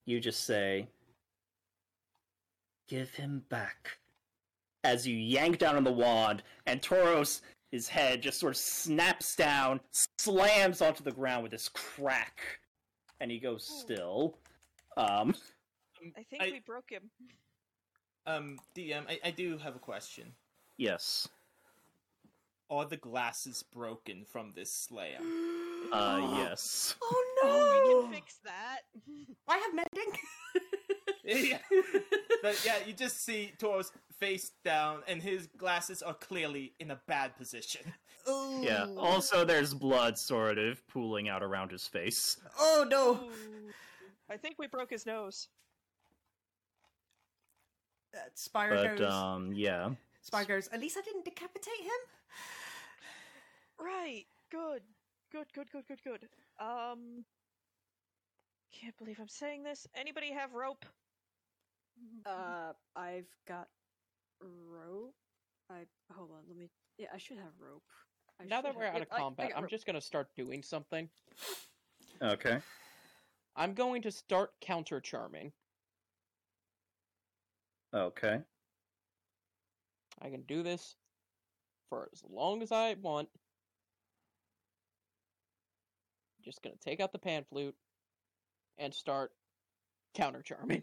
you 0.05 0.21
just 0.21 0.45
say, 0.45 0.87
Give 2.89 3.11
him 3.11 3.43
back. 3.49 3.99
As 4.85 5.07
you 5.07 5.17
yank 5.17 5.59
down 5.59 5.77
on 5.77 5.83
the 5.83 5.91
wand, 5.93 6.43
and 6.67 6.81
Tauros, 6.81 7.41
his 7.73 7.89
head 7.89 8.23
just 8.23 8.39
sort 8.39 8.53
of 8.53 8.57
snaps 8.59 9.35
down, 9.35 9.81
slams 10.19 10.81
onto 10.81 11.03
the 11.03 11.11
ground 11.11 11.43
with 11.43 11.51
this 11.51 11.69
crack, 11.69 12.39
and 13.21 13.31
he 13.31 13.39
goes 13.41 13.65
still. 13.67 14.39
Um, 14.97 15.35
I 16.17 16.23
think 16.25 16.43
I- 16.43 16.51
we 16.51 16.61
broke 16.61 16.91
him. 16.91 17.11
Um, 18.27 18.59
DM, 18.75 19.05
I, 19.09 19.21
I 19.27 19.31
do 19.31 19.57
have 19.59 19.77
a 19.77 19.79
question. 19.79 20.33
yes. 20.77 21.29
Are 22.69 22.85
the 22.85 22.97
glasses 22.97 23.63
broken 23.73 24.25
from 24.25 24.53
this 24.55 24.73
slam? 24.73 25.23
Uh, 25.93 26.41
yes. 26.49 26.97
Oh 27.01 27.25
Oh, 27.45 28.03
we 28.03 28.03
can 28.03 28.13
fix 28.21 28.39
that. 28.45 28.79
I 29.49 29.57
have 29.59 29.73
mending. 29.73 30.19
yeah. 31.25 31.59
But 32.43 32.61
yeah, 32.67 32.79
you 32.85 32.93
just 32.93 33.25
see 33.25 33.53
Tauros 33.59 33.93
face 34.19 34.51
down, 34.65 35.03
and 35.07 35.23
his 35.23 35.47
glasses 35.57 36.03
are 36.03 36.15
clearly 36.15 36.73
in 36.81 36.91
a 36.91 37.01
bad 37.07 37.37
position. 37.37 37.83
Ooh. 38.29 38.63
Yeah. 38.65 38.87
Also, 38.97 39.45
there's 39.45 39.73
blood 39.75 40.19
sort 40.19 40.59
of 40.59 40.85
pooling 40.89 41.29
out 41.29 41.45
around 41.45 41.71
his 41.71 41.87
face. 41.87 42.37
Oh 42.59 42.85
no! 42.91 43.13
Ooh. 43.13 43.31
I 44.29 44.37
think 44.37 44.57
we 44.59 44.67
broke 44.67 44.91
his 44.91 45.07
nose. 45.07 45.47
Uh, 48.17 48.21
Spyro 48.35 48.83
But, 48.83 48.99
goes. 48.99 49.13
um, 49.13 49.53
yeah. 49.53 49.91
Spyro 50.29 50.49
goes. 50.49 50.69
At 50.73 50.81
least 50.81 50.97
I 50.99 51.03
didn't 51.03 51.25
decapitate 51.25 51.81
him. 51.81 51.91
Right. 53.79 54.25
Good. 54.51 54.83
Good. 55.31 55.47
Good. 55.53 55.71
Good. 55.71 55.87
Good. 55.87 56.03
Good. 56.03 56.29
Um. 56.59 57.25
Can't 58.73 58.97
believe 58.99 59.19
I'm 59.21 59.29
saying 59.29 59.63
this. 59.63 59.87
Anybody 59.95 60.33
have 60.33 60.55
rope? 60.55 60.85
Uh, 62.27 62.73
I've 62.95 63.29
got 63.49 63.69
rope. 64.41 65.15
I 65.71 65.85
hold 66.15 66.31
on. 66.33 66.39
Let 66.49 66.57
me. 66.57 66.69
Yeah, 66.99 67.09
I 67.15 67.19
should 67.19 67.39
have 67.39 67.53
rope. 67.59 67.83
I 68.41 68.45
Now 68.45 68.61
that 68.63 68.75
we're 68.77 68.85
have- 68.85 68.95
out 68.95 68.99
yep, 69.01 69.09
of 69.09 69.13
I- 69.13 69.17
I 69.17 69.21
combat, 69.21 69.49
got 69.51 69.57
I'm 69.57 69.63
rope. 69.65 69.71
just 69.71 69.87
gonna 69.87 70.01
start 70.01 70.29
doing 70.37 70.63
something. 70.63 71.09
Okay. 72.23 72.59
I'm 73.57 73.73
going 73.75 74.03
to 74.03 74.11
start 74.11 74.53
counter 74.61 75.01
charming. 75.01 75.53
Okay. 77.97 78.41
I 80.21 80.29
can 80.29 80.43
do 80.43 80.63
this 80.63 80.97
for 81.89 82.09
as 82.13 82.23
long 82.29 82.63
as 82.63 82.71
I 82.73 82.95
want. 83.01 83.29
Just 86.45 86.63
gonna 86.63 86.77
take 86.85 87.01
out 87.01 87.13
the 87.13 87.19
pan 87.19 87.45
flute 87.49 87.75
and 88.79 88.93
start 88.93 89.31
counter 90.15 90.43
charming. 90.43 90.83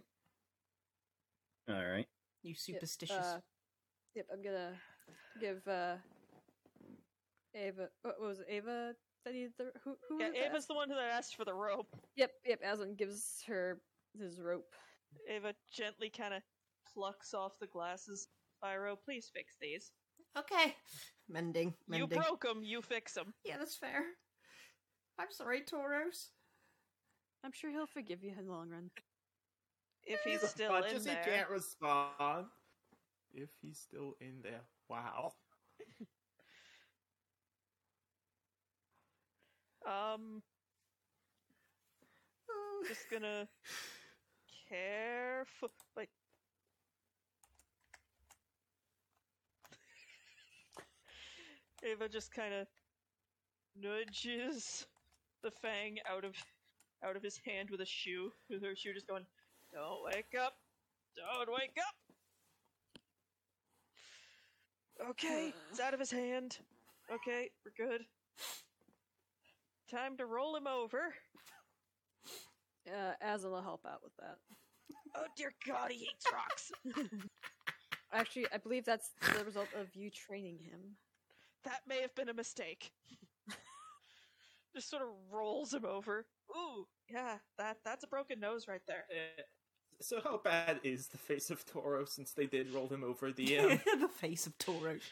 Alright. 1.69 2.07
You 2.41 2.49
Yep, 2.51 2.57
superstitious. 2.57 3.15
uh, 3.15 3.39
yep, 4.15 4.25
I'm 4.33 4.41
gonna 4.41 4.73
give 5.39 5.65
uh 5.67 5.95
Ava. 7.55 7.89
What 8.01 8.19
was 8.19 8.39
it? 8.39 8.47
Ava 8.49 8.95
that 9.23 9.33
needed 9.33 9.53
the 9.57 9.71
who? 9.83 9.95
who 10.09 10.19
Yeah, 10.19 10.29
was 10.29 10.35
it 10.35 10.39
that 10.39 10.49
Ava's 10.49 10.65
the 10.65 10.73
one 10.73 10.89
that 10.89 10.97
asked 10.97 11.35
for 11.35 11.45
the 11.45 11.53
rope. 11.53 11.95
Yep, 12.15 12.31
yep. 12.45 12.59
Aslan 12.65 12.95
gives 12.95 13.43
her 13.47 13.79
his 14.19 14.41
rope. 14.41 14.73
Ava 15.29 15.53
gently 15.71 16.09
kind 16.09 16.33
of 16.33 16.41
plucks 16.93 17.33
off 17.33 17.59
the 17.59 17.67
glasses. 17.67 18.27
Spyro, 18.63 18.95
please 19.03 19.29
fix 19.33 19.55
these. 19.61 19.91
okay. 20.37 20.75
Mending. 21.29 21.73
You 21.87 21.99
Mending. 22.07 22.19
broke 22.19 22.43
them. 22.43 22.63
You 22.63 22.81
fix 22.81 23.13
them. 23.13 23.33
Yeah, 23.45 23.57
that's 23.57 23.75
fair. 23.75 24.03
I'm 25.19 25.31
sorry, 25.31 25.61
Tauros. 25.61 26.29
I'm 27.43 27.51
sure 27.53 27.71
he'll 27.71 27.85
forgive 27.87 28.23
you 28.23 28.31
in 28.37 28.45
the 28.45 28.51
long 28.51 28.69
run. 28.69 28.89
If 30.05 30.19
he's 30.25 30.41
still 30.49 30.69
But 30.71 30.85
in 30.87 30.93
just 30.93 31.05
there. 31.05 31.21
he 31.23 31.29
can't 31.31 31.49
respond. 31.49 32.47
If 33.33 33.49
he's 33.61 33.79
still 33.79 34.15
in 34.21 34.41
there. 34.43 34.61
Wow. 34.89 35.33
Um, 39.85 40.41
just 42.87 43.09
gonna 43.11 43.47
careful. 44.69 45.69
Wait. 45.97 46.09
Ava 51.83 52.07
just 52.07 52.33
kind 52.33 52.53
of 52.53 52.67
nudges 53.75 54.85
the 55.43 55.51
fang 55.51 55.97
out 56.09 56.23
of 56.23 56.35
out 57.03 57.15
of 57.17 57.23
his 57.23 57.37
hand 57.45 57.69
with 57.69 57.81
a 57.81 57.85
shoe, 57.85 58.31
with 58.49 58.63
her 58.63 58.75
shoe 58.75 58.93
just 58.93 59.07
going, 59.07 59.25
"Don't 59.73 60.03
wake 60.05 60.33
up! 60.39 60.53
Don't 61.15 61.49
wake 61.49 61.77
up!" 61.77 61.95
Okay, 65.09 65.53
it's 65.69 65.79
out 65.79 65.93
of 65.93 65.99
his 65.99 66.11
hand. 66.11 66.57
Okay, 67.11 67.49
we're 67.65 67.85
good. 67.85 68.05
Time 69.91 70.15
to 70.17 70.25
roll 70.25 70.55
him 70.55 70.67
over. 70.67 71.13
Uh, 72.87 73.37
will 73.43 73.61
help 73.61 73.85
out 73.85 74.01
with 74.03 74.15
that. 74.19 74.37
Oh 75.15 75.25
dear 75.37 75.53
God, 75.67 75.91
he 75.91 76.05
hates 76.05 76.25
rocks. 76.31 76.71
Actually, 78.13 78.47
I 78.53 78.57
believe 78.57 78.85
that's 78.85 79.11
the 79.21 79.43
result 79.43 79.67
of 79.79 79.87
you 79.95 80.09
training 80.09 80.59
him. 80.59 80.95
That 81.65 81.81
may 81.87 82.01
have 82.01 82.13
been 82.15 82.29
a 82.29 82.33
mistake. 82.33 82.91
Just 84.75 84.89
sort 84.89 85.03
of 85.03 85.09
rolls 85.31 85.73
him 85.73 85.85
over. 85.85 86.25
Ooh, 86.55 86.87
yeah, 87.11 87.37
that 87.57 87.77
that's 87.85 88.03
a 88.03 88.07
broken 88.07 88.39
nose 88.39 88.67
right 88.67 88.81
there. 88.87 89.05
Uh, 89.09 89.41
so 90.01 90.19
how 90.23 90.37
bad 90.43 90.79
is 90.83 91.07
the 91.07 91.17
face 91.17 91.49
of 91.49 91.65
Toro 91.65 92.05
since 92.05 92.31
they 92.31 92.45
did 92.47 92.73
roll 92.73 92.87
him 92.87 93.03
over 93.03 93.31
the 93.31 93.59
um, 93.59 93.79
the 93.99 94.07
face 94.07 94.47
of 94.47 94.57
Toro? 94.57 94.95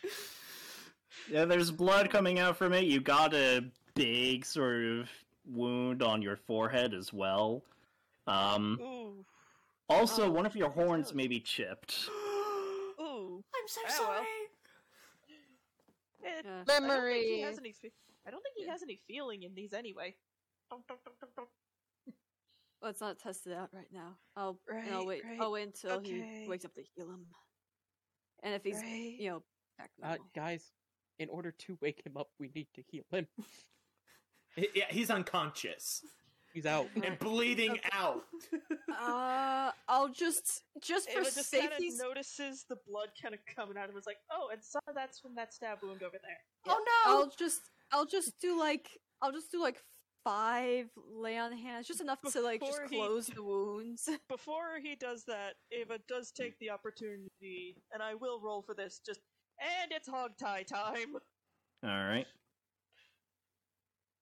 Yeah, 1.30 1.44
there's 1.44 1.72
blood 1.72 2.10
coming 2.10 2.40
out 2.40 2.56
from 2.56 2.72
it. 2.72 2.86
You 2.86 3.02
got 3.02 3.34
a 3.34 3.66
big 3.96 4.46
sort 4.46 4.82
of 4.86 5.10
wound 5.46 6.02
on 6.02 6.22
your 6.22 6.38
forehead 6.38 6.94
as 6.94 7.12
well. 7.12 7.64
Um, 8.28 8.80
Ooh, 8.82 9.26
also, 9.90 10.28
Oh, 10.28 10.32
one 10.32 10.46
of 10.46 10.56
your 10.56 10.70
horns 10.70 11.08
gross. 11.08 11.16
may 11.16 11.28
be 11.28 11.42
chipped. 11.42 12.08
ooh. 13.02 13.44
I'm 13.54 13.68
so 13.68 13.82
Oh, 13.90 14.08
well. 14.10 14.24
Sorry. 16.22 16.34
Eh, 16.38 16.42
Yeah. 16.44 16.52
I 16.52 16.64
don't 16.64 16.66
think 16.68 16.82
he 16.84 16.88
Memory. 16.88 17.40
has 17.42 17.58
any. 17.58 17.72
Fe- 17.74 17.92
I 18.26 18.32
don't 18.32 18.42
think 18.44 18.56
he 18.58 18.66
Yeah. 18.66 18.72
has 18.72 18.84
any 18.84 18.96
feeling 19.08 19.44
in 19.44 19.54
these 19.56 19.74
anyway. 19.74 20.16
Dunk, 20.70 20.88
dunk, 20.88 21.04
dunk, 21.04 21.20
dunk, 21.20 21.36
dunk. 21.36 21.50
Let's 22.82 23.00
not 23.02 23.20
test 23.20 23.46
it 23.46 23.54
out 23.54 23.70
right 23.74 23.92
now. 23.92 24.18
I'll 24.36 24.60
and 24.68 24.90
I'll 24.92 25.00
Right, 25.00 25.08
wait. 25.08 25.24
right, 25.24 25.40
I'll 25.40 25.52
wait 25.52 25.64
until 25.68 26.00
he 26.00 26.48
wakes 26.48 26.66
up 26.66 26.74
to 26.76 26.82
heal 26.96 27.10
him. 27.12 27.28
And 28.44 28.56
if 28.56 28.64
he's 28.64 28.78
Right. 28.82 29.16
you 29.20 29.30
know 29.30 29.44
back 29.78 29.92
Uh, 30.02 30.18
guys, 30.34 30.72
in 31.20 31.30
order 31.30 31.52
to 31.52 31.78
wake 31.82 32.04
him 32.04 32.18
up, 32.18 32.32
we 32.40 32.50
need 32.56 32.68
to 32.74 32.82
heal 32.82 33.06
him. 33.12 33.28
Yeah, 34.76 34.88
he's 34.90 35.10
unconscious 35.10 36.04
He's 36.54 36.66
out. 36.66 36.90
and 37.06 37.18
bleeding 37.20 37.80
out. 37.94 38.26
uh, 39.00 39.71
I'll 39.92 40.08
just 40.08 40.64
just 40.82 41.12
for 41.12 41.20
Ava 41.20 41.26
just 41.26 41.52
kind 41.52 41.66
of 41.66 41.72
safety's 41.74 41.98
notices 42.00 42.66
the 42.70 42.78
blood 42.88 43.10
kind 43.22 43.34
of 43.34 43.42
coming 43.54 43.76
out 43.76 43.86
and 43.86 43.94
was 43.94 44.06
like, 44.06 44.20
"Oh, 44.32 44.48
and 44.50 44.64
some 44.64 44.82
of 44.88 44.96
that's 44.96 45.20
from 45.20 45.36
that 45.36 45.54
stab 45.54 45.80
wound 45.84 46.02
over 46.02 46.18
there." 46.22 46.38
Oh 46.66 46.82
no! 47.06 47.12
I'll 47.12 47.32
just 47.38 47.60
I'll 47.92 48.06
just 48.06 48.40
do 48.40 48.58
like 48.58 48.88
I'll 49.22 49.34
just 49.34 49.52
do 49.52 49.62
like 49.62 49.84
five 50.24 50.86
lay 51.14 51.38
on 51.38 51.52
hands, 51.52 51.88
just 51.88 52.00
enough 52.00 52.20
to 52.32 52.42
like 52.42 52.62
just 52.62 52.72
Before 52.72 52.88
he- 52.90 52.96
close 52.96 53.28
the 53.28 53.44
wounds. 53.44 54.08
Before 54.30 54.80
he 54.82 54.96
does 54.96 55.26
that, 55.26 55.56
Ava 55.74 56.00
does 56.08 56.32
take 56.32 56.58
the 56.60 56.70
opportunity, 56.70 57.76
and 57.92 58.02
I 58.02 58.16
will 58.16 58.40
roll 58.40 58.62
for 58.62 58.74
this. 58.74 59.02
Just 59.06 59.20
and 59.60 59.92
it's 59.92 60.08
hog 60.08 60.38
tie 60.40 60.64
time. 60.64 61.18
All 61.84 61.90
right. 62.06 62.28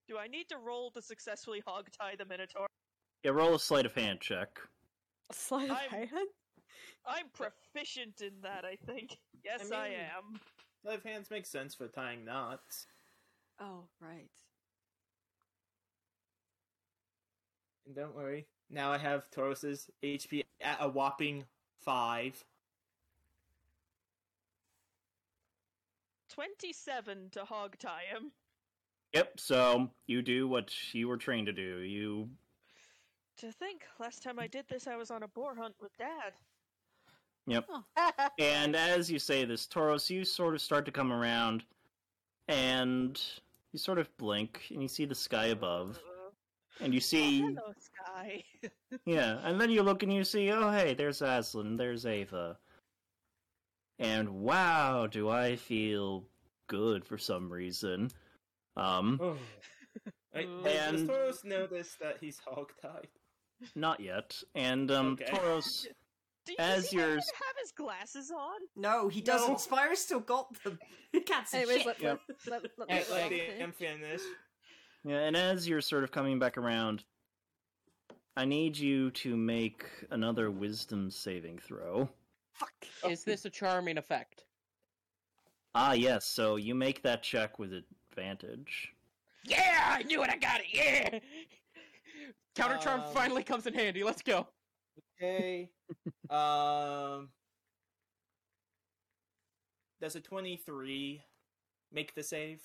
Do 0.08 0.18
I 0.18 0.28
need 0.28 0.50
to 0.50 0.58
roll 0.58 0.90
to 0.91 1.02
successfully 1.04 1.62
hog 1.68 1.90
tie 1.91 2.16
the 2.18 2.26
Minotaur? 2.26 2.66
Yeah, 3.24 3.32
roll 3.32 3.54
a 3.54 3.60
sleight 3.60 3.86
of 3.86 3.94
hand 3.94 4.20
check. 4.22 4.60
Sleight 5.32 5.70
of 5.70 5.78
I'm- 5.78 6.08
hand. 6.08 6.28
I'm 7.06 7.26
proficient 7.34 8.22
in 8.22 8.42
that, 8.44 8.66
I 8.66 8.76
think. 8.86 9.18
Yes, 9.44 9.72
I, 9.72 9.90
mean- 9.90 9.98
am. 10.00 10.40
Left 10.84 11.06
hands 11.06 11.30
make 11.32 11.46
sense 11.46 11.74
for 11.76 11.88
tying 11.88 12.26
knots. 12.26 12.88
Oh 13.60 13.84
right. 14.02 14.30
And 17.86 17.96
don't 17.96 18.16
worry, 18.16 18.46
now 18.70 18.92
I 18.92 18.98
have 18.98 19.30
Tauros's 19.32 19.90
HP 20.04 20.46
at 20.62 20.78
a 20.80 20.88
whopping 20.88 21.46
five. 21.80 22.44
Twenty-seven 26.30 27.30
to 27.32 27.44
hog 27.46 27.78
tie 27.80 28.04
him. 28.12 28.32
Yep. 29.14 29.40
So 29.40 29.90
you 30.06 30.22
do 30.22 30.48
what 30.48 30.72
you 30.94 31.08
were 31.08 31.18
trained 31.18 31.48
to 31.48 31.54
do. 31.54 31.80
You 31.80 32.30
To 33.40 33.52
think, 33.53 33.84
last 33.99 34.22
time 34.24 34.38
I 34.40 34.48
did 34.48 34.66
this, 34.70 34.88
I 34.88 34.98
was 34.98 35.11
on 35.11 35.24
a 35.24 35.28
boar 35.30 35.56
hunt 35.56 35.76
with 35.82 35.95
Dad. 35.98 36.34
Yep. 37.48 37.66
And 38.40 38.76
as 38.76 39.10
you 39.10 39.18
say 39.20 39.45
this, 39.45 39.66
Tauros, 39.66 40.10
you 40.10 40.24
sort 40.26 40.56
of 40.56 40.61
start 40.61 40.86
to 40.86 40.91
come 40.91 41.11
around, 41.11 41.64
and 42.48 43.20
you 43.72 43.80
sort 43.80 43.98
of 43.98 44.16
blink, 44.18 44.64
and 44.72 44.82
you 44.82 44.88
see 44.88 45.06
the 45.06 45.16
sky 45.16 45.48
above, 45.48 45.99
and 46.82 46.94
you 46.94 46.99
Oh, 46.99 47.02
see, 47.02 47.41
hello, 47.41 47.74
Sky. 47.80 48.44
yeah, 49.06 49.40
and 49.44 49.60
then 49.60 49.70
you 49.70 49.84
look 49.84 50.03
and 50.03 50.14
you 50.14 50.24
see, 50.24 50.52
oh 50.52 50.70
hey, 50.72 50.94
there's 50.94 51.22
Aslan, 51.22 51.76
there's 51.78 52.06
Ava, 52.06 52.57
and 53.99 54.30
wow, 54.30 55.07
do 55.07 55.30
I 55.30 55.56
feel 55.56 56.24
good 56.68 57.03
for 57.06 57.18
some 57.18 57.52
reason. 57.52 58.10
Um, 58.78 59.20
Oh. 59.22 59.38
Right, 60.36 60.48
Ooh. 60.48 60.61
does, 60.64 60.74
does 60.91 61.02
And- 61.02 61.10
Tauros 61.10 61.44
notice 61.44 61.95
that 61.99 62.18
he's 62.22 62.40
hogtied? 62.40 63.06
Not 63.76 63.99
yet. 63.99 64.41
And 64.56 64.90
um, 64.91 65.14
Okay. 65.22 65.26
Tauros, 65.26 65.86
Do 66.45 66.53
you, 66.53 66.57
As 66.60 66.86
does 66.86 66.94
yours- 66.94 67.31
have 67.36 67.56
his 67.61 67.72
glasses 67.72 68.31
on? 68.31 68.60
No, 68.76 69.07
he 69.07 69.22
doesn't. 69.22 69.49
No. 69.49 69.56
Spyro's 69.57 69.99
still 69.99 70.19
got 70.22 70.48
them. 70.64 70.80
He 71.11 71.22
can't 71.22 71.48
see 71.48 71.57
Anyways, 71.57 71.77
shit. 71.77 71.86
let, 71.88 72.02
Yep. 72.02 72.19
let, 72.49 72.61
let, 72.64 72.72
let, 72.77 72.91
Hey, 72.91 72.98
let, 72.99 73.10
Let 73.10 73.22
let 73.22 73.30
the 73.30 73.36
me 73.36 73.41
finish. 73.48 73.61
am 73.61 73.72
finish. 73.72 74.22
yeah, 75.03 75.18
and 75.19 75.36
as 75.38 75.68
you're 75.68 75.81
sort 75.81 76.03
of 76.03 76.11
coming 76.11 76.38
back 76.40 76.57
around, 76.57 77.03
I 78.38 78.45
need 78.45 78.77
you 78.77 79.10
to 79.11 79.36
make 79.36 79.86
another 80.11 80.49
Wisdom 80.52 81.10
saving 81.11 81.57
throw. 81.60 82.07
Fuck. 82.53 82.72
Is 83.10 83.23
this 83.23 83.45
a 83.45 83.49
charming 83.49 83.98
effect? 83.98 84.45
Ah, 85.76 85.94
yes. 85.94 86.26
So 86.26 86.56
you 86.57 86.73
make 86.76 87.02
that 87.03 87.22
check 87.23 87.57
with 87.60 87.73
advantage. 88.14 88.94
Yeah, 89.45 89.95
I 89.99 90.03
knew 90.03 90.23
it. 90.23 90.30
I 90.30 90.38
got 90.38 90.61
it. 90.61 90.68
Yeah. 90.73 91.19
Counter 92.60 92.77
charm 92.77 93.02
Um, 93.02 93.14
finally 93.14 93.41
comes 93.41 93.65
in 93.68 93.73
handy. 93.73 94.03
Let's 94.03 94.22
go. 94.22 94.45
Okay. 95.18 95.69
um. 96.30 97.30
Does 100.02 100.15
a 100.15 100.19
23 100.19 101.22
make 101.94 102.14
the 102.15 102.23
save? 102.23 102.61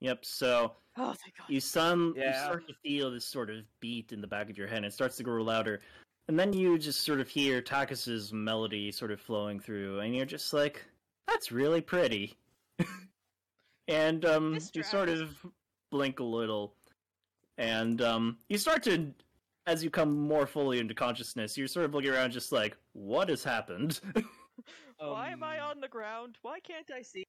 Yep. 0.00 0.24
So 0.24 0.74
Oh 0.96 1.12
thank 1.14 1.36
God. 1.36 1.46
you 1.48 1.58
some 1.58 2.14
yeah. 2.16 2.26
you 2.26 2.34
start 2.34 2.68
to 2.68 2.74
feel 2.84 3.10
this 3.10 3.24
sort 3.24 3.50
of 3.50 3.64
beat 3.80 4.12
in 4.12 4.20
the 4.20 4.26
back 4.28 4.48
of 4.48 4.56
your 4.56 4.68
head. 4.68 4.78
And 4.78 4.86
it 4.86 4.92
starts 4.92 5.16
to 5.16 5.24
grow 5.24 5.42
louder, 5.42 5.80
and 6.28 6.38
then 6.38 6.52
you 6.52 6.78
just 6.78 7.00
sort 7.00 7.18
of 7.18 7.28
hear 7.28 7.60
Takis's 7.60 8.32
melody 8.32 8.92
sort 8.92 9.10
of 9.10 9.20
flowing 9.20 9.58
through, 9.58 10.00
and 10.00 10.14
you're 10.14 10.24
just 10.24 10.52
like, 10.52 10.84
"That's 11.26 11.50
really 11.50 11.80
pretty." 11.80 12.36
and 13.88 14.24
um, 14.24 14.58
you 14.72 14.82
sort 14.84 15.08
of 15.08 15.34
blink 15.90 16.20
a 16.20 16.24
little, 16.24 16.75
and 17.58 18.00
um, 18.02 18.38
you 18.48 18.58
start 18.58 18.82
to. 18.84 19.12
As 19.68 19.82
you 19.82 19.90
come 19.90 20.16
more 20.16 20.46
fully 20.46 20.78
into 20.78 20.94
consciousness, 20.94 21.58
you're 21.58 21.66
sort 21.66 21.86
of 21.86 21.92
looking 21.94 22.10
around, 22.10 22.30
just 22.30 22.52
like, 22.52 22.76
"What 22.92 23.28
has 23.30 23.42
happened?" 23.42 24.00
Why 24.98 25.30
am 25.30 25.42
I 25.42 25.58
Um, 25.58 25.70
on 25.70 25.80
the 25.80 25.88
ground? 25.88 26.38
Why 26.42 26.60
can't 26.60 26.88
I 26.94 27.02
see? 27.02 27.24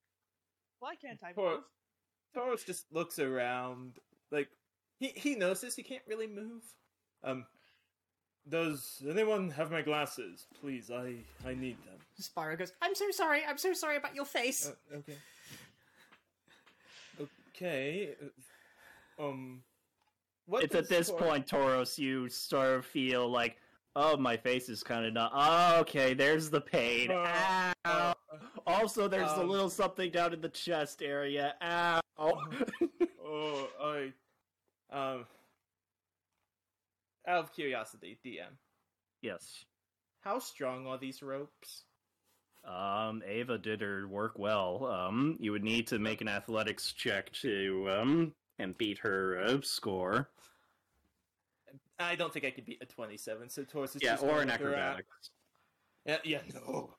Why 0.80 0.94
can't 0.96 1.20
I 1.24 1.34
Poor- 1.34 1.56
move? 1.56 1.64
Tauros 2.36 2.64
just 2.66 2.86
looks 2.92 3.18
around, 3.18 3.94
like 4.32 4.50
he 5.00 5.08
he 5.16 5.34
notices 5.36 5.76
he 5.76 5.82
can't 5.82 6.04
really 6.08 6.28
move. 6.28 6.62
Um, 7.24 7.48
does 8.48 9.02
anyone 9.10 9.50
have 9.50 9.72
my 9.72 9.82
glasses? 9.82 10.46
Please, 10.62 10.92
I 10.92 11.16
I 11.44 11.56
need 11.56 11.78
them. 11.86 11.98
Spyro 12.22 12.56
goes, 12.58 12.72
I'm 12.84 12.94
so 12.94 13.10
sorry, 13.10 13.42
I'm 13.50 13.58
so 13.58 13.74
sorry 13.74 13.98
about 13.98 14.14
your 14.14 14.26
face. 14.26 14.70
Uh, 14.94 14.98
okay. 14.98 15.18
Okay. 17.56 18.16
uh, 19.20 19.24
Um. 19.28 19.64
What 20.48 20.64
it's 20.64 20.76
at 20.76 20.88
this 20.88 21.10
Tor- 21.10 21.20
point, 21.20 21.46
Tauros, 21.46 21.98
you 21.98 22.30
sort 22.30 22.70
of 22.78 22.86
feel 22.86 23.30
like, 23.30 23.58
oh, 23.98 24.16
my 24.16 24.38
face 24.38 24.70
is 24.70 24.82
kind 24.82 25.06
of 25.06 25.14
not. 25.14 25.32
Oh, 25.34 25.82
okay, 25.82 26.14
there's 26.14 26.50
the 26.50 26.62
pain. 26.62 27.12
Uh, 27.12 27.74
Ow. 27.86 28.14
uh, 28.32 28.38
also, 28.66 29.08
there's 29.10 29.32
a 29.32 29.42
um, 29.42 29.50
little 29.50 29.70
something 29.70 30.10
down 30.10 30.34
in 30.34 30.40
the 30.42 30.50
chest 30.50 31.02
area. 31.02 31.54
Ow. 31.62 32.00
Oh, 32.18 33.68
I. 33.84 34.14
Um. 34.92 35.26
Out 37.28 37.44
of 37.44 37.54
curiosity, 37.54 38.18
DM, 38.26 38.56
yes. 39.22 39.66
how 40.22 40.40
strong 40.40 40.88
are 40.88 40.98
these 40.98 41.22
ropes? 41.22 41.84
Um, 42.64 43.22
Ava 43.28 43.58
did 43.58 43.82
her 43.82 44.08
work 44.08 44.40
well. 44.40 44.86
Um, 44.86 45.36
you 45.42 45.52
would 45.52 45.64
need 45.64 45.88
to 45.88 46.00
make 46.00 46.22
an 46.22 46.30
athletics 46.30 46.94
check 46.94 47.34
to 47.42 47.88
um 47.92 48.34
and 48.60 48.78
beat 48.78 48.98
her 49.00 49.40
uh, 49.44 49.62
score. 49.62 50.30
I 52.00 52.16
don't 52.16 52.32
think 52.32 52.46
I 52.46 52.52
could 52.52 52.66
beat 52.66 52.82
a 52.82 52.86
twenty-seven. 52.86 53.50
So 53.50 53.64
Tauros 53.64 53.96
is 53.96 54.02
Yeah, 54.04 54.12
just 54.14 54.24
or 54.24 54.42
an 54.42 54.50
look 54.50 54.62
around- 54.62 54.74
acrobatics. 54.74 55.32
Yeah, 56.06 56.18
yeah, 56.24 56.42
no. 56.54 56.94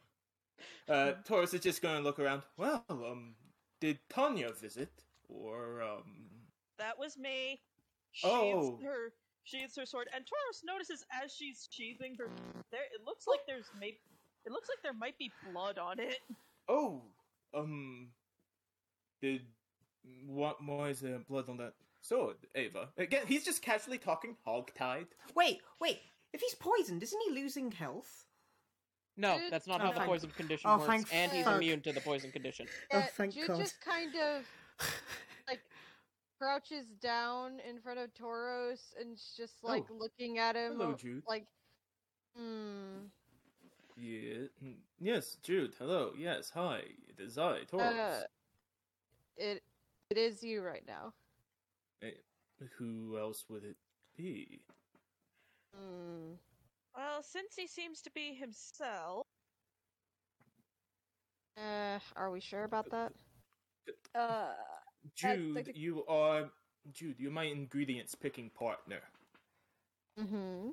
Uh, 0.89 1.13
Tauros 1.27 1.55
is 1.55 1.61
just 1.61 1.81
going 1.83 1.97
to 1.97 2.03
look 2.03 2.19
around. 2.19 2.43
Well, 2.57 2.85
um, 2.91 3.35
did 3.81 3.99
Tanya 4.11 4.53
visit, 4.53 4.91
or 5.29 5.83
um? 5.83 6.03
That 6.79 6.99
was 6.99 7.17
me. 7.17 7.61
Sheathes 8.13 8.33
Oh. 8.35 8.79
her 8.83 9.13
sheathes 9.45 9.77
her 9.77 9.87
sword, 9.87 10.09
and 10.15 10.25
Tauros 10.25 10.61
notices 10.65 11.05
as 11.23 11.33
she's 11.33 11.69
sheathing 11.71 12.17
her. 12.19 12.29
There, 12.71 12.81
it 12.95 13.05
looks 13.07 13.27
like 13.27 13.41
there's 13.47 13.71
maybe. 13.79 13.99
It 14.45 14.53
looks 14.53 14.69
like 14.69 14.83
there 14.83 14.95
might 14.95 15.17
be 15.19 15.31
blood 15.53 15.79
on 15.79 16.01
it. 16.01 16.19
Oh, 16.69 17.03
um, 17.55 18.09
did 19.23 19.43
what 20.27 20.61
more 20.61 20.89
is 20.89 21.01
there 21.01 21.19
blood 21.19 21.49
on 21.49 21.57
that 21.59 21.75
sword, 22.01 22.37
Ava? 22.55 22.89
Again, 22.97 23.23
he's 23.27 23.45
just 23.45 23.63
casually 23.63 23.99
talking 23.99 24.37
hog-tied. 24.45 25.07
Wait, 25.35 25.61
wait. 25.81 26.01
If 26.33 26.41
he's 26.41 26.55
poisoned, 26.55 27.03
isn't 27.03 27.21
he 27.29 27.35
losing 27.35 27.73
health? 27.73 28.27
No, 29.17 29.39
Dude, 29.39 29.53
that's 29.53 29.67
not 29.67 29.81
Oh, 29.81 29.85
how 29.85 29.91
the 29.93 29.97
thank- 29.99 30.09
poison 30.11 30.31
condition 30.31 30.71
oh, 30.71 30.77
works, 30.79 30.87
thank 30.89 31.15
and 31.15 31.33
he's 31.33 31.45
fuck. 31.45 31.57
immune 31.57 31.81
to 31.81 31.93
the 31.93 32.01
poison 32.01 32.31
condition. 32.31 32.67
Oh, 32.93 32.99
Yeah, 32.99 33.07
thank 33.07 33.35
Jude 33.35 33.49
God. 33.49 33.59
just 33.59 33.81
kind 33.81 34.15
of 34.15 34.45
like 35.49 35.61
crouches 36.39 36.87
down 37.03 37.59
in 37.69 37.81
front 37.81 37.99
of 37.99 38.15
Tauros 38.15 38.81
and 39.01 39.15
is 39.15 39.35
just 39.37 39.65
like 39.65 39.85
Oh. 39.91 39.95
looking 39.99 40.39
at 40.39 40.55
him, 40.55 40.75
Hello, 40.79 40.93
uh, 40.93 40.97
Jude. 40.97 41.23
like, 41.27 41.47
hmm. 42.37 43.07
Yeah, 43.97 44.47
mm, 44.65 44.77
yes, 45.01 45.37
Jude. 45.43 45.75
Hello. 45.77 46.13
Yes, 46.17 46.51
hi. 46.55 46.83
It 47.09 47.19
is 47.19 47.37
I, 47.39 47.63
Tauros. 47.65 48.21
Uh, 48.21 48.23
it 49.37 49.63
it 50.11 50.19
is 50.19 50.43
you 50.43 50.63
right 50.63 50.85
now. 50.87 51.13
Eh, 52.03 52.11
Who 52.79 53.19
else 53.19 53.45
would 53.49 53.65
it 53.65 53.77
be? 54.17 54.61
Hmm. 55.75 56.33
Well, 56.97 57.23
since 57.23 57.55
he 57.57 57.67
seems 57.67 58.01
to 58.03 58.11
be 58.15 58.35
himself, 58.35 59.25
Uh, 61.57 61.99
are 62.15 62.31
we 62.31 62.41
sure 62.41 62.63
about 62.65 62.89
that? 62.91 63.13
Uh, 64.15 64.55
Jude, 65.17 65.57
like 65.57 65.65
the- 65.67 65.77
you 65.77 66.07
are 66.07 66.51
Jude. 66.93 67.19
You're 67.19 67.33
my 67.33 67.45
ingredients 67.45 68.15
picking 68.15 68.49
partner. 68.51 69.01
Mm-hmm. 70.19 70.71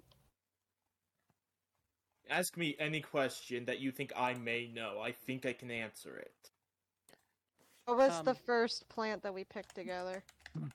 Ask 2.30 2.56
me 2.56 2.76
any 2.78 3.02
question 3.02 3.66
that 3.66 3.80
you 3.80 3.92
think 3.92 4.14
I 4.16 4.36
may 4.36 4.68
know. 4.68 5.00
I 5.00 5.12
think 5.12 5.46
I 5.46 5.54
can 5.54 5.72
answer 5.72 6.18
it. 6.18 6.52
What 7.86 7.98
was 7.98 8.22
the 8.24 8.32
Um, 8.32 8.36
first 8.46 8.88
plant 8.90 9.22
that 9.24 9.34
we 9.34 9.44
picked 9.44 9.76
together? 9.76 10.24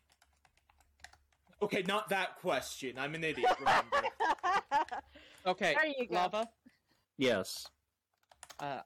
Okay, 1.62 1.82
not 1.82 2.09
that 2.09 2.37
question. 2.37 2.99
I'm 2.99 3.15
an 3.15 3.23
idiot, 3.23 3.51
remember. 3.61 4.03
Okay, 5.45 5.74
There 5.74 5.87
you 5.89 6.07
go. 6.09 6.15
Lava. 6.15 6.49
Yes. 7.19 7.66
Uh, 8.59 8.81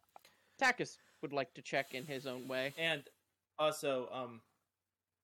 Takis 0.61 0.99
would 1.23 1.33
like 1.33 1.55
to 1.55 1.63
check 1.63 1.95
in 1.95 2.05
his 2.05 2.27
own 2.27 2.49
way. 2.49 2.75
and 2.77 3.05
also, 3.61 4.09
um, 4.11 4.41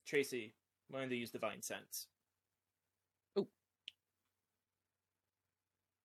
Tracy, 0.06 0.54
wanted 0.92 1.08
to 1.10 1.16
use 1.16 1.32
divine 1.32 1.60
sense. 1.60 2.06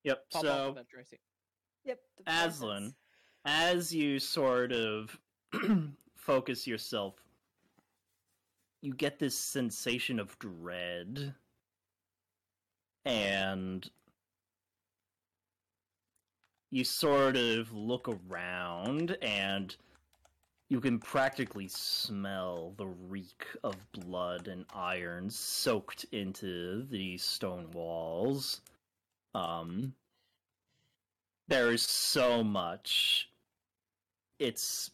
Yep. 0.02 0.24
Pop 0.32 0.42
so 0.42 0.72
that, 0.74 0.88
Tracy. 0.88 1.20
Yep. 1.84 2.00
Aslan, 2.26 2.92
process. 3.44 3.74
as 3.76 3.94
you 3.94 4.18
sort 4.18 4.72
of 4.72 5.16
focus 6.26 6.66
yourself, 6.66 7.14
you 8.82 8.92
get 8.92 9.18
this 9.18 9.38
sensation 9.38 10.18
of 10.18 10.36
dread. 10.38 11.34
And 13.04 13.88
you 16.72 16.82
sort 16.82 17.36
of 17.36 17.72
look 17.72 18.08
around 18.08 19.16
and 19.22 19.76
you 20.68 20.80
can 20.80 20.98
practically 20.98 21.68
smell 21.68 22.74
the 22.76 22.86
reek 22.86 23.46
of 23.62 23.76
blood 23.92 24.48
and 24.48 24.64
iron 24.74 25.30
soaked 25.30 26.04
into 26.10 26.84
the 26.90 27.16
stone 27.18 27.70
walls. 27.70 28.62
Um, 29.32 29.94
there 31.46 31.70
is 31.72 31.82
so 31.82 32.42
much. 32.42 33.30
It's 34.40 34.90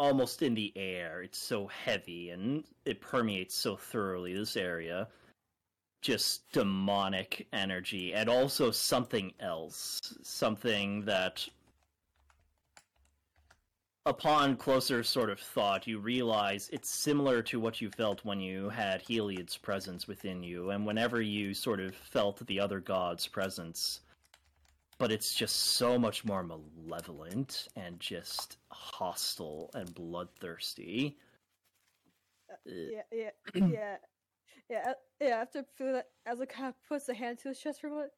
almost 0.00 0.40
in 0.40 0.54
the 0.54 0.72
air. 0.76 1.22
It's 1.22 1.38
so 1.38 1.66
heavy 1.66 2.30
and 2.30 2.64
it 2.86 3.02
permeates 3.02 3.54
so 3.54 3.76
thoroughly 3.76 4.32
this 4.32 4.56
area. 4.56 5.08
Just 6.00 6.50
demonic 6.52 7.46
energy 7.52 8.14
and 8.14 8.30
also 8.30 8.70
something 8.70 9.34
else. 9.40 10.00
Something 10.22 11.04
that 11.04 11.46
upon 14.06 14.56
closer 14.56 15.02
sort 15.02 15.28
of 15.28 15.38
thought, 15.38 15.86
you 15.86 15.98
realize 15.98 16.70
it's 16.72 16.88
similar 16.88 17.42
to 17.42 17.60
what 17.60 17.82
you 17.82 17.90
felt 17.90 18.24
when 18.24 18.40
you 18.40 18.70
had 18.70 19.02
Heliod's 19.02 19.58
presence 19.58 20.08
within 20.08 20.42
you, 20.42 20.70
and 20.70 20.86
whenever 20.86 21.20
you 21.20 21.52
sort 21.52 21.78
of 21.78 21.94
felt 21.94 22.44
the 22.46 22.58
other 22.58 22.80
god's 22.80 23.26
presence. 23.26 24.00
But 24.96 25.12
it's 25.12 25.34
just 25.34 25.56
so 25.56 25.98
much 25.98 26.24
more 26.24 26.42
malevolent 26.42 27.68
and 27.76 28.00
just 28.00 28.56
hostile 28.70 29.70
and 29.74 29.92
bloodthirsty. 29.94 31.16
Ugh. 32.50 32.56
Yeah, 32.66 33.02
yeah, 33.12 33.30
yeah, 33.54 33.96
yeah, 34.68 34.82
uh, 34.88 34.92
yeah. 35.20 35.36
After 35.36 35.64
feeling 35.76 35.94
that, 35.94 36.08
Aslan 36.26 36.46
kind 36.46 36.68
of 36.68 36.74
puts 36.88 37.08
a 37.08 37.14
hand 37.14 37.38
to 37.40 37.48
his 37.48 37.58
chest 37.60 37.80
for 37.80 37.88
a 37.88 37.90
moment, 37.90 38.12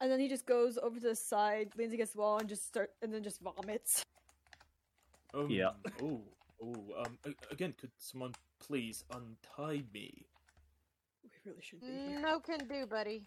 and 0.00 0.10
then 0.10 0.20
he 0.20 0.28
just 0.28 0.46
goes 0.46 0.78
over 0.78 0.98
to 1.00 1.08
the 1.08 1.16
side, 1.16 1.70
leans 1.76 1.92
against 1.92 2.14
the 2.14 2.20
wall, 2.20 2.38
and 2.38 2.48
just 2.48 2.66
start, 2.66 2.90
and 3.02 3.12
then 3.12 3.22
just 3.22 3.40
vomits. 3.40 4.04
Um, 5.34 5.48
Yeah. 5.50 5.70
Oh, 6.02 6.20
oh. 6.62 7.04
Um. 7.04 7.18
Again, 7.50 7.74
could 7.80 7.90
someone 7.98 8.32
please 8.58 9.04
untie 9.12 9.82
me? 9.92 10.26
We 11.22 11.30
really 11.50 11.62
should 11.62 11.80
be 11.80 11.86
here. 11.86 12.20
No 12.20 12.40
can 12.40 12.66
do, 12.68 12.86
buddy. 12.86 13.24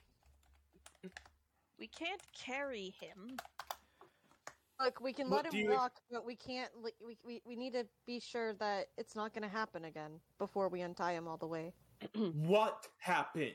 We 1.79 1.87
can't 1.87 2.21
carry 2.37 2.93
him. 2.99 3.37
Look, 4.79 4.99
we 5.01 5.13
can 5.13 5.29
What 5.29 5.45
let 5.45 5.51
do 5.51 5.57
him 5.57 5.65
you- 5.65 5.71
walk, 5.71 5.93
but 6.11 6.25
we 6.25 6.35
can't. 6.35 6.71
li- 6.81 6.95
We, 7.05 7.17
we 7.23 7.41
we 7.45 7.55
need 7.55 7.73
to 7.73 7.85
be 8.05 8.19
sure 8.19 8.53
that 8.55 8.87
it's 8.97 9.15
not 9.15 9.33
going 9.33 9.43
to 9.43 9.47
happen 9.55 9.85
again 9.85 10.19
before 10.39 10.67
we 10.67 10.81
untie 10.81 11.13
him 11.13 11.27
all 11.27 11.37
the 11.37 11.47
way. 11.47 11.73
What 12.15 12.87
happened? 12.97 13.53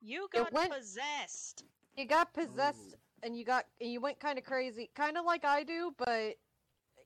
You 0.00 0.28
got 0.32 0.52
went- 0.52 0.72
possessed. 0.72 1.64
You 1.96 2.04
got 2.06 2.28
oh. 2.36 2.42
possessed, 2.44 2.94
Oh. 2.94 2.98
and 3.26 3.36
you 3.38 3.44
got 3.44 3.64
and 3.80 3.90
you 3.90 4.00
went 4.00 4.20
kind 4.20 4.38
of 4.38 4.44
crazy, 4.44 4.90
kind 4.94 5.16
of 5.16 5.24
like 5.24 5.44
I 5.44 5.62
do, 5.64 5.92
but 5.96 6.36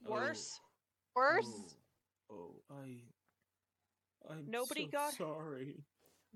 Oh. 0.07 0.11
Worse. 0.12 0.59
worse. 1.15 1.77
Oh, 2.31 2.57
oh 2.71 2.75
I. 2.75 3.01
I'm 4.31 4.51
Nobody 4.51 4.85
so 4.87 4.91
got- 4.99 5.15
sorry. 5.15 5.85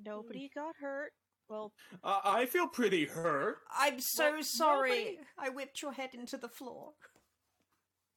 Nobody 0.03 0.49
got 0.55 0.75
hurt. 0.77 1.13
Well, 1.49 1.73
I 2.03 2.21
I 2.43 2.47
feel 2.47 2.66
pretty 2.69 3.05
hurt. 3.07 3.59
I'm 3.77 4.01
so 4.01 4.33
Well, 4.33 4.43
sorry. 4.43 4.91
nobody- 4.91 5.19
I 5.39 5.49
whipped 5.51 5.83
your 5.83 5.93
head 5.93 6.15
into 6.15 6.37
the 6.37 6.49
floor. 6.49 6.93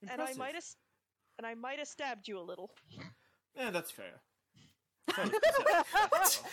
and 0.10 0.22
I 0.22 0.34
might 0.34 0.54
have, 0.56 0.64
and 1.38 1.46
I 1.48 1.56
might 1.56 1.80
have 1.80 1.88
stabbed 1.88 2.28
you 2.28 2.40
a 2.40 2.42
little. 2.42 2.72
Yeah, 3.56 3.72
that's 3.72 3.92
fair. 3.92 4.22
Thank 5.12 5.32
you, 5.34 5.40
that's 6.12 6.36
fair. 6.36 6.52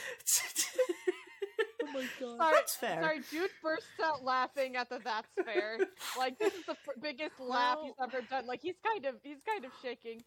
Oh 1.87 1.93
my 1.93 2.07
god. 2.19 2.39
Sorry, 2.39 2.53
That's 2.55 2.77
fair. 2.77 3.03
Sorry, 3.03 3.21
Jude 3.31 3.51
bursts 3.63 3.87
out 4.03 4.25
laughing 4.25 4.75
at 4.77 4.89
the 4.89 4.99
"That's 5.05 5.29
fair." 5.45 5.79
like 6.19 6.39
this 6.39 6.55
is 6.55 6.65
the 6.65 6.73
f- 6.73 6.95
biggest 7.01 7.39
laugh 7.39 7.79
he's 7.85 7.93
ever 8.03 8.23
done. 8.23 8.47
Like 8.47 8.61
he's 8.63 8.75
kind 8.85 9.05
of 9.05 9.17
he's 9.23 9.43
kind 9.47 9.65
of 9.65 9.71
shaking. 9.83 10.25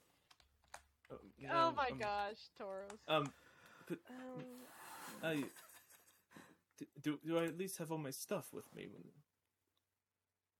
Um, 1.11 1.18
oh 1.52 1.68
um, 1.69 1.76
my 1.76 1.88
um, 1.91 1.98
gosh, 1.98 2.38
Tauros. 2.60 2.98
Um, 3.07 3.34
could, 3.88 3.98
Um, 4.10 4.44
I 5.24 5.36
d- 5.36 5.45
do 7.02 7.20
do 7.26 7.38
I 7.38 7.45
at 7.45 7.58
least 7.58 7.78
have 7.78 7.91
all 7.91 7.98
my 7.98 8.12
stuff 8.12 8.49
with 8.54 8.66
me? 8.76 8.88
When... 8.91 9.04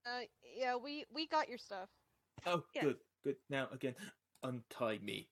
Uh, 0.06 0.20
yeah, 0.56 0.76
we 0.76 1.04
we 1.12 1.26
got 1.26 1.48
your 1.48 1.58
stuff. 1.58 1.88
Oh, 2.46 2.62
Yeah. 2.74 2.82
good, 2.82 2.96
good. 3.24 3.36
Now 3.50 3.68
again, 3.72 3.94
untie 4.42 4.98
me. 5.02 5.28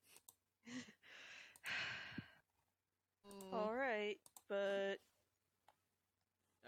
All 3.52 3.74
right, 3.74 4.16
but 4.48 4.96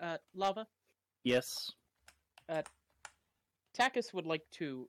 Uh, 0.01 0.17
Lava. 0.35 0.67
Yes. 1.25 1.73
Uh, 2.49 2.63
Takis 3.77 4.15
would 4.15 4.27
like 4.27 4.49
to 4.53 4.89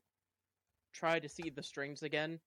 try 0.93 1.19
to 1.19 1.27
see 1.27 1.49
the 1.49 1.64
strings 1.64 2.03
again 2.03 2.39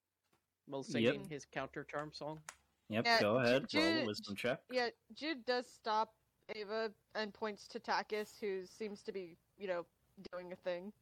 while 0.66 0.84
singing 0.84 1.26
his 1.28 1.44
counter 1.44 1.84
charm 1.84 2.12
song. 2.12 2.40
Yep, 2.88 3.04
Yeah, 3.04 3.20
go 3.20 3.38
ahead. 3.38 3.68
Ju- 3.68 3.80
Roll 3.80 4.02
a 4.02 4.06
wisdom 4.06 4.36
check. 4.36 4.60
Yeah, 4.70 4.90
Jude 5.14 5.44
does 5.44 5.66
stop 5.72 6.14
Ava 6.54 6.90
and 7.14 7.32
points 7.32 7.66
to 7.68 7.80
Takis, 7.80 8.38
who 8.40 8.66
seems 8.66 9.02
to 9.02 9.12
be, 9.12 9.36
you 9.56 9.68
know, 9.68 9.86
doing 10.32 10.52
a 10.52 10.56
thing. 10.56 10.92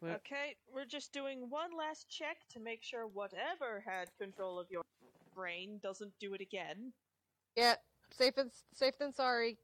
Well, 0.00 0.14
okay, 0.16 0.56
we're 0.74 0.84
just 0.84 1.12
doing 1.12 1.48
one 1.50 1.70
last 1.76 2.08
check 2.08 2.38
to 2.50 2.60
make 2.60 2.82
sure 2.82 3.06
whatever 3.06 3.82
had 3.86 4.10
control 4.18 4.58
of 4.58 4.70
your 4.70 4.82
brain 5.34 5.78
doesn't 5.82 6.12
do 6.20 6.34
it 6.34 6.40
again. 6.40 6.92
Yeah, 7.56 7.76
safe 8.10 8.36
and 8.36 8.50
safe 8.74 8.98
than 8.98 9.12
sorry. 9.12 9.58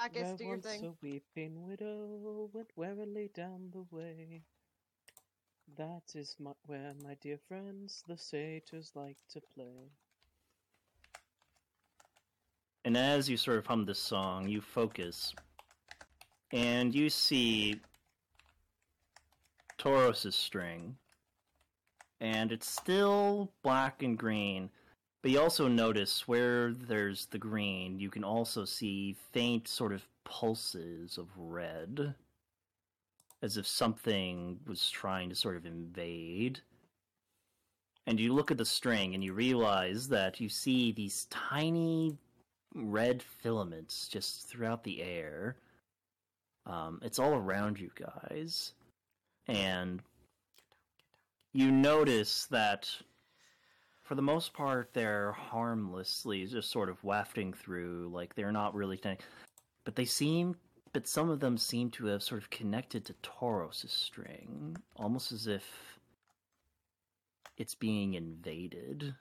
Takis, 0.00 0.12
There 0.14 0.36
do 0.36 0.44
your 0.44 0.52
once 0.52 0.66
thing. 0.66 0.84
a 0.84 0.92
weeping 1.02 1.66
widow 1.66 2.50
went 2.52 2.70
warily 2.76 3.30
down 3.34 3.70
the 3.72 3.84
way. 3.90 4.42
That 5.76 6.14
is 6.14 6.36
my, 6.38 6.52
where 6.66 6.94
my 7.02 7.14
dear 7.20 7.38
friends, 7.48 8.02
the 8.06 8.16
satyrs, 8.16 8.92
like 8.94 9.18
to 9.30 9.40
play. 9.54 9.90
And 12.88 12.96
as 12.96 13.28
you 13.28 13.36
sort 13.36 13.58
of 13.58 13.66
hum 13.66 13.84
this 13.84 13.98
song, 13.98 14.48
you 14.48 14.62
focus, 14.62 15.34
and 16.52 16.94
you 16.94 17.10
see 17.10 17.82
Tauros's 19.76 20.34
string, 20.34 20.96
and 22.22 22.50
it's 22.50 22.66
still 22.66 23.52
black 23.62 24.02
and 24.02 24.16
green. 24.16 24.70
But 25.20 25.32
you 25.32 25.38
also 25.38 25.68
notice 25.68 26.26
where 26.26 26.72
there's 26.72 27.26
the 27.26 27.36
green, 27.36 28.00
you 28.00 28.08
can 28.08 28.24
also 28.24 28.64
see 28.64 29.16
faint 29.32 29.68
sort 29.68 29.92
of 29.92 30.08
pulses 30.24 31.18
of 31.18 31.26
red, 31.36 32.14
as 33.42 33.58
if 33.58 33.66
something 33.66 34.60
was 34.66 34.88
trying 34.88 35.28
to 35.28 35.34
sort 35.34 35.56
of 35.56 35.66
invade. 35.66 36.62
And 38.06 38.18
you 38.18 38.32
look 38.32 38.50
at 38.50 38.56
the 38.56 38.64
string 38.64 39.12
and 39.12 39.22
you 39.22 39.34
realize 39.34 40.08
that 40.08 40.40
you 40.40 40.48
see 40.48 40.90
these 40.90 41.26
tiny 41.26 42.16
red 42.74 43.22
filaments 43.22 44.08
just 44.08 44.48
throughout 44.48 44.84
the 44.84 45.02
air. 45.02 45.56
Um, 46.66 47.00
it's 47.02 47.18
all 47.18 47.34
around 47.34 47.80
you 47.80 47.90
guys. 47.94 48.72
And 49.46 50.02
you 51.52 51.70
notice 51.70 52.46
that 52.46 52.90
for 54.02 54.14
the 54.14 54.22
most 54.22 54.52
part 54.52 54.90
they're 54.92 55.32
harmlessly 55.32 56.46
just 56.46 56.70
sort 56.70 56.88
of 56.88 57.02
wafting 57.02 57.52
through, 57.52 58.10
like 58.12 58.34
they're 58.34 58.52
not 58.52 58.74
really 58.74 58.96
thing. 58.96 59.18
But 59.84 59.96
they 59.96 60.04
seem 60.04 60.56
but 60.92 61.06
some 61.06 61.30
of 61.30 61.40
them 61.40 61.58
seem 61.58 61.90
to 61.90 62.06
have 62.06 62.22
sort 62.22 62.42
of 62.42 62.50
connected 62.50 63.04
to 63.04 63.14
Tauros' 63.22 63.90
string, 63.90 64.76
almost 64.96 65.32
as 65.32 65.46
if 65.46 65.98
it's 67.56 67.74
being 67.74 68.14
invaded. 68.14 69.14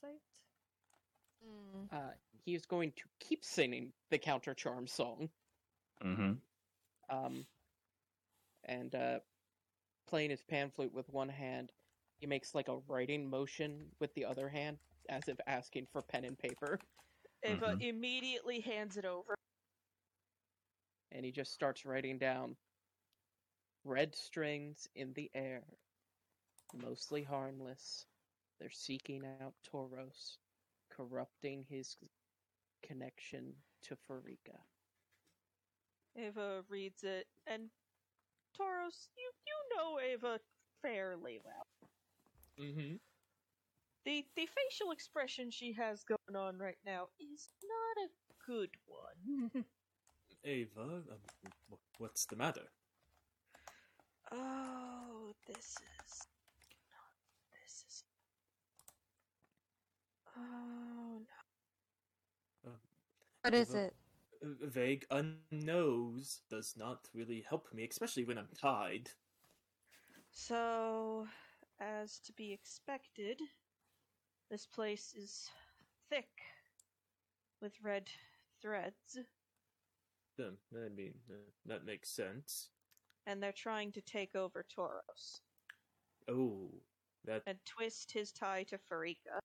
Parasite. 0.00 0.20
Mm. 1.44 1.92
Uh, 1.92 2.12
he 2.44 2.54
is 2.54 2.64
going 2.66 2.92
to 2.92 3.02
keep 3.20 3.44
singing 3.44 3.92
the 4.10 4.18
counter 4.18 4.54
charm 4.54 4.86
song. 4.86 5.30
Mm-hmm. 6.04 6.32
Um, 7.10 7.46
and 8.64 8.94
uh, 8.94 9.18
playing 10.08 10.30
his 10.30 10.42
pan 10.42 10.70
flute 10.70 10.94
with 10.94 11.08
one 11.10 11.28
hand, 11.28 11.72
he 12.20 12.26
makes 12.26 12.54
like 12.54 12.68
a 12.68 12.78
writing 12.88 13.28
motion 13.28 13.90
with 14.00 14.14
the 14.14 14.24
other 14.24 14.48
hand, 14.48 14.78
as 15.08 15.28
if 15.28 15.36
asking 15.46 15.86
for 15.92 16.02
pen 16.02 16.24
and 16.24 16.38
paper. 16.38 16.78
Ava 17.44 17.76
Mhm. 17.76 17.82
immediately 17.82 18.60
hands 18.60 18.96
it 18.96 19.04
over. 19.04 19.34
And 21.10 21.24
he 21.24 21.32
just 21.32 21.52
starts 21.52 21.84
writing 21.84 22.18
down 22.18 22.56
red 23.84 24.14
strings 24.14 24.88
in 24.94 25.12
the 25.14 25.30
air, 25.34 25.64
mostly 26.72 27.22
harmless. 27.24 28.06
They're 28.62 28.70
seeking 28.70 29.24
out 29.42 29.54
Tauros, 29.68 30.36
corrupting 30.88 31.66
his 31.68 31.96
connection 32.86 33.54
to 33.82 33.96
Pharika. 33.96 34.56
Ava 36.16 36.62
reads 36.68 37.02
it, 37.02 37.26
and 37.48 37.70
Tauros, 38.56 39.08
you 39.16 39.32
you 39.48 39.76
know 39.76 39.98
Ava 39.98 40.38
fairly 40.80 41.40
well. 41.44 41.90
Mm-hmm. 42.60 42.94
The 44.04 44.24
the 44.36 44.46
facial 44.46 44.92
expression 44.92 45.50
she 45.50 45.72
has 45.72 46.04
going 46.04 46.36
on 46.36 46.56
right 46.56 46.78
now 46.86 47.08
is 47.18 47.48
not 47.64 48.04
a 48.04 48.10
good 48.46 48.70
one. 48.86 49.64
Ava, 50.44 50.82
um, 50.82 51.78
what's 51.98 52.26
the 52.26 52.36
matter? 52.36 52.68
oh, 54.30 55.32
this 55.48 55.56
is 55.56 56.26
this 57.52 57.84
is. 57.88 58.04
Oh 60.36 61.22
no. 62.64 62.72
What 63.42 63.54
is 63.54 63.68
Ava- 63.70 63.78
it? 63.78 63.94
A 64.42 64.66
vague 64.66 65.06
unknows 65.10 66.40
does 66.48 66.76
not 66.76 67.08
really 67.14 67.40
help 67.42 67.72
me, 67.72 67.86
especially 67.88 68.24
when 68.24 68.38
I'm 68.38 68.48
tied. 68.60 69.10
So, 70.32 71.28
as 71.78 72.18
to 72.20 72.32
be 72.32 72.52
expected, 72.52 73.40
this 74.50 74.66
place 74.66 75.14
is 75.14 75.50
thick 76.10 76.28
with 77.60 77.80
red 77.82 78.10
threads, 78.60 79.18
Um, 80.38 80.58
I 80.74 80.88
mean, 80.88 81.14
uh, 81.30 81.34
that 81.66 81.84
makes 81.84 82.10
sense. 82.10 82.70
and 83.26 83.42
they're 83.42 83.52
trying 83.52 83.92
to 83.92 84.00
take 84.02 84.34
over 84.34 84.64
Tauros. 84.76 85.40
Oh, 86.28 86.82
that 87.24 87.42
and 87.46 87.58
twist 87.66 88.12
his 88.12 88.32
tie 88.32 88.64
to 88.64 88.78
Pharika. 88.78 89.41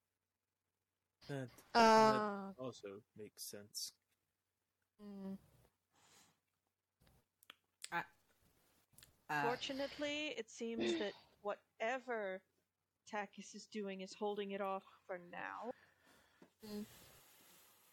That, 1.28 1.49
Uh, 1.74 2.14
that 2.14 2.22
also 2.58 3.02
makes 3.18 3.44
sense. 3.44 3.91
mm, 5.02 5.38
Uh, 9.30 9.44
Fortunately, 9.44 10.34
it 10.38 10.49
seems 10.49 10.94
that 10.99 11.14
whatever 11.41 12.41
Takis 13.12 13.56
is 13.56 13.66
doing 13.68 14.02
is 14.02 14.14
holding 14.18 14.52
it 14.52 14.62
off 14.62 14.84
for 15.06 15.20
now. 15.32 15.70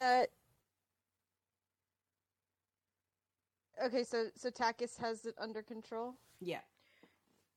uh, 0.01 0.25
okay, 3.85 4.05
so 4.05 4.27
so 4.37 4.51
Takis 4.51 4.97
has 4.99 5.27
it 5.27 5.35
under 5.39 5.63
control. 5.63 6.15
yeah. 6.41 6.61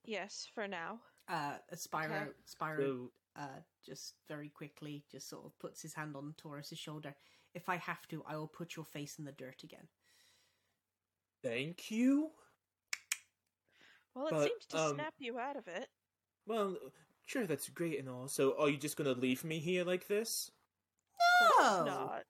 Yes, 0.05 0.47
for 0.55 0.67
now. 0.67 0.99
Uh, 1.29 1.57
Spyro, 1.75 2.09
Okay. 2.09 2.31
Spyro, 2.47 2.77
So, 2.79 3.11
uh, 3.37 3.59
just 3.85 4.15
very 4.27 4.49
quickly, 4.49 5.03
just 5.11 5.29
sort 5.29 5.45
of 5.45 5.57
puts 5.59 5.81
his 5.81 5.93
hand 5.93 6.15
on 6.15 6.33
Tauros's 6.37 6.79
shoulder. 6.79 7.15
If 7.53 7.69
I 7.69 7.77
have 7.77 8.07
to, 8.09 8.23
I 8.27 8.35
will 8.35 8.47
put 8.47 8.75
your 8.75 8.85
face 8.85 9.17
in 9.19 9.25
the 9.25 9.31
dirt 9.31 9.63
again. 9.63 9.87
thank 11.43 11.91
you. 11.91 12.31
Well, 14.15 14.27
it 14.27 14.31
But, 14.31 14.43
seems 14.47 14.65
to 14.69 14.77
um, 14.79 14.95
snap 14.95 15.13
you 15.19 15.37
out 15.39 15.55
of 15.57 15.67
it. 15.67 15.87
Well, 16.47 16.75
sure, 17.25 17.45
that's 17.45 17.69
great 17.69 17.99
and 17.99 18.09
all. 18.09 18.27
So, 18.27 18.55
are 18.59 18.69
you 18.69 18.77
just 18.77 18.97
gonna 18.97 19.11
leave 19.13 19.43
me 19.43 19.59
here 19.59 19.83
like 19.85 20.07
this? 20.07 20.51
No! 21.59 21.83
not. 21.85 22.23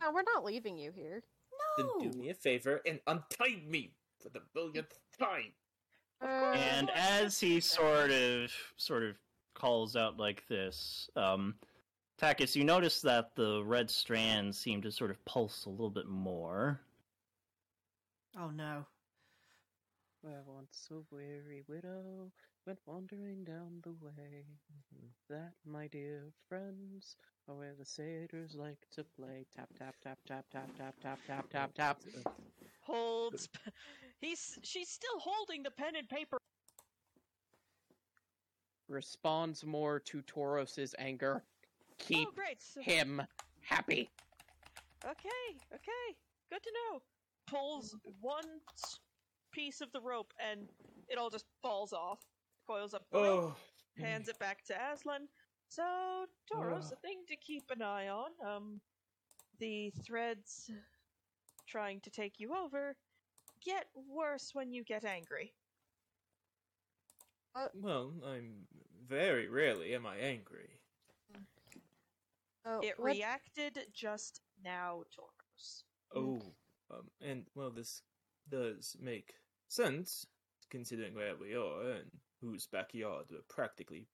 No, 0.00 0.12
we're 0.12 0.22
not 0.34 0.44
leaving 0.44 0.78
you 0.78 0.92
here. 0.92 1.22
No. 1.78 1.88
Then 2.00 2.12
do 2.12 2.18
me 2.18 2.30
a 2.30 2.34
favor 2.34 2.80
and 2.86 3.00
untie 3.06 3.62
me 3.66 3.94
for 4.22 4.28
the 4.30 4.40
billionth 4.54 4.98
time. 5.18 5.52
Uh, 6.22 6.52
And 6.56 6.90
as 6.90 7.40
he 7.40 7.60
sort 7.60 8.10
of 8.10 8.52
sort 8.76 9.02
of 9.02 9.16
calls 9.60 9.94
out 9.94 10.18
like 10.18 10.46
this, 10.48 11.10
um, 11.16 11.54
Takis, 12.20 12.56
you 12.56 12.64
notice 12.64 13.00
that 13.02 13.34
the 13.34 13.62
red 13.64 13.90
strands 13.90 14.58
seem 14.58 14.80
to 14.82 14.90
sort 14.90 15.10
of 15.10 15.22
pulse 15.24 15.66
a 15.66 15.70
little 15.70 15.90
bit 15.90 16.06
more. 16.06 16.80
Oh 18.38 18.50
no. 18.50 18.86
Where 20.22 20.42
once 20.46 20.88
a 20.90 21.14
weary 21.14 21.62
widow 21.66 22.30
went 22.66 22.78
wandering 22.86 23.44
down 23.44 23.80
the 23.82 23.92
way. 24.04 24.44
That, 25.28 25.52
my 25.64 25.86
dear 25.86 26.24
friends, 26.48 27.16
are 27.48 27.54
where 27.54 27.74
the 27.78 27.86
satyrs 27.86 28.54
like 28.54 28.86
to 28.92 29.04
play. 29.04 29.46
Tap, 29.56 29.68
tap, 29.78 29.94
tap, 30.02 30.18
tap, 30.26 30.44
tap, 30.52 30.68
tap, 30.76 30.94
tap, 31.02 31.18
tap, 31.26 31.48
tap, 31.50 31.74
tap. 31.74 32.00
Holds. 32.80 33.48
He's. 34.20 34.58
She's 34.62 34.88
still 34.88 35.18
holding 35.18 35.62
the 35.62 35.70
pen 35.70 35.96
and 35.96 36.08
paper. 36.08 36.38
Responds 38.90 39.64
more 39.64 40.00
to 40.00 40.20
Tauros's 40.22 40.94
anger. 40.98 41.44
Keep 41.98 42.28
oh, 42.28 42.32
great. 42.34 42.60
So, 42.60 42.82
him 42.82 43.22
happy. 43.62 44.10
okay. 45.04 45.58
Okay. 45.72 46.16
Good 46.50 46.62
to 46.62 46.70
know. 46.72 47.00
Pulls 47.46 47.96
one 48.20 48.44
piece 49.52 49.80
of 49.80 49.92
the 49.92 50.00
rope, 50.00 50.32
and 50.38 50.68
it 51.08 51.18
all 51.18 51.30
just 51.30 51.46
falls 51.62 51.92
off. 51.92 52.18
Coils 52.66 52.92
up 52.92 53.04
the 53.12 53.18
rope. 53.18 53.56
Oh, 53.56 54.02
hands 54.02 54.28
it 54.28 54.38
back 54.38 54.64
to 54.66 54.74
Aslan. 54.74 55.28
So, 55.68 56.26
Tauros, 56.52 56.86
Ugh. 56.86 56.92
a 56.92 56.96
thing 56.96 57.22
to 57.28 57.36
keep 57.36 57.70
an 57.70 57.82
eye 57.82 58.08
on. 58.08 58.30
Um, 58.44 58.80
the 59.60 59.92
threads 60.04 60.70
trying 61.68 62.00
to 62.00 62.10
take 62.10 62.40
you 62.40 62.56
over 62.56 62.96
get 63.64 63.86
worse 64.08 64.50
when 64.52 64.72
you 64.72 64.84
get 64.84 65.04
angry. 65.04 65.52
Well, 67.74 68.12
I'm 68.24 68.66
very 69.06 69.48
rarely 69.48 69.94
am 69.94 70.06
I 70.06 70.16
angry. 70.16 70.80
oh, 72.64 72.80
It 72.80 72.98
what- 72.98 73.06
reacted 73.06 73.78
just 73.92 74.40
now, 74.62 75.04
Tauros. 75.10 75.84
Oh, 76.14 76.40
um, 76.90 77.10
and 77.20 77.46
well, 77.54 77.70
this 77.70 78.02
does 78.48 78.96
make 79.00 79.34
sense 79.68 80.26
considering 80.70 81.14
where 81.14 81.36
we 81.36 81.54
are 81.54 81.90
and 81.92 82.10
whose 82.40 82.66
backyard 82.66 83.26
we're 83.30 83.42
practically 83.48 84.06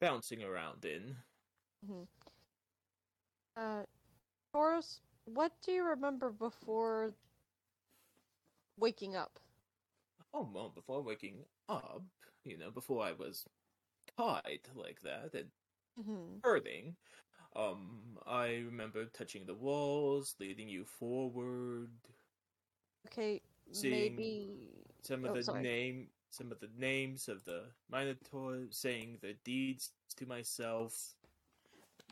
bouncing 0.00 0.42
around 0.42 0.84
in. 0.84 1.16
Mhm. 1.86 2.08
Uh, 3.56 3.84
Tauros, 4.52 5.00
what 5.24 5.60
do 5.62 5.72
you 5.72 5.84
remember 5.84 6.30
before 6.30 7.14
waking 8.76 9.16
up? 9.16 9.38
Oh, 10.32 10.42
well, 10.52 10.68
before 10.70 11.02
waking 11.02 11.44
up, 11.68 12.02
you 12.44 12.56
know, 12.58 12.70
before 12.70 13.02
I 13.04 13.12
was 13.12 13.44
tied 14.16 14.60
like 14.74 15.00
that 15.02 15.34
and 15.34 15.50
Mm-hmm. 15.98 16.38
hurting, 16.42 16.96
um, 17.56 18.18
I 18.26 18.62
remember 18.66 19.04
touching 19.06 19.46
the 19.46 19.54
walls, 19.54 20.34
leading 20.40 20.68
you 20.68 20.84
forward, 20.84 21.90
Okay, 23.06 23.40
Seeing 23.72 24.16
maybe. 24.16 24.58
some 25.02 25.24
of 25.24 25.32
Oh, 25.32 25.34
the 25.34 25.42
sorry. 25.42 25.62
name 25.62 26.08
some 26.30 26.52
of 26.52 26.60
the 26.60 26.68
names 26.76 27.28
of 27.28 27.44
the 27.44 27.64
minotaur 27.90 28.66
saying 28.70 29.18
the 29.22 29.34
deeds 29.44 29.90
to 30.16 30.26
myself 30.26 31.14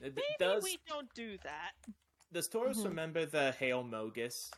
Maybe 0.00 0.22
does 0.38 0.62
we 0.64 0.78
don't 0.86 1.12
do 1.14 1.38
that. 1.42 1.72
does 2.32 2.48
Tauros 2.48 2.84
Mhm. 2.84 2.84
remember 2.84 3.24
the 3.26 3.52
hail 3.52 3.84
Mogis 3.84 4.50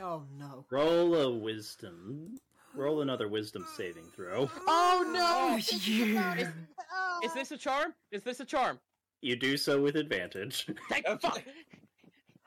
Oh 0.00 0.24
no. 0.38 0.64
Roll 0.70 1.14
a 1.14 1.30
wisdom. 1.30 2.40
Roll 2.74 3.00
another 3.02 3.28
wisdom 3.28 3.66
saving 3.76 4.04
throw. 4.14 4.50
Oh 4.66 5.10
no! 5.12 5.54
Oh, 5.54 5.56
you. 5.82 6.20
Is 7.24 7.34
this 7.34 7.50
a 7.50 7.56
charm? 7.56 7.94
Is 8.12 8.22
this 8.22 8.40
a 8.40 8.44
charm? 8.44 8.78
You 9.20 9.34
do 9.36 9.56
so 9.56 9.80
with 9.80 9.96
advantage. 9.96 10.66
Thank 10.88 11.06
Okay. 11.06 11.28
fuck! 11.28 11.42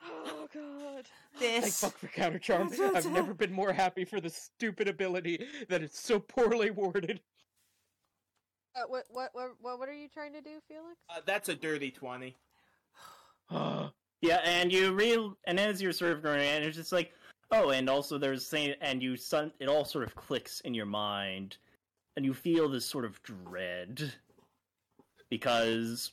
Oh 0.04 0.48
god. 0.52 1.06
Thank 1.36 1.64
This. 1.64 1.80
fuck 1.80 1.96
for 1.98 2.06
counter 2.08 2.38
charm. 2.38 2.70
I've 2.94 3.10
never 3.12 3.34
been 3.34 3.52
more 3.52 3.72
happy 3.72 4.04
for 4.04 4.20
the 4.20 4.30
stupid 4.30 4.88
ability 4.88 5.46
that 5.68 5.82
it's 5.82 6.00
so 6.00 6.18
poorly 6.18 6.70
worded. 6.70 7.20
Uh, 8.74 8.80
what, 8.88 9.04
what, 9.10 9.30
what, 9.34 9.50
what, 9.60 9.78
what 9.78 9.88
are 9.88 9.94
you 9.94 10.08
trying 10.08 10.32
to 10.32 10.40
do, 10.40 10.52
Felix? 10.66 10.96
uh, 11.10 11.20
that's 11.26 11.50
a 11.50 11.54
dirty 11.54 11.90
20 11.90 12.34
Yeah, 13.50 14.40
and 14.44 14.72
you 14.72 14.92
real 14.92 15.36
and 15.46 15.60
as 15.60 15.82
you're 15.82 15.92
sort 15.92 16.12
of 16.12 16.22
going, 16.22 16.40
and 16.40 16.64
it's 16.64 16.76
just 16.76 16.90
like, 16.92 17.12
oh, 17.52 17.70
and 17.70 17.88
also 17.88 18.18
there's 18.18 18.46
saying, 18.46 18.74
and 18.80 19.02
you 19.02 19.16
sun, 19.16 19.52
it 19.60 19.68
all 19.68 19.84
sort 19.84 20.04
of 20.04 20.14
clicks 20.14 20.60
in 20.60 20.74
your 20.74 20.86
mind, 20.86 21.56
and 22.16 22.24
you 22.24 22.34
feel 22.34 22.68
this 22.68 22.86
sort 22.86 23.04
of 23.04 23.22
dread 23.22 24.12
because 25.30 26.12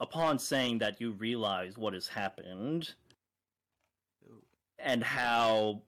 upon 0.00 0.38
saying 0.38 0.78
that 0.78 1.00
you 1.00 1.12
realize 1.12 1.78
what 1.78 1.94
has 1.94 2.08
happened 2.08 2.92
and 4.78 5.02
how 5.02 5.80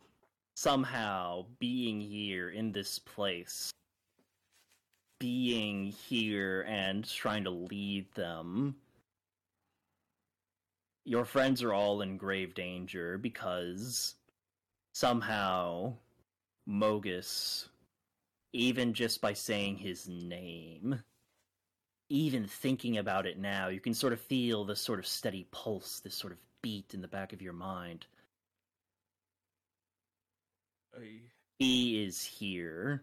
somehow 0.54 1.44
being 1.58 2.00
here 2.00 2.50
in 2.50 2.72
this 2.72 2.98
place 2.98 3.72
being 5.18 5.86
here 5.86 6.62
and 6.68 7.08
trying 7.08 7.44
to 7.44 7.50
lead 7.50 8.06
them 8.14 8.74
your 11.08 11.24
friends 11.24 11.62
are 11.62 11.72
all 11.72 12.02
in 12.02 12.18
grave 12.18 12.54
danger 12.54 13.16
because 13.16 14.14
somehow 14.92 15.94
Mogis 16.68 17.68
even 18.52 18.92
just 18.92 19.22
by 19.22 19.32
saying 19.32 19.78
his 19.78 20.06
name 20.06 21.02
even 22.10 22.46
thinking 22.46 22.98
about 22.98 23.26
it 23.26 23.38
now 23.38 23.68
you 23.68 23.80
can 23.80 23.94
sort 23.94 24.12
of 24.12 24.20
feel 24.20 24.66
this 24.66 24.80
sort 24.82 24.98
of 24.98 25.06
steady 25.06 25.46
pulse 25.50 26.00
this 26.00 26.14
sort 26.14 26.32
of 26.32 26.38
beat 26.60 26.92
in 26.92 27.00
the 27.00 27.08
back 27.08 27.32
of 27.32 27.40
your 27.40 27.54
mind 27.54 28.04
I 30.94 31.20
he 31.58 32.04
is 32.04 32.22
here 32.22 33.02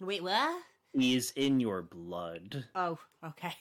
Wait, 0.00 0.22
what? 0.22 0.60
he 0.92 1.14
is 1.14 1.32
in 1.36 1.60
your 1.60 1.82
blood 1.82 2.64
Oh, 2.74 2.98
okay. 3.24 3.54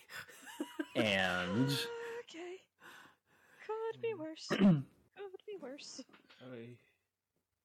and 0.96 1.70
Okay. 1.70 1.99
Could 4.02 4.08
be 4.08 4.14
worse. 4.14 4.48
Could 4.50 5.46
be 5.46 5.58
worse. 5.62 6.02
I 6.42 6.70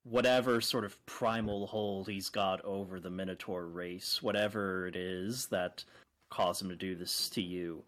whatever 0.04 0.60
sort 0.60 0.84
of 0.84 1.04
primal 1.06 1.66
hold 1.66 2.08
he's 2.08 2.28
got 2.28 2.62
over 2.64 3.00
the 3.00 3.10
Minotaur 3.10 3.66
race, 3.66 4.22
whatever 4.22 4.86
it 4.86 4.96
is 4.96 5.46
that 5.46 5.82
caused 6.30 6.62
him 6.62 6.68
to 6.68 6.76
do 6.76 6.94
this 6.94 7.28
to 7.30 7.42
you, 7.42 7.82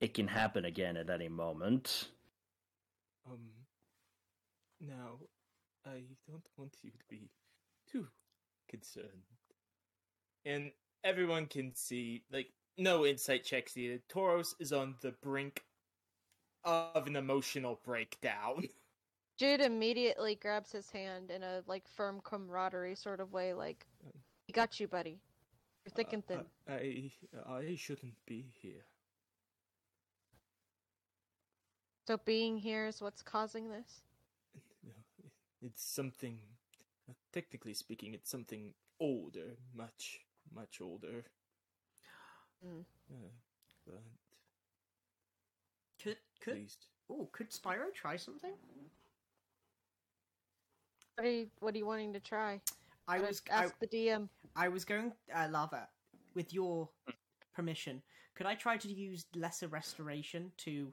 it 0.00 0.12
can 0.14 0.26
happen 0.26 0.64
again 0.64 0.96
at 0.96 1.08
any 1.08 1.28
moment. 1.28 2.08
um 3.30 3.38
now 4.80 5.18
I 5.86 6.02
don't 6.28 6.46
want 6.56 6.76
you 6.82 6.90
to 6.90 7.04
be 7.08 7.30
too 7.90 8.08
concerned. 8.68 9.06
And 10.44 10.72
everyone 11.04 11.46
can 11.46 11.74
see 11.74 12.24
like 12.32 12.48
no 12.78 13.06
insight 13.06 13.44
checks 13.44 13.76
needed. 13.76 14.02
Tauros 14.08 14.54
is 14.58 14.72
on 14.72 14.96
the 15.02 15.12
brink 15.22 15.62
of 16.64 17.06
an 17.06 17.16
emotional 17.16 17.80
breakdown. 17.84 18.68
Jude 19.38 19.60
immediately 19.60 20.34
grabs 20.34 20.72
his 20.72 20.90
hand 20.90 21.30
in 21.30 21.42
a 21.42 21.62
like 21.66 21.88
firm 21.88 22.20
camaraderie 22.22 22.94
sort 22.94 23.20
of 23.20 23.32
way, 23.32 23.54
like, 23.54 23.86
"We 24.46 24.52
got 24.52 24.78
you, 24.78 24.86
buddy. 24.86 25.20
You're 25.84 25.92
thick 25.94 26.12
and 26.12 26.24
thin." 26.26 26.44
Uh, 26.68 26.72
I 26.72 27.10
I 27.48 27.74
shouldn't 27.76 28.14
be 28.26 28.42
here. 28.60 28.84
So 32.06 32.16
being 32.18 32.58
here 32.58 32.86
is 32.86 33.00
what's 33.00 33.22
causing 33.22 33.70
this. 33.70 34.02
It's 35.62 35.82
something. 35.82 36.38
uh, 37.08 37.14
Technically 37.32 37.74
speaking, 37.74 38.14
it's 38.14 38.30
something 38.30 38.74
older, 39.00 39.56
much, 39.74 40.20
much 40.54 40.80
older. 40.80 41.24
Mm. 42.64 42.84
Uh, 43.10 43.92
Could 46.42 46.54
could 46.54 46.60
please, 46.60 46.76
oh 47.10 47.28
could 47.32 47.50
Spyro 47.50 47.92
try 47.94 48.16
something? 48.16 48.52
What 51.16 51.26
are 51.26 51.30
you 51.30 51.46
What 51.60 51.74
are 51.74 51.78
you 51.78 51.86
wanting 51.86 52.12
to 52.14 52.20
try? 52.20 52.60
I 53.08 53.16
Gotta 53.18 53.28
was 53.28 53.42
I, 53.50 53.64
ask 53.64 53.78
the 53.78 53.86
DM. 53.86 54.28
I 54.56 54.68
was 54.68 54.84
going 54.84 55.12
uh, 55.34 55.48
lava 55.50 55.88
with 56.34 56.52
your 56.52 56.88
permission. 57.54 58.02
Could 58.34 58.46
I 58.46 58.54
try 58.54 58.76
to 58.76 58.88
use 58.88 59.26
lesser 59.36 59.68
restoration 59.68 60.52
to 60.58 60.92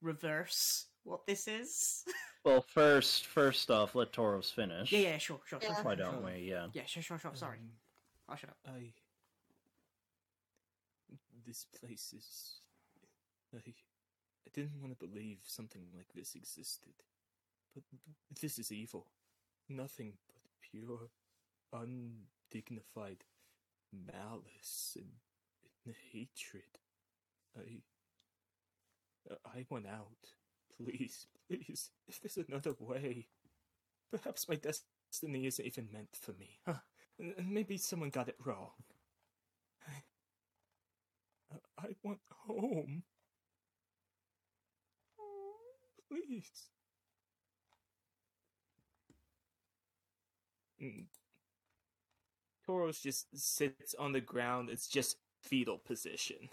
reverse 0.00 0.86
what 1.04 1.26
this 1.26 1.48
is? 1.48 2.04
Well, 2.44 2.62
first, 2.62 3.26
first 3.26 3.70
off, 3.70 3.94
let 3.94 4.12
Tauros 4.12 4.54
finish. 4.54 4.90
yeah, 4.90 5.00
yeah, 5.00 5.18
sure, 5.18 5.40
sure, 5.44 5.60
sure. 5.60 5.68
Yeah. 5.68 5.74
sure, 5.74 5.84
Why 5.84 5.94
don't 5.96 6.22
sure. 6.22 6.32
we? 6.34 6.48
Yeah. 6.48 6.68
Yeah, 6.72 6.84
sure, 6.86 7.02
sure, 7.02 7.18
sure. 7.18 7.32
Sorry, 7.34 7.58
um, 7.58 7.68
I'll 8.26 8.36
shut 8.36 8.50
up. 8.50 8.56
I. 8.66 8.92
This 11.44 11.66
place 11.78 12.14
is. 12.16 12.60
I. 13.54 13.74
I 14.46 14.50
didn't 14.54 14.80
want 14.80 14.98
to 14.98 15.06
believe 15.06 15.38
something 15.46 15.82
like 15.94 16.12
this 16.14 16.34
existed. 16.34 16.94
But 17.74 17.84
this 18.40 18.58
is 18.58 18.72
evil. 18.72 19.06
Nothing 19.68 20.14
but 20.32 20.42
pure, 20.70 21.10
undignified 21.72 23.24
malice 23.92 24.96
and, 24.96 25.12
and 25.86 25.94
hatred. 26.12 26.78
I. 27.56 27.82
I 29.44 29.66
want 29.68 29.86
out. 29.86 30.32
Please, 30.82 31.26
please, 31.46 31.90
if 32.06 32.20
there's 32.20 32.38
another 32.48 32.74
way. 32.78 33.28
Perhaps 34.10 34.48
my 34.48 34.54
destiny 34.54 35.44
isn't 35.44 35.66
even 35.66 35.88
meant 35.92 36.16
for 36.18 36.32
me. 36.32 36.60
Huh? 36.64 36.80
And 37.18 37.34
maybe 37.50 37.76
someone 37.76 38.08
got 38.08 38.28
it 38.28 38.36
wrong. 38.42 38.70
I, 41.52 41.56
I 41.78 41.88
want 42.02 42.20
home. 42.30 43.02
Please. 46.08 46.70
Mm. 50.82 51.06
Tauros 52.66 53.02
just 53.02 53.26
sits 53.36 53.94
on 53.98 54.12
the 54.12 54.20
ground. 54.20 54.70
It's 54.70 54.88
just 54.88 55.16
fetal 55.42 55.78
position. 55.78 56.48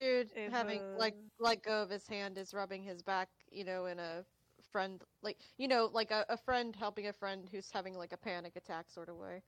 Dude, 0.00 0.30
If, 0.36 0.52
having 0.52 0.80
like 0.96 1.14
let 1.40 1.62
go 1.62 1.82
of 1.82 1.90
his 1.90 2.06
hand, 2.06 2.38
is 2.38 2.54
rubbing 2.54 2.84
his 2.84 3.02
back. 3.02 3.28
You 3.50 3.64
know, 3.64 3.86
in 3.86 3.98
a 3.98 4.24
friend 4.70 5.02
like 5.22 5.38
you 5.56 5.66
know, 5.68 5.90
like 5.92 6.10
a, 6.10 6.24
a 6.28 6.36
friend 6.36 6.74
helping 6.76 7.08
a 7.08 7.12
friend 7.12 7.48
who's 7.50 7.70
having 7.72 7.94
like 7.94 8.12
a 8.12 8.16
panic 8.16 8.54
attack 8.56 8.90
sort 8.90 9.08
of 9.08 9.16
way. 9.16 9.42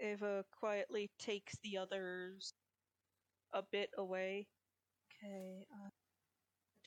Ava 0.00 0.44
quietly 0.58 1.10
takes 1.18 1.56
the 1.62 1.76
others 1.76 2.54
a 3.52 3.62
bit 3.70 3.90
away. 3.98 4.46
Okay, 5.22 5.66
uh, 5.72 5.84
what 5.84 6.07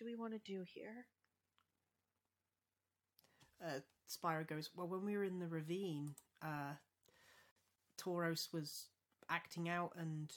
do 0.02 0.06
we 0.08 0.16
want 0.16 0.34
to 0.34 0.52
do 0.52 0.64
here? 0.66 1.06
Uh, 3.64 3.80
Spyro 4.10 4.48
goes, 4.48 4.72
Well, 4.76 4.88
when 4.88 5.06
we 5.06 5.16
were 5.16 5.24
in 5.24 5.38
the 5.38 5.48
ravine, 5.48 6.16
uh, 6.42 6.74
Tauros 8.02 8.52
was 8.52 8.88
acting 9.30 9.70
out, 9.70 9.92
and 9.96 10.34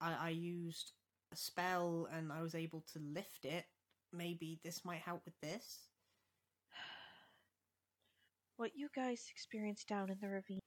I, 0.00 0.14
I 0.26 0.28
used 0.28 0.92
a 1.32 1.36
spell 1.36 2.08
and 2.12 2.32
I 2.32 2.42
was 2.42 2.54
able 2.54 2.84
to 2.92 3.00
lift 3.00 3.44
it. 3.44 3.64
Maybe 4.12 4.60
this 4.62 4.84
might 4.84 5.00
help 5.00 5.22
with 5.24 5.38
this. 5.40 5.88
What 8.56 8.76
you 8.76 8.88
guys 8.94 9.26
experienced 9.30 9.88
down 9.88 10.10
in 10.10 10.18
the 10.20 10.28
ravine, 10.28 10.60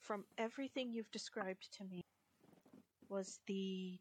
from 0.00 0.24
everything 0.36 0.92
you've 0.92 1.10
described 1.12 1.68
to 1.78 1.84
me, 1.84 2.02
was 3.08 3.38
the 3.46 3.98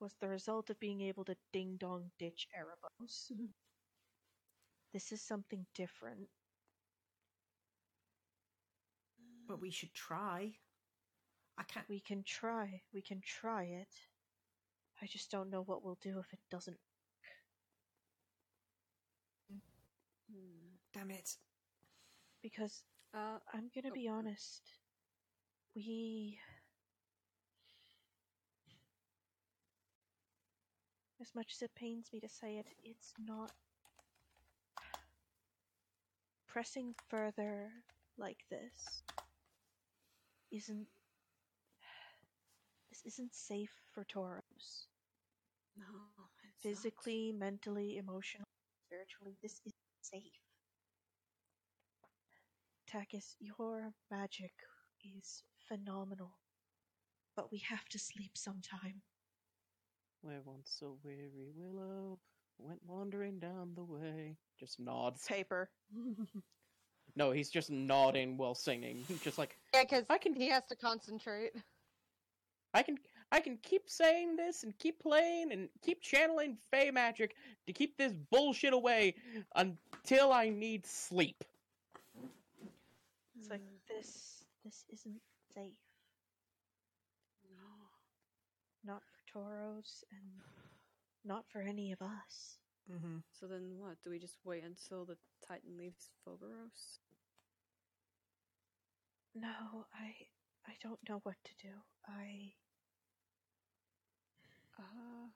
was 0.00 0.14
the 0.20 0.28
result 0.28 0.70
of 0.70 0.80
being 0.80 1.00
able 1.02 1.24
to 1.24 1.36
ding 1.52 1.76
dong 1.76 2.10
ditch 2.18 2.48
Erebos. 2.56 3.30
this 4.92 5.12
is 5.12 5.22
something 5.22 5.66
different. 5.74 6.28
But 9.48 9.60
we 9.60 9.70
should 9.70 9.94
try. 9.94 10.58
I 11.58 11.64
can't. 11.64 11.88
We 11.88 12.00
can 12.00 12.22
try. 12.22 12.82
We 12.92 13.02
can 13.02 13.20
try 13.20 13.64
it. 13.64 13.94
I 15.00 15.06
just 15.06 15.30
don't 15.30 15.48
know 15.50 15.62
what 15.62 15.82
we'll 15.82 15.98
do 16.02 16.18
if 16.18 16.32
it 16.32 16.40
doesn't. 16.50 16.78
Damn 20.92 21.10
it. 21.10 21.36
Because 22.42 22.82
Uh, 23.12 23.40
I'm 23.52 23.68
gonna 23.74 23.90
Oh. 23.90 23.94
be 23.94 24.08
honest. 24.08 24.72
We. 25.74 26.40
As 31.20 31.34
much 31.34 31.52
as 31.54 31.62
it 31.62 31.74
pains 31.74 32.10
me 32.12 32.20
to 32.20 32.28
say 32.28 32.58
it, 32.58 32.66
it's 32.84 33.12
not. 33.18 33.50
Pressing 36.46 36.94
further 37.08 37.70
like 38.18 38.44
this 38.50 39.02
isn't. 40.50 40.86
This 42.90 43.02
isn't 43.14 43.34
safe 43.34 43.72
for 43.92 44.04
Tauros. 44.04 44.86
No. 45.76 45.84
Physically, 46.62 47.32
mentally, 47.32 47.98
emotionally, 47.98 48.46
spiritually, 48.86 49.36
this 49.42 49.60
isn't 49.66 49.74
safe. 50.00 50.40
Takis, 52.90 53.36
your 53.40 53.92
magic 54.10 54.52
is 55.04 55.42
phenomenal. 55.68 56.38
But 57.34 57.52
we 57.52 57.58
have 57.58 57.88
to 57.90 57.98
sleep 57.98 58.38
sometime. 58.38 59.02
Where 60.26 60.40
once 60.44 60.82
a 60.82 60.88
weary 61.06 61.52
willow 61.54 62.18
went 62.58 62.80
wandering 62.84 63.38
down 63.38 63.74
the 63.76 63.84
way. 63.84 64.36
Just 64.58 64.80
nods. 64.80 65.24
Paper. 65.24 65.70
No, 67.14 67.30
he's 67.30 67.48
just 67.48 67.70
nodding 67.70 68.36
while 68.36 68.56
singing. 68.56 69.04
Just 69.22 69.38
like 69.38 69.56
Yeah, 69.72 69.84
because 69.84 70.04
I 70.10 70.18
can- 70.18 70.34
he 70.34 70.48
has 70.48 70.64
to 70.66 70.74
concentrate. 70.74 71.52
I 72.74 72.82
can 72.82 72.98
I 73.30 73.38
can 73.38 73.56
keep 73.62 73.88
saying 73.88 74.34
this 74.34 74.64
and 74.64 74.76
keep 74.78 74.98
playing 75.00 75.52
and 75.52 75.68
keep 75.80 76.02
channeling 76.02 76.58
Fey 76.72 76.90
magic 76.90 77.36
to 77.68 77.72
keep 77.72 77.96
this 77.96 78.12
bullshit 78.32 78.72
away 78.72 79.14
until 79.54 80.32
I 80.32 80.48
need 80.48 80.84
sleep. 80.84 81.44
It's 83.38 83.48
like 83.48 83.62
this. 83.88 84.44
This 84.64 84.84
isn't 84.92 85.20
safe. 85.54 85.78
No. 87.54 87.62
Not 88.84 89.02
for 89.04 89.15
Tauros 89.36 90.04
and 90.10 90.40
not 91.24 91.44
for 91.50 91.60
any 91.60 91.92
of 91.92 92.00
us. 92.00 92.58
Mm-hmm. 92.90 93.18
So 93.38 93.46
then 93.46 93.74
what? 93.78 93.96
Do 94.02 94.10
we 94.10 94.18
just 94.18 94.38
wait 94.44 94.62
until 94.64 95.04
the 95.04 95.16
Titan 95.46 95.76
leaves 95.78 96.10
Phobos? 96.24 97.00
No, 99.34 99.86
I 99.94 100.14
I 100.66 100.72
don't 100.82 101.00
know 101.08 101.20
what 101.24 101.36
to 101.44 101.50
do. 101.60 101.74
I 102.08 102.52
Uh, 104.78 105.28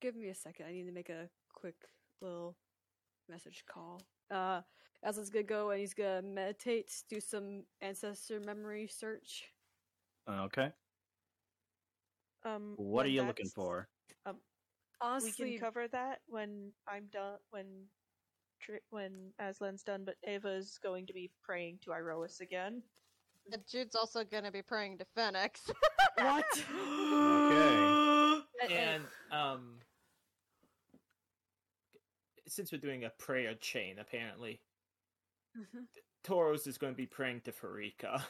give 0.00 0.14
me 0.14 0.28
a 0.28 0.34
second. 0.34 0.66
I 0.66 0.72
need 0.72 0.84
to 0.84 0.92
make 0.92 1.08
a 1.08 1.28
quick 1.54 1.76
little 2.20 2.56
message 3.28 3.64
call. 3.66 4.02
Uh, 4.30 4.60
Aslan's 5.04 5.30
gonna 5.30 5.44
go 5.44 5.70
and 5.70 5.80
he's 5.80 5.94
gonna 5.94 6.20
meditate, 6.22 6.92
do 7.08 7.20
some 7.20 7.64
ancestor 7.80 8.38
memory 8.38 8.86
search. 8.86 9.44
Okay. 10.28 10.72
Um 12.44 12.74
What 12.76 13.06
are 13.06 13.10
you 13.10 13.22
looking 13.22 13.46
that's- 13.46 13.52
for? 13.54 13.88
Honestly, 15.02 15.44
We 15.46 15.50
can 15.52 15.60
cover 15.60 15.88
that 15.88 16.20
when 16.26 16.74
I'm 16.86 17.06
done 17.06 17.38
when 17.50 17.88
when 18.90 19.32
Aslan's 19.40 19.82
done, 19.82 20.04
but 20.04 20.16
Ava's 20.26 20.76
going 20.82 21.06
to 21.06 21.14
be 21.14 21.30
praying 21.42 21.78
to 21.84 21.90
Iroas 21.90 22.40
again. 22.42 22.82
And 23.50 23.66
Jude's 23.66 23.94
also 23.96 24.22
gonna 24.24 24.50
be 24.52 24.60
praying 24.60 24.98
to 24.98 25.06
Phenax. 25.16 25.70
what? 26.18 26.44
Okay. 28.62 28.76
And- 28.76 29.04
And 29.32 29.32
um, 29.32 29.80
since 32.46 32.70
we're 32.70 32.78
doing 32.78 33.04
a 33.04 33.10
prayer 33.10 33.54
chain, 33.54 33.98
apparently 33.98 34.60
Mhm. 35.56 35.86
Tauros 36.24 36.66
is 36.66 36.76
going 36.76 36.92
to 36.92 36.96
be 36.96 37.06
praying 37.06 37.40
to 37.42 37.52
Pharika. 37.52 38.22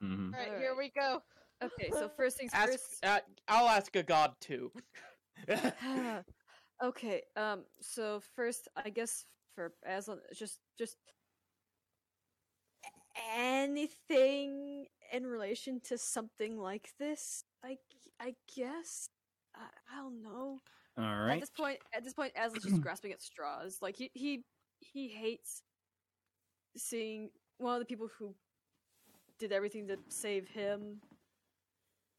hmm 0.00 0.34
Alright, 0.34 0.58
here 0.58 0.76
we 0.76 0.90
go. 0.90 1.22
Okay, 1.62 1.90
so 1.90 2.08
first 2.16 2.36
things 2.36 2.50
Ask, 2.54 2.72
first. 2.72 3.04
uh, 3.04 3.20
I'll 3.48 3.68
ask 3.68 3.94
a 3.96 4.02
god 4.02 4.32
too. 4.40 4.70
okay, 6.84 7.22
um, 7.36 7.64
so 7.80 8.20
first, 8.34 8.68
I 8.76 8.90
guess 8.90 9.24
for 9.54 9.72
Aslan, 9.86 10.18
just 10.34 10.58
just 10.78 10.96
anything 13.34 14.86
in 15.12 15.26
relation 15.26 15.80
to 15.88 15.96
something 15.96 16.58
like 16.58 16.90
this. 16.98 17.44
I 17.64 17.78
I 18.20 18.34
guess 18.54 19.08
I, 19.54 19.64
I 19.92 20.02
don't 20.02 20.22
know. 20.22 20.58
All 20.98 21.04
right. 21.04 21.34
At 21.34 21.40
this 21.40 21.50
point, 21.50 21.78
at 21.94 22.04
this 22.04 22.14
point, 22.14 22.32
Aslan's 22.36 22.64
just 22.64 22.80
grasping 22.82 23.12
at 23.12 23.22
straws. 23.22 23.78
Like 23.80 23.96
he 23.96 24.10
he 24.14 24.44
he 24.80 25.08
hates 25.08 25.62
seeing 26.76 27.30
one 27.58 27.74
of 27.74 27.80
the 27.80 27.86
people 27.86 28.08
who 28.18 28.34
did 29.38 29.52
everything 29.52 29.88
to 29.88 29.96
save 30.08 30.48
him 30.48 31.00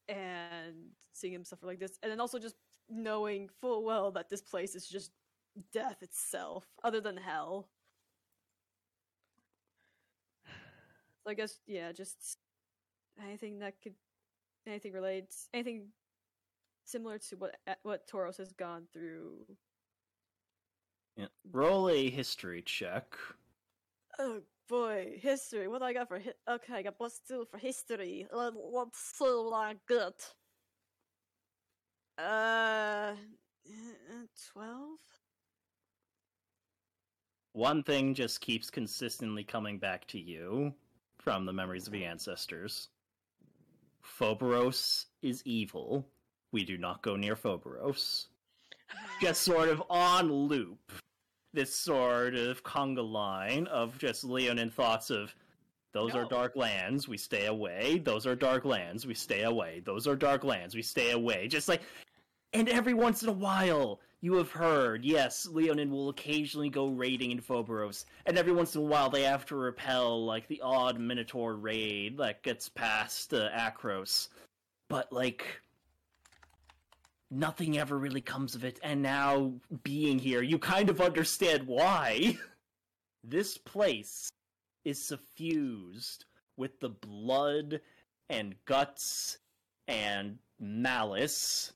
and 0.07 0.91
seeing 1.13 1.33
him 1.33 1.43
suffer 1.43 1.65
like 1.65 1.79
this, 1.79 1.97
and 2.01 2.11
then 2.11 2.19
also 2.19 2.39
just 2.39 2.55
knowing 2.89 3.49
full 3.59 3.83
well 3.83 4.11
that 4.11 4.29
this 4.29 4.41
place 4.41 4.75
is 4.75 4.87
just 4.87 5.11
death 5.73 6.01
itself, 6.01 6.65
other 6.83 7.01
than 7.01 7.17
hell. 7.17 7.69
So 10.45 11.31
I 11.31 11.33
guess 11.33 11.59
yeah, 11.67 11.91
just 11.91 12.37
anything 13.21 13.59
that 13.59 13.81
could, 13.81 13.95
anything 14.65 14.93
relates, 14.93 15.49
anything 15.53 15.87
similar 16.85 17.17
to 17.17 17.35
what 17.35 17.57
what 17.83 18.07
Tauros 18.07 18.37
has 18.37 18.53
gone 18.53 18.87
through. 18.93 19.45
Yeah. 21.17 21.27
Roll 21.51 21.89
a 21.89 22.09
history 22.09 22.61
check. 22.61 23.17
Oh 24.19 24.41
boy, 24.67 25.17
history. 25.21 25.67
What 25.67 25.79
do 25.79 25.85
I 25.85 25.93
got 25.93 26.07
for 26.07 26.19
hi- 26.19 26.53
okay? 26.55 26.75
I 26.75 26.81
got 26.81 26.97
plus 26.97 27.19
two 27.27 27.45
for 27.49 27.57
history. 27.57 28.27
Let- 28.31 28.53
Let's 28.55 28.99
see 28.99 29.25
what 29.25 29.53
I 29.53 29.75
get. 29.87 30.33
Uh, 32.17 33.13
twelve. 34.51 34.99
One 37.53 37.83
thing 37.83 38.13
just 38.13 38.41
keeps 38.41 38.69
consistently 38.69 39.43
coming 39.43 39.79
back 39.79 40.07
to 40.07 40.19
you 40.19 40.73
from 41.19 41.45
the 41.45 41.53
memories 41.53 41.87
of 41.87 41.93
the 41.93 42.05
ancestors. 42.05 42.89
Phoberos 44.01 45.07
is 45.21 45.41
evil. 45.45 46.07
We 46.51 46.63
do 46.63 46.77
not 46.77 47.01
go 47.01 47.15
near 47.15 47.35
Phoberos. 47.35 48.27
Ah. 48.91 48.95
Just 49.21 49.41
sort 49.41 49.69
of 49.69 49.83
on 49.89 50.31
loop. 50.31 50.79
This 51.57 51.73
sort 51.73 52.35
of 52.35 52.63
conga 52.63 53.01
line 53.11 53.65
of 53.65 53.97
just 53.97 54.23
Leonin 54.23 54.69
thoughts 54.69 55.09
of 55.09 55.33
those 55.91 56.13
are 56.13 56.25
dark 56.25 56.55
lands, 56.55 57.07
we 57.07 57.17
stay 57.17 57.47
away. 57.47 57.97
Those 57.97 58.27
are 58.27 58.35
dark 58.35 58.63
lands, 58.63 59.07
we 59.07 59.15
stay 59.15 59.41
away. 59.41 59.81
Those 59.83 60.05
are 60.05 60.15
dark 60.15 60.43
lands, 60.43 60.75
we 60.75 60.83
stay 60.83 61.09
away. 61.09 61.47
Just 61.47 61.67
like 61.67 61.81
and 62.53 62.69
every 62.69 62.93
once 62.93 63.23
in 63.23 63.29
a 63.29 63.33
while, 63.33 64.01
you 64.21 64.35
have 64.35 64.51
heard, 64.51 65.03
yes, 65.03 65.47
Leonin 65.47 65.89
will 65.89 66.09
occasionally 66.09 66.69
go 66.69 66.89
raiding 66.89 67.31
in 67.31 67.41
Phoberos, 67.41 68.05
and 68.27 68.37
every 68.37 68.53
once 68.53 68.75
in 68.75 68.81
a 68.81 68.85
while 68.85 69.09
they 69.09 69.23
have 69.23 69.43
to 69.47 69.55
repel, 69.55 70.23
like, 70.25 70.47
the 70.47 70.61
odd 70.61 70.99
Minotaur 70.99 71.55
raid 71.55 72.19
that 72.19 72.43
gets 72.43 72.69
past 72.69 73.33
uh, 73.33 73.49
Akros. 73.49 74.27
But, 74.89 75.11
like, 75.11 75.59
nothing 77.29 77.77
ever 77.77 77.97
really 77.97 78.21
comes 78.21 78.55
of 78.55 78.63
it, 78.63 78.79
and 78.83 79.01
now, 79.01 79.53
being 79.83 80.19
here, 80.19 80.41
you 80.41 80.59
kind 80.59 80.89
of 80.89 81.01
understand 81.01 81.67
why. 81.67 82.37
this 83.23 83.57
place 83.57 84.29
is 84.85 85.05
suffused 85.05 86.25
with 86.55 86.79
the 86.79 86.89
blood 86.89 87.81
and 88.29 88.55
guts 88.65 89.37
and 89.87 90.37
malice 90.59 91.73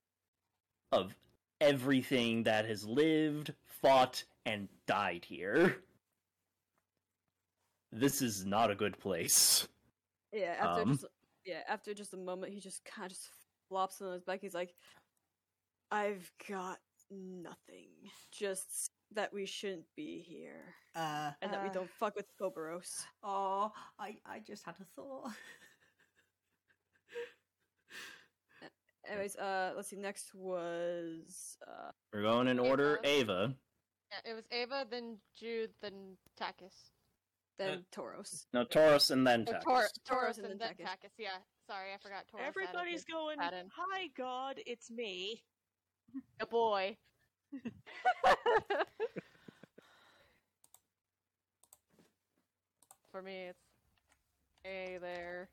of 0.91 1.15
everything 1.59 2.43
that 2.43 2.65
has 2.65 2.85
lived, 2.85 3.53
fought, 3.81 4.23
and 4.45 4.67
died 4.87 5.25
here. 5.25 5.77
This 7.91 8.21
is 8.21 8.45
not 8.45 8.71
a 8.71 8.75
good 8.75 8.97
place. 8.97 9.67
Yeah, 10.31 10.55
after 10.59 10.81
Um. 10.81 10.93
just 10.93 11.05
yeah, 11.45 11.61
after 11.67 11.93
just 11.93 12.13
a 12.13 12.17
moment, 12.17 12.53
he 12.53 12.59
just 12.59 12.85
kind 12.85 13.07
of 13.11 13.17
just 13.17 13.29
flops 13.67 14.01
on 14.01 14.13
his 14.13 14.23
back. 14.23 14.39
He's 14.41 14.53
like, 14.53 14.73
"I've 15.91 16.31
got 16.49 16.79
nothing. 17.09 17.89
Just 18.31 18.91
that 19.13 19.33
we 19.33 19.45
shouldn't 19.45 19.85
be 19.95 20.19
here, 20.19 20.73
Uh, 20.95 21.31
and 21.41 21.51
that 21.53 21.61
we 21.63 21.69
uh, 21.69 21.73
don't 21.73 21.89
fuck 21.89 22.15
with 22.15 22.27
Phoberos." 22.39 23.05
Oh, 23.23 23.71
I, 23.99 24.17
I 24.25 24.39
just 24.39 24.63
had 24.65 24.75
a 24.79 24.85
thought. 24.95 25.31
Anyways, 29.09 29.35
uh, 29.35 29.73
let's 29.75 29.89
see. 29.89 29.95
Next 29.97 30.33
was 30.33 31.57
uh, 31.67 31.91
We're 32.13 32.21
going 32.21 32.47
in 32.47 32.59
order. 32.59 32.99
Ava. 33.03 33.53
Yeah, 34.11 34.31
it 34.31 34.35
was 34.35 34.45
Ava, 34.51 34.85
then 34.89 35.17
Jude, 35.37 35.71
then 35.81 36.17
Takis. 36.39 36.91
then 37.57 37.83
Tauros. 37.91 38.45
No, 38.53 38.63
Tauros 38.65 39.09
and 39.11 39.25
then 39.25 39.45
Or 39.47 39.53
Takis. 39.53 39.63
Tor- 39.63 39.81
Tauros 39.81 39.89
Taurus 40.05 40.37
and 40.37 40.45
and 40.47 40.59
then 40.59 40.69
then 40.77 40.85
Takis. 40.87 40.89
Takis. 40.89 41.11
Yeah, 41.17 41.37
sorry, 41.67 41.93
I 41.93 41.97
forgot 41.97 42.25
Tauros. 42.31 42.47
Everybody's 42.47 43.03
the 43.05 43.11
going, 43.13 43.39
add-in. 43.39 43.69
Hi, 43.75 44.07
God, 44.15 44.59
it's 44.65 44.91
me. 44.91 45.43
A 46.39 46.45
boy. 46.45 46.97
For 53.11 53.21
me, 53.21 53.49
it's 53.49 53.59
A 54.65 54.97
there. 55.01 55.49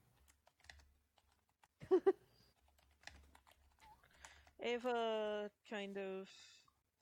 Ava 4.63 5.51
kind 5.71 5.97
of 5.99 6.29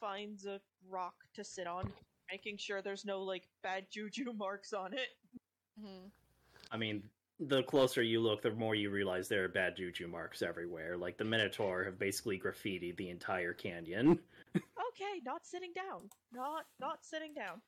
finds 0.01 0.47
a 0.47 0.61
rock 0.89 1.15
to 1.35 1.43
sit 1.45 1.67
on, 1.67 1.91
making 2.31 2.59
sure 2.59 2.83
there's 2.83 3.05
no, 3.05 3.23
like, 3.23 3.45
bad 3.63 3.87
juju 3.91 4.33
marks 4.37 4.73
on 4.73 4.93
it. 4.93 5.09
Mhm. 5.81 6.11
I 6.71 6.77
mean, 6.77 7.03
the 7.39 7.63
closer 7.65 8.03
you 8.03 8.21
look, 8.21 8.43
the 8.43 8.51
more 8.51 8.75
you 8.75 8.91
realize 8.91 9.29
there 9.29 9.45
are 9.45 9.49
bad 9.49 9.77
juju 9.77 10.09
marks 10.09 10.43
everywhere. 10.43 10.97
Like 10.97 11.19
the 11.19 11.25
Minotaur 11.25 11.85
have 11.85 11.99
basically 11.99 12.39
graffitied 12.39 12.97
the 12.97 13.11
entire 13.11 13.53
canyon. 13.53 14.19
Okay, 14.99 15.21
not 15.27 15.45
sitting 15.45 15.73
down. 15.75 16.09
Not 16.33 16.65
not 16.81 17.05
sitting 17.05 17.35
down. 17.35 17.61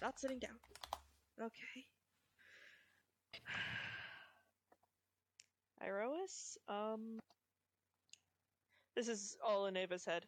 Not 0.00 0.18
sitting 0.18 0.38
down. 0.38 0.56
Okay. 1.38 1.84
Iroas, 5.86 6.56
um 6.68 7.20
This 8.96 9.08
is 9.08 9.36
all 9.46 9.66
in 9.66 9.76
Ava's 9.76 10.06
head. 10.06 10.24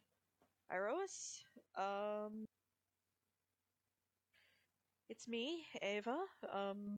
Iroas, 0.71 1.39
um 1.75 2.45
It's 5.09 5.27
me, 5.27 5.65
Ava. 5.81 6.17
Um 6.51 6.97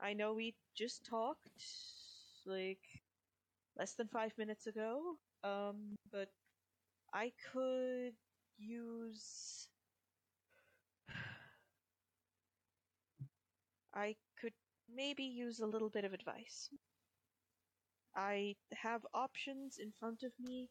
I 0.00 0.12
know 0.12 0.34
we 0.34 0.54
just 0.74 1.04
talked 1.04 1.64
like 2.46 2.80
less 3.78 3.94
than 3.94 4.08
five 4.08 4.32
minutes 4.38 4.66
ago. 4.66 5.16
Um, 5.42 5.96
but 6.12 6.28
I 7.12 7.32
could 7.52 8.14
use. 8.58 9.68
I 13.94 14.16
could 14.40 14.52
maybe 14.94 15.24
use 15.24 15.60
a 15.60 15.66
little 15.66 15.88
bit 15.88 16.04
of 16.04 16.12
advice. 16.12 16.68
I 18.16 18.56
have 18.72 19.06
options 19.14 19.78
in 19.78 19.92
front 19.92 20.22
of 20.24 20.32
me, 20.40 20.68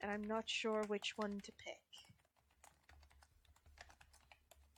and 0.00 0.10
I'm 0.10 0.24
not 0.24 0.48
sure 0.48 0.84
which 0.86 1.12
one 1.16 1.40
to 1.42 1.52
pick. 1.58 1.82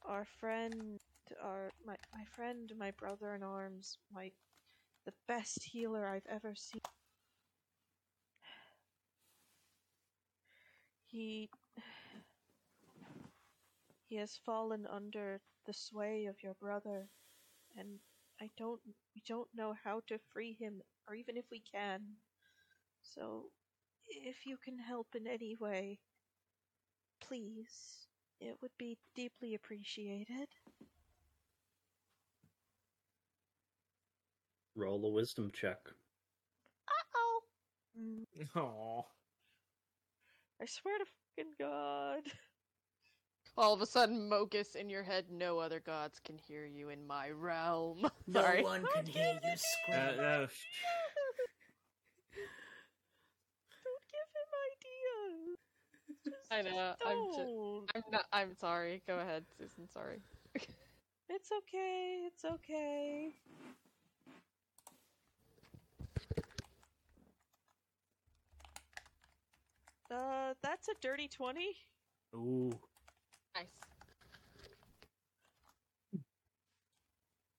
Our 0.06 0.24
friend, 0.38 1.00
our 1.42 1.70
my 1.86 1.96
my 2.14 2.24
friend, 2.24 2.72
my 2.78 2.90
brother 2.92 3.34
in 3.34 3.42
arms, 3.42 3.98
my 4.12 4.32
the 5.06 5.14
best 5.28 5.64
healer 5.64 6.06
I've 6.08 6.26
ever 6.28 6.54
seen. 6.56 6.82
He 11.06 11.48
he 14.06 14.16
has 14.16 14.36
fallen 14.36 14.86
under 14.86 15.40
the 15.66 15.72
sway 15.72 16.26
of 16.26 16.42
your 16.42 16.54
brother, 16.54 17.08
and 17.76 18.00
I 18.40 18.50
don't 18.56 18.80
we 19.14 19.22
don't 19.26 19.48
know 19.54 19.74
how 19.84 20.00
to 20.08 20.18
free 20.18 20.54
him, 20.54 20.82
or 21.08 21.14
even 21.14 21.36
if 21.36 21.46
we 21.50 21.60
can. 21.60 22.18
So, 23.02 23.52
if 24.06 24.46
you 24.46 24.56
can 24.58 24.78
help 24.78 25.14
in 25.14 25.26
any 25.26 25.56
way, 25.56 26.00
please, 27.20 28.06
it 28.40 28.56
would 28.62 28.76
be 28.78 28.98
deeply 29.16 29.54
appreciated. 29.54 30.48
Roll 34.76 35.04
a 35.06 35.08
wisdom 35.10 35.50
check. 35.54 35.78
Uh-oh. 36.88 37.40
Mm, 37.98 38.24
Aww. 38.56 39.04
I 40.60 40.66
swear 40.66 40.98
to 40.98 41.04
fucking 41.04 41.52
God. 41.58 42.22
All 43.56 43.72
of 43.72 43.80
a 43.80 43.86
sudden, 43.86 44.28
Mogis 44.28 44.74
in 44.74 44.90
your 44.90 45.04
head, 45.04 45.26
no 45.30 45.58
other 45.60 45.78
gods 45.78 46.18
can 46.24 46.36
hear 46.38 46.66
you 46.66 46.88
in 46.88 47.06
my 47.06 47.30
realm. 47.30 48.08
No 48.26 48.40
Sorry. 48.40 48.62
one 48.64 48.84
can 48.94 49.06
hear 49.06 49.38
you 49.44 49.50
scream. 49.56 49.98
Uh, 49.98 50.12
no. 50.16 50.46
Don't 53.84 54.04
give 54.10 54.28
him 54.34 54.50
ideas. 54.72 55.58
Just, 56.24 56.50
I 56.50 56.62
know, 56.62 56.70
just 56.70 57.06
I'm 57.06 57.32
just- 57.34 57.94
I'm 57.94 58.02
not. 58.10 58.24
I'm 58.32 58.54
sorry. 58.54 59.02
Go 59.06 59.18
ahead, 59.20 59.44
Susan. 59.56 59.88
Sorry. 59.92 60.20
It's 61.30 61.50
okay. 61.50 62.24
It's 62.26 62.44
okay. 62.44 63.34
Uh, 70.14 70.54
that's 70.62 70.88
a 70.88 70.92
dirty 71.00 71.28
20. 71.28 71.60
Ooh. 72.34 72.70
Nice. 73.56 73.66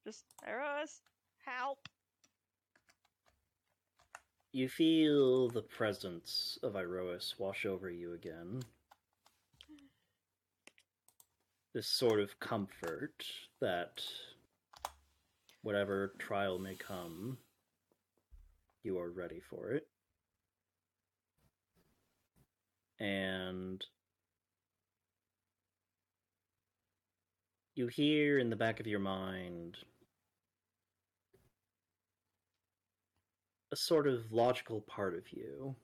Just, 0.06 0.24
Eros, 0.48 1.02
help. 1.46 1.80
You 4.54 4.70
feel 4.70 5.50
the 5.50 5.64
presence 5.64 6.58
of 6.64 6.74
Iroas 6.74 7.38
wash 7.38 7.66
over 7.66 7.90
you 7.90 8.14
again. 8.14 8.62
This 11.74 11.88
sort 11.88 12.22
of 12.22 12.40
comfort 12.40 13.26
that 13.60 14.02
whatever 15.62 16.14
trial 16.20 16.58
may 16.58 16.76
come, 16.76 17.38
you 18.84 18.98
are 18.98 19.10
ready 19.10 19.42
for 19.50 19.72
it. 19.72 19.88
And 23.00 23.84
you 27.76 27.88
hear 27.88 28.40
in 28.40 28.50
the 28.50 28.56
back 28.56 28.80
of 28.80 28.88
your 28.88 29.00
mind 29.00 29.78
a 33.72 33.76
sort 33.76 34.08
of 34.08 34.32
logical 34.32 34.82
part 34.82 35.16
of 35.16 35.32
you. 35.32 35.76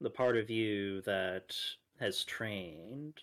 The 0.00 0.10
part 0.10 0.36
of 0.36 0.50
you 0.50 1.00
that 1.02 1.56
has 2.00 2.24
trained 2.24 3.14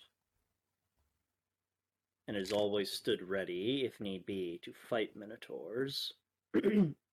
and 2.26 2.36
has 2.36 2.52
always 2.52 2.90
stood 2.90 3.22
ready, 3.22 3.84
if 3.84 4.00
need 4.00 4.24
be, 4.24 4.58
to 4.64 4.72
fight 4.88 5.14
minotaurs. 5.14 6.14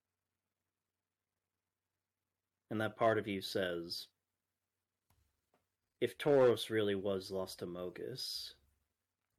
and 2.71 2.81
that 2.81 2.97
part 2.97 3.19
of 3.19 3.27
you 3.27 3.41
says, 3.41 4.07
if 5.99 6.17
Tauros 6.17 6.71
really 6.71 6.95
was 6.95 7.29
lost 7.29 7.59
to 7.59 7.67
Mogis, 7.67 8.53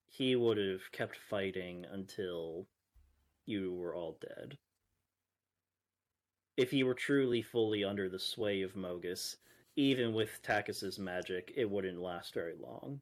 he 0.07 0.37
would 0.37 0.59
have 0.59 0.93
kept 0.93 1.17
fighting 1.29 1.85
until 1.91 2.69
you 3.47 3.75
were 3.75 3.97
all 3.97 4.17
dead 4.21 4.57
if 6.57 6.71
he 6.71 6.83
were 6.83 6.95
truly 6.95 7.43
fully 7.43 7.85
under 7.85 8.09
the 8.09 8.19
sway 8.19 8.63
of 8.63 8.75
Mogis, 8.75 9.37
even 9.77 10.13
with 10.13 10.41
Takis's 10.43 10.99
magic, 10.99 11.53
it 11.57 11.69
wouldn't 11.69 12.01
last 12.01 12.35
very 12.35 12.55
long. 12.61 13.01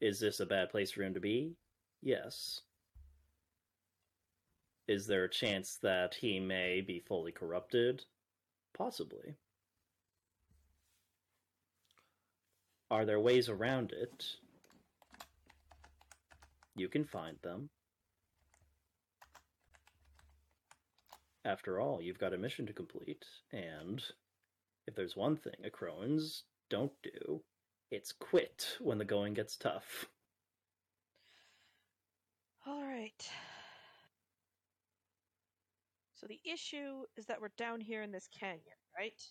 Is 0.00 0.20
this 0.20 0.40
a 0.40 0.46
bad 0.46 0.70
place 0.70 0.90
for 0.90 1.02
him 1.02 1.14
to 1.14 1.20
be? 1.20 1.54
Yes. 2.02 2.62
Is 4.88 5.06
there 5.06 5.24
a 5.24 5.30
chance 5.30 5.78
that 5.82 6.14
he 6.14 6.40
may 6.40 6.80
be 6.80 7.00
fully 7.00 7.32
corrupted? 7.32 8.04
Possibly. 8.76 9.36
Are 12.90 13.04
there 13.04 13.18
ways 13.18 13.48
around 13.48 13.92
it? 13.92 14.24
You 16.76 16.88
can 16.88 17.04
find 17.04 17.36
them. 17.42 17.70
After 21.44 21.80
all, 21.80 22.02
you've 22.02 22.18
got 22.18 22.34
a 22.34 22.38
mission 22.38 22.66
to 22.66 22.72
complete, 22.72 23.24
and 23.52 24.02
if 24.86 24.94
there's 24.94 25.16
one 25.16 25.36
thing 25.36 25.54
Akroans 25.64 26.42
don't 26.68 26.92
do, 27.02 27.40
it's 27.90 28.12
quit 28.12 28.76
when 28.80 28.98
the 28.98 29.04
going 29.04 29.34
gets 29.34 29.56
tough. 29.56 30.06
All 32.66 32.82
right. 32.82 33.30
So 36.16 36.26
the 36.26 36.40
issue 36.44 37.04
is 37.16 37.26
that 37.26 37.40
we're 37.40 37.52
down 37.58 37.78
here 37.80 38.02
in 38.02 38.10
this 38.10 38.26
canyon, 38.28 38.76
right? 38.98 39.22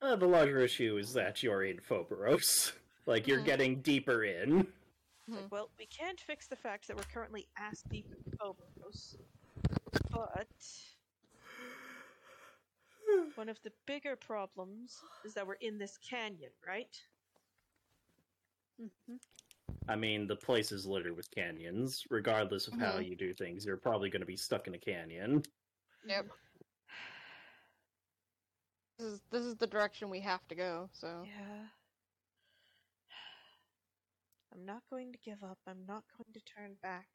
Uh, 0.00 0.14
the 0.16 0.26
larger 0.26 0.60
issue 0.60 0.96
is 0.98 1.12
that 1.14 1.42
you're 1.42 1.64
in 1.64 1.80
Phoberos. 1.80 2.72
Like, 3.06 3.26
you're 3.26 3.40
Mhm. 3.40 3.44
getting 3.46 3.80
deeper 3.82 4.22
in. 4.24 4.72
Mhm. 5.28 5.50
Well, 5.50 5.70
we 5.78 5.86
can't 5.86 6.20
fix 6.20 6.46
the 6.46 6.54
fact 6.54 6.86
that 6.86 6.96
we're 6.96 7.02
currently 7.04 7.48
ass 7.56 7.82
deep 7.90 8.06
in 8.12 8.22
Phobos, 8.38 9.16
but 10.12 10.46
one 13.34 13.48
of 13.48 13.60
the 13.62 13.72
bigger 13.86 14.14
problems 14.16 15.02
is 15.24 15.34
that 15.34 15.46
we're 15.46 15.54
in 15.54 15.78
this 15.78 15.96
canyon, 15.98 16.52
right? 16.64 16.94
hmm 18.78 19.16
I 19.88 19.96
mean, 19.96 20.26
the 20.26 20.36
place 20.36 20.72
is 20.72 20.86
littered 20.86 21.16
with 21.16 21.30
canyons. 21.30 22.04
Regardless 22.10 22.68
of 22.68 22.74
how 22.74 22.98
Mhm. 22.98 23.08
you 23.08 23.16
do 23.16 23.34
things, 23.34 23.64
you're 23.64 23.76
probably 23.76 24.10
going 24.10 24.20
to 24.20 24.26
be 24.26 24.36
stuck 24.36 24.66
in 24.66 24.74
a 24.74 24.78
canyon. 24.78 25.42
Yep. 26.04 26.30
This 28.98 29.06
is 29.06 29.20
this 29.30 29.44
is 29.44 29.56
the 29.56 29.66
direction 29.66 30.10
we 30.10 30.20
have 30.20 30.46
to 30.48 30.54
go. 30.54 30.90
So 30.92 31.24
Yeah. 31.24 31.68
I'm 34.52 34.64
not 34.64 34.82
going 34.90 35.12
to 35.12 35.18
give 35.18 35.42
up. 35.42 35.58
I'm 35.66 35.86
not 35.86 36.04
going 36.16 36.32
to 36.34 36.40
turn 36.40 36.74
back. 36.82 37.08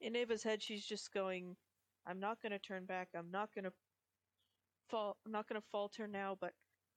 In 0.00 0.16
Ava's 0.16 0.42
head, 0.42 0.62
she's 0.62 0.84
just 0.84 1.12
going, 1.12 1.56
I'm 2.06 2.20
not 2.20 2.40
going 2.42 2.52
to 2.52 2.58
turn 2.58 2.84
back. 2.84 3.08
I'm 3.14 3.30
not 3.30 3.54
going 3.54 3.64
to 3.64 3.72
fall. 4.88 5.16
I'm 5.24 5.32
not 5.32 5.48
going 5.48 5.60
to 5.60 5.66
falter 5.70 6.06
now, 6.06 6.36
but 6.40 6.52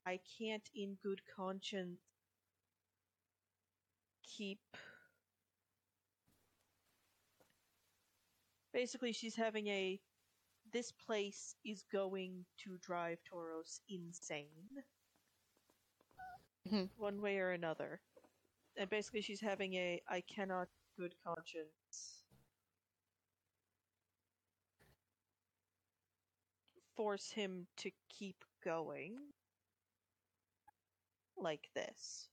I 0.08 0.22
can't, 0.40 0.68
in 0.74 0.96
good 1.04 1.22
conscience, 1.36 2.00
keep. 4.24 4.60
Basically, 8.72 9.12
she's 9.12 9.36
having 9.36 9.68
a. 9.68 10.00
This 10.72 10.92
place 10.92 11.56
is 11.66 11.84
going 11.92 12.46
to 12.60 12.78
drive 12.80 13.20
Tauros 13.24 13.82
insane. 13.90 14.84
Mhm. 16.68 16.90
One 16.98 17.22
way 17.22 17.40
or 17.40 17.52
another. 17.52 18.02
And 18.78 18.90
basically, 18.90 19.22
she's 19.22 19.42
having 19.42 19.74
a 19.76 20.02
I 20.08 20.22
cannot, 20.22 20.70
good 20.98 21.16
conscience, 21.24 22.24
force 26.96 27.32
him 27.32 27.68
to 27.78 27.92
keep 28.10 28.44
going 28.64 29.18
like 31.42 31.70
this. 31.74 32.28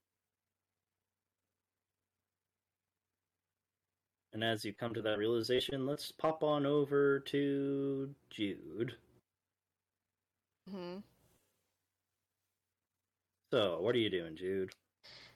And 4.33 4.42
as 4.42 4.65
you 4.65 4.73
come 4.74 4.92
to 4.94 5.02
that 5.02 5.18
realization, 5.18 5.86
let's 5.86 6.10
pop 6.10 6.42
on 6.42 6.66
over 6.66 7.20
to 7.20 8.15
Jude. 8.31 8.97
hmm 10.70 10.99
So, 13.52 13.81
what 13.81 13.94
are 13.94 13.99
you 13.99 14.10
doing, 14.10 14.36
Jude? 14.36 14.73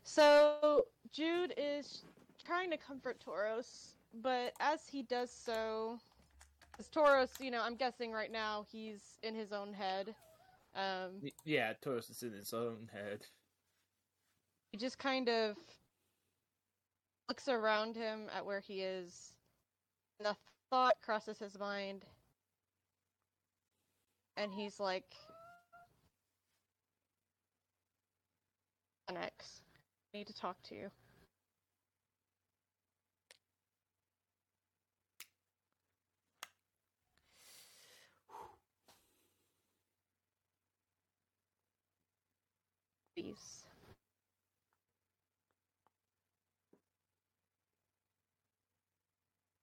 So 0.02 0.86
Jude 1.12 1.54
is 1.56 2.04
trying 2.44 2.70
to 2.70 2.76
comfort 2.76 3.22
Tauros, 3.24 3.92
but 4.22 4.52
as 4.60 4.86
he 4.88 5.02
does 5.02 5.30
so, 5.30 5.98
as 6.78 6.88
Tauros, 6.88 7.40
you 7.40 7.50
know, 7.50 7.62
I'm 7.62 7.76
guessing 7.76 8.12
right 8.12 8.32
now 8.32 8.64
he's 8.70 9.18
in 9.22 9.34
his 9.34 9.52
own 9.52 9.72
head. 9.72 10.14
Um, 10.74 11.20
Yeah, 11.44 11.74
Tauros 11.82 12.10
is 12.10 12.22
in 12.22 12.32
his 12.32 12.52
own 12.52 12.88
head. 12.92 13.26
He 14.72 14.78
just 14.78 14.98
kind 14.98 15.28
of 15.28 15.56
looks 17.28 17.48
around 17.48 17.96
him 17.96 18.28
at 18.34 18.44
where 18.46 18.60
he 18.60 18.82
is, 18.82 19.34
and 20.18 20.28
a 20.28 20.36
thought 20.70 20.96
crosses 21.02 21.38
his 21.38 21.58
mind, 21.58 22.04
and 24.36 24.52
he's 24.52 24.80
like, 24.80 25.14
"Onyx, 29.08 29.62
I 30.14 30.18
need 30.18 30.26
to 30.28 30.34
talk 30.34 30.62
to 30.64 30.74
you." 30.74 30.90
Please. 43.14 43.64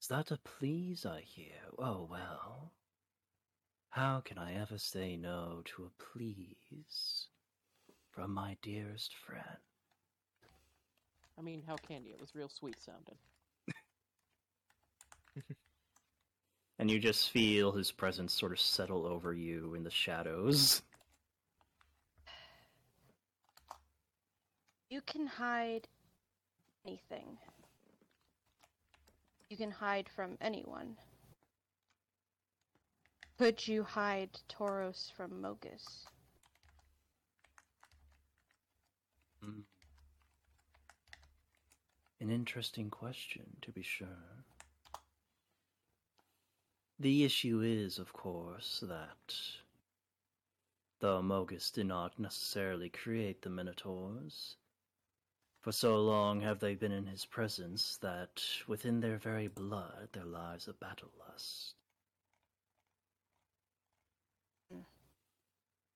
Is 0.06 0.09
that 0.09 0.30
a 0.30 0.38
please 0.38 1.03
I 1.03 1.22
hear? 1.22 1.56
Oh, 1.80 2.08
well. 2.11 2.72
How 3.90 4.22
can 4.24 4.38
I 4.38 4.53
ever 4.53 4.77
say 4.77 5.17
no 5.17 5.64
to 5.66 5.85
a 5.85 6.03
please 6.14 7.27
from 8.11 8.32
my 8.32 8.56
dearest 8.61 9.16
friend? 9.16 9.58
I 11.40 11.42
mean, 11.42 11.64
how 11.66 11.75
can 11.77 12.06
you? 12.06 12.14
It 12.14 12.22
was 12.22 12.35
real 12.35 12.50
sweet 12.50 12.77
sounding. 12.80 13.17
And 16.77 16.92
you 16.92 17.00
just 17.00 17.32
feel 17.32 17.72
his 17.72 17.92
presence 17.92 18.32
sort 18.32 18.51
of 18.51 18.59
settle 18.59 19.08
over 19.08 19.34
you 19.34 19.74
in 19.74 19.84
the 19.84 19.90
shadows. 19.90 20.84
You 24.92 25.01
can 25.01 25.25
hide 25.25 25.88
anything. 26.85 27.40
You 29.49 29.57
can 29.57 29.72
hide 29.72 30.09
from 30.09 30.38
anyone. 30.41 30.95
Could 33.38 33.67
you 33.67 33.83
hide 33.83 34.40
Tauros 34.49 35.11
from 35.11 35.41
Mogis? 35.41 36.06
Hmm. 39.43 39.61
An 42.22 42.30
interesting 42.30 42.90
question, 42.90 43.45
to 43.61 43.72
be 43.72 43.83
sure. 43.83 44.07
The 46.98 47.25
issue 47.25 47.61
is, 47.61 47.99
of 47.99 48.14
course, 48.14 48.82
that 48.88 49.35
though 50.99 51.22
Mogis 51.22 51.72
did 51.72 51.88
not 51.88 52.17
necessarily 52.17 52.90
create 52.90 53.41
the 53.41 53.49
Minotaurs, 53.49 54.56
for 55.65 55.71
so 55.71 55.99
long 55.99 56.41
have 56.41 56.59
they 56.59 56.75
been 56.75 56.91
in 56.91 57.07
his 57.07 57.25
presence 57.25 57.97
that 57.99 58.39
within 58.67 58.99
their 58.99 59.17
very 59.17 59.47
blood 59.47 60.07
there 60.13 60.23
lies 60.23 60.67
a 60.67 60.73
battle 60.73 61.09
lust. 61.27 61.73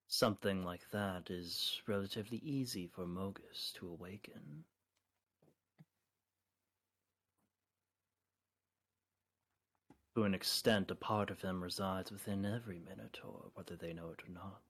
Something 0.07 0.65
like 0.65 0.89
that 0.91 1.29
is 1.29 1.83
relatively 1.85 2.39
easy 2.39 2.87
for 2.87 3.05
Mogis 3.05 3.71
to 3.75 3.87
awaken. 3.87 4.63
To 10.15 10.23
an 10.23 10.33
extent, 10.33 10.89
a 10.89 10.95
part 10.95 11.29
of 11.29 11.43
him 11.43 11.61
resides 11.61 12.11
within 12.11 12.43
every 12.43 12.79
Minotaur, 12.79 13.51
whether 13.53 13.75
they 13.75 13.93
know 13.93 14.09
it 14.09 14.27
or 14.27 14.33
not. 14.33 14.63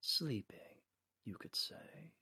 Sleeping, 0.00 0.77
you 1.28 1.36
could 1.38 1.54
say. 1.54 2.12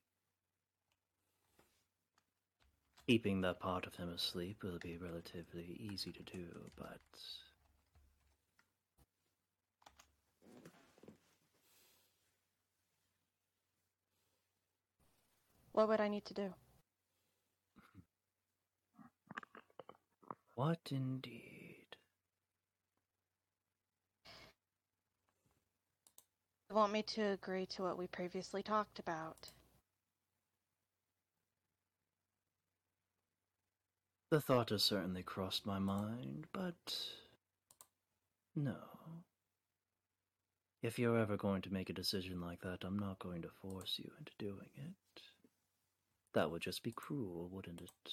Keeping 3.06 3.40
that 3.42 3.60
part 3.60 3.86
of 3.86 3.94
him 3.94 4.08
asleep 4.08 4.64
will 4.64 4.80
be 4.80 4.96
relatively 4.98 5.76
easy 5.78 6.10
to 6.10 6.22
do, 6.24 6.70
but 6.76 7.00
What 15.72 15.88
would 15.88 16.00
I 16.00 16.08
need 16.08 16.24
to 16.24 16.34
do? 16.34 16.54
what 20.54 20.88
indeed? 20.90 21.96
You 26.54 26.55
want 26.74 26.92
me 26.92 27.02
to 27.02 27.22
agree 27.22 27.66
to 27.66 27.82
what 27.82 27.98
we 27.98 28.06
previously 28.06 28.62
talked 28.62 28.98
about? 28.98 29.50
The 34.30 34.40
thought 34.40 34.70
has 34.70 34.82
certainly 34.82 35.22
crossed 35.22 35.64
my 35.64 35.78
mind, 35.78 36.46
but 36.52 36.96
no. 38.56 38.76
If 40.82 40.98
you're 40.98 41.18
ever 41.18 41.36
going 41.36 41.62
to 41.62 41.72
make 41.72 41.90
a 41.90 41.94
decision 41.94 42.40
like 42.40 42.60
that, 42.62 42.84
I'm 42.84 42.98
not 42.98 43.18
going 43.18 43.42
to 43.42 43.48
force 43.48 43.98
you 43.98 44.10
into 44.18 44.32
doing 44.38 44.70
it. 44.76 45.22
That 46.34 46.50
would 46.50 46.62
just 46.62 46.82
be 46.82 46.92
cruel, 46.92 47.48
wouldn't 47.50 47.80
it? 47.80 48.12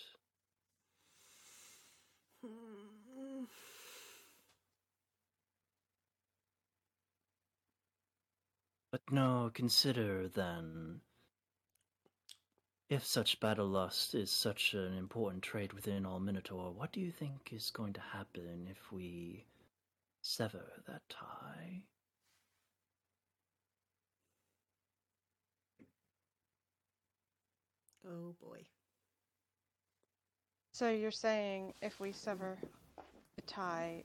Hmm. 2.45 2.82
But 8.93 9.11
no, 9.11 9.49
consider 9.55 10.27
then. 10.27 11.01
If 12.91 13.03
such 13.03 13.39
battle 13.39 13.65
lust 13.65 14.13
is 14.13 14.29
such 14.29 14.75
an 14.75 14.95
important 14.95 15.41
trait 15.41 15.73
within 15.73 16.05
all 16.05 16.19
Minotaur, 16.19 16.71
what 16.71 16.91
do 16.91 16.99
you 16.99 17.09
think 17.09 17.49
is 17.51 17.71
going 17.71 17.93
to 17.93 17.99
happen 17.99 18.67
if 18.69 18.91
we 18.91 19.45
sever 20.21 20.83
that 20.85 21.01
tie? 21.09 21.81
Oh 28.07 28.35
boy. 28.39 28.59
So 30.71 30.91
you're 30.91 31.09
saying 31.09 31.73
if 31.81 31.99
we 31.99 32.11
sever 32.11 32.59
the 33.37 33.41
tie, 33.47 34.03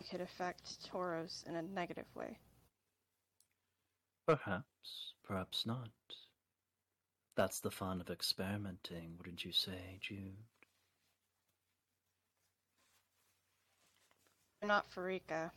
it 0.00 0.10
could 0.10 0.22
affect 0.22 0.90
Tauros 0.90 1.46
in 1.46 1.54
a 1.54 1.62
negative 1.62 2.06
way? 2.16 2.36
Perhaps, 4.26 5.14
perhaps 5.22 5.64
not. 5.64 5.90
That's 7.36 7.60
the 7.60 7.70
fun 7.70 8.00
of 8.00 8.10
experimenting, 8.10 9.14
wouldn't 9.18 9.44
you 9.44 9.52
say, 9.52 9.98
Jude? 10.00 10.34
Not 14.64 14.90
Pharika. 14.90 15.52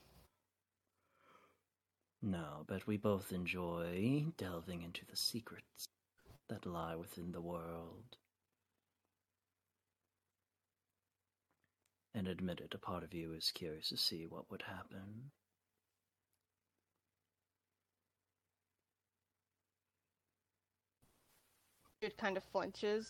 No, 2.22 2.66
but 2.68 2.86
we 2.86 2.98
both 2.98 3.32
enjoy 3.32 4.26
delving 4.38 4.84
into 4.84 5.06
the 5.06 5.16
secrets 5.16 5.88
that 6.50 6.66
lie 6.66 6.96
within 6.96 7.32
the 7.32 7.42
world. 7.42 8.18
And 12.14 12.28
admit 12.28 12.60
it, 12.60 12.74
a 12.76 12.78
part 12.78 13.04
of 13.04 13.14
you 13.14 13.34
is 13.34 13.52
curious 13.52 13.90
to 13.90 13.98
see 13.98 14.28
what 14.28 14.52
would 14.52 14.64
happen. 14.64 15.32
It 22.02 22.18
kind 22.18 22.38
of 22.38 22.44
flinches. 22.44 23.08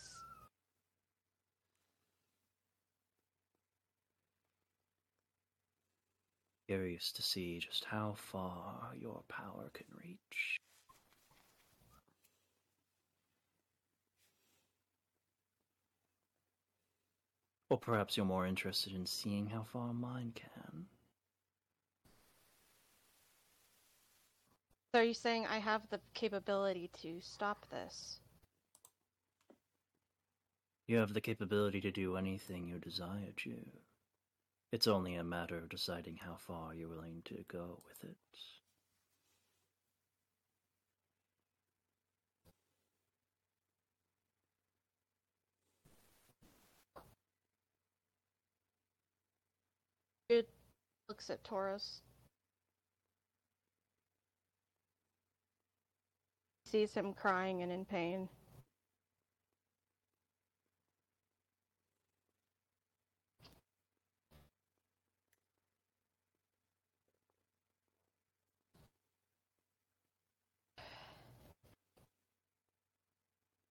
Curious 6.66 7.12
to 7.12 7.22
see 7.22 7.60
just 7.60 7.84
how 7.84 8.14
far 8.16 8.92
your 8.96 9.22
power 9.28 9.70
can 9.72 9.86
reach. 10.04 10.58
Or 17.68 17.78
perhaps 17.78 18.16
you're 18.16 18.26
more 18.26 18.46
interested 18.46 18.92
in 18.92 19.06
seeing 19.06 19.46
how 19.46 19.62
far 19.62 19.92
mine 19.92 20.32
can. 20.34 20.86
So 24.92 24.98
are 24.98 25.04
you 25.04 25.14
saying 25.14 25.46
I 25.46 25.58
have 25.58 25.88
the 25.90 26.00
capability 26.14 26.90
to 27.02 27.20
stop 27.20 27.66
this? 27.70 28.18
You 30.90 30.96
have 30.96 31.14
the 31.14 31.20
capability 31.20 31.80
to 31.82 31.92
do 31.92 32.16
anything 32.16 32.66
you 32.66 32.80
desire, 32.80 33.32
Jew. 33.36 33.64
It's 34.72 34.88
only 34.88 35.14
a 35.14 35.22
matter 35.22 35.56
of 35.56 35.68
deciding 35.68 36.16
how 36.16 36.34
far 36.34 36.74
you're 36.74 36.88
willing 36.88 37.22
to 37.26 37.44
go 37.46 37.80
with 37.86 38.10
it. 38.10 38.16
It 50.28 50.48
looks 51.08 51.30
at 51.30 51.44
Tauros. 51.44 52.00
Sees 56.64 56.92
him 56.94 57.12
crying 57.12 57.62
and 57.62 57.70
in 57.70 57.84
pain. 57.84 58.28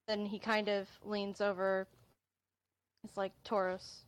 Then 0.09 0.25
he 0.25 0.39
kind 0.39 0.67
of 0.69 0.87
leans 1.05 1.39
over. 1.39 1.87
It's 3.03 3.15
like 3.15 3.31
Tauros. 3.45 3.99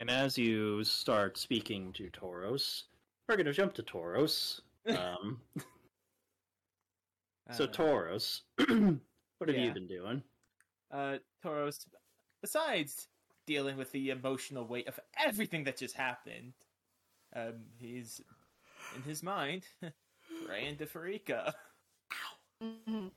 And 0.00 0.10
as 0.10 0.38
you 0.38 0.82
start 0.82 1.36
speaking 1.36 1.92
to 1.92 2.08
Tauros, 2.08 2.84
we're 3.28 3.36
going 3.36 3.44
to 3.46 3.52
jump 3.52 3.74
to 3.74 3.82
Tauros. 3.82 4.60
Um, 4.88 5.40
so, 7.52 7.64
Uh, 7.64 7.66
Tauros, 7.68 8.40
what 8.58 9.48
have 9.48 9.56
you 9.56 9.70
been 9.72 9.86
doing? 9.86 10.20
uh, 10.90 11.18
Tauros, 11.44 11.86
besides 12.40 13.06
dealing 13.46 13.76
with 13.76 13.92
the 13.92 14.10
emotional 14.10 14.66
weight 14.66 14.88
of 14.88 14.98
everything 15.24 15.62
that 15.64 15.76
just 15.76 15.94
happened, 15.94 16.54
um, 17.36 17.62
he's 17.78 18.20
in 18.96 19.02
his 19.02 19.22
mind 19.22 19.68
praying 20.46 20.78
to 20.78 20.86
Pharika. 20.86 21.52
Mhm. 22.62 23.10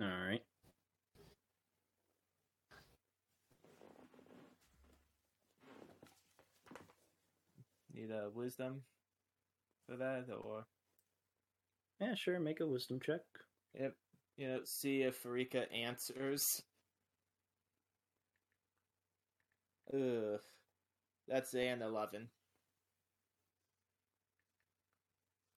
All 0.00 0.08
right. 0.08 0.42
Need 7.94 8.10
a 8.10 8.30
wisdom 8.30 8.84
for 9.86 9.96
that, 9.96 10.28
or 10.30 10.66
Yeah, 12.00 12.14
sure. 12.14 12.40
Make 12.40 12.60
a 12.60 12.66
wisdom 12.66 13.00
check. 13.00 13.22
yep, 13.74 13.96
you 14.36 14.48
know, 14.48 14.64
see 14.64 15.02
if 15.02 15.22
Pharika 15.22 15.66
answers. 15.74 16.62
Ugh, 19.94 20.40
that's 21.28 21.54
an 21.54 21.82
eleven. 21.82 22.30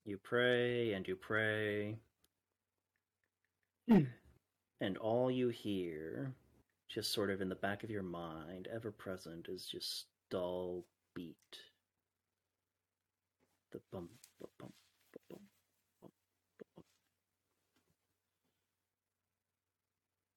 You 0.06 0.18
pray 0.18 0.94
and 0.94 1.08
you 1.08 1.18
pray. 1.18 2.00
And 3.88 4.98
all 4.98 5.30
you 5.32 5.50
hear, 5.50 6.34
just 6.90 7.12
sort 7.12 7.30
of 7.30 7.42
in 7.42 7.50
the 7.50 7.56
back 7.56 7.84
of 7.84 7.90
your 7.90 8.04
mind, 8.04 8.68
ever 8.74 8.92
present, 8.92 9.48
is 9.48 9.66
just 9.66 10.06
dull 10.30 10.86
beat. 11.14 11.36
The 13.72 13.80
bump, 13.92 14.12
bump, 14.40 14.52
bump. 14.60 14.74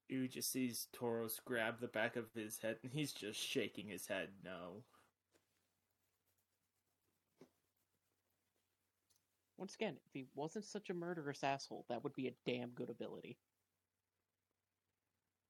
You 0.08 0.26
just 0.26 0.50
sees 0.50 0.88
Tauros 0.98 1.38
grab 1.44 1.80
the 1.80 1.86
back 1.86 2.16
of 2.16 2.32
his 2.34 2.58
head, 2.58 2.78
and 2.82 2.92
he's 2.92 3.12
just 3.12 3.38
shaking 3.38 3.88
his 3.88 4.06
head. 4.06 4.30
No. 4.42 4.82
Once 9.58 9.74
again, 9.74 9.98
if 10.06 10.12
he 10.12 10.24
wasn't 10.34 10.64
such 10.64 10.88
a 10.88 10.94
murderous 10.94 11.42
asshole, 11.42 11.84
that 11.88 12.02
would 12.04 12.14
be 12.14 12.28
a 12.28 12.36
damn 12.46 12.70
good 12.70 12.88
ability. 12.90 13.36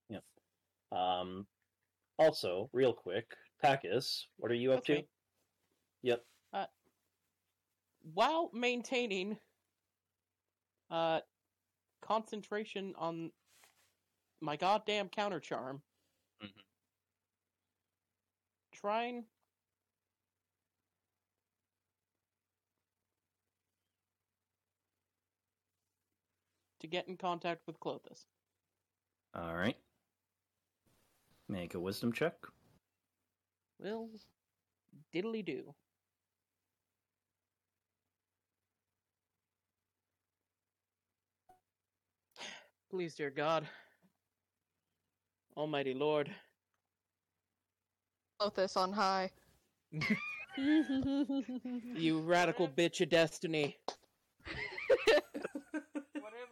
Yep. 0.08 0.24
Um, 0.90 1.46
also, 2.18 2.70
real 2.72 2.94
quick, 2.94 3.36
Takis, 3.62 4.24
what 4.36 4.50
are 4.50 4.54
you 4.54 4.72
up 4.72 4.78
Okay. 4.78 5.02
to? 5.02 5.08
Yep. 6.02 6.24
While 8.14 8.50
maintaining 8.52 9.38
uh 10.90 11.20
concentration 12.00 12.94
on 12.96 13.30
my 14.40 14.56
goddamn 14.56 15.10
counter 15.10 15.40
charm. 15.40 15.82
Mhm. 16.40 16.64
Trying 18.72 19.26
to 26.81 26.86
get 26.86 27.08
in 27.08 27.16
contact 27.16 27.66
with 27.66 27.81
Klothys. 27.81 28.26
All 29.34 29.55
right. 29.55 29.76
Make 31.48 31.74
a 31.74 31.81
wisdom 31.81 32.12
check. 32.12 32.34
Will 33.81 34.08
diddly 35.15 35.44
do. 35.44 35.74
Please, 42.90 43.15
dear 43.15 43.31
God, 43.31 43.68
Almighty 45.57 45.92
Lord, 45.92 46.31
Lothus 48.40 48.78
on 48.78 48.92
high. 48.92 49.31
you 50.57 52.20
radical 52.20 52.66
bitch 52.66 53.02
of 53.02 53.10
destiny, 53.10 53.76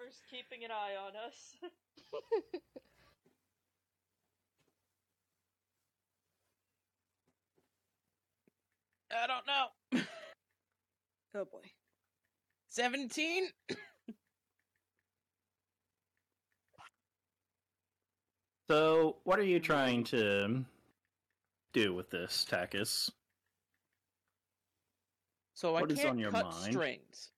Whatever's 0.06 0.22
keeping 0.30 0.64
an 0.64 0.70
eye 0.70 0.94
on 1.04 1.16
us. 1.26 1.56
I 9.12 9.26
don't 9.26 9.46
know. 9.48 9.66
oh 11.34 11.44
boy. 11.44 11.58
17? 12.68 13.48
So, 18.68 19.18
what 19.22 19.38
are 19.38 19.44
you 19.44 19.60
trying 19.60 20.02
to 20.06 20.64
do 21.72 21.94
with 21.94 22.10
this, 22.10 22.44
Takis? 22.50 23.12
So 25.54 25.76
I 25.76 25.82
can't 25.86 26.04
on 26.04 26.18
your 26.18 26.32
cut 26.32 26.46
mind? 26.46 26.72
strings. 26.72 27.30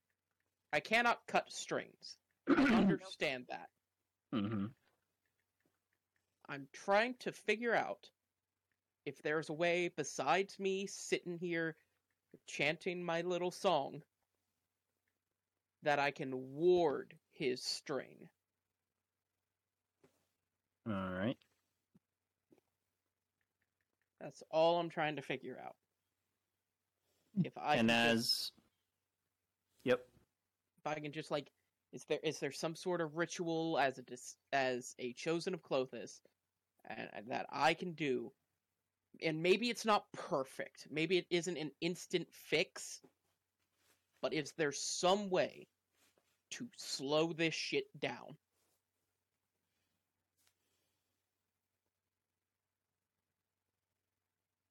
I 0.73 0.81
cannot 0.81 1.21
cut 1.27 1.53
strings. 1.53 2.17
I 2.57 2.63
understand 2.75 3.47
that. 3.49 3.69
Mm-hmm. 4.35 4.67
I'm 6.49 6.67
trying 6.73 7.15
to 7.21 7.33
figure 7.33 7.75
out 7.75 8.09
if 9.05 9.23
there's 9.23 9.49
a 9.49 9.55
way 9.55 9.91
besides 9.97 10.59
me 10.59 10.87
sitting 10.87 11.39
here 11.39 11.77
chanting 12.47 13.03
my 13.03 13.23
little 13.23 13.51
song 13.51 14.03
that 15.83 15.99
I 15.99 16.11
can 16.11 16.33
ward 16.55 17.15
his 17.33 17.63
string. 17.63 18.29
All 20.87 21.11
right. 21.11 21.37
That's 24.21 24.43
all 24.51 24.81
I'm 24.81 24.91
trying 24.91 25.17
to 25.17 25.23
figure 25.23 25.59
out. 25.65 25.77
If 27.45 27.57
I 27.57 27.77
and 27.77 27.89
can 27.89 28.17
just, 28.17 28.19
as. 28.19 28.53
Yep. 29.85 30.01
if 30.79 30.87
I 30.87 30.95
can 30.99 31.13
just 31.13 31.31
like 31.31 31.51
is 31.93 32.05
there 32.05 32.21
is 32.23 32.39
there 32.39 32.53
some 32.53 32.75
sort 32.75 33.01
of 33.01 33.17
ritual 33.17 33.79
as 33.79 33.99
a 33.99 34.03
as 34.55 34.95
a 34.99 35.13
chosen 35.15 35.55
of 35.55 35.63
Klothys 35.63 36.21
and, 36.89 37.09
and 37.13 37.31
that 37.31 37.47
I 37.51 37.75
can 37.75 37.93
do? 37.93 38.33
And 39.23 39.43
maybe 39.43 39.71
it's 39.71 39.85
not 39.85 40.05
perfect. 40.13 40.87
Maybe 40.91 41.19
it 41.19 41.27
isn't 41.31 41.57
an 41.57 41.73
instant 41.81 42.29
fix 42.31 43.01
but 44.21 44.33
is 44.33 44.53
there 44.53 44.73
some 44.73 45.31
way 45.31 45.69
to 46.51 46.69
slow 46.77 47.33
this 47.33 47.55
shit 47.55 47.87
down? 48.01 48.37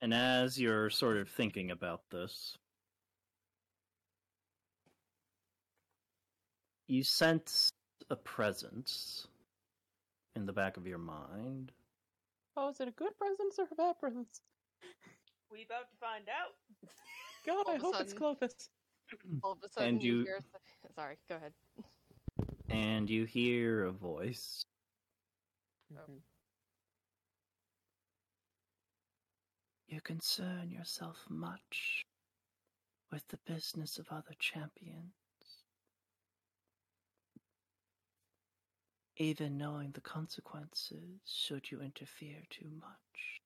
And 0.01 0.13
as 0.13 0.59
you're 0.59 0.89
sort 0.89 1.17
of 1.17 1.29
thinking 1.29 1.71
about 1.71 2.01
this, 2.11 2.55
you 6.87 7.03
sense 7.03 7.69
a 8.09 8.15
presence 8.15 9.27
in 10.35 10.45
the 10.45 10.53
back 10.53 10.77
of 10.77 10.87
your 10.87 10.97
mind. 10.97 11.71
oh 12.55 12.69
is 12.69 12.79
it 12.79 12.87
a 12.87 12.91
good 12.91 13.17
presence 13.17 13.59
or 13.59 13.67
a 13.71 13.75
bad 13.75 13.99
presence 13.99 14.41
We 15.51 15.63
about 15.63 15.89
to 15.91 15.97
find 15.99 16.25
out. 16.29 16.55
god 17.45 17.65
All 17.67 17.71
I 17.71 17.75
of 17.75 17.81
a 17.81 17.85
hope 17.85 18.01
it's 18.01 18.13
Klothys. 18.13 18.69
All 19.43 19.53
of 19.53 19.59
a 19.63 19.69
sudden, 19.69 20.01
you... 20.01 20.17
you- 20.19 20.23
hear. 20.25 20.39
Sorry, 20.95 21.15
go 21.29 21.35
ahead. 21.35 21.53
and 22.69 23.09
you 23.09 23.25
hear 23.25 23.85
a 23.85 23.91
voice. 23.91 24.63
Mhm. 25.93 26.19
You 29.87 30.01
concern 30.01 30.69
yourself 30.71 31.17
much 31.29 32.03
with 33.11 33.25
the 33.29 33.37
business 33.45 33.97
of 33.97 34.07
other 34.11 34.35
champions. 34.39 35.13
Even 39.19 39.57
knowing 39.57 39.91
the 39.91 40.01
consequences 40.01 41.21
should 41.25 41.71
you 41.71 41.81
interfere 41.81 42.43
too 42.51 42.69
much. 42.79 43.41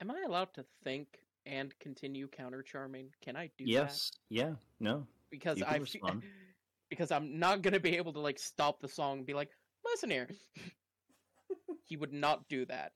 Am 0.00 0.10
I 0.10 0.24
allowed 0.26 0.52
to 0.54 0.64
think 0.82 1.06
and 1.46 1.72
continue 1.78 2.26
counter 2.26 2.60
charming? 2.60 3.10
Can 3.22 3.36
I 3.36 3.50
do 3.56 3.64
that? 3.66 3.70
yes, 3.70 4.10
yeah, 4.30 4.54
no. 4.80 5.06
Because 5.30 5.62
I 5.62 5.76
respond. 5.76 6.24
because 6.90 7.12
I'm 7.12 7.38
not 7.38 7.62
gonna 7.62 7.78
be 7.78 7.96
able 7.96 8.12
to 8.14 8.20
like 8.20 8.40
stop 8.40 8.80
the 8.80 8.88
song 8.88 9.18
and 9.18 9.26
be 9.26 9.32
like, 9.32 9.50
listen 9.84 10.10
here. 10.10 10.28
he 11.84 11.96
would 11.96 12.12
not 12.12 12.48
do 12.48 12.66
that. 12.66 12.92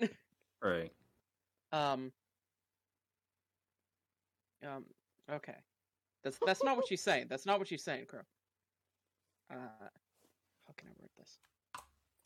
Right. 0.61 0.91
Um. 1.71 2.11
Um. 4.67 4.85
Okay. 5.33 5.57
That's 6.25 6.39
that's 6.45 6.65
not 6.65 6.77
what 6.77 6.87
she's 6.89 7.03
saying. 7.03 7.27
That's 7.29 7.47
not 7.47 7.59
what 7.59 7.69
she's 7.69 7.85
saying, 7.85 8.07
Crow. 8.07 8.23
Uh, 9.51 9.89
how 10.67 10.75
can 10.77 10.89
I 10.89 10.93
word 11.01 11.11
this? 11.19 11.39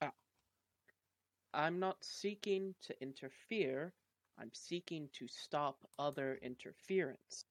Ah. 0.03 0.13
I'm 1.55 1.79
not 1.79 1.99
seeking 2.03 2.75
to 2.87 3.03
interfere. 3.03 3.93
I'm 4.39 4.51
seeking 4.55 5.09
to 5.15 5.29
stop 5.29 5.79
other 5.99 6.39
interference. 6.43 7.45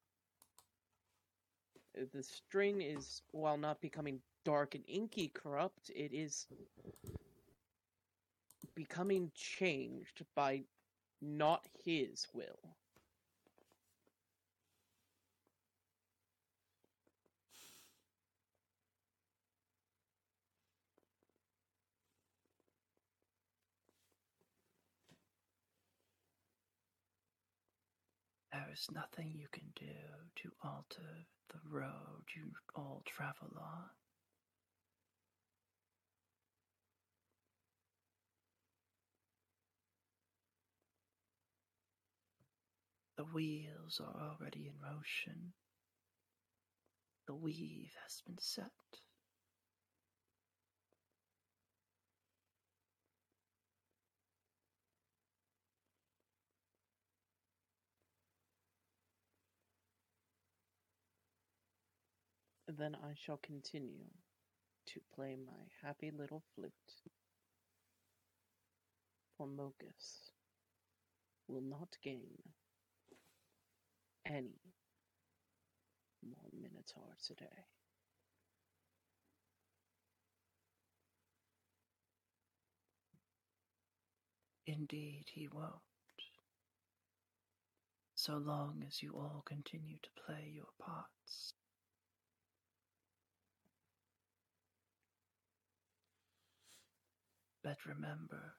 Uh, 1.99 2.05
The 2.13 2.23
string 2.23 2.81
is, 2.81 3.21
while 3.31 3.57
not 3.57 3.81
becoming 3.81 4.21
dark 4.45 4.75
and 4.75 4.83
inky 4.87 5.29
corrupt, 5.29 5.91
it 5.95 6.13
is 6.13 6.47
becoming 8.75 9.31
changed 9.35 10.23
by 10.35 10.63
not 11.21 11.67
his 11.85 12.27
will. 12.33 12.77
There 28.59 28.73
is 28.73 28.87
nothing 28.93 29.31
you 29.37 29.47
can 29.53 29.71
do 29.73 29.85
to 30.35 30.51
alter 30.61 31.25
the 31.47 31.59
road 31.69 32.23
you 32.35 32.51
all 32.75 33.01
travel 33.05 33.55
on. 33.57 33.89
The 43.15 43.23
wheels 43.23 44.01
are 44.03 44.21
already 44.21 44.67
in 44.67 44.73
motion. 44.81 45.53
The 47.27 47.35
weave 47.35 47.93
has 48.03 48.21
been 48.25 48.39
set. 48.39 48.71
Then 62.77 62.95
I 63.03 63.13
shall 63.15 63.37
continue 63.37 64.11
to 64.85 65.01
play 65.15 65.35
my 65.35 65.63
happy 65.81 66.11
little 66.11 66.43
flute. 66.53 66.71
For 69.35 69.47
Mogis 69.47 70.29
will 71.47 71.61
not 71.63 71.97
gain 72.03 72.37
any 74.23 74.61
more 76.23 76.49
Minotaur 76.53 77.15
today. 77.25 77.65
Indeed, 84.67 85.25
he 85.33 85.47
won't. 85.47 85.73
So 88.13 88.37
long 88.37 88.83
as 88.87 89.01
you 89.01 89.13
all 89.15 89.41
continue 89.47 89.97
to 90.03 90.09
play 90.23 90.51
your 90.53 90.67
parts. 90.79 91.53
But 97.69 97.85
remember, 97.85 98.55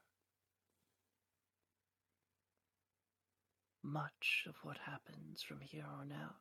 much 3.82 4.44
of 4.48 4.54
what 4.62 4.76
happens 4.78 5.42
from 5.42 5.58
here 5.60 5.84
on 5.84 6.12
out 6.12 6.36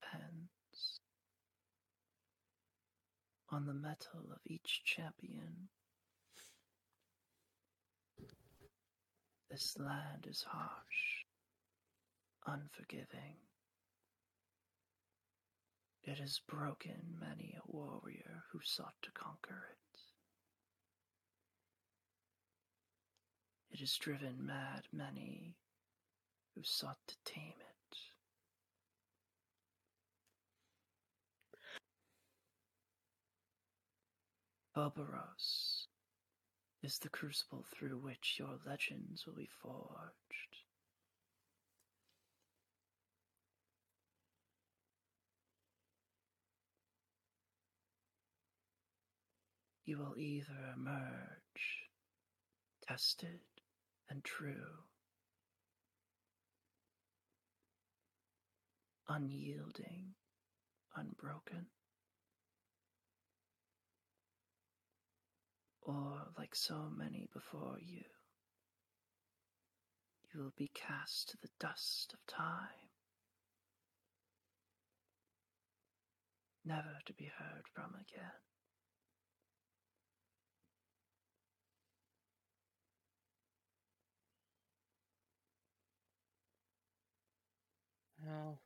depends 0.00 1.00
on 3.50 3.66
the 3.66 3.74
metal 3.74 4.30
of 4.32 4.38
each 4.46 4.80
champion. 4.86 5.68
This 9.50 9.76
land 9.78 10.26
is 10.26 10.46
harsh, 10.48 11.26
unforgiving. 12.46 13.36
It 16.02 16.18
has 16.18 16.40
broken 16.48 17.18
many 17.20 17.58
a 17.58 17.70
warrior 17.70 18.44
who 18.50 18.60
sought 18.64 18.94
to 19.02 19.10
conquer 19.12 19.66
it. 19.70 19.89
It 23.72 23.80
has 23.80 23.96
driven 23.96 24.46
mad 24.46 24.82
many 24.92 25.54
who 26.54 26.62
sought 26.62 26.98
to 27.06 27.14
tame 27.24 27.54
it. 27.58 27.96
Phoberos 34.74 35.86
is 36.82 36.98
the 36.98 37.08
crucible 37.08 37.64
through 37.72 37.98
which 37.98 38.36
your 38.38 38.58
legends 38.66 39.26
will 39.26 39.34
be 39.34 39.48
forged. 39.62 40.56
You 49.84 49.98
will 49.98 50.14
either 50.16 50.72
emerge 50.76 51.88
tested 52.86 53.40
and 54.10 54.24
true, 54.24 54.84
unyielding, 59.08 60.14
unbroken, 60.96 61.66
or 65.82 66.26
like 66.36 66.54
so 66.54 66.90
many 66.96 67.28
before 67.32 67.78
you, 67.80 68.02
you 70.32 70.40
will 70.42 70.52
be 70.56 70.70
cast 70.74 71.28
to 71.28 71.36
the 71.40 71.48
dust 71.60 72.12
of 72.12 72.26
time, 72.26 72.90
never 76.64 76.98
to 77.06 77.12
be 77.14 77.30
heard 77.38 77.62
from 77.72 77.94
again. 77.94 78.49
Well, 88.24 88.60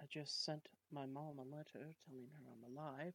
I 0.00 0.06
just 0.06 0.44
sent 0.44 0.68
my 0.90 1.06
mom 1.06 1.38
a 1.38 1.44
letter 1.44 1.94
telling 2.04 2.30
her 2.32 2.50
I'm 2.50 2.64
alive, 2.64 3.14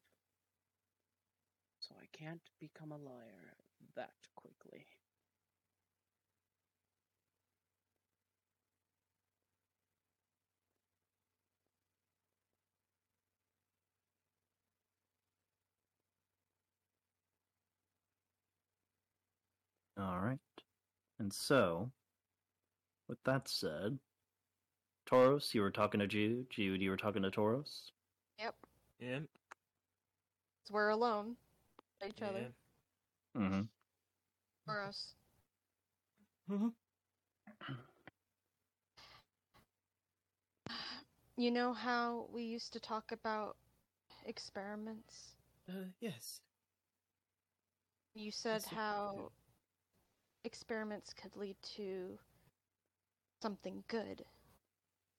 so 1.80 1.93
I 2.02 2.08
can't 2.18 2.42
become 2.60 2.92
a 2.92 2.98
liar 2.98 3.53
that 3.95 4.14
quickly. 4.35 4.88
All 20.03 20.19
right. 20.19 20.40
And 21.19 21.32
so, 21.32 21.90
with 23.07 23.23
that 23.23 23.48
said, 23.48 23.98
Tauros, 25.09 25.53
you 25.53 25.61
were 25.61 25.72
talking 25.72 25.99
to 26.01 26.07
Jude. 26.07 26.49
Jude, 26.49 26.82
you 26.82 26.90
were 26.90 26.98
talking 26.98 27.22
to 27.22 27.32
Tauros. 27.32 27.91
Yep. 28.38 28.56
Yep. 28.99 29.23
'Cause 30.64 30.72
we're 30.72 30.90
alone. 30.90 31.38
Each 32.06 32.22
other. 32.22 32.53
Mm-hmm. 33.38 33.61
Boros. 34.67 35.14
Mhm. 36.49 36.73
You 41.38 41.49
know 41.51 41.73
how 41.73 42.27
we 42.30 42.43
used 42.43 42.73
to 42.73 42.80
talk 42.80 43.11
about 43.11 43.57
experiments? 44.25 45.35
Uh, 45.69 45.85
yes. 45.99 46.41
You 48.14 48.32
said 48.32 48.64
Yes, 48.64 48.67
I 48.67 48.69
do. 48.69 48.75
how 48.75 49.32
experiments 50.44 51.14
could 51.14 51.36
lead 51.36 51.58
to 51.76 52.20
something 53.42 53.84
good. 53.88 54.26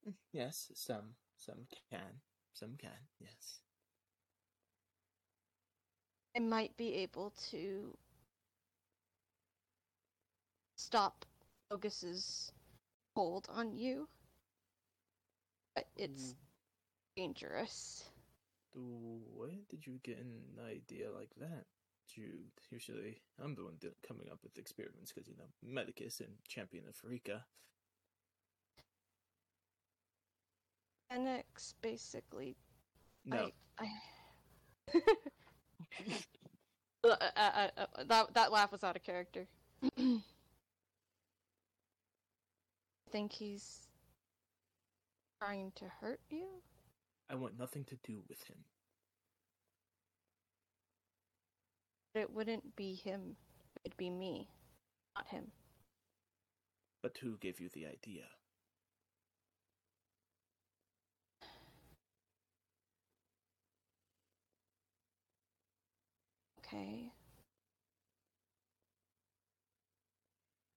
Mm, 0.07 0.15
Yes, 0.33 0.70
some 0.75 1.17
some 1.36 1.67
can. 1.67 2.23
Some 2.53 2.77
can, 2.77 3.09
yes. 3.19 3.61
I 6.36 6.41
might 6.41 6.77
be 6.77 6.94
able 6.94 7.31
to 7.51 7.97
stop 10.77 11.25
Ogus's 11.70 12.53
hold 13.15 13.49
on 13.51 13.73
you. 13.73 14.09
But 15.75 15.89
it's 15.97 16.35
Ooh. 16.35 16.36
dangerous. 17.17 18.11
Where 18.75 19.57
did 19.69 19.86
you 19.86 20.01
get 20.03 20.19
an 20.19 20.59
idea 20.61 21.11
like 21.11 21.35
that, 21.36 21.67
Jude? 22.12 22.50
Usually, 22.70 23.23
I'm 23.42 23.55
the 23.55 23.65
one 23.65 23.78
coming 24.07 24.28
up 24.31 24.39
with 24.42 24.58
experiments 24.58 25.12
because, 25.12 25.28
you 25.28 25.36
know, 25.36 25.49
Medicus 25.62 26.20
and 26.20 26.34
Champion 26.49 26.84
of 26.89 26.94
Pharika. 26.94 27.42
Phenax 31.12 31.74
basically 31.81 32.57
No, 33.24 33.50
I, 33.78 33.86
I... 34.94 35.00
Uh, 37.05 37.16
uh, 37.36 37.68
uh, 37.76 37.86
that 38.07 38.33
that 38.33 38.50
laugh 38.50 38.73
was 38.73 38.83
out 38.83 38.97
of 38.97 39.02
character. 39.02 39.47
I 39.99 40.20
Think 43.12 43.31
he's 43.31 43.89
trying 45.39 45.73
to 45.76 45.84
hurt 46.00 46.20
you? 46.31 46.47
I 47.28 47.34
want 47.34 47.58
nothing 47.58 47.84
to 47.84 47.97
do 48.02 48.23
with 48.26 48.42
him. 48.44 48.57
It 52.15 52.33
wouldn't 52.33 52.76
be 52.76 52.94
him. 52.94 53.36
It'd 53.84 53.97
be 53.97 54.10
me, 54.10 54.49
not 55.17 55.26
him. 55.26 55.51
But 57.02 57.18
who 57.20 57.36
gave 57.39 57.60
you 57.60 57.68
the 57.68 57.86
idea? 57.86 58.25
Okay. 66.67 67.12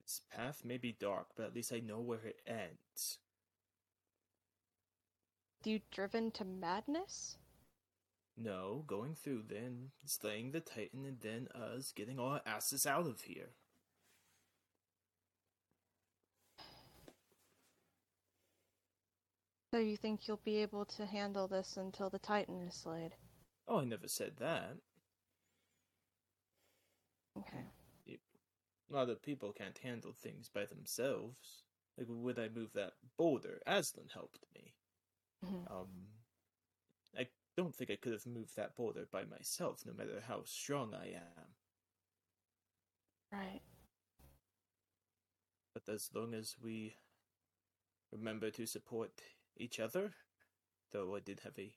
This 0.03 0.21
path 0.35 0.63
may 0.65 0.77
be 0.77 0.97
dark, 0.99 1.27
but 1.35 1.45
at 1.45 1.55
least 1.55 1.71
I 1.71 1.79
know 1.79 1.99
where 1.99 2.25
it 2.25 2.41
ends. 2.45 3.19
Do 5.63 5.71
you 5.71 5.79
driven 5.91 6.31
to 6.31 6.45
madness? 6.45 7.37
No, 8.37 8.83
going 8.85 9.15
through 9.15 9.43
then, 9.49 9.91
slaying 10.05 10.51
the 10.51 10.61
Titan, 10.61 11.05
and 11.05 11.19
then 11.19 11.47
us 11.55 11.91
getting 11.91 12.19
our 12.19 12.41
asses 12.45 12.85
out 12.85 13.07
of 13.07 13.21
here. 13.21 13.49
So 19.73 19.79
you 19.79 19.97
think 19.97 20.27
you'll 20.27 20.39
be 20.45 20.57
able 20.57 20.85
to 20.85 21.05
handle 21.05 21.47
this 21.47 21.77
until 21.77 22.09
the 22.09 22.19
Titan 22.19 22.61
is 22.61 22.75
slayed? 22.75 23.15
Oh, 23.67 23.79
I 23.79 23.83
never 23.83 24.07
said 24.07 24.37
that. 24.37 24.77
Okay. 27.37 27.65
A 28.09 28.93
lot 28.93 29.09
of 29.09 29.21
people 29.21 29.51
can't 29.51 29.77
handle 29.77 30.13
things 30.13 30.49
by 30.49 30.65
themselves. 30.65 31.63
Like 31.97 32.07
when 32.09 32.39
I 32.39 32.47
moved 32.47 32.75
that 32.75 32.93
boulder, 33.17 33.61
Aslan 33.67 34.07
helped 34.13 34.45
me. 34.55 34.73
Mhm. 35.43 35.69
Um, 35.69 36.16
don't 37.57 37.75
think 37.75 37.91
I 37.91 37.95
could 37.97 38.13
have 38.13 38.25
moved 38.27 38.55
that 38.55 38.75
boulder 38.75 39.07
by 39.11 39.25
myself, 39.25 39.83
no 39.85 39.93
matter 39.93 40.21
how 40.27 40.43
strong 40.45 40.93
I 40.93 41.07
am. 41.07 41.55
Right. 43.31 43.61
But 45.73 45.89
as 45.91 46.09
long 46.13 46.33
as 46.33 46.55
we 46.61 46.95
remember 48.11 48.51
to 48.51 48.65
support 48.65 49.11
each 49.57 49.79
other, 49.79 50.13
though 50.91 51.15
I 51.15 51.19
did 51.19 51.41
have 51.41 51.57
a 51.59 51.73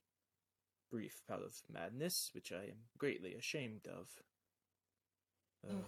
brief 0.91 1.23
bout 1.29 1.43
of 1.43 1.63
madness, 1.73 2.31
which 2.35 2.53
I 2.53 2.65
am 2.65 2.89
greatly 2.99 3.35
ashamed 3.35 3.87
of. 3.87 4.09
Uh, 5.69 5.73
Mm. 5.75 5.85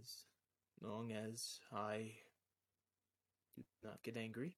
As 0.00 0.24
long 0.80 1.12
as 1.12 1.60
I 1.72 2.12
do 3.56 3.64
not 3.82 4.02
get 4.02 4.16
angry, 4.16 4.56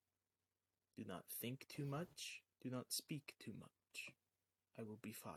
do 0.97 1.03
not 1.07 1.23
think 1.41 1.65
too 1.67 1.85
much, 1.85 2.41
do 2.61 2.69
not 2.69 2.91
speak 2.91 3.33
too 3.39 3.53
much, 3.59 4.11
I 4.79 4.83
will 4.83 4.99
be 5.01 5.11
fine. 5.13 5.33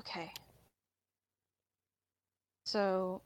Okay. 0.00 0.32
So 2.64 3.22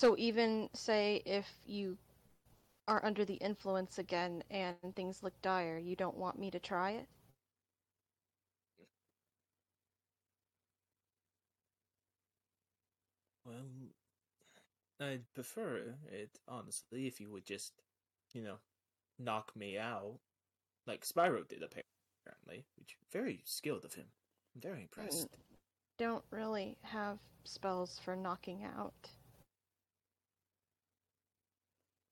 So 0.00 0.16
even 0.16 0.70
say 0.72 1.20
if 1.26 1.46
you 1.66 1.98
are 2.88 3.04
under 3.04 3.22
the 3.26 3.34
influence 3.34 3.98
again 3.98 4.42
and 4.50 4.76
things 4.96 5.22
look 5.22 5.34
dire, 5.42 5.76
you 5.76 5.94
don't 5.94 6.16
want 6.16 6.38
me 6.38 6.50
to 6.52 6.58
try 6.58 6.92
it? 6.92 7.06
Well, 13.50 15.08
I'd 15.08 15.32
prefer 15.34 15.94
it, 16.12 16.38
honestly, 16.46 17.06
if 17.06 17.20
you 17.20 17.30
would 17.30 17.46
just, 17.46 17.72
you 18.32 18.42
know, 18.42 18.56
knock 19.18 19.54
me 19.56 19.78
out, 19.78 20.18
like 20.86 21.04
Spyro 21.04 21.48
did, 21.48 21.62
apparently, 21.62 22.64
which 22.78 22.96
very 23.12 23.42
skilled 23.44 23.84
of 23.84 23.94
him. 23.94 24.06
I'm 24.54 24.60
very 24.60 24.82
impressed. 24.82 25.28
Don't 25.98 26.24
really 26.30 26.76
have 26.82 27.18
spells 27.44 27.98
for 28.04 28.16
knocking 28.16 28.64
out. 28.64 29.10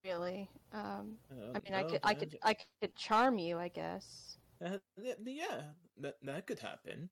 Really. 0.04 0.48
Um 0.72 1.18
Uh, 1.30 1.52
I 1.54 1.60
mean 1.60 1.74
I 1.74 1.82
could 1.82 2.00
I 2.04 2.14
could 2.14 2.38
I 2.42 2.56
could 2.80 2.96
charm 2.96 3.38
you, 3.38 3.58
I 3.58 3.68
guess. 3.68 4.36
uh, 4.64 4.78
yeah, 4.96 5.14
yeah, 5.24 5.62
that 5.98 6.16
that 6.22 6.46
could 6.46 6.58
happen. 6.58 7.10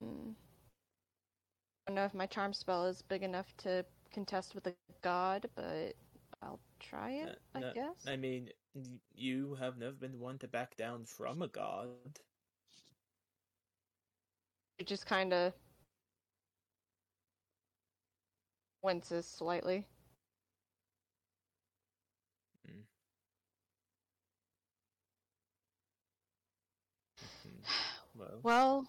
Hmm. 0.00 0.32
I 1.86 1.90
don't 1.90 1.96
know 1.96 2.04
if 2.04 2.14
my 2.14 2.26
charm 2.26 2.52
spell 2.54 2.86
is 2.86 3.02
big 3.02 3.22
enough 3.22 3.56
to 3.58 3.84
contest 4.12 4.54
with 4.54 4.66
a 4.68 4.76
god, 5.00 5.50
but 5.54 5.96
I'll 6.40 6.60
try 6.78 7.10
it, 7.10 7.22
Uh, 7.22 7.34
I 7.54 7.60
no, 7.60 7.74
guess. 7.74 8.06
I 8.06 8.16
mean, 8.16 8.50
you 9.14 9.54
have 9.54 9.76
never 9.78 9.94
been 9.96 10.18
one 10.18 10.38
to 10.40 10.48
back 10.48 10.76
down 10.76 11.04
from 11.06 11.42
a 11.42 11.48
god. 11.48 12.20
It 14.78 14.86
just 14.86 15.06
kind 15.06 15.32
of 15.32 15.54
winces 18.82 19.26
slightly. 19.26 19.86
Mm. 22.68 22.82
Mhm. 27.44 27.62
Well, 28.14 28.44
Well, 28.44 28.88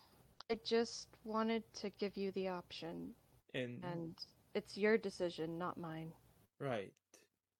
I 0.49 0.55
just 0.55 1.12
wanted 1.23 1.63
to 1.75 1.89
give 1.89 2.17
you 2.17 2.31
the 2.31 2.47
option, 2.49 3.15
and 3.53 3.83
and 3.83 4.13
it's 4.53 4.77
your 4.77 4.97
decision, 4.97 5.57
not 5.57 5.77
mine. 5.77 6.13
Right. 6.59 6.93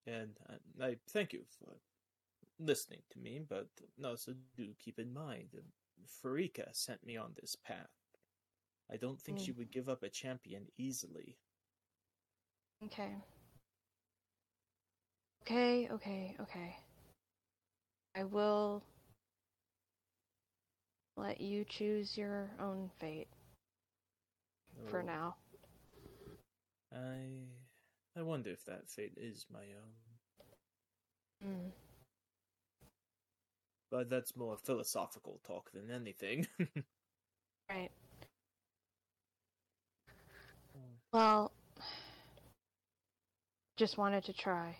And 0.06 0.38
I, 0.80 0.84
I 0.86 0.96
thank 1.08 1.32
you 1.32 1.44
for 1.58 1.76
listening 2.58 3.02
to 3.10 3.18
me, 3.18 3.40
but 3.48 3.68
also 4.04 4.32
do 4.32 4.54
keep 4.62 4.80
in 4.80 4.94
mind 4.94 5.30
that 5.34 5.44
Pharika 5.90 6.54
sent 6.56 6.90
me 6.92 7.04
on 7.04 7.20
this 7.24 7.42
path. 7.44 7.80
I 8.90 8.96
don't 8.96 9.20
think 9.20 9.38
she 9.38 9.42
Mm. 9.42 9.52
would 9.52 9.70
give 9.70 9.88
up 9.88 10.02
a 10.02 10.08
champion 10.08 10.66
easily. 10.76 11.38
Okay. 12.84 13.16
Okay, 15.42 15.88
okay, 15.90 16.36
okay. 16.40 16.76
I 18.14 18.24
will 18.24 18.82
let 21.16 21.40
you 21.40 21.64
choose 21.64 22.16
your 22.16 22.50
own 22.60 22.90
fate 22.98 23.28
for 24.86 25.02
Oh, 25.02 25.04
now. 25.04 25.36
I 26.92 27.48
I 28.16 28.22
wonder 28.22 28.50
if 28.50 28.64
that 28.64 28.88
fate 28.88 29.14
is 29.18 29.46
my 29.50 29.64
own. 29.74 29.94
Mm. 31.44 31.70
But 33.90 34.10
that's 34.10 34.36
more 34.36 34.58
philosophical 34.58 35.40
talk 35.42 35.70
than 35.72 35.90
anything. 35.90 36.48
Right. 37.70 37.90
Mm. 40.76 40.98
Well, 41.12 41.52
Just 43.76 43.98
wanted 43.98 44.24
to 44.24 44.32
try. 44.32 44.78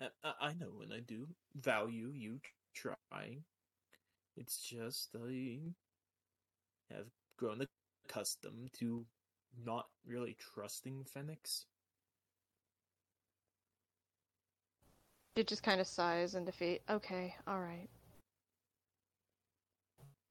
I, 0.00 0.08
I 0.22 0.32
I 0.48 0.52
know, 0.54 0.82
and 0.82 0.92
I 0.92 1.00
do 1.00 1.28
value 1.54 2.10
you 2.14 2.40
trying. 2.74 3.44
It's 4.36 4.58
just 4.62 5.16
I 5.16 5.60
have 6.90 7.06
grown 7.36 7.66
accustomed 8.08 8.72
to 8.74 9.04
not 9.64 9.86
really 10.06 10.36
trusting 10.54 11.04
Phenax. 11.16 11.64
It 15.36 15.46
just 15.46 15.62
kind 15.62 15.80
of 15.80 15.86
sighs 15.86 16.34
in 16.34 16.44
defeat. 16.44 16.82
Okay, 16.90 17.34
alright. 17.48 17.88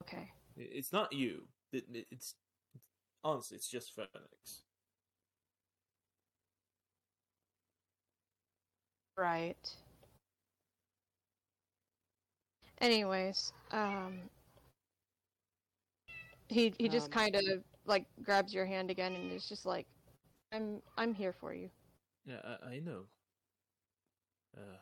Okay. 0.03 0.29
It's 0.57 0.91
not 0.93 1.11
you. 1.13 1.41
It, 1.71 1.85
it- 1.93 2.07
it's 2.11 2.35
honestly, 3.23 3.55
it's 3.57 3.67
just 3.67 3.95
Phenax. 3.95 4.61
Right. 9.17 9.69
Anyways, 12.79 13.53
um 13.71 14.19
he 16.49 16.73
he 16.79 16.89
just 16.89 17.05
Um, 17.07 17.11
kind 17.11 17.35
of 17.35 17.63
like 17.85 18.05
grabs 18.23 18.53
your 18.53 18.65
hand 18.65 18.91
again 18.91 19.13
and 19.13 19.31
is 19.31 19.47
just 19.47 19.65
like 19.65 19.87
I'm 20.51 20.81
I'm 20.97 21.13
here 21.13 21.33
for 21.33 21.53
you. 21.53 21.69
Yeah, 22.25 22.41
I, 22.43 22.75
I 22.75 22.79
know. 22.79 23.03
Uh, 24.55 24.77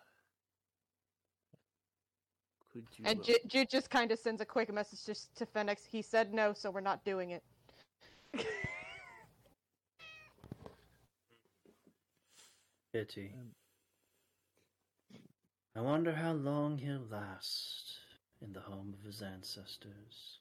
could 2.73 2.85
you? 2.97 3.05
And 3.05 3.19
uh, 3.19 3.23
Jude, 3.23 3.39
Jude 3.47 3.69
just 3.69 3.89
kind 3.89 4.11
of 4.11 4.19
sends 4.19 4.41
a 4.41 4.45
quick 4.45 4.73
message 4.73 5.05
just 5.05 5.35
to 5.37 5.45
Phenax. 5.45 5.85
He 5.89 6.01
said 6.01 6.33
no, 6.33 6.53
so 6.53 6.71
we're 6.71 6.81
not 6.81 7.05
doing 7.05 7.31
it. 7.31 7.43
Pity. 12.93 13.31
Um, 13.39 13.51
I 15.75 15.81
wonder 15.81 16.11
how 16.11 16.33
long 16.33 16.79
he'll 16.79 17.05
last 17.09 17.99
in 18.41 18.53
the 18.53 18.61
home 18.61 18.95
of 18.97 19.05
his 19.05 19.21
ancestors. 19.21 20.39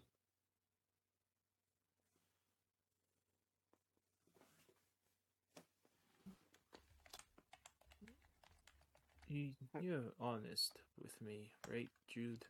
You're 9.28 10.12
honest 10.20 10.72
with 11.00 11.20
me, 11.22 11.50
right, 11.70 11.88
Jude? 12.08 12.44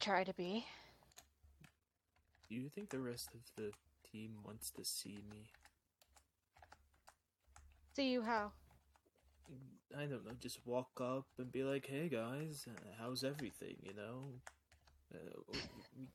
Try 0.00 0.24
to 0.24 0.32
be. 0.34 0.66
Do 2.48 2.54
you 2.54 2.68
think 2.68 2.90
the 2.90 3.00
rest 3.00 3.30
of 3.34 3.40
the 3.56 3.72
team 4.10 4.36
wants 4.44 4.70
to 4.72 4.84
see 4.84 5.22
me? 5.30 5.50
See 7.94 8.10
you 8.10 8.22
how? 8.22 8.52
I 9.96 10.06
don't 10.06 10.24
know, 10.24 10.32
just 10.40 10.58
walk 10.66 11.00
up 11.00 11.26
and 11.38 11.50
be 11.52 11.62
like, 11.64 11.86
"Hey 11.86 12.08
guys, 12.08 12.66
uh, 12.68 12.72
how's 12.98 13.24
everything?" 13.24 13.76
You 13.82 13.94
know. 13.94 14.40
Uh, 15.14 15.42
we- 15.48 16.08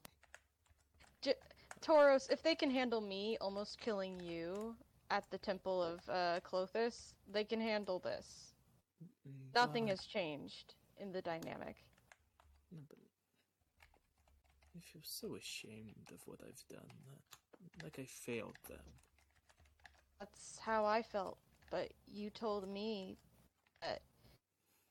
J- 1.22 1.36
Tauros, 1.82 2.30
if 2.32 2.42
they 2.42 2.56
can 2.56 2.72
handle 2.72 3.02
me 3.02 3.38
almost 3.40 3.80
killing 3.80 4.20
you 4.20 4.76
at 5.10 5.30
the 5.32 5.38
temple 5.38 5.82
of 5.84 6.00
uh, 6.10 6.40
Klothys, 6.42 7.14
they 7.32 7.44
can 7.44 7.62
handle 7.62 8.00
this. 8.00 8.54
mm, 9.04 9.32
Nothing 9.56 9.88
has 9.88 10.06
changed 10.06 10.76
in 11.00 11.12
the 11.12 11.22
dynamic. 11.22 11.76
No, 12.72 12.80
but 12.90 12.98
I 14.76 14.80
feel 14.82 15.02
so 15.04 15.36
ashamed 15.36 16.12
of 16.14 16.20
what 16.26 16.40
I've 16.44 16.64
done. 16.70 16.90
uh, 17.12 17.84
Like 17.84 18.00
I 18.00 18.06
failed 18.06 18.58
them. 18.68 18.84
That's 20.20 20.58
how 20.60 20.84
I 20.86 21.04
felt, 21.04 21.38
but 21.70 21.92
you 22.08 22.30
told 22.32 22.68
me 22.68 23.18
that 23.82 24.02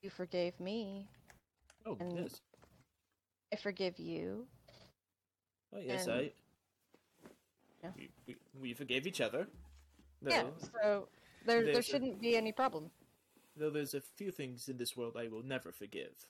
you 0.01 0.09
forgave 0.09 0.59
me. 0.59 1.07
Oh 1.85 1.97
And- 1.99 2.17
yes, 2.17 2.41
I 3.53 3.55
forgive 3.57 3.99
you. 3.99 4.47
oh 5.73 5.79
yes, 5.79 6.07
and- 6.07 6.13
I. 6.13 6.31
Yeah. 7.83 7.91
We, 7.95 8.09
we 8.25 8.35
we 8.59 8.73
forgave 8.73 9.05
each 9.05 9.21
other. 9.21 9.47
Yeah, 10.21 10.43
so 10.59 11.07
there 11.45 11.63
there 11.63 11.73
there's 11.73 11.87
a- 11.87 11.91
shouldn't 11.91 12.21
be 12.21 12.35
any 12.35 12.51
problem. 12.51 12.91
though 13.55 13.69
there's 13.69 13.93
a 13.93 14.01
few 14.01 14.31
things 14.31 14.69
in 14.69 14.77
this 14.77 14.95
world 14.97 15.15
I 15.17 15.27
will 15.27 15.43
never 15.43 15.71
forgive. 15.71 16.27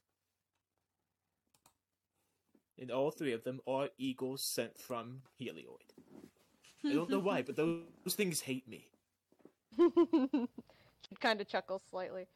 And 2.80 2.92
all 2.92 3.12
three 3.12 3.34
of 3.34 3.44
them 3.44 3.60
are 3.68 3.90
eagles 3.98 4.44
sent 4.44 4.78
from 4.78 5.22
Heliod. 5.40 5.94
I 6.86 6.94
don't 6.94 7.10
know 7.10 7.20
why, 7.20 7.42
but 7.42 7.56
those, 7.56 7.84
those 8.06 8.16
things 8.16 8.42
hate 8.42 8.68
me. 8.68 8.88
she 9.76 11.16
kind 11.20 11.42
of 11.42 11.48
chuckles 11.48 11.82
slightly. 11.90 12.28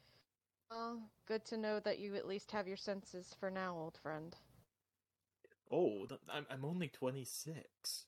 Well, 0.70 1.00
good 1.28 1.44
to 1.46 1.56
know 1.56 1.80
that 1.80 1.98
you 2.00 2.16
at 2.16 2.26
least 2.26 2.50
have 2.50 2.66
your 2.66 2.76
senses 2.76 3.34
for 3.38 3.50
now, 3.50 3.76
old 3.76 3.96
friend. 4.02 4.34
Oh, 5.70 6.06
I'm 6.28 6.46
I'm 6.50 6.64
only 6.64 6.88
twenty 6.88 7.24
six. 7.24 8.06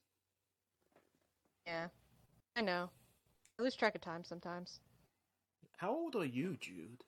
Yeah, 1.65 1.87
I 2.55 2.61
know. 2.61 2.89
I 3.57 3.63
lose 3.63 3.75
track 3.75 3.95
of 3.95 4.01
time 4.01 4.23
sometimes. 4.23 4.79
How 5.77 5.91
old 5.91 6.15
are 6.15 6.25
you, 6.25 6.57
Jude? 6.59 7.03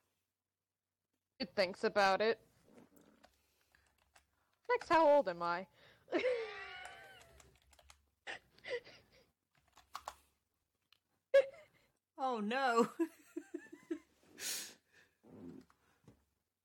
It 1.39 1.51
thinks 1.55 1.83
about 1.83 2.21
it. 2.21 2.39
Next, 4.69 4.89
how 4.89 5.07
old 5.07 5.29
am 5.29 5.41
I? 5.43 5.67
Oh 12.19 12.39
no. 12.39 12.87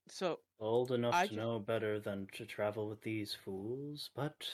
So 0.09 0.41
Old 0.61 0.93
enough 0.93 1.15
I 1.15 1.27
to 1.27 1.31
ju- 1.31 1.37
know 1.37 1.59
better 1.59 1.99
than 1.99 2.29
to 2.35 2.45
travel 2.45 2.87
with 2.89 3.01
these 3.03 3.35
fools, 3.45 4.11
but 4.15 4.47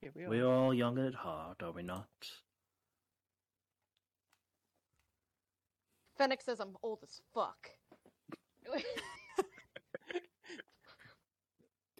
here 0.00 0.10
we 0.14 0.24
are. 0.24 0.28
we're 0.30 0.46
all 0.46 0.72
young 0.72 0.98
at 0.98 1.14
heart, 1.14 1.62
are 1.62 1.72
we 1.72 1.82
not? 1.82 2.08
Phenax 6.20 6.42
says 6.42 6.60
I'm 6.60 6.76
old 6.82 6.98
as 7.02 7.20
fuck. 7.32 7.70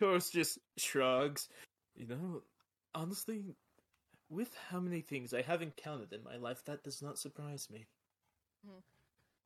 Tauros 0.00 0.30
just 0.30 0.58
shrugs. 0.76 1.48
You 1.94 2.06
know, 2.06 2.42
honestly, 2.94 3.56
with 4.28 4.54
how 4.70 4.80
many 4.80 5.00
things 5.00 5.32
I 5.32 5.42
have 5.42 5.62
encountered 5.62 6.12
in 6.12 6.22
my 6.22 6.36
life, 6.36 6.64
that 6.66 6.84
does 6.84 7.02
not 7.02 7.18
surprise 7.18 7.68
me. 7.70 7.86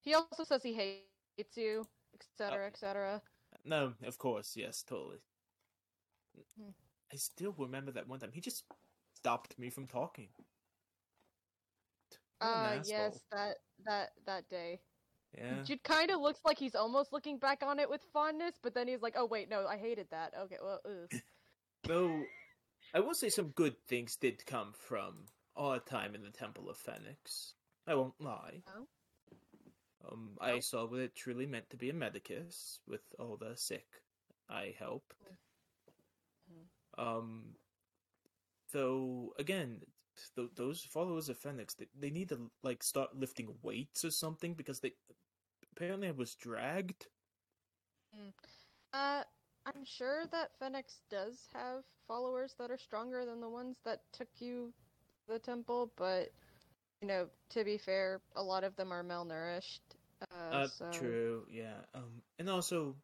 he 0.00 0.14
also 0.14 0.44
says 0.44 0.62
he 0.62 0.74
hates 0.74 1.56
you, 1.56 1.86
etc., 2.14 2.64
Oh. 2.64 2.66
etc. 2.66 3.22
No, 3.64 3.94
of 4.04 4.18
course, 4.18 4.56
yes, 4.56 4.82
totally. 4.82 5.18
Hmm. 6.56 6.70
I 7.12 7.16
still 7.16 7.54
remember 7.56 7.92
that 7.92 8.08
one 8.08 8.18
time 8.18 8.32
he 8.32 8.40
just 8.40 8.64
stopped 9.14 9.58
me 9.58 9.70
from 9.70 9.86
talking. 9.86 10.28
Uh, 12.44 12.82
yes, 12.84 13.20
that 13.32 13.56
that 13.86 14.10
that 14.26 14.48
day. 14.48 14.81
Yeah. 15.36 15.62
Jude 15.64 15.82
kind 15.82 16.10
of 16.10 16.20
looks 16.20 16.40
like 16.44 16.58
he's 16.58 16.76
almost 16.76 17.12
looking 17.12 17.39
back 17.39 17.62
on 17.66 17.81
it 17.81 17.90
with 17.90 18.02
fondness, 18.12 18.55
but 18.62 18.74
then 18.74 18.86
he's 18.86 19.02
like, 19.02 19.14
"Oh 19.16 19.26
wait, 19.26 19.48
no, 19.48 19.66
I 19.66 19.76
hated 19.76 20.06
that." 20.10 20.32
Okay, 20.42 20.58
well, 20.62 20.81
ugh. 20.84 21.20
Though, 21.84 22.23
I 22.94 23.00
will 23.00 23.14
say 23.14 23.28
some 23.28 23.48
good 23.48 23.74
things 23.89 24.16
did 24.16 24.44
come 24.47 24.73
from 24.73 25.26
our 25.56 25.81
time 25.81 26.14
in 26.14 26.23
the 26.23 26.31
Temple 26.31 26.70
of 26.70 26.78
Phenax. 26.78 27.52
I 27.86 27.94
won't 27.94 28.20
lie. 28.20 28.62
Oh? 28.68 28.86
Um, 30.10 30.36
I 30.40 30.60
saw 30.60 30.86
what 30.86 31.00
it 31.00 31.14
truly 31.14 31.47
meant 31.47 31.70
to 31.70 31.76
be 31.76 31.90
a 31.90 31.94
medicus 31.94 32.78
with 32.86 33.02
all 33.18 33.36
the 33.36 33.56
sick 33.56 33.86
I 34.48 34.74
help. 34.78 35.12
Um, 36.97 37.56
though 38.73 39.32
again, 39.39 39.81
th- 40.36 40.51
those 40.55 40.83
followers 40.83 41.28
of 41.28 41.39
Phenax, 41.39 41.76
they, 41.76 41.86
they 41.99 42.10
need 42.10 42.28
to 42.31 42.51
like 42.62 42.83
start 42.83 43.17
lifting 43.17 43.55
weights 43.62 44.05
or 44.05 44.10
something 44.10 44.55
because 44.55 44.81
they 44.81 44.93
apparently 45.76 46.09
I 46.09 46.12
was 46.12 46.34
dragged. 46.34 47.07
Uh, 48.93 49.23
I'm 49.67 49.84
sure 49.84 50.25
that 50.31 50.51
Phenax 50.60 51.01
does 51.10 51.49
have 51.55 51.83
followers 52.07 52.55
that 52.59 52.70
are 52.70 52.78
stronger 52.78 53.25
than 53.25 53.41
the 53.41 53.49
ones 53.49 53.76
that 53.84 54.02
took 54.12 54.28
you 54.39 54.73
to 55.26 55.33
the 55.33 55.39
temple, 55.39 55.93
but 55.97 56.31
you 57.01 57.09
know, 57.09 57.28
to 57.51 57.65
be 57.65 57.76
fair, 57.76 58.20
a 58.36 58.43
lot 58.43 58.65
of 58.65 58.76
them 58.76 58.93
are 58.93 59.05
malnourished. 59.05 59.81
Uh, 60.23 60.55
Uh, 60.55 60.68
so... 60.68 60.91
true, 60.93 61.47
yeah. 61.51 61.81
Um, 61.94 62.23
and 62.39 62.49
also, 62.49 62.94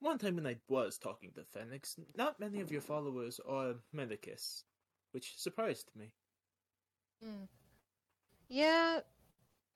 one 0.00 0.18
time 0.18 0.36
when 0.36 0.46
I 0.46 0.56
was 0.68 0.98
talking 0.98 1.32
to 1.32 1.58
Phenax, 1.58 1.98
not 2.16 2.40
many 2.40 2.60
of 2.60 2.70
your 2.72 2.82
followers 2.82 3.40
are 3.48 3.74
Medicus, 3.92 4.64
which 5.12 5.38
surprised 5.38 5.90
me. 5.96 6.12
Hmm. 7.24 7.44
Yeah, 8.48 9.00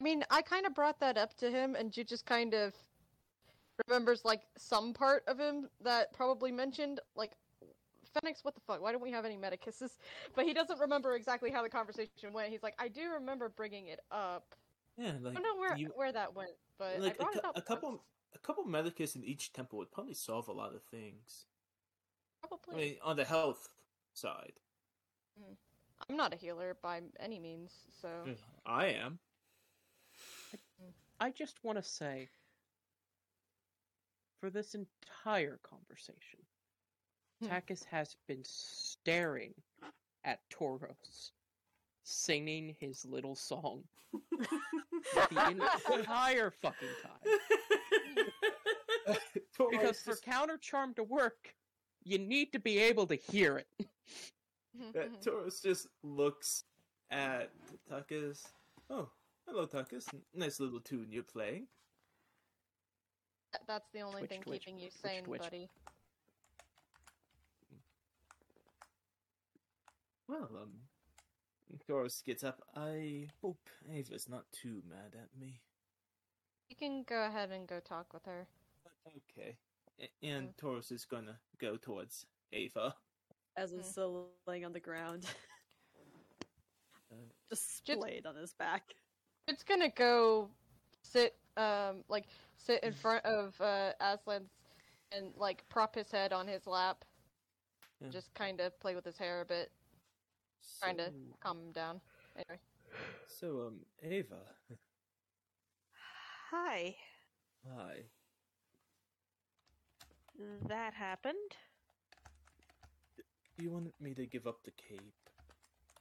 I 0.01 0.05
mean, 0.05 0.25
I 0.31 0.43
kind 0.43 0.67
of 0.67 0.75
brought 0.75 1.01
that 1.01 1.17
up 1.17 1.37
to 1.39 1.51
him, 1.51 1.75
and 1.75 1.97
you 1.97 2.05
just 2.05 2.27
kind 2.27 2.55
of 2.55 2.75
remembers 3.87 4.25
like 4.25 4.43
some 4.57 4.93
part 4.93 5.23
of 5.27 5.39
him 5.39 5.69
that 5.83 6.13
probably 6.13 6.53
mentioned 6.53 7.01
like 7.17 7.33
Phenax. 8.15 8.45
What 8.45 8.55
the 8.55 8.61
fuck? 8.61 8.83
Why 8.83 8.93
don't 8.93 9.03
we 9.03 9.11
have 9.13 9.25
any 9.25 9.37
Medicusses? 9.37 9.93
But 10.35 10.45
he 10.45 10.53
doesn't 10.53 10.79
remember 10.79 11.15
exactly 11.17 11.51
how 11.51 11.63
the 11.63 11.69
conversation 11.69 12.33
went. 12.33 12.51
He's 12.51 12.63
like, 12.63 12.75
I 12.79 12.89
do 12.89 13.11
remember 13.13 13.49
bringing 13.49 13.89
it 13.89 14.01
up, 14.11 14.55
Yeah, 14.97 15.13
like, 15.21 15.37
I 15.37 15.41
don't 15.41 15.43
know 15.43 15.61
where 15.61 15.77
you, 15.77 15.91
where 15.97 16.13
that 16.13 16.35
went, 16.35 16.51
but 16.79 17.01
like 17.01 17.17
I 17.21 17.33
a, 17.43 17.49
up 17.49 17.57
a 17.57 17.63
couple, 17.63 18.05
a 18.35 18.39
couple 18.39 18.65
medicus 18.65 19.17
in 19.17 19.25
each 19.25 19.53
temple 19.53 19.79
would 19.79 19.91
probably 19.91 20.15
solve 20.15 20.49
a 20.49 20.53
lot 20.53 20.75
of 20.75 20.83
things. 20.83 21.47
Probably. 22.41 22.75
I 22.75 22.77
mean, 22.77 22.97
on 23.03 23.17
the 23.17 23.25
health 23.25 23.69
side, 24.13 24.53
I'm 26.09 26.17
not 26.17 26.33
a 26.33 26.37
healer 26.37 26.77
by 26.83 27.01
any 27.21 27.39
means, 27.39 27.73
so 28.01 28.09
I 28.67 28.87
am. 28.87 29.19
I 31.21 31.31
just 31.31 31.63
want 31.65 31.79
to 31.79 31.83
say, 31.83 32.29
for 34.41 34.51
this 34.51 34.75
entire 34.75 35.59
conversation, 35.63 36.41
Hmm. 37.41 37.47
Takis 37.49 37.85
has 37.85 38.17
been 38.27 38.43
staring 38.45 39.55
at 40.25 40.41
Tauros, 40.51 41.31
singing 42.03 42.75
his 42.81 43.05
little 43.05 43.37
song 43.37 43.85
the 45.31 45.57
entire 45.97 46.51
fucking 46.51 46.89
time. 47.03 47.39
Because 49.71 49.99
for 50.01 50.15
counter 50.17 50.59
charm 50.59 50.95
to 50.95 51.03
work, 51.03 51.55
you 52.05 52.19
need 52.19 52.53
to 52.53 52.59
be 52.61 52.79
able 52.79 53.07
to 53.07 53.15
hear 53.17 53.57
it. 53.59 53.67
Mm-hmm, 54.77 54.93
that 54.93 55.13
mm-hmm. 55.13 55.29
Tauros 55.29 55.63
just 55.63 55.89
looks 56.03 56.65
at 57.11 57.51
Tuckus. 57.91 58.45
Oh, 58.91 59.09
hello, 59.47 59.67
Tuckus. 59.67 60.07
Nice 60.35 60.61
little 60.61 60.81
tune 60.81 61.09
you're 61.11 61.23
playing. 61.23 61.67
That's 63.67 63.89
the 63.93 64.01
only 64.01 64.21
Twitch, 64.21 64.31
thing 64.31 64.43
twitch, 64.43 64.65
keeping 64.67 64.79
you 64.79 64.91
twitch, 64.91 65.03
sane, 65.03 65.25
twitch. 65.25 65.41
buddy. 65.41 65.71
Well, 70.29 70.51
um, 70.63 70.73
Tauros 71.89 72.23
gets 72.23 72.45
up. 72.45 72.63
I 72.77 73.29
hope 73.41 73.69
Ava's 73.91 74.29
not 74.29 74.45
too 74.53 74.83
mad 74.89 75.15
at 75.15 75.29
me. 75.41 75.61
You 76.69 76.77
can 76.77 77.03
go 77.09 77.25
ahead 77.25 77.51
and 77.51 77.67
go 77.67 77.81
talk 77.81 78.13
with 78.13 78.27
her. 78.27 78.47
Okay. 79.07 79.57
A- 80.01 80.27
And 80.27 80.49
mm. 80.49 80.57
Tauros 80.61 80.93
is 80.93 81.07
gonna 81.07 81.39
go 81.59 81.77
towards 81.79 82.27
Ava. 82.53 82.95
As 83.59 83.73
Hmm. 83.73 83.81
is 83.81 83.87
still 83.87 84.29
laying 84.47 84.65
on 84.65 84.73
the 84.73 84.79
ground, 84.81 85.25
just 87.51 87.85
Just- 87.85 87.99
splayed 88.01 88.25
on 88.25 88.37
his 88.37 88.55
back. 88.55 88.95
It's 89.49 89.65
gonna 89.65 89.89
go 89.89 90.51
sit, 91.03 91.37
um, 91.57 92.05
like 92.09 92.27
sit 92.57 92.85
in 92.85 92.93
front 92.93 93.25
of 93.25 93.61
uh, 93.61 93.93
Aslan's 94.01 94.51
and 95.11 95.33
like 95.37 95.67
prop 95.69 95.95
his 95.95 96.11
head 96.11 96.33
on 96.33 96.47
his 96.47 96.67
lap. 96.67 97.05
Yeah. 98.01 98.11
Just 98.11 98.33
kind 98.35 98.61
of 98.61 98.79
play 98.79 98.95
with 98.95 99.05
his 99.05 99.17
hair 99.19 99.41
a 99.41 99.45
bit, 99.45 99.73
trying 100.81 100.99
to 100.99 101.11
so- 101.11 101.37
calm 101.41 101.59
him 101.59 101.73
down. 101.73 102.01
Anyway, 102.37 102.61
So, 103.27 103.67
um, 103.67 103.81
Ava. 104.03 104.55
Hi. 106.51 106.95
Hi. 107.75 108.05
That 110.69 110.95
happened. 110.95 111.57
You 113.61 113.71
wanted 113.71 113.93
me 114.01 114.15
to 114.15 114.27
give 114.27 114.47
up 114.47 114.63
the 114.65 114.71
cape? 114.71 115.15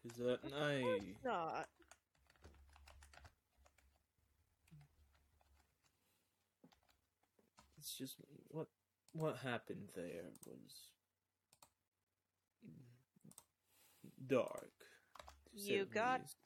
Cause 0.04 0.22
uh, 0.26 0.38
Of 0.44 0.54
I 0.54 0.82
course 0.82 1.02
not. 1.24 1.68
it's 7.78 7.96
just 7.98 8.16
what 8.50 8.68
what 9.14 9.38
happened 9.38 9.90
there 9.96 10.32
was 10.46 10.90
dark. 14.28 14.72
You 15.54 15.86
got- 15.86 16.22
least. 16.22 16.38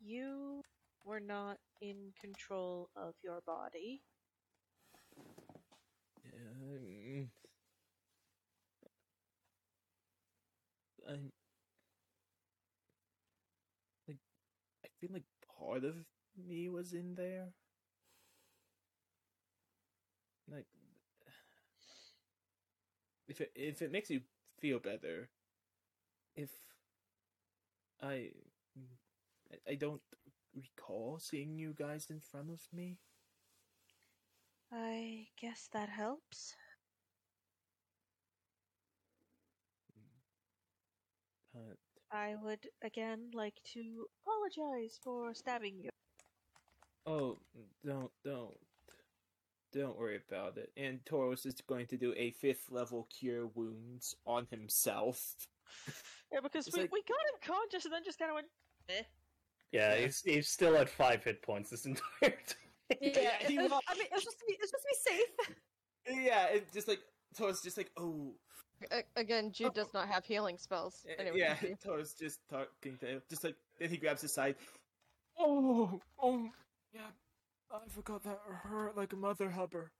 You 0.00 0.62
were 1.04 1.20
not 1.20 1.58
in 1.80 2.12
control 2.20 2.90
of 2.96 3.14
your 3.22 3.40
body. 3.42 4.02
Yeah, 6.24 7.24
I'm 11.08 11.32
like 14.06 14.18
I 14.84 14.88
feel 15.00 15.10
like 15.12 15.24
part 15.58 15.84
of 15.84 15.96
me 16.36 16.68
was 16.68 16.92
in 16.92 17.14
there. 17.14 17.48
Like 20.50 20.66
if 23.28 23.40
it 23.40 23.52
if 23.54 23.82
it 23.82 23.90
makes 23.92 24.10
you 24.10 24.20
feel 24.60 24.78
better, 24.78 25.28
if 26.36 26.50
I 28.02 28.32
I- 29.52 29.70
I 29.72 29.74
don't 29.76 30.02
recall 30.54 31.18
seeing 31.18 31.56
you 31.58 31.74
guys 31.74 32.10
in 32.10 32.20
front 32.20 32.50
of 32.50 32.72
me. 32.72 32.98
I 34.72 35.28
guess 35.36 35.68
that 35.68 35.88
helps. 35.88 36.56
But 41.52 41.76
I 42.10 42.34
would 42.42 42.66
again 42.84 43.30
like 43.34 43.54
to 43.74 44.06
apologize 44.22 44.98
for 45.02 45.34
stabbing 45.34 45.76
you. 45.82 45.90
Oh, 47.06 47.38
don't, 47.84 48.10
don't, 48.24 48.54
don't 49.72 49.98
worry 49.98 50.20
about 50.28 50.56
it. 50.56 50.70
And 50.76 51.00
Tauros 51.04 51.44
is 51.46 51.54
going 51.66 51.86
to 51.86 51.96
do 51.96 52.14
a 52.16 52.30
fifth 52.30 52.70
level 52.70 53.08
cure 53.18 53.48
wounds 53.54 54.14
on 54.26 54.46
himself. 54.50 55.34
Yeah, 56.32 56.40
because 56.42 56.68
It's 56.68 56.76
we, 56.76 56.82
like- 56.82 56.92
we 56.92 57.02
got 57.02 57.16
him 57.50 57.54
conscious 57.54 57.84
and 57.86 57.92
then 57.92 58.02
just 58.04 58.18
kind 58.18 58.30
of 58.30 58.36
went, 58.36 58.46
eh. 58.88 59.02
Yeah, 59.72 59.96
he's, 59.96 60.20
he's 60.20 60.48
still 60.48 60.76
at 60.76 60.88
five 60.88 61.24
hit 61.24 61.42
points 61.42 61.70
this 61.70 61.86
entire 61.86 62.02
time. 62.20 62.98
Yeah, 63.00 63.30
he 63.46 63.56
it- 63.56 63.72
I 63.88 63.94
mean, 63.94 64.06
it's 64.12 64.24
just 64.24 64.38
to 64.38 64.44
be, 64.46 64.56
it's 64.60 64.70
just 64.70 64.84
to 64.84 64.88
be 64.88 65.10
safe. 65.16 66.24
Yeah, 66.24 66.44
it 66.46 66.72
just 66.72 66.88
like 66.88 67.00
Tauros 67.36 67.62
just 67.62 67.76
like 67.78 67.90
oh 67.96 68.34
A- 68.90 69.20
again, 69.20 69.52
Jude 69.52 69.74
does 69.74 69.92
not 69.94 70.08
have 70.08 70.24
healing 70.24 70.58
spells. 70.58 71.04
Uh, 71.08 71.20
Anyway, 71.20 71.38
yeah. 71.38 71.54
continue. 71.54 71.76
Tauros 71.84 72.18
just 72.18 72.40
talking 72.50 72.96
to 72.98 73.06
him, 73.06 73.22
just 73.30 73.44
like 73.44 73.56
then 73.78 73.88
he 73.90 73.96
grabs 73.96 74.22
his 74.22 74.34
side. 74.34 74.56
Oh, 75.38 76.00
oh, 76.20 76.48
yeah. 76.92 77.00
I 77.70 77.78
forgot 77.88 78.22
that 78.24 78.38
hurt 78.64 78.96
like 78.96 79.12
a 79.12 79.16
mother 79.16 79.50
hubber. 79.50 79.90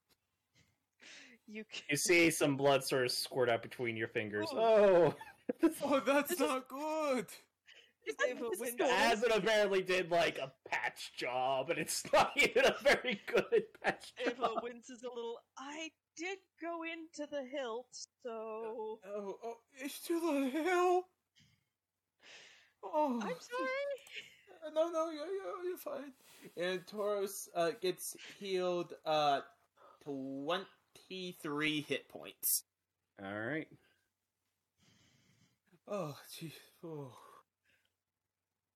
You 1.47 1.65
c- 1.73 1.83
You 1.91 1.97
see 1.97 2.31
some 2.31 2.57
blood 2.57 2.85
sort 2.85 3.05
of 3.05 3.12
squirt 3.12 3.49
out 3.49 3.62
between 3.62 3.97
your 3.97 4.09
fingers. 4.09 4.47
Oh, 4.52 5.15
Oh, 5.83 6.01
that's 6.07 6.39
not 6.39 6.69
good. 6.69 7.27
Ava 8.28 8.47
It's 8.52 8.61
a 8.61 8.62
window. 8.62 8.85
story. 8.86 8.91
as 8.93 9.23
it 9.23 9.33
apparently 9.35 9.83
did 9.83 10.11
like 10.11 10.39
a 10.39 10.52
patch 10.69 11.12
job, 11.17 11.70
and 11.70 11.78
it's 11.78 12.05
not 12.12 12.33
even 12.36 12.65
a 12.67 12.77
very 12.83 13.20
good 13.27 13.65
patch 13.83 14.12
Ava 14.25 14.35
job. 14.36 14.62
winces 14.62 15.02
a 15.02 15.09
little. 15.09 15.39
I 15.59 15.91
did 16.17 16.39
go 16.61 16.83
into 16.83 17.31
the 17.31 17.45
hilt, 17.45 17.87
so 18.23 18.99
Oh, 19.07 19.39
oh, 19.45 19.57
it's 19.79 20.01
to 20.07 20.21
the 20.21 20.49
hill. 20.51 21.03
Oh, 22.83 23.21
I'm 23.23 23.29
sorry. 23.29 23.39
No, 24.73 24.89
no, 24.91 25.11
you're, 25.11 25.27
you're, 25.27 25.65
you're 25.67 25.77
fine. 25.77 26.13
And 26.57 26.87
Tauros 26.87 27.49
uh, 27.57 27.73
gets 27.81 28.17
healed 28.39 28.95
uh, 29.05 29.41
23 30.05 31.81
hit 31.89 32.09
points. 32.09 32.63
All 33.21 33.41
right. 33.41 33.67
Oh, 35.89 36.17
gee. 36.39 36.55
Oh. 36.85 37.13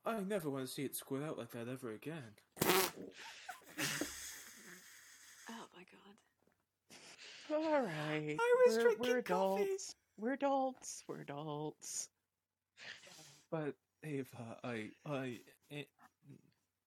I 0.04 0.18
never 0.20 0.50
want 0.50 0.66
to 0.66 0.72
see 0.72 0.82
it 0.82 0.96
squirt 0.96 1.22
out 1.22 1.38
like 1.38 1.52
that 1.52 1.68
ever 1.68 1.92
again. 1.92 2.34
Oh 5.48 5.66
my 5.76 5.82
god. 5.82 6.16
All 7.54 7.80
right. 7.82 8.36
I 8.40 8.54
was 8.66 8.76
we're, 8.76 8.82
drinking 8.82 9.12
we're 9.12 9.22
coffee. 9.22 9.62
adults. 9.62 9.94
We're 10.18 10.32
adults. 10.32 11.04
We're 11.08 11.20
adults. 11.20 12.08
But, 13.50 13.74
Ava, 14.02 14.58
I, 14.64 14.90
I, 15.06 15.38
eh, 15.70 15.82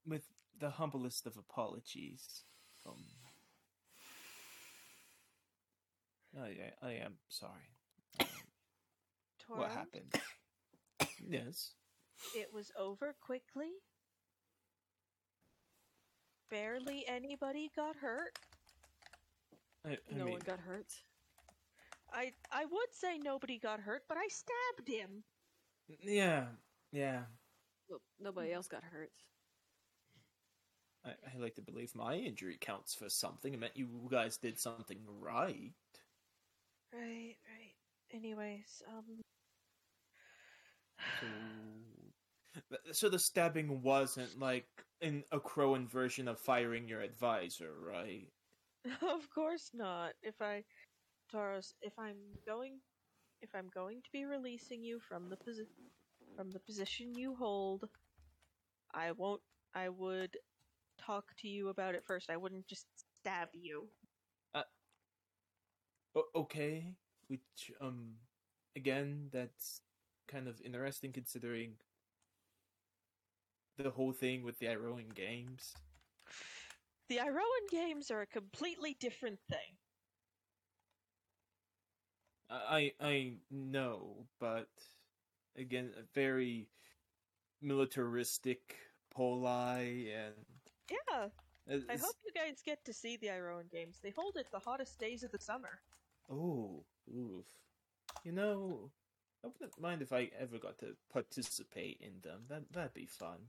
with 0.05 0.25
the 0.59 0.69
humblest 0.69 1.25
of 1.27 1.37
apologies, 1.37 2.43
um, 2.85 3.05
I, 6.37 6.47
I, 6.47 6.87
I 6.87 6.91
am 7.05 7.13
sorry. 7.29 7.51
Um, 8.19 8.27
what 9.47 9.71
happened? 9.71 10.13
yes. 11.27 11.71
It 12.35 12.49
was 12.53 12.71
over 12.77 13.15
quickly. 13.21 13.71
Barely 16.51 17.05
anybody 17.07 17.71
got 17.75 17.95
hurt. 17.95 18.37
I, 19.85 19.91
I 19.91 19.97
No 20.17 20.25
mean, 20.25 20.33
one 20.33 20.41
got 20.45 20.59
hurt. 20.59 20.91
I 22.13 22.33
I 22.51 22.65
would 22.65 22.93
say 22.93 23.17
nobody 23.17 23.57
got 23.57 23.79
hurt, 23.79 24.03
but 24.07 24.17
I 24.17 24.27
stabbed 24.27 24.87
him. 24.87 25.23
yeah, 26.03 26.47
yeah. 26.91 27.23
Well, 27.89 28.01
nobody 28.19 28.51
else 28.53 28.67
got 28.67 28.83
hurt. 28.83 29.11
I, 31.05 31.11
I 31.11 31.37
like 31.37 31.55
to 31.55 31.61
believe 31.61 31.95
my 31.95 32.15
injury 32.15 32.57
counts 32.59 32.93
for 32.93 33.09
something. 33.09 33.53
It 33.53 33.59
meant 33.59 33.77
you 33.77 33.87
guys 34.11 34.37
did 34.37 34.59
something 34.59 34.99
right. 35.07 35.73
Right, 36.93 37.37
right. 37.47 37.75
Anyways, 38.11 38.81
um, 38.87 39.21
So, 42.71 42.77
So 42.91 43.09
the 43.09 43.19
stabbing 43.19 43.81
wasn't 43.81 44.39
like 44.39 44.67
in 45.01 45.23
a 45.31 45.39
Crowan 45.39 45.87
version 45.87 46.27
of 46.27 46.39
firing 46.39 46.87
your 46.87 47.01
advisor, 47.01 47.73
right? 47.79 48.27
of 49.01 49.29
course 49.33 49.71
not. 49.73 50.13
If 50.21 50.41
I, 50.41 50.63
Taurus, 51.31 51.73
if 51.81 51.93
I'm 51.97 52.17
going, 52.45 52.79
if 53.41 53.49
I'm 53.53 53.69
going 53.73 54.01
to 54.01 54.09
be 54.11 54.25
releasing 54.25 54.83
you 54.83 54.99
from 54.99 55.29
the 55.29 55.35
posi- 55.35 55.67
from 56.35 56.51
the 56.51 56.59
position 56.59 57.15
you 57.15 57.35
hold, 57.35 57.89
I 58.93 59.11
won't. 59.11 59.41
I 59.75 59.89
would 59.89 60.35
talk 60.97 61.25
to 61.41 61.47
you 61.47 61.69
about 61.69 61.95
it 61.95 62.03
first. 62.05 62.29
I 62.29 62.37
wouldn't 62.37 62.67
just 62.67 62.85
stab 63.19 63.49
you. 63.53 63.87
Uh, 64.55 64.63
okay, 66.35 66.95
which 67.27 67.71
um, 67.81 68.15
again, 68.75 69.29
that's 69.31 69.81
kind 70.27 70.47
of 70.47 70.61
interesting 70.63 71.11
considering 71.11 71.73
the 73.77 73.91
whole 73.91 74.11
thing 74.11 74.43
with 74.43 74.59
the 74.59 74.67
Iroan 74.67 75.13
games. 75.13 75.73
The 77.09 77.17
Iroan 77.17 77.69
games 77.71 78.11
are 78.11 78.21
a 78.21 78.27
completely 78.27 78.95
different 78.99 79.39
thing. 79.49 79.77
I 82.51 82.93
I 82.99 83.33
know, 83.51 84.27
but 84.39 84.69
again, 85.57 85.91
a 85.97 86.03
very 86.13 86.69
militaristic 87.61 88.75
poli 89.11 90.11
and 90.11 90.33
Yeah, 90.89 91.29
uh, 91.69 91.79
I 91.89 91.97
hope 91.97 92.15
you 92.25 92.31
guys 92.33 92.61
get 92.65 92.85
to 92.85 92.93
see 92.93 93.17
the 93.17 93.27
Iroan 93.27 93.71
games. 93.71 93.99
They 94.01 94.11
hold 94.11 94.37
it 94.37 94.47
the 94.51 94.59
hottest 94.59 94.99
days 94.99 95.23
of 95.23 95.31
the 95.31 95.39
summer. 95.39 95.81
Oh, 96.31 96.83
oof. 97.09 97.45
You 98.23 98.31
know, 98.31 98.91
I 99.43 99.47
wouldn't 99.47 99.79
mind 99.79 100.01
if 100.01 100.13
I 100.13 100.29
ever 100.39 100.57
got 100.57 100.77
to 100.79 100.95
participate 101.11 101.99
in 102.01 102.21
them. 102.21 102.41
That 102.49 102.71
that'd 102.71 102.93
be 102.93 103.05
fun. 103.05 103.39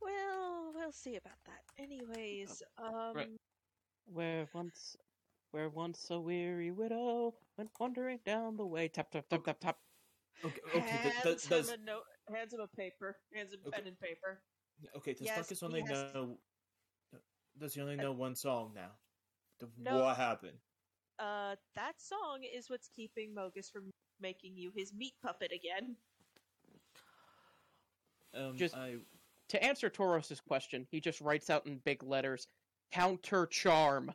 Well, 0.00 0.72
we'll 0.74 0.92
see 0.92 1.16
about 1.16 1.38
that. 1.46 1.62
Anyways, 1.82 2.62
um, 2.78 3.14
right. 3.14 3.28
Where 4.06 4.46
once, 4.54 4.96
where 5.50 5.68
once 5.68 6.06
a 6.10 6.20
weary 6.20 6.70
widow 6.70 7.34
went 7.56 7.70
wandering 7.80 8.20
down 8.24 8.56
the 8.56 8.66
way. 8.66 8.88
Tap 8.88 9.10
tap 9.10 9.28
tap 9.28 9.44
tap 9.44 9.58
tap. 9.60 9.76
Okay, 10.44 10.60
okay. 10.68 10.80
th- 10.80 10.84
hands 10.84 11.22
th- 11.22 11.42
him 11.44 11.48
does 11.50 11.68
a 11.70 11.76
note, 11.78 12.02
hands 12.32 12.52
him 12.52 12.60
a 12.60 12.68
paper, 12.76 13.16
hands 13.34 13.52
him 13.54 13.60
Okay. 13.66 13.78
pen 13.78 13.86
and 13.88 13.98
paper. 14.00 14.42
okay? 14.96 15.14
Does 15.14 15.22
Yes, 15.22 15.36
Marcus 15.38 15.60
he 15.60 15.66
only 15.66 15.80
has 15.80 15.88
to- 15.90 16.12
know? 16.14 16.38
Does 17.58 17.74
he 17.74 17.80
only 17.80 17.98
Uh, 17.98 18.02
know 18.02 18.12
one 18.12 18.34
song 18.36 18.72
now? 18.74 18.92
The- 19.58 19.70
No. 19.78 20.04
What 20.04 20.16
happened? 20.18 20.58
Uh, 21.18 21.56
that 21.74 21.98
song 21.98 22.44
is 22.44 22.68
what's 22.68 22.88
keeping 22.88 23.34
Mogis 23.34 23.70
from 23.72 23.90
making 24.20 24.54
you 24.56 24.70
his 24.76 24.92
meat 24.92 25.14
puppet 25.22 25.50
again. 25.52 25.96
Um, 28.34 28.58
Just- 28.58 28.74
I 28.74 28.98
To 29.50 29.62
answer 29.62 29.88
Tauros's 29.88 30.40
question, 30.40 30.86
he 30.90 31.00
just 31.00 31.20
writes 31.20 31.50
out 31.50 31.66
in 31.66 31.78
big 31.78 32.02
letters, 32.02 32.48
"Counter 32.90 33.46
charm." 33.46 34.12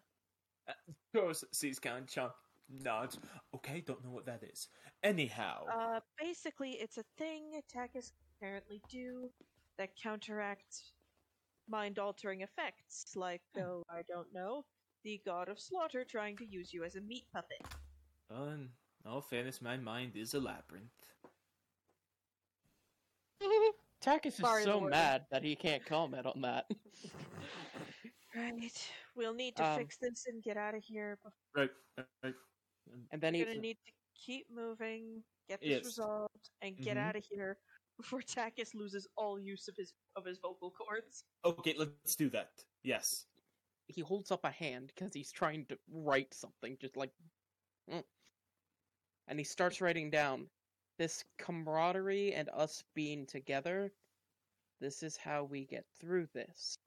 Doris 1.14 1.44
sees 1.52 1.80
Count 1.80 2.08
Chunk 2.08 2.34
nods. 2.70 3.20
Okay, 3.56 3.82
don't 3.82 4.04
know 4.04 4.12
what 4.12 4.26
that 4.26 4.44
is. 4.44 4.70
Anyhow, 5.04 5.66
Uh, 5.66 6.00
basically, 6.18 6.72
it's 6.74 6.98
a 6.98 7.04
thing 7.18 7.56
attackers 7.56 8.14
apparently 8.38 8.82
do 8.90 9.32
that 9.78 9.96
counteracts 9.96 10.94
mind-altering 11.68 12.42
effects, 12.42 13.16
like, 13.16 13.42
though 13.54 13.84
I 13.90 14.04
don't 14.04 14.32
know, 14.34 14.66
the 15.04 15.18
god 15.26 15.50
of 15.50 15.60
slaughter 15.60 16.04
trying 16.06 16.38
to 16.38 16.46
use 16.46 16.74
you 16.74 16.84
as 16.84 16.96
a 16.96 17.02
meat 17.02 17.26
puppet. 17.32 17.62
well, 18.30 18.50
in 18.50 18.72
all 19.06 19.22
fairness, 19.22 19.62
my 19.62 19.76
mind 19.78 20.16
is 20.16 20.34
a 20.34 20.40
labyrinth. 20.40 21.14
Takis 24.02 24.40
is 24.42 24.64
so 24.64 24.82
mad 24.82 25.26
that 25.32 25.44
he 25.44 25.56
can't 25.56 25.86
comment 25.86 26.26
on 26.26 26.42
that. 26.42 26.66
Right. 28.36 28.92
We'll 29.16 29.34
need 29.34 29.56
to 29.58 29.66
Um, 29.66 29.78
fix 29.80 29.98
this 29.98 30.26
and 30.28 30.42
get 30.42 30.58
out 30.58 30.74
of 30.74 30.84
here. 30.84 31.20
But 31.24 31.34
Right, 31.54 31.72
right. 32.24 32.36
And 33.12 33.22
then 33.22 33.34
we're 33.34 33.46
gonna 33.46 33.60
need 33.60 33.78
to 33.86 33.92
keep 34.16 34.50
moving, 34.50 35.24
get 35.48 35.60
this 35.60 35.70
Yes. 35.70 35.86
resolved, 35.86 36.50
and 36.62 36.78
get 36.78 36.98
Mhm. 36.98 37.02
out 37.02 37.16
of 37.16 37.26
here 37.26 37.60
before 37.98 38.22
Takis 38.22 38.74
loses 38.74 39.08
all 39.18 39.40
use 39.40 39.68
of 39.68 39.76
his 39.76 39.94
of 40.16 40.26
his 40.26 40.40
vocal 40.40 40.72
cords. 40.72 41.26
Okay, 41.46 41.74
let's 41.74 42.16
do 42.16 42.30
that. 42.30 42.66
Yes. 42.84 43.28
he 43.88 44.00
holds 44.00 44.32
up 44.32 44.46
a 44.46 44.52
hand 44.52 44.88
because 44.88 45.14
he's 45.14 45.34
trying 45.34 45.66
to 45.66 45.78
write 45.90 46.34
something, 46.34 46.78
just 46.78 46.96
like, 46.96 47.12
mm. 47.90 48.02
and 49.28 49.38
he 49.38 49.44
starts 49.44 49.82
writing 49.82 50.10
down 50.10 50.50
this 51.02 51.26
camaraderie 51.40 52.32
and 52.36 52.48
us 52.56 52.84
being 52.94 53.26
together. 53.26 53.92
This 54.80 55.02
is 55.02 55.18
how 55.18 55.44
we 55.46 55.66
get 55.66 55.84
through 56.00 56.28
this. 56.32 56.78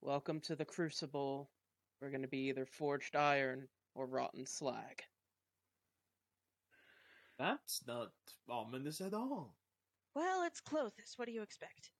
Welcome 0.00 0.38
to 0.42 0.54
the 0.54 0.64
Crucible. 0.64 1.50
We're 2.00 2.10
going 2.10 2.22
to 2.22 2.28
be 2.28 2.48
either 2.50 2.64
forged 2.64 3.16
iron 3.16 3.66
or 3.96 4.06
rotten 4.06 4.46
slag. 4.46 5.02
That's 7.36 7.82
not 7.88 8.12
ominous 8.48 9.00
at 9.00 9.12
all. 9.12 9.56
Well, 10.14 10.44
it's 10.44 10.60
Klothys. 10.60 11.14
What 11.18 11.26
do 11.26 11.32
you 11.32 11.42
expect? 11.42 11.90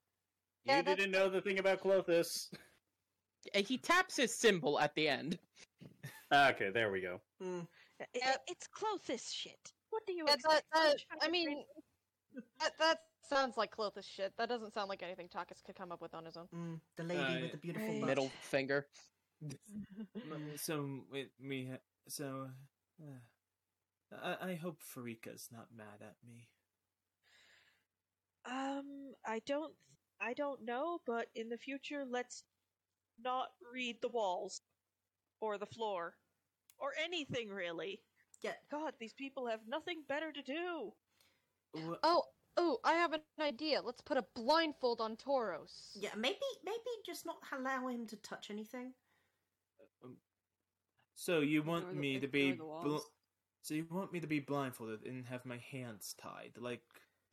You 0.65 0.75
that's- 0.75 0.97
didn't 0.97 1.11
know 1.11 1.29
the 1.29 1.41
thing 1.41 1.59
about 1.59 1.81
Klothys. 1.83 2.53
He 3.53 3.79
taps 3.79 4.15
his 4.17 4.33
symbol 4.33 4.79
at 4.79 4.95
the 4.95 5.09
end. 5.09 5.41
Okay, 6.33 6.71
there 6.73 6.91
we 6.91 7.01
go. 7.03 7.21
Hmm. 7.43 7.61
I- 8.01 8.07
Yeah. 8.15 8.37
I- 8.37 8.51
it's 8.53 8.67
Klothys 8.69 9.31
shit. 9.35 9.73
What 9.93 10.07
do 10.07 10.15
you 10.15 10.25
Yeah, 10.27 10.35
expect? 10.35 10.65
that, 10.73 10.97
that, 10.97 11.27
I 11.27 11.29
mean, 11.29 11.65
that, 12.61 12.73
that 12.79 12.99
sounds 13.29 13.59
like 13.59 13.77
Klothys 13.77 14.07
shit. 14.07 14.33
That 14.39 14.49
doesn't 14.49 14.73
sound 14.73 14.89
like 14.89 15.03
anything 15.03 15.29
Takis 15.29 15.63
could 15.65 15.77
come 15.77 15.93
up 15.93 16.01
with 16.01 16.15
on 16.15 16.25
his 16.25 16.35
own. 16.39 16.49
Mm, 16.55 16.81
the 16.97 17.03
lady 17.05 17.21
Uh, 17.21 17.41
with 17.43 17.53
the 17.53 17.59
beautiful 17.59 17.89
Right. 17.89 18.01
butt. 18.01 18.09
Middle 18.09 18.31
finger. 18.41 18.87
So 20.57 21.05
we, 21.11 21.27
we 21.47 21.67
ha- 21.67 21.79
so 22.09 22.49
uh, 23.03 24.17
I, 24.41 24.51
I 24.51 24.55
hope 24.55 24.79
Pharika's 24.83 25.49
not 25.51 25.67
mad 25.77 26.01
at 26.01 26.17
me. 26.27 26.49
Um, 28.45 29.15
I 29.27 29.41
don't, 29.45 29.75
I 30.21 30.33
don't 30.35 30.65
know, 30.65 31.01
but 31.07 31.27
in 31.35 31.49
the 31.49 31.59
future, 31.59 32.05
let's 32.09 32.45
not 33.23 33.49
read 33.73 33.97
the 34.01 34.09
walls 34.09 34.63
or 35.41 35.59
the 35.59 35.67
floor 35.67 36.15
or 36.79 36.93
anything 37.03 37.49
really. 37.51 38.01
Yeah. 38.43 38.53
God, 38.71 38.95
these 38.99 39.13
people 39.13 39.47
have 39.47 39.61
nothing 39.69 40.03
better 40.09 40.33
to 40.33 40.43
do. 40.43 40.93
Wha- 41.75 41.99
Oh, 42.03 42.25
oh, 42.57 42.79
I 42.85 42.95
have 42.95 43.13
an 43.13 43.21
idea. 43.41 43.81
Let's 43.81 44.01
put 44.03 44.17
a 44.17 44.25
blindfold 44.35 45.01
on 45.01 45.17
Tauros. 45.17 45.91
Yeah, 45.95 46.11
maybe 46.17 46.39
maybe 46.65 46.79
just 47.07 47.25
not 47.25 47.39
allow 47.53 47.87
him 47.89 48.07
to 48.09 48.17
touch 48.17 48.51
anything. 48.51 48.93
So 51.15 51.41
you 51.41 51.63
want 51.63 51.89
the- 51.89 51.95
me 51.95 52.19
to 52.19 52.27
be 52.27 52.53
bl- 52.53 52.99
so 53.63 53.75
you 53.75 53.87
want 53.91 54.13
me 54.13 54.19
to 54.21 54.27
be 54.27 54.41
blindfolded 54.41 55.05
and 55.07 55.25
have 55.27 55.45
my 55.47 55.59
hands 55.59 56.15
tied 56.15 56.59
like 56.59 56.83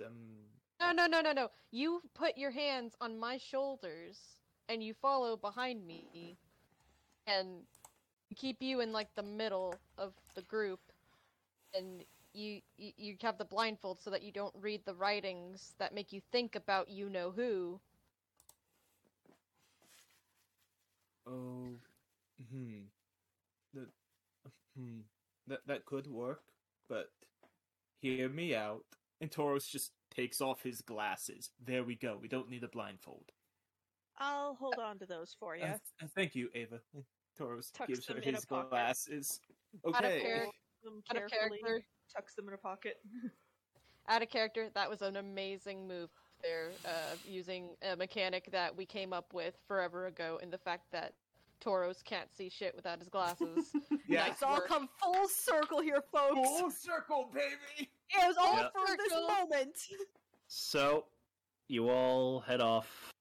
um 0.05 0.47
No, 0.79 0.91
no, 0.91 1.07
no, 1.07 1.21
no, 1.21 1.33
no. 1.33 1.49
You 1.71 2.01
put 2.13 2.37
your 2.37 2.51
hands 2.51 2.95
on 3.01 3.17
my 3.17 3.37
shoulders 3.37 4.39
and 4.67 4.83
you 4.83 4.93
follow 4.93 5.35
behind 5.35 5.85
me 5.85 6.37
and 7.25 7.67
keep 8.35 8.61
you 8.61 8.79
in 8.81 8.91
like 8.93 9.13
the 9.15 9.23
middle 9.23 9.73
of 9.97 10.13
the 10.35 10.43
group 10.43 10.88
and 11.75 12.03
you, 12.33 12.61
you 12.77 12.91
you 12.97 13.15
have 13.21 13.37
the 13.37 13.45
blindfold 13.45 13.99
so 14.01 14.09
that 14.09 14.23
you 14.23 14.31
don't 14.31 14.53
read 14.59 14.81
the 14.85 14.93
writings 14.93 15.73
that 15.79 15.93
make 15.93 16.13
you 16.13 16.21
think 16.31 16.55
about 16.55 16.89
you 16.89 17.09
know 17.09 17.31
who. 17.31 17.79
oh 21.27 21.69
hmm. 22.51 22.79
That 23.73 23.87
hmm. 24.77 24.99
That 25.47 25.59
that 25.67 25.85
could 25.85 26.07
work 26.07 26.43
but 26.89 27.11
hear 28.01 28.27
me 28.27 28.55
out. 28.55 28.83
And 29.21 29.29
Tauros 29.29 29.69
just 29.69 29.91
takes 30.13 30.41
off 30.41 30.63
his 30.63 30.81
glasses. 30.81 31.51
There 31.65 31.83
we 31.83 31.95
go. 31.95 32.17
We 32.19 32.27
don't 32.27 32.49
need 32.49 32.63
a 32.63 32.67
blindfold. 32.67 33.31
I'll 34.17 34.55
hold 34.55 34.75
on 34.81 34.97
to 34.99 35.05
those 35.05 35.35
for 35.39 35.55
you. 35.55 35.63
Uh, 35.63 35.77
thank 36.15 36.35
you 36.35 36.49
Ava. 36.53 36.79
And 36.93 37.03
Tauros 37.39 37.71
Tucks 37.71 37.87
gives 37.87 38.07
her 38.07 38.15
them 38.15 38.23
in 38.23 38.29
a 38.29 38.37
his 38.37 38.45
glasses. 38.45 39.39
Out 39.87 40.03
of 40.03 40.05
okay. 40.05 40.21
character. 40.21 40.51
Them 40.83 41.03
Out 41.09 41.23
of 41.23 41.29
character. 41.31 41.81
tucks 42.13 42.33
them 42.35 42.47
in 42.47 42.53
a 42.53 42.57
pocket. 42.57 42.97
Out 44.07 44.21
of 44.21 44.29
character. 44.29 44.69
That 44.73 44.89
was 44.89 45.01
an 45.01 45.17
amazing 45.17 45.87
move 45.87 46.09
there, 46.41 46.71
uh, 46.85 47.15
using 47.27 47.69
a 47.83 47.95
mechanic 47.95 48.49
that 48.51 48.75
we 48.75 48.85
came 48.85 49.13
up 49.13 49.33
with 49.33 49.55
forever 49.67 50.07
ago, 50.07 50.39
and 50.41 50.51
the 50.51 50.57
fact 50.57 50.85
that 50.91 51.13
Tauros 51.63 52.01
can't 52.03 52.33
see 52.33 52.49
shit 52.49 52.73
without 52.75 52.99
his 52.99 53.09
glasses. 53.09 53.67
yeah 54.07 54.21
Nice 54.21 54.31
It's 54.31 54.43
all 54.43 54.61
come 54.61 54.87
full 55.03 55.27
circle 55.27 55.81
here, 55.81 56.01
folks. 56.11 56.35
full 56.35 56.71
circle 56.71 57.29
baby 57.33 57.89
It 58.09 58.25
was 58.27 58.37
all 58.37 58.55
Yeah. 58.55 58.69
for 58.69 58.95
this 58.97 59.11
moment. 59.13 59.77
So, 60.47 61.05
you 61.67 61.89
all 61.89 62.39
head 62.39 62.61
off. 62.61 63.11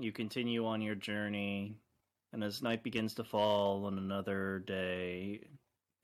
You 0.00 0.10
continue 0.10 0.66
on 0.66 0.82
your 0.82 0.96
journey, 0.96 1.76
and 2.32 2.42
as 2.42 2.60
night 2.60 2.82
begins 2.82 3.14
to 3.14 3.24
fall 3.24 3.84
on 3.86 3.98
another 3.98 4.64
day 4.66 5.46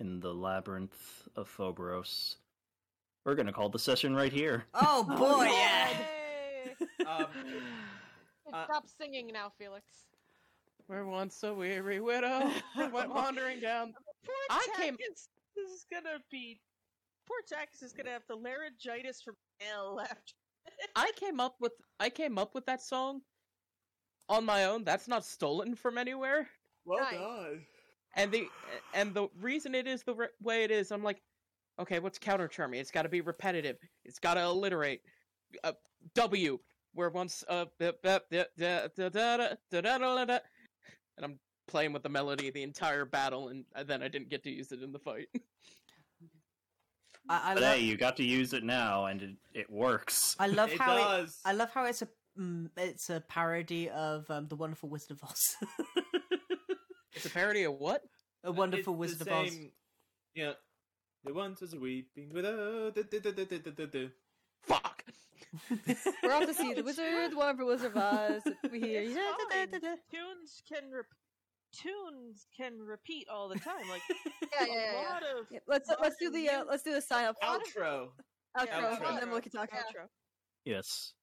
in 0.00 0.20
the 0.20 0.32
labyrinth 0.32 1.28
of 1.36 1.48
Phobos, 1.48 2.36
we're 3.24 3.34
gonna 3.34 3.52
call 3.52 3.68
the 3.68 3.78
session 3.78 4.14
right 4.14 4.32
here. 4.32 4.64
Oh 4.74 5.02
boy, 5.04 5.44
yeah. 5.44 5.88
Um, 7.06 7.26
uh, 8.52 8.64
Stop 8.64 8.84
singing 9.00 9.28
now, 9.32 9.50
Felix. 9.58 9.84
We're 10.88 11.04
once 11.06 11.42
a 11.42 11.52
weary 11.54 12.00
widow 12.00 12.50
who 12.74 12.88
went 12.90 13.10
wandering 13.14 13.60
down. 13.60 13.94
Poor 14.24 14.34
I 14.50 14.66
came- 14.76 14.94
Takis 14.96 15.28
is 15.56 15.86
gonna 15.90 16.18
be. 16.30 16.60
Poor 17.26 17.38
Takis 17.50 17.82
is 17.82 17.92
gonna 17.92 18.10
have 18.10 18.24
the 18.28 18.34
laryngitis 18.36 19.22
from 19.22 19.34
L 19.74 20.00
after. 20.00 20.34
I 20.96 21.10
came 21.16 21.40
up 21.40 21.56
with 21.60 21.72
I 21.98 22.10
came 22.10 22.36
up 22.38 22.54
with 22.54 22.66
that 22.66 22.82
song 22.82 23.22
on 24.28 24.44
my 24.44 24.64
own. 24.66 24.84
That's 24.84 25.08
not 25.08 25.24
stolen 25.24 25.74
from 25.74 25.96
anywhere. 25.98 26.48
well 26.84 27.00
Nice. 27.00 27.14
done 27.14 27.62
and 28.14 28.32
the 28.32 28.48
and 28.94 29.14
the 29.14 29.28
reason 29.40 29.74
it 29.74 29.86
is 29.86 30.02
the 30.02 30.14
re- 30.14 30.28
way 30.42 30.64
it 30.64 30.70
is, 30.70 30.90
I'm 30.90 31.02
like, 31.02 31.22
okay, 31.78 31.98
what's 31.98 32.18
counter 32.18 32.48
charming? 32.48 32.80
It's 32.80 32.90
got 32.90 33.02
to 33.02 33.08
be 33.08 33.20
repetitive. 33.20 33.76
It's 34.04 34.18
got 34.18 34.34
to 34.34 34.40
alliterate. 34.40 35.02
Uh, 35.64 35.72
w, 36.14 36.58
where 36.94 37.10
once 37.10 37.44
uh, 37.48 37.66
and 41.16 41.24
I'm 41.24 41.38
playing 41.66 41.92
with 41.92 42.02
the 42.02 42.08
melody 42.08 42.50
the 42.50 42.62
entire 42.62 43.04
battle, 43.04 43.48
and 43.48 43.64
then 43.86 44.02
I 44.02 44.08
didn't 44.08 44.28
get 44.28 44.42
to 44.44 44.50
use 44.50 44.72
it 44.72 44.82
in 44.82 44.92
the 44.92 44.98
fight. 44.98 45.28
I, 47.28 47.52
I 47.52 47.54
but 47.54 47.62
love... 47.62 47.74
hey, 47.76 47.82
you 47.82 47.96
got 47.96 48.16
to 48.16 48.24
use 48.24 48.52
it 48.52 48.64
now, 48.64 49.06
and 49.06 49.22
it, 49.22 49.36
it 49.54 49.70
works. 49.70 50.34
I 50.38 50.46
love 50.46 50.70
it 50.72 50.78
how 50.78 50.96
does. 50.96 51.28
it. 51.28 51.48
I 51.48 51.52
love 51.52 51.70
how 51.72 51.84
it's 51.84 52.02
a 52.02 52.08
it's 52.76 53.10
a 53.10 53.20
parody 53.28 53.90
of 53.90 54.30
um, 54.30 54.46
the 54.48 54.56
Wonderful 54.56 54.88
Wizard 54.88 55.12
of 55.12 55.24
Oz 55.24 55.56
it's 57.18 57.26
a 57.26 57.30
parody 57.30 57.64
of 57.64 57.74
what? 57.74 58.02
a 58.44 58.52
Wonderful 58.52 58.94
It's 58.94 58.98
Wizard 59.12 59.26
the 59.26 59.32
of 59.34 59.44
Oz. 59.46 59.50
same- 59.52 59.72
Yeah. 60.34 60.52
The 61.24 61.34
once 61.34 61.60
was 61.60 61.74
a 61.74 61.78
weeping 61.78 62.32
widow. 62.32 62.90
du- 62.90 63.02
du- 63.02 63.20
du- 63.20 63.32
du- 63.32 63.44
du- 63.44 63.58
du- 63.58 63.72
du- 63.72 63.86
du. 63.86 64.10
Fuck. 64.62 65.04
We're 66.22 66.32
off 66.32 66.46
to 66.46 66.54
see 66.54 66.74
the 66.74 66.82
wizard, 66.82 67.34
one 67.34 67.56
for 67.56 67.64
Wizard 67.64 67.96
of 67.96 67.96
Oz. 67.96 68.42
We 68.70 68.80
hear 68.86 69.02
It's 69.02 69.14
fine. 69.54 69.70
da, 69.70 69.78
da. 69.78 69.94
Tunes 70.10 70.62
can 70.68 70.90
rep- 70.92 71.06
tunes 71.72 72.46
can 72.56 72.78
repeat 72.80 73.28
all 73.28 73.48
the 73.48 73.58
time. 73.58 73.88
Like 73.90 74.02
Yeah, 74.08 74.64
a 74.64 74.66
yeah, 74.66 74.74
yeah. 74.74 74.92
yeah. 75.02 75.08
lot 75.10 75.22
of 75.24 75.46
Yeah, 75.50 75.58
let's 75.66 75.90
let's 76.00 76.16
do 76.20 76.30
the 76.30 76.48
uh, 76.48 76.64
let's 76.68 76.82
do 76.84 76.92
the 76.92 77.00
sign 77.02 77.24
up 77.24 77.36
Outro. 77.42 78.10
outro, 78.56 78.66
Yeah, 78.66 79.08
and 79.08 79.18
then 79.18 79.30
we 79.32 79.40
can 79.40 79.50
talk. 79.52 79.68
Yeah. 79.72 79.80
outro. 79.80 80.06
Yes. 80.64 81.14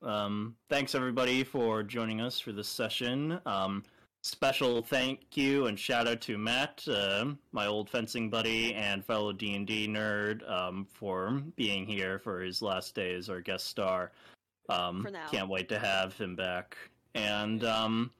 Um, 0.00 0.56
thanks 0.68 0.94
everybody 0.94 1.44
for 1.44 1.82
joining 1.82 2.20
us 2.20 2.40
for 2.40 2.52
this 2.52 2.68
session. 2.68 3.38
Um, 3.46 3.84
special 4.22 4.82
thank 4.82 5.36
you 5.36 5.66
and 5.66 5.78
shout 5.78 6.08
out 6.08 6.20
to 6.22 6.38
Matt, 6.38 6.86
uh, 6.88 7.26
my 7.52 7.66
old 7.66 7.90
fencing 7.90 8.30
buddy 8.30 8.72
and 8.74 9.04
fellow 9.04 9.32
D 9.32 9.54
and 9.54 9.66
D 9.66 9.86
nerd, 9.88 10.48
um, 10.50 10.86
for 10.92 11.42
being 11.56 11.84
here 11.86 12.18
for 12.18 12.40
his 12.40 12.62
last 12.62 12.94
day 12.94 13.14
as 13.14 13.28
our 13.28 13.40
guest 13.40 13.66
star. 13.66 14.12
Um, 14.68 15.02
For 15.02 15.10
now. 15.10 15.26
Can't 15.28 15.48
wait 15.48 15.68
to 15.68 15.78
have 15.78 16.16
him 16.16 16.36
back. 16.36 16.76
And 17.14 17.64
um, 17.64 18.10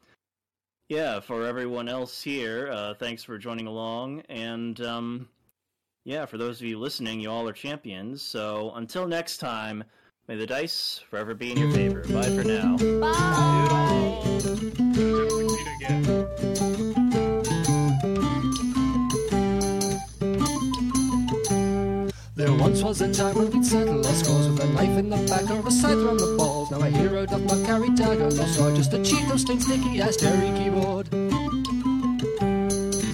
yeah, 0.88 1.20
for 1.20 1.46
everyone 1.46 1.88
else 1.88 2.22
here, 2.22 2.70
uh, 2.72 2.94
thanks 2.94 3.22
for 3.22 3.38
joining 3.38 3.66
along. 3.66 4.22
And 4.28 4.80
um, 4.80 5.28
yeah, 6.04 6.26
for 6.26 6.36
those 6.36 6.60
of 6.60 6.66
you 6.66 6.78
listening, 6.78 7.20
you 7.20 7.30
all 7.30 7.48
are 7.48 7.52
champions. 7.52 8.22
So 8.22 8.72
until 8.74 9.06
next 9.06 9.38
time. 9.38 9.84
May 10.28 10.36
the 10.36 10.46
dice 10.46 11.02
forever 11.10 11.34
be 11.34 11.50
in 11.50 11.58
your 11.58 11.72
favor. 11.72 12.02
Bye 12.12 12.30
for 12.30 12.44
now. 12.44 12.76
Bye. 13.00 14.22
Meet 14.32 14.46
again. 14.46 15.51
There 22.34 22.52
once 22.54 22.82
was 22.82 23.00
a 23.02 23.12
time 23.12 23.36
when 23.36 23.50
we'd 23.50 23.64
settle 23.64 24.06
our 24.06 24.14
scores 24.14 24.48
with 24.48 24.64
a 24.64 24.66
knife 24.68 24.98
in 24.98 25.10
the 25.10 25.16
back 25.28 25.48
or 25.50 25.66
a 25.66 25.70
scythe 25.70 25.98
around 25.98 26.16
the 26.16 26.34
balls. 26.36 26.70
Now 26.70 26.80
a 26.80 26.88
hero 26.88 27.26
doth 27.26 27.42
not 27.42 27.64
carry 27.66 27.90
dagger 27.90 28.30
nor 28.30 28.46
sword, 28.48 28.76
just 28.76 28.92
a 28.94 29.02
cheat 29.04 29.18
Cheeto 29.18 29.38
stain 29.38 29.60
sticky 29.60 30.00
as 30.00 30.16
Terry 30.16 30.50
keyboard. 30.58 31.08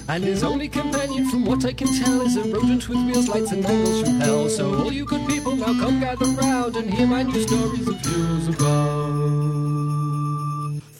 And 0.09 0.23
his 0.23 0.43
only 0.43 0.67
companion, 0.67 1.29
from 1.29 1.45
what 1.45 1.63
I 1.65 1.73
can 1.73 1.87
tell, 2.01 2.21
is 2.21 2.37
a 2.37 2.43
rodent 2.43 2.89
with 2.89 2.97
wheels, 3.05 3.27
lights, 3.27 3.51
and 3.51 3.63
angles 3.63 4.01
from 4.01 4.19
hell. 4.19 4.49
So 4.49 4.73
all 4.83 4.91
you 4.91 5.05
good 5.05 5.27
people 5.27 5.55
now 5.55 5.77
come 5.79 5.99
gather 5.99 6.25
round 6.25 6.75
and 6.77 6.91
hear 6.91 7.05
my 7.05 7.21
new 7.21 7.39
stories 7.45 7.87
of 7.87 7.99
heroes 8.01 8.47
abound. 8.47 9.58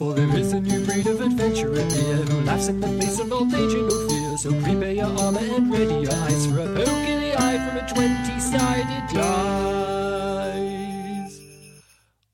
For 0.00 0.14
there 0.14 0.34
is 0.34 0.54
a 0.54 0.60
new 0.60 0.82
breed 0.86 1.06
of 1.08 1.20
adventurer 1.20 1.74
here 1.74 2.16
who 2.16 2.40
laughs 2.46 2.68
in 2.68 2.80
the 2.80 2.88
face 2.88 3.20
of 3.20 3.30
all 3.30 3.44
danger, 3.44 3.82
no 3.82 4.08
fear. 4.08 4.38
So 4.38 4.50
prepare 4.62 4.92
your 4.92 5.12
armor 5.20 5.40
and 5.40 5.70
ready 5.70 5.96
your 5.96 6.14
eyes 6.14 6.46
for 6.46 6.60
a 6.60 6.66
poke 6.74 6.88
in 6.88 7.20
the 7.20 7.34
eye 7.38 7.58
from 7.58 7.76
a 7.76 7.86
twenty-sided 7.86 9.14
die. 9.14 9.68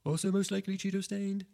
Also 0.04 0.30
most 0.30 0.52
likely 0.52 0.78
Cheeto 0.78 1.02
stained. 1.02 1.44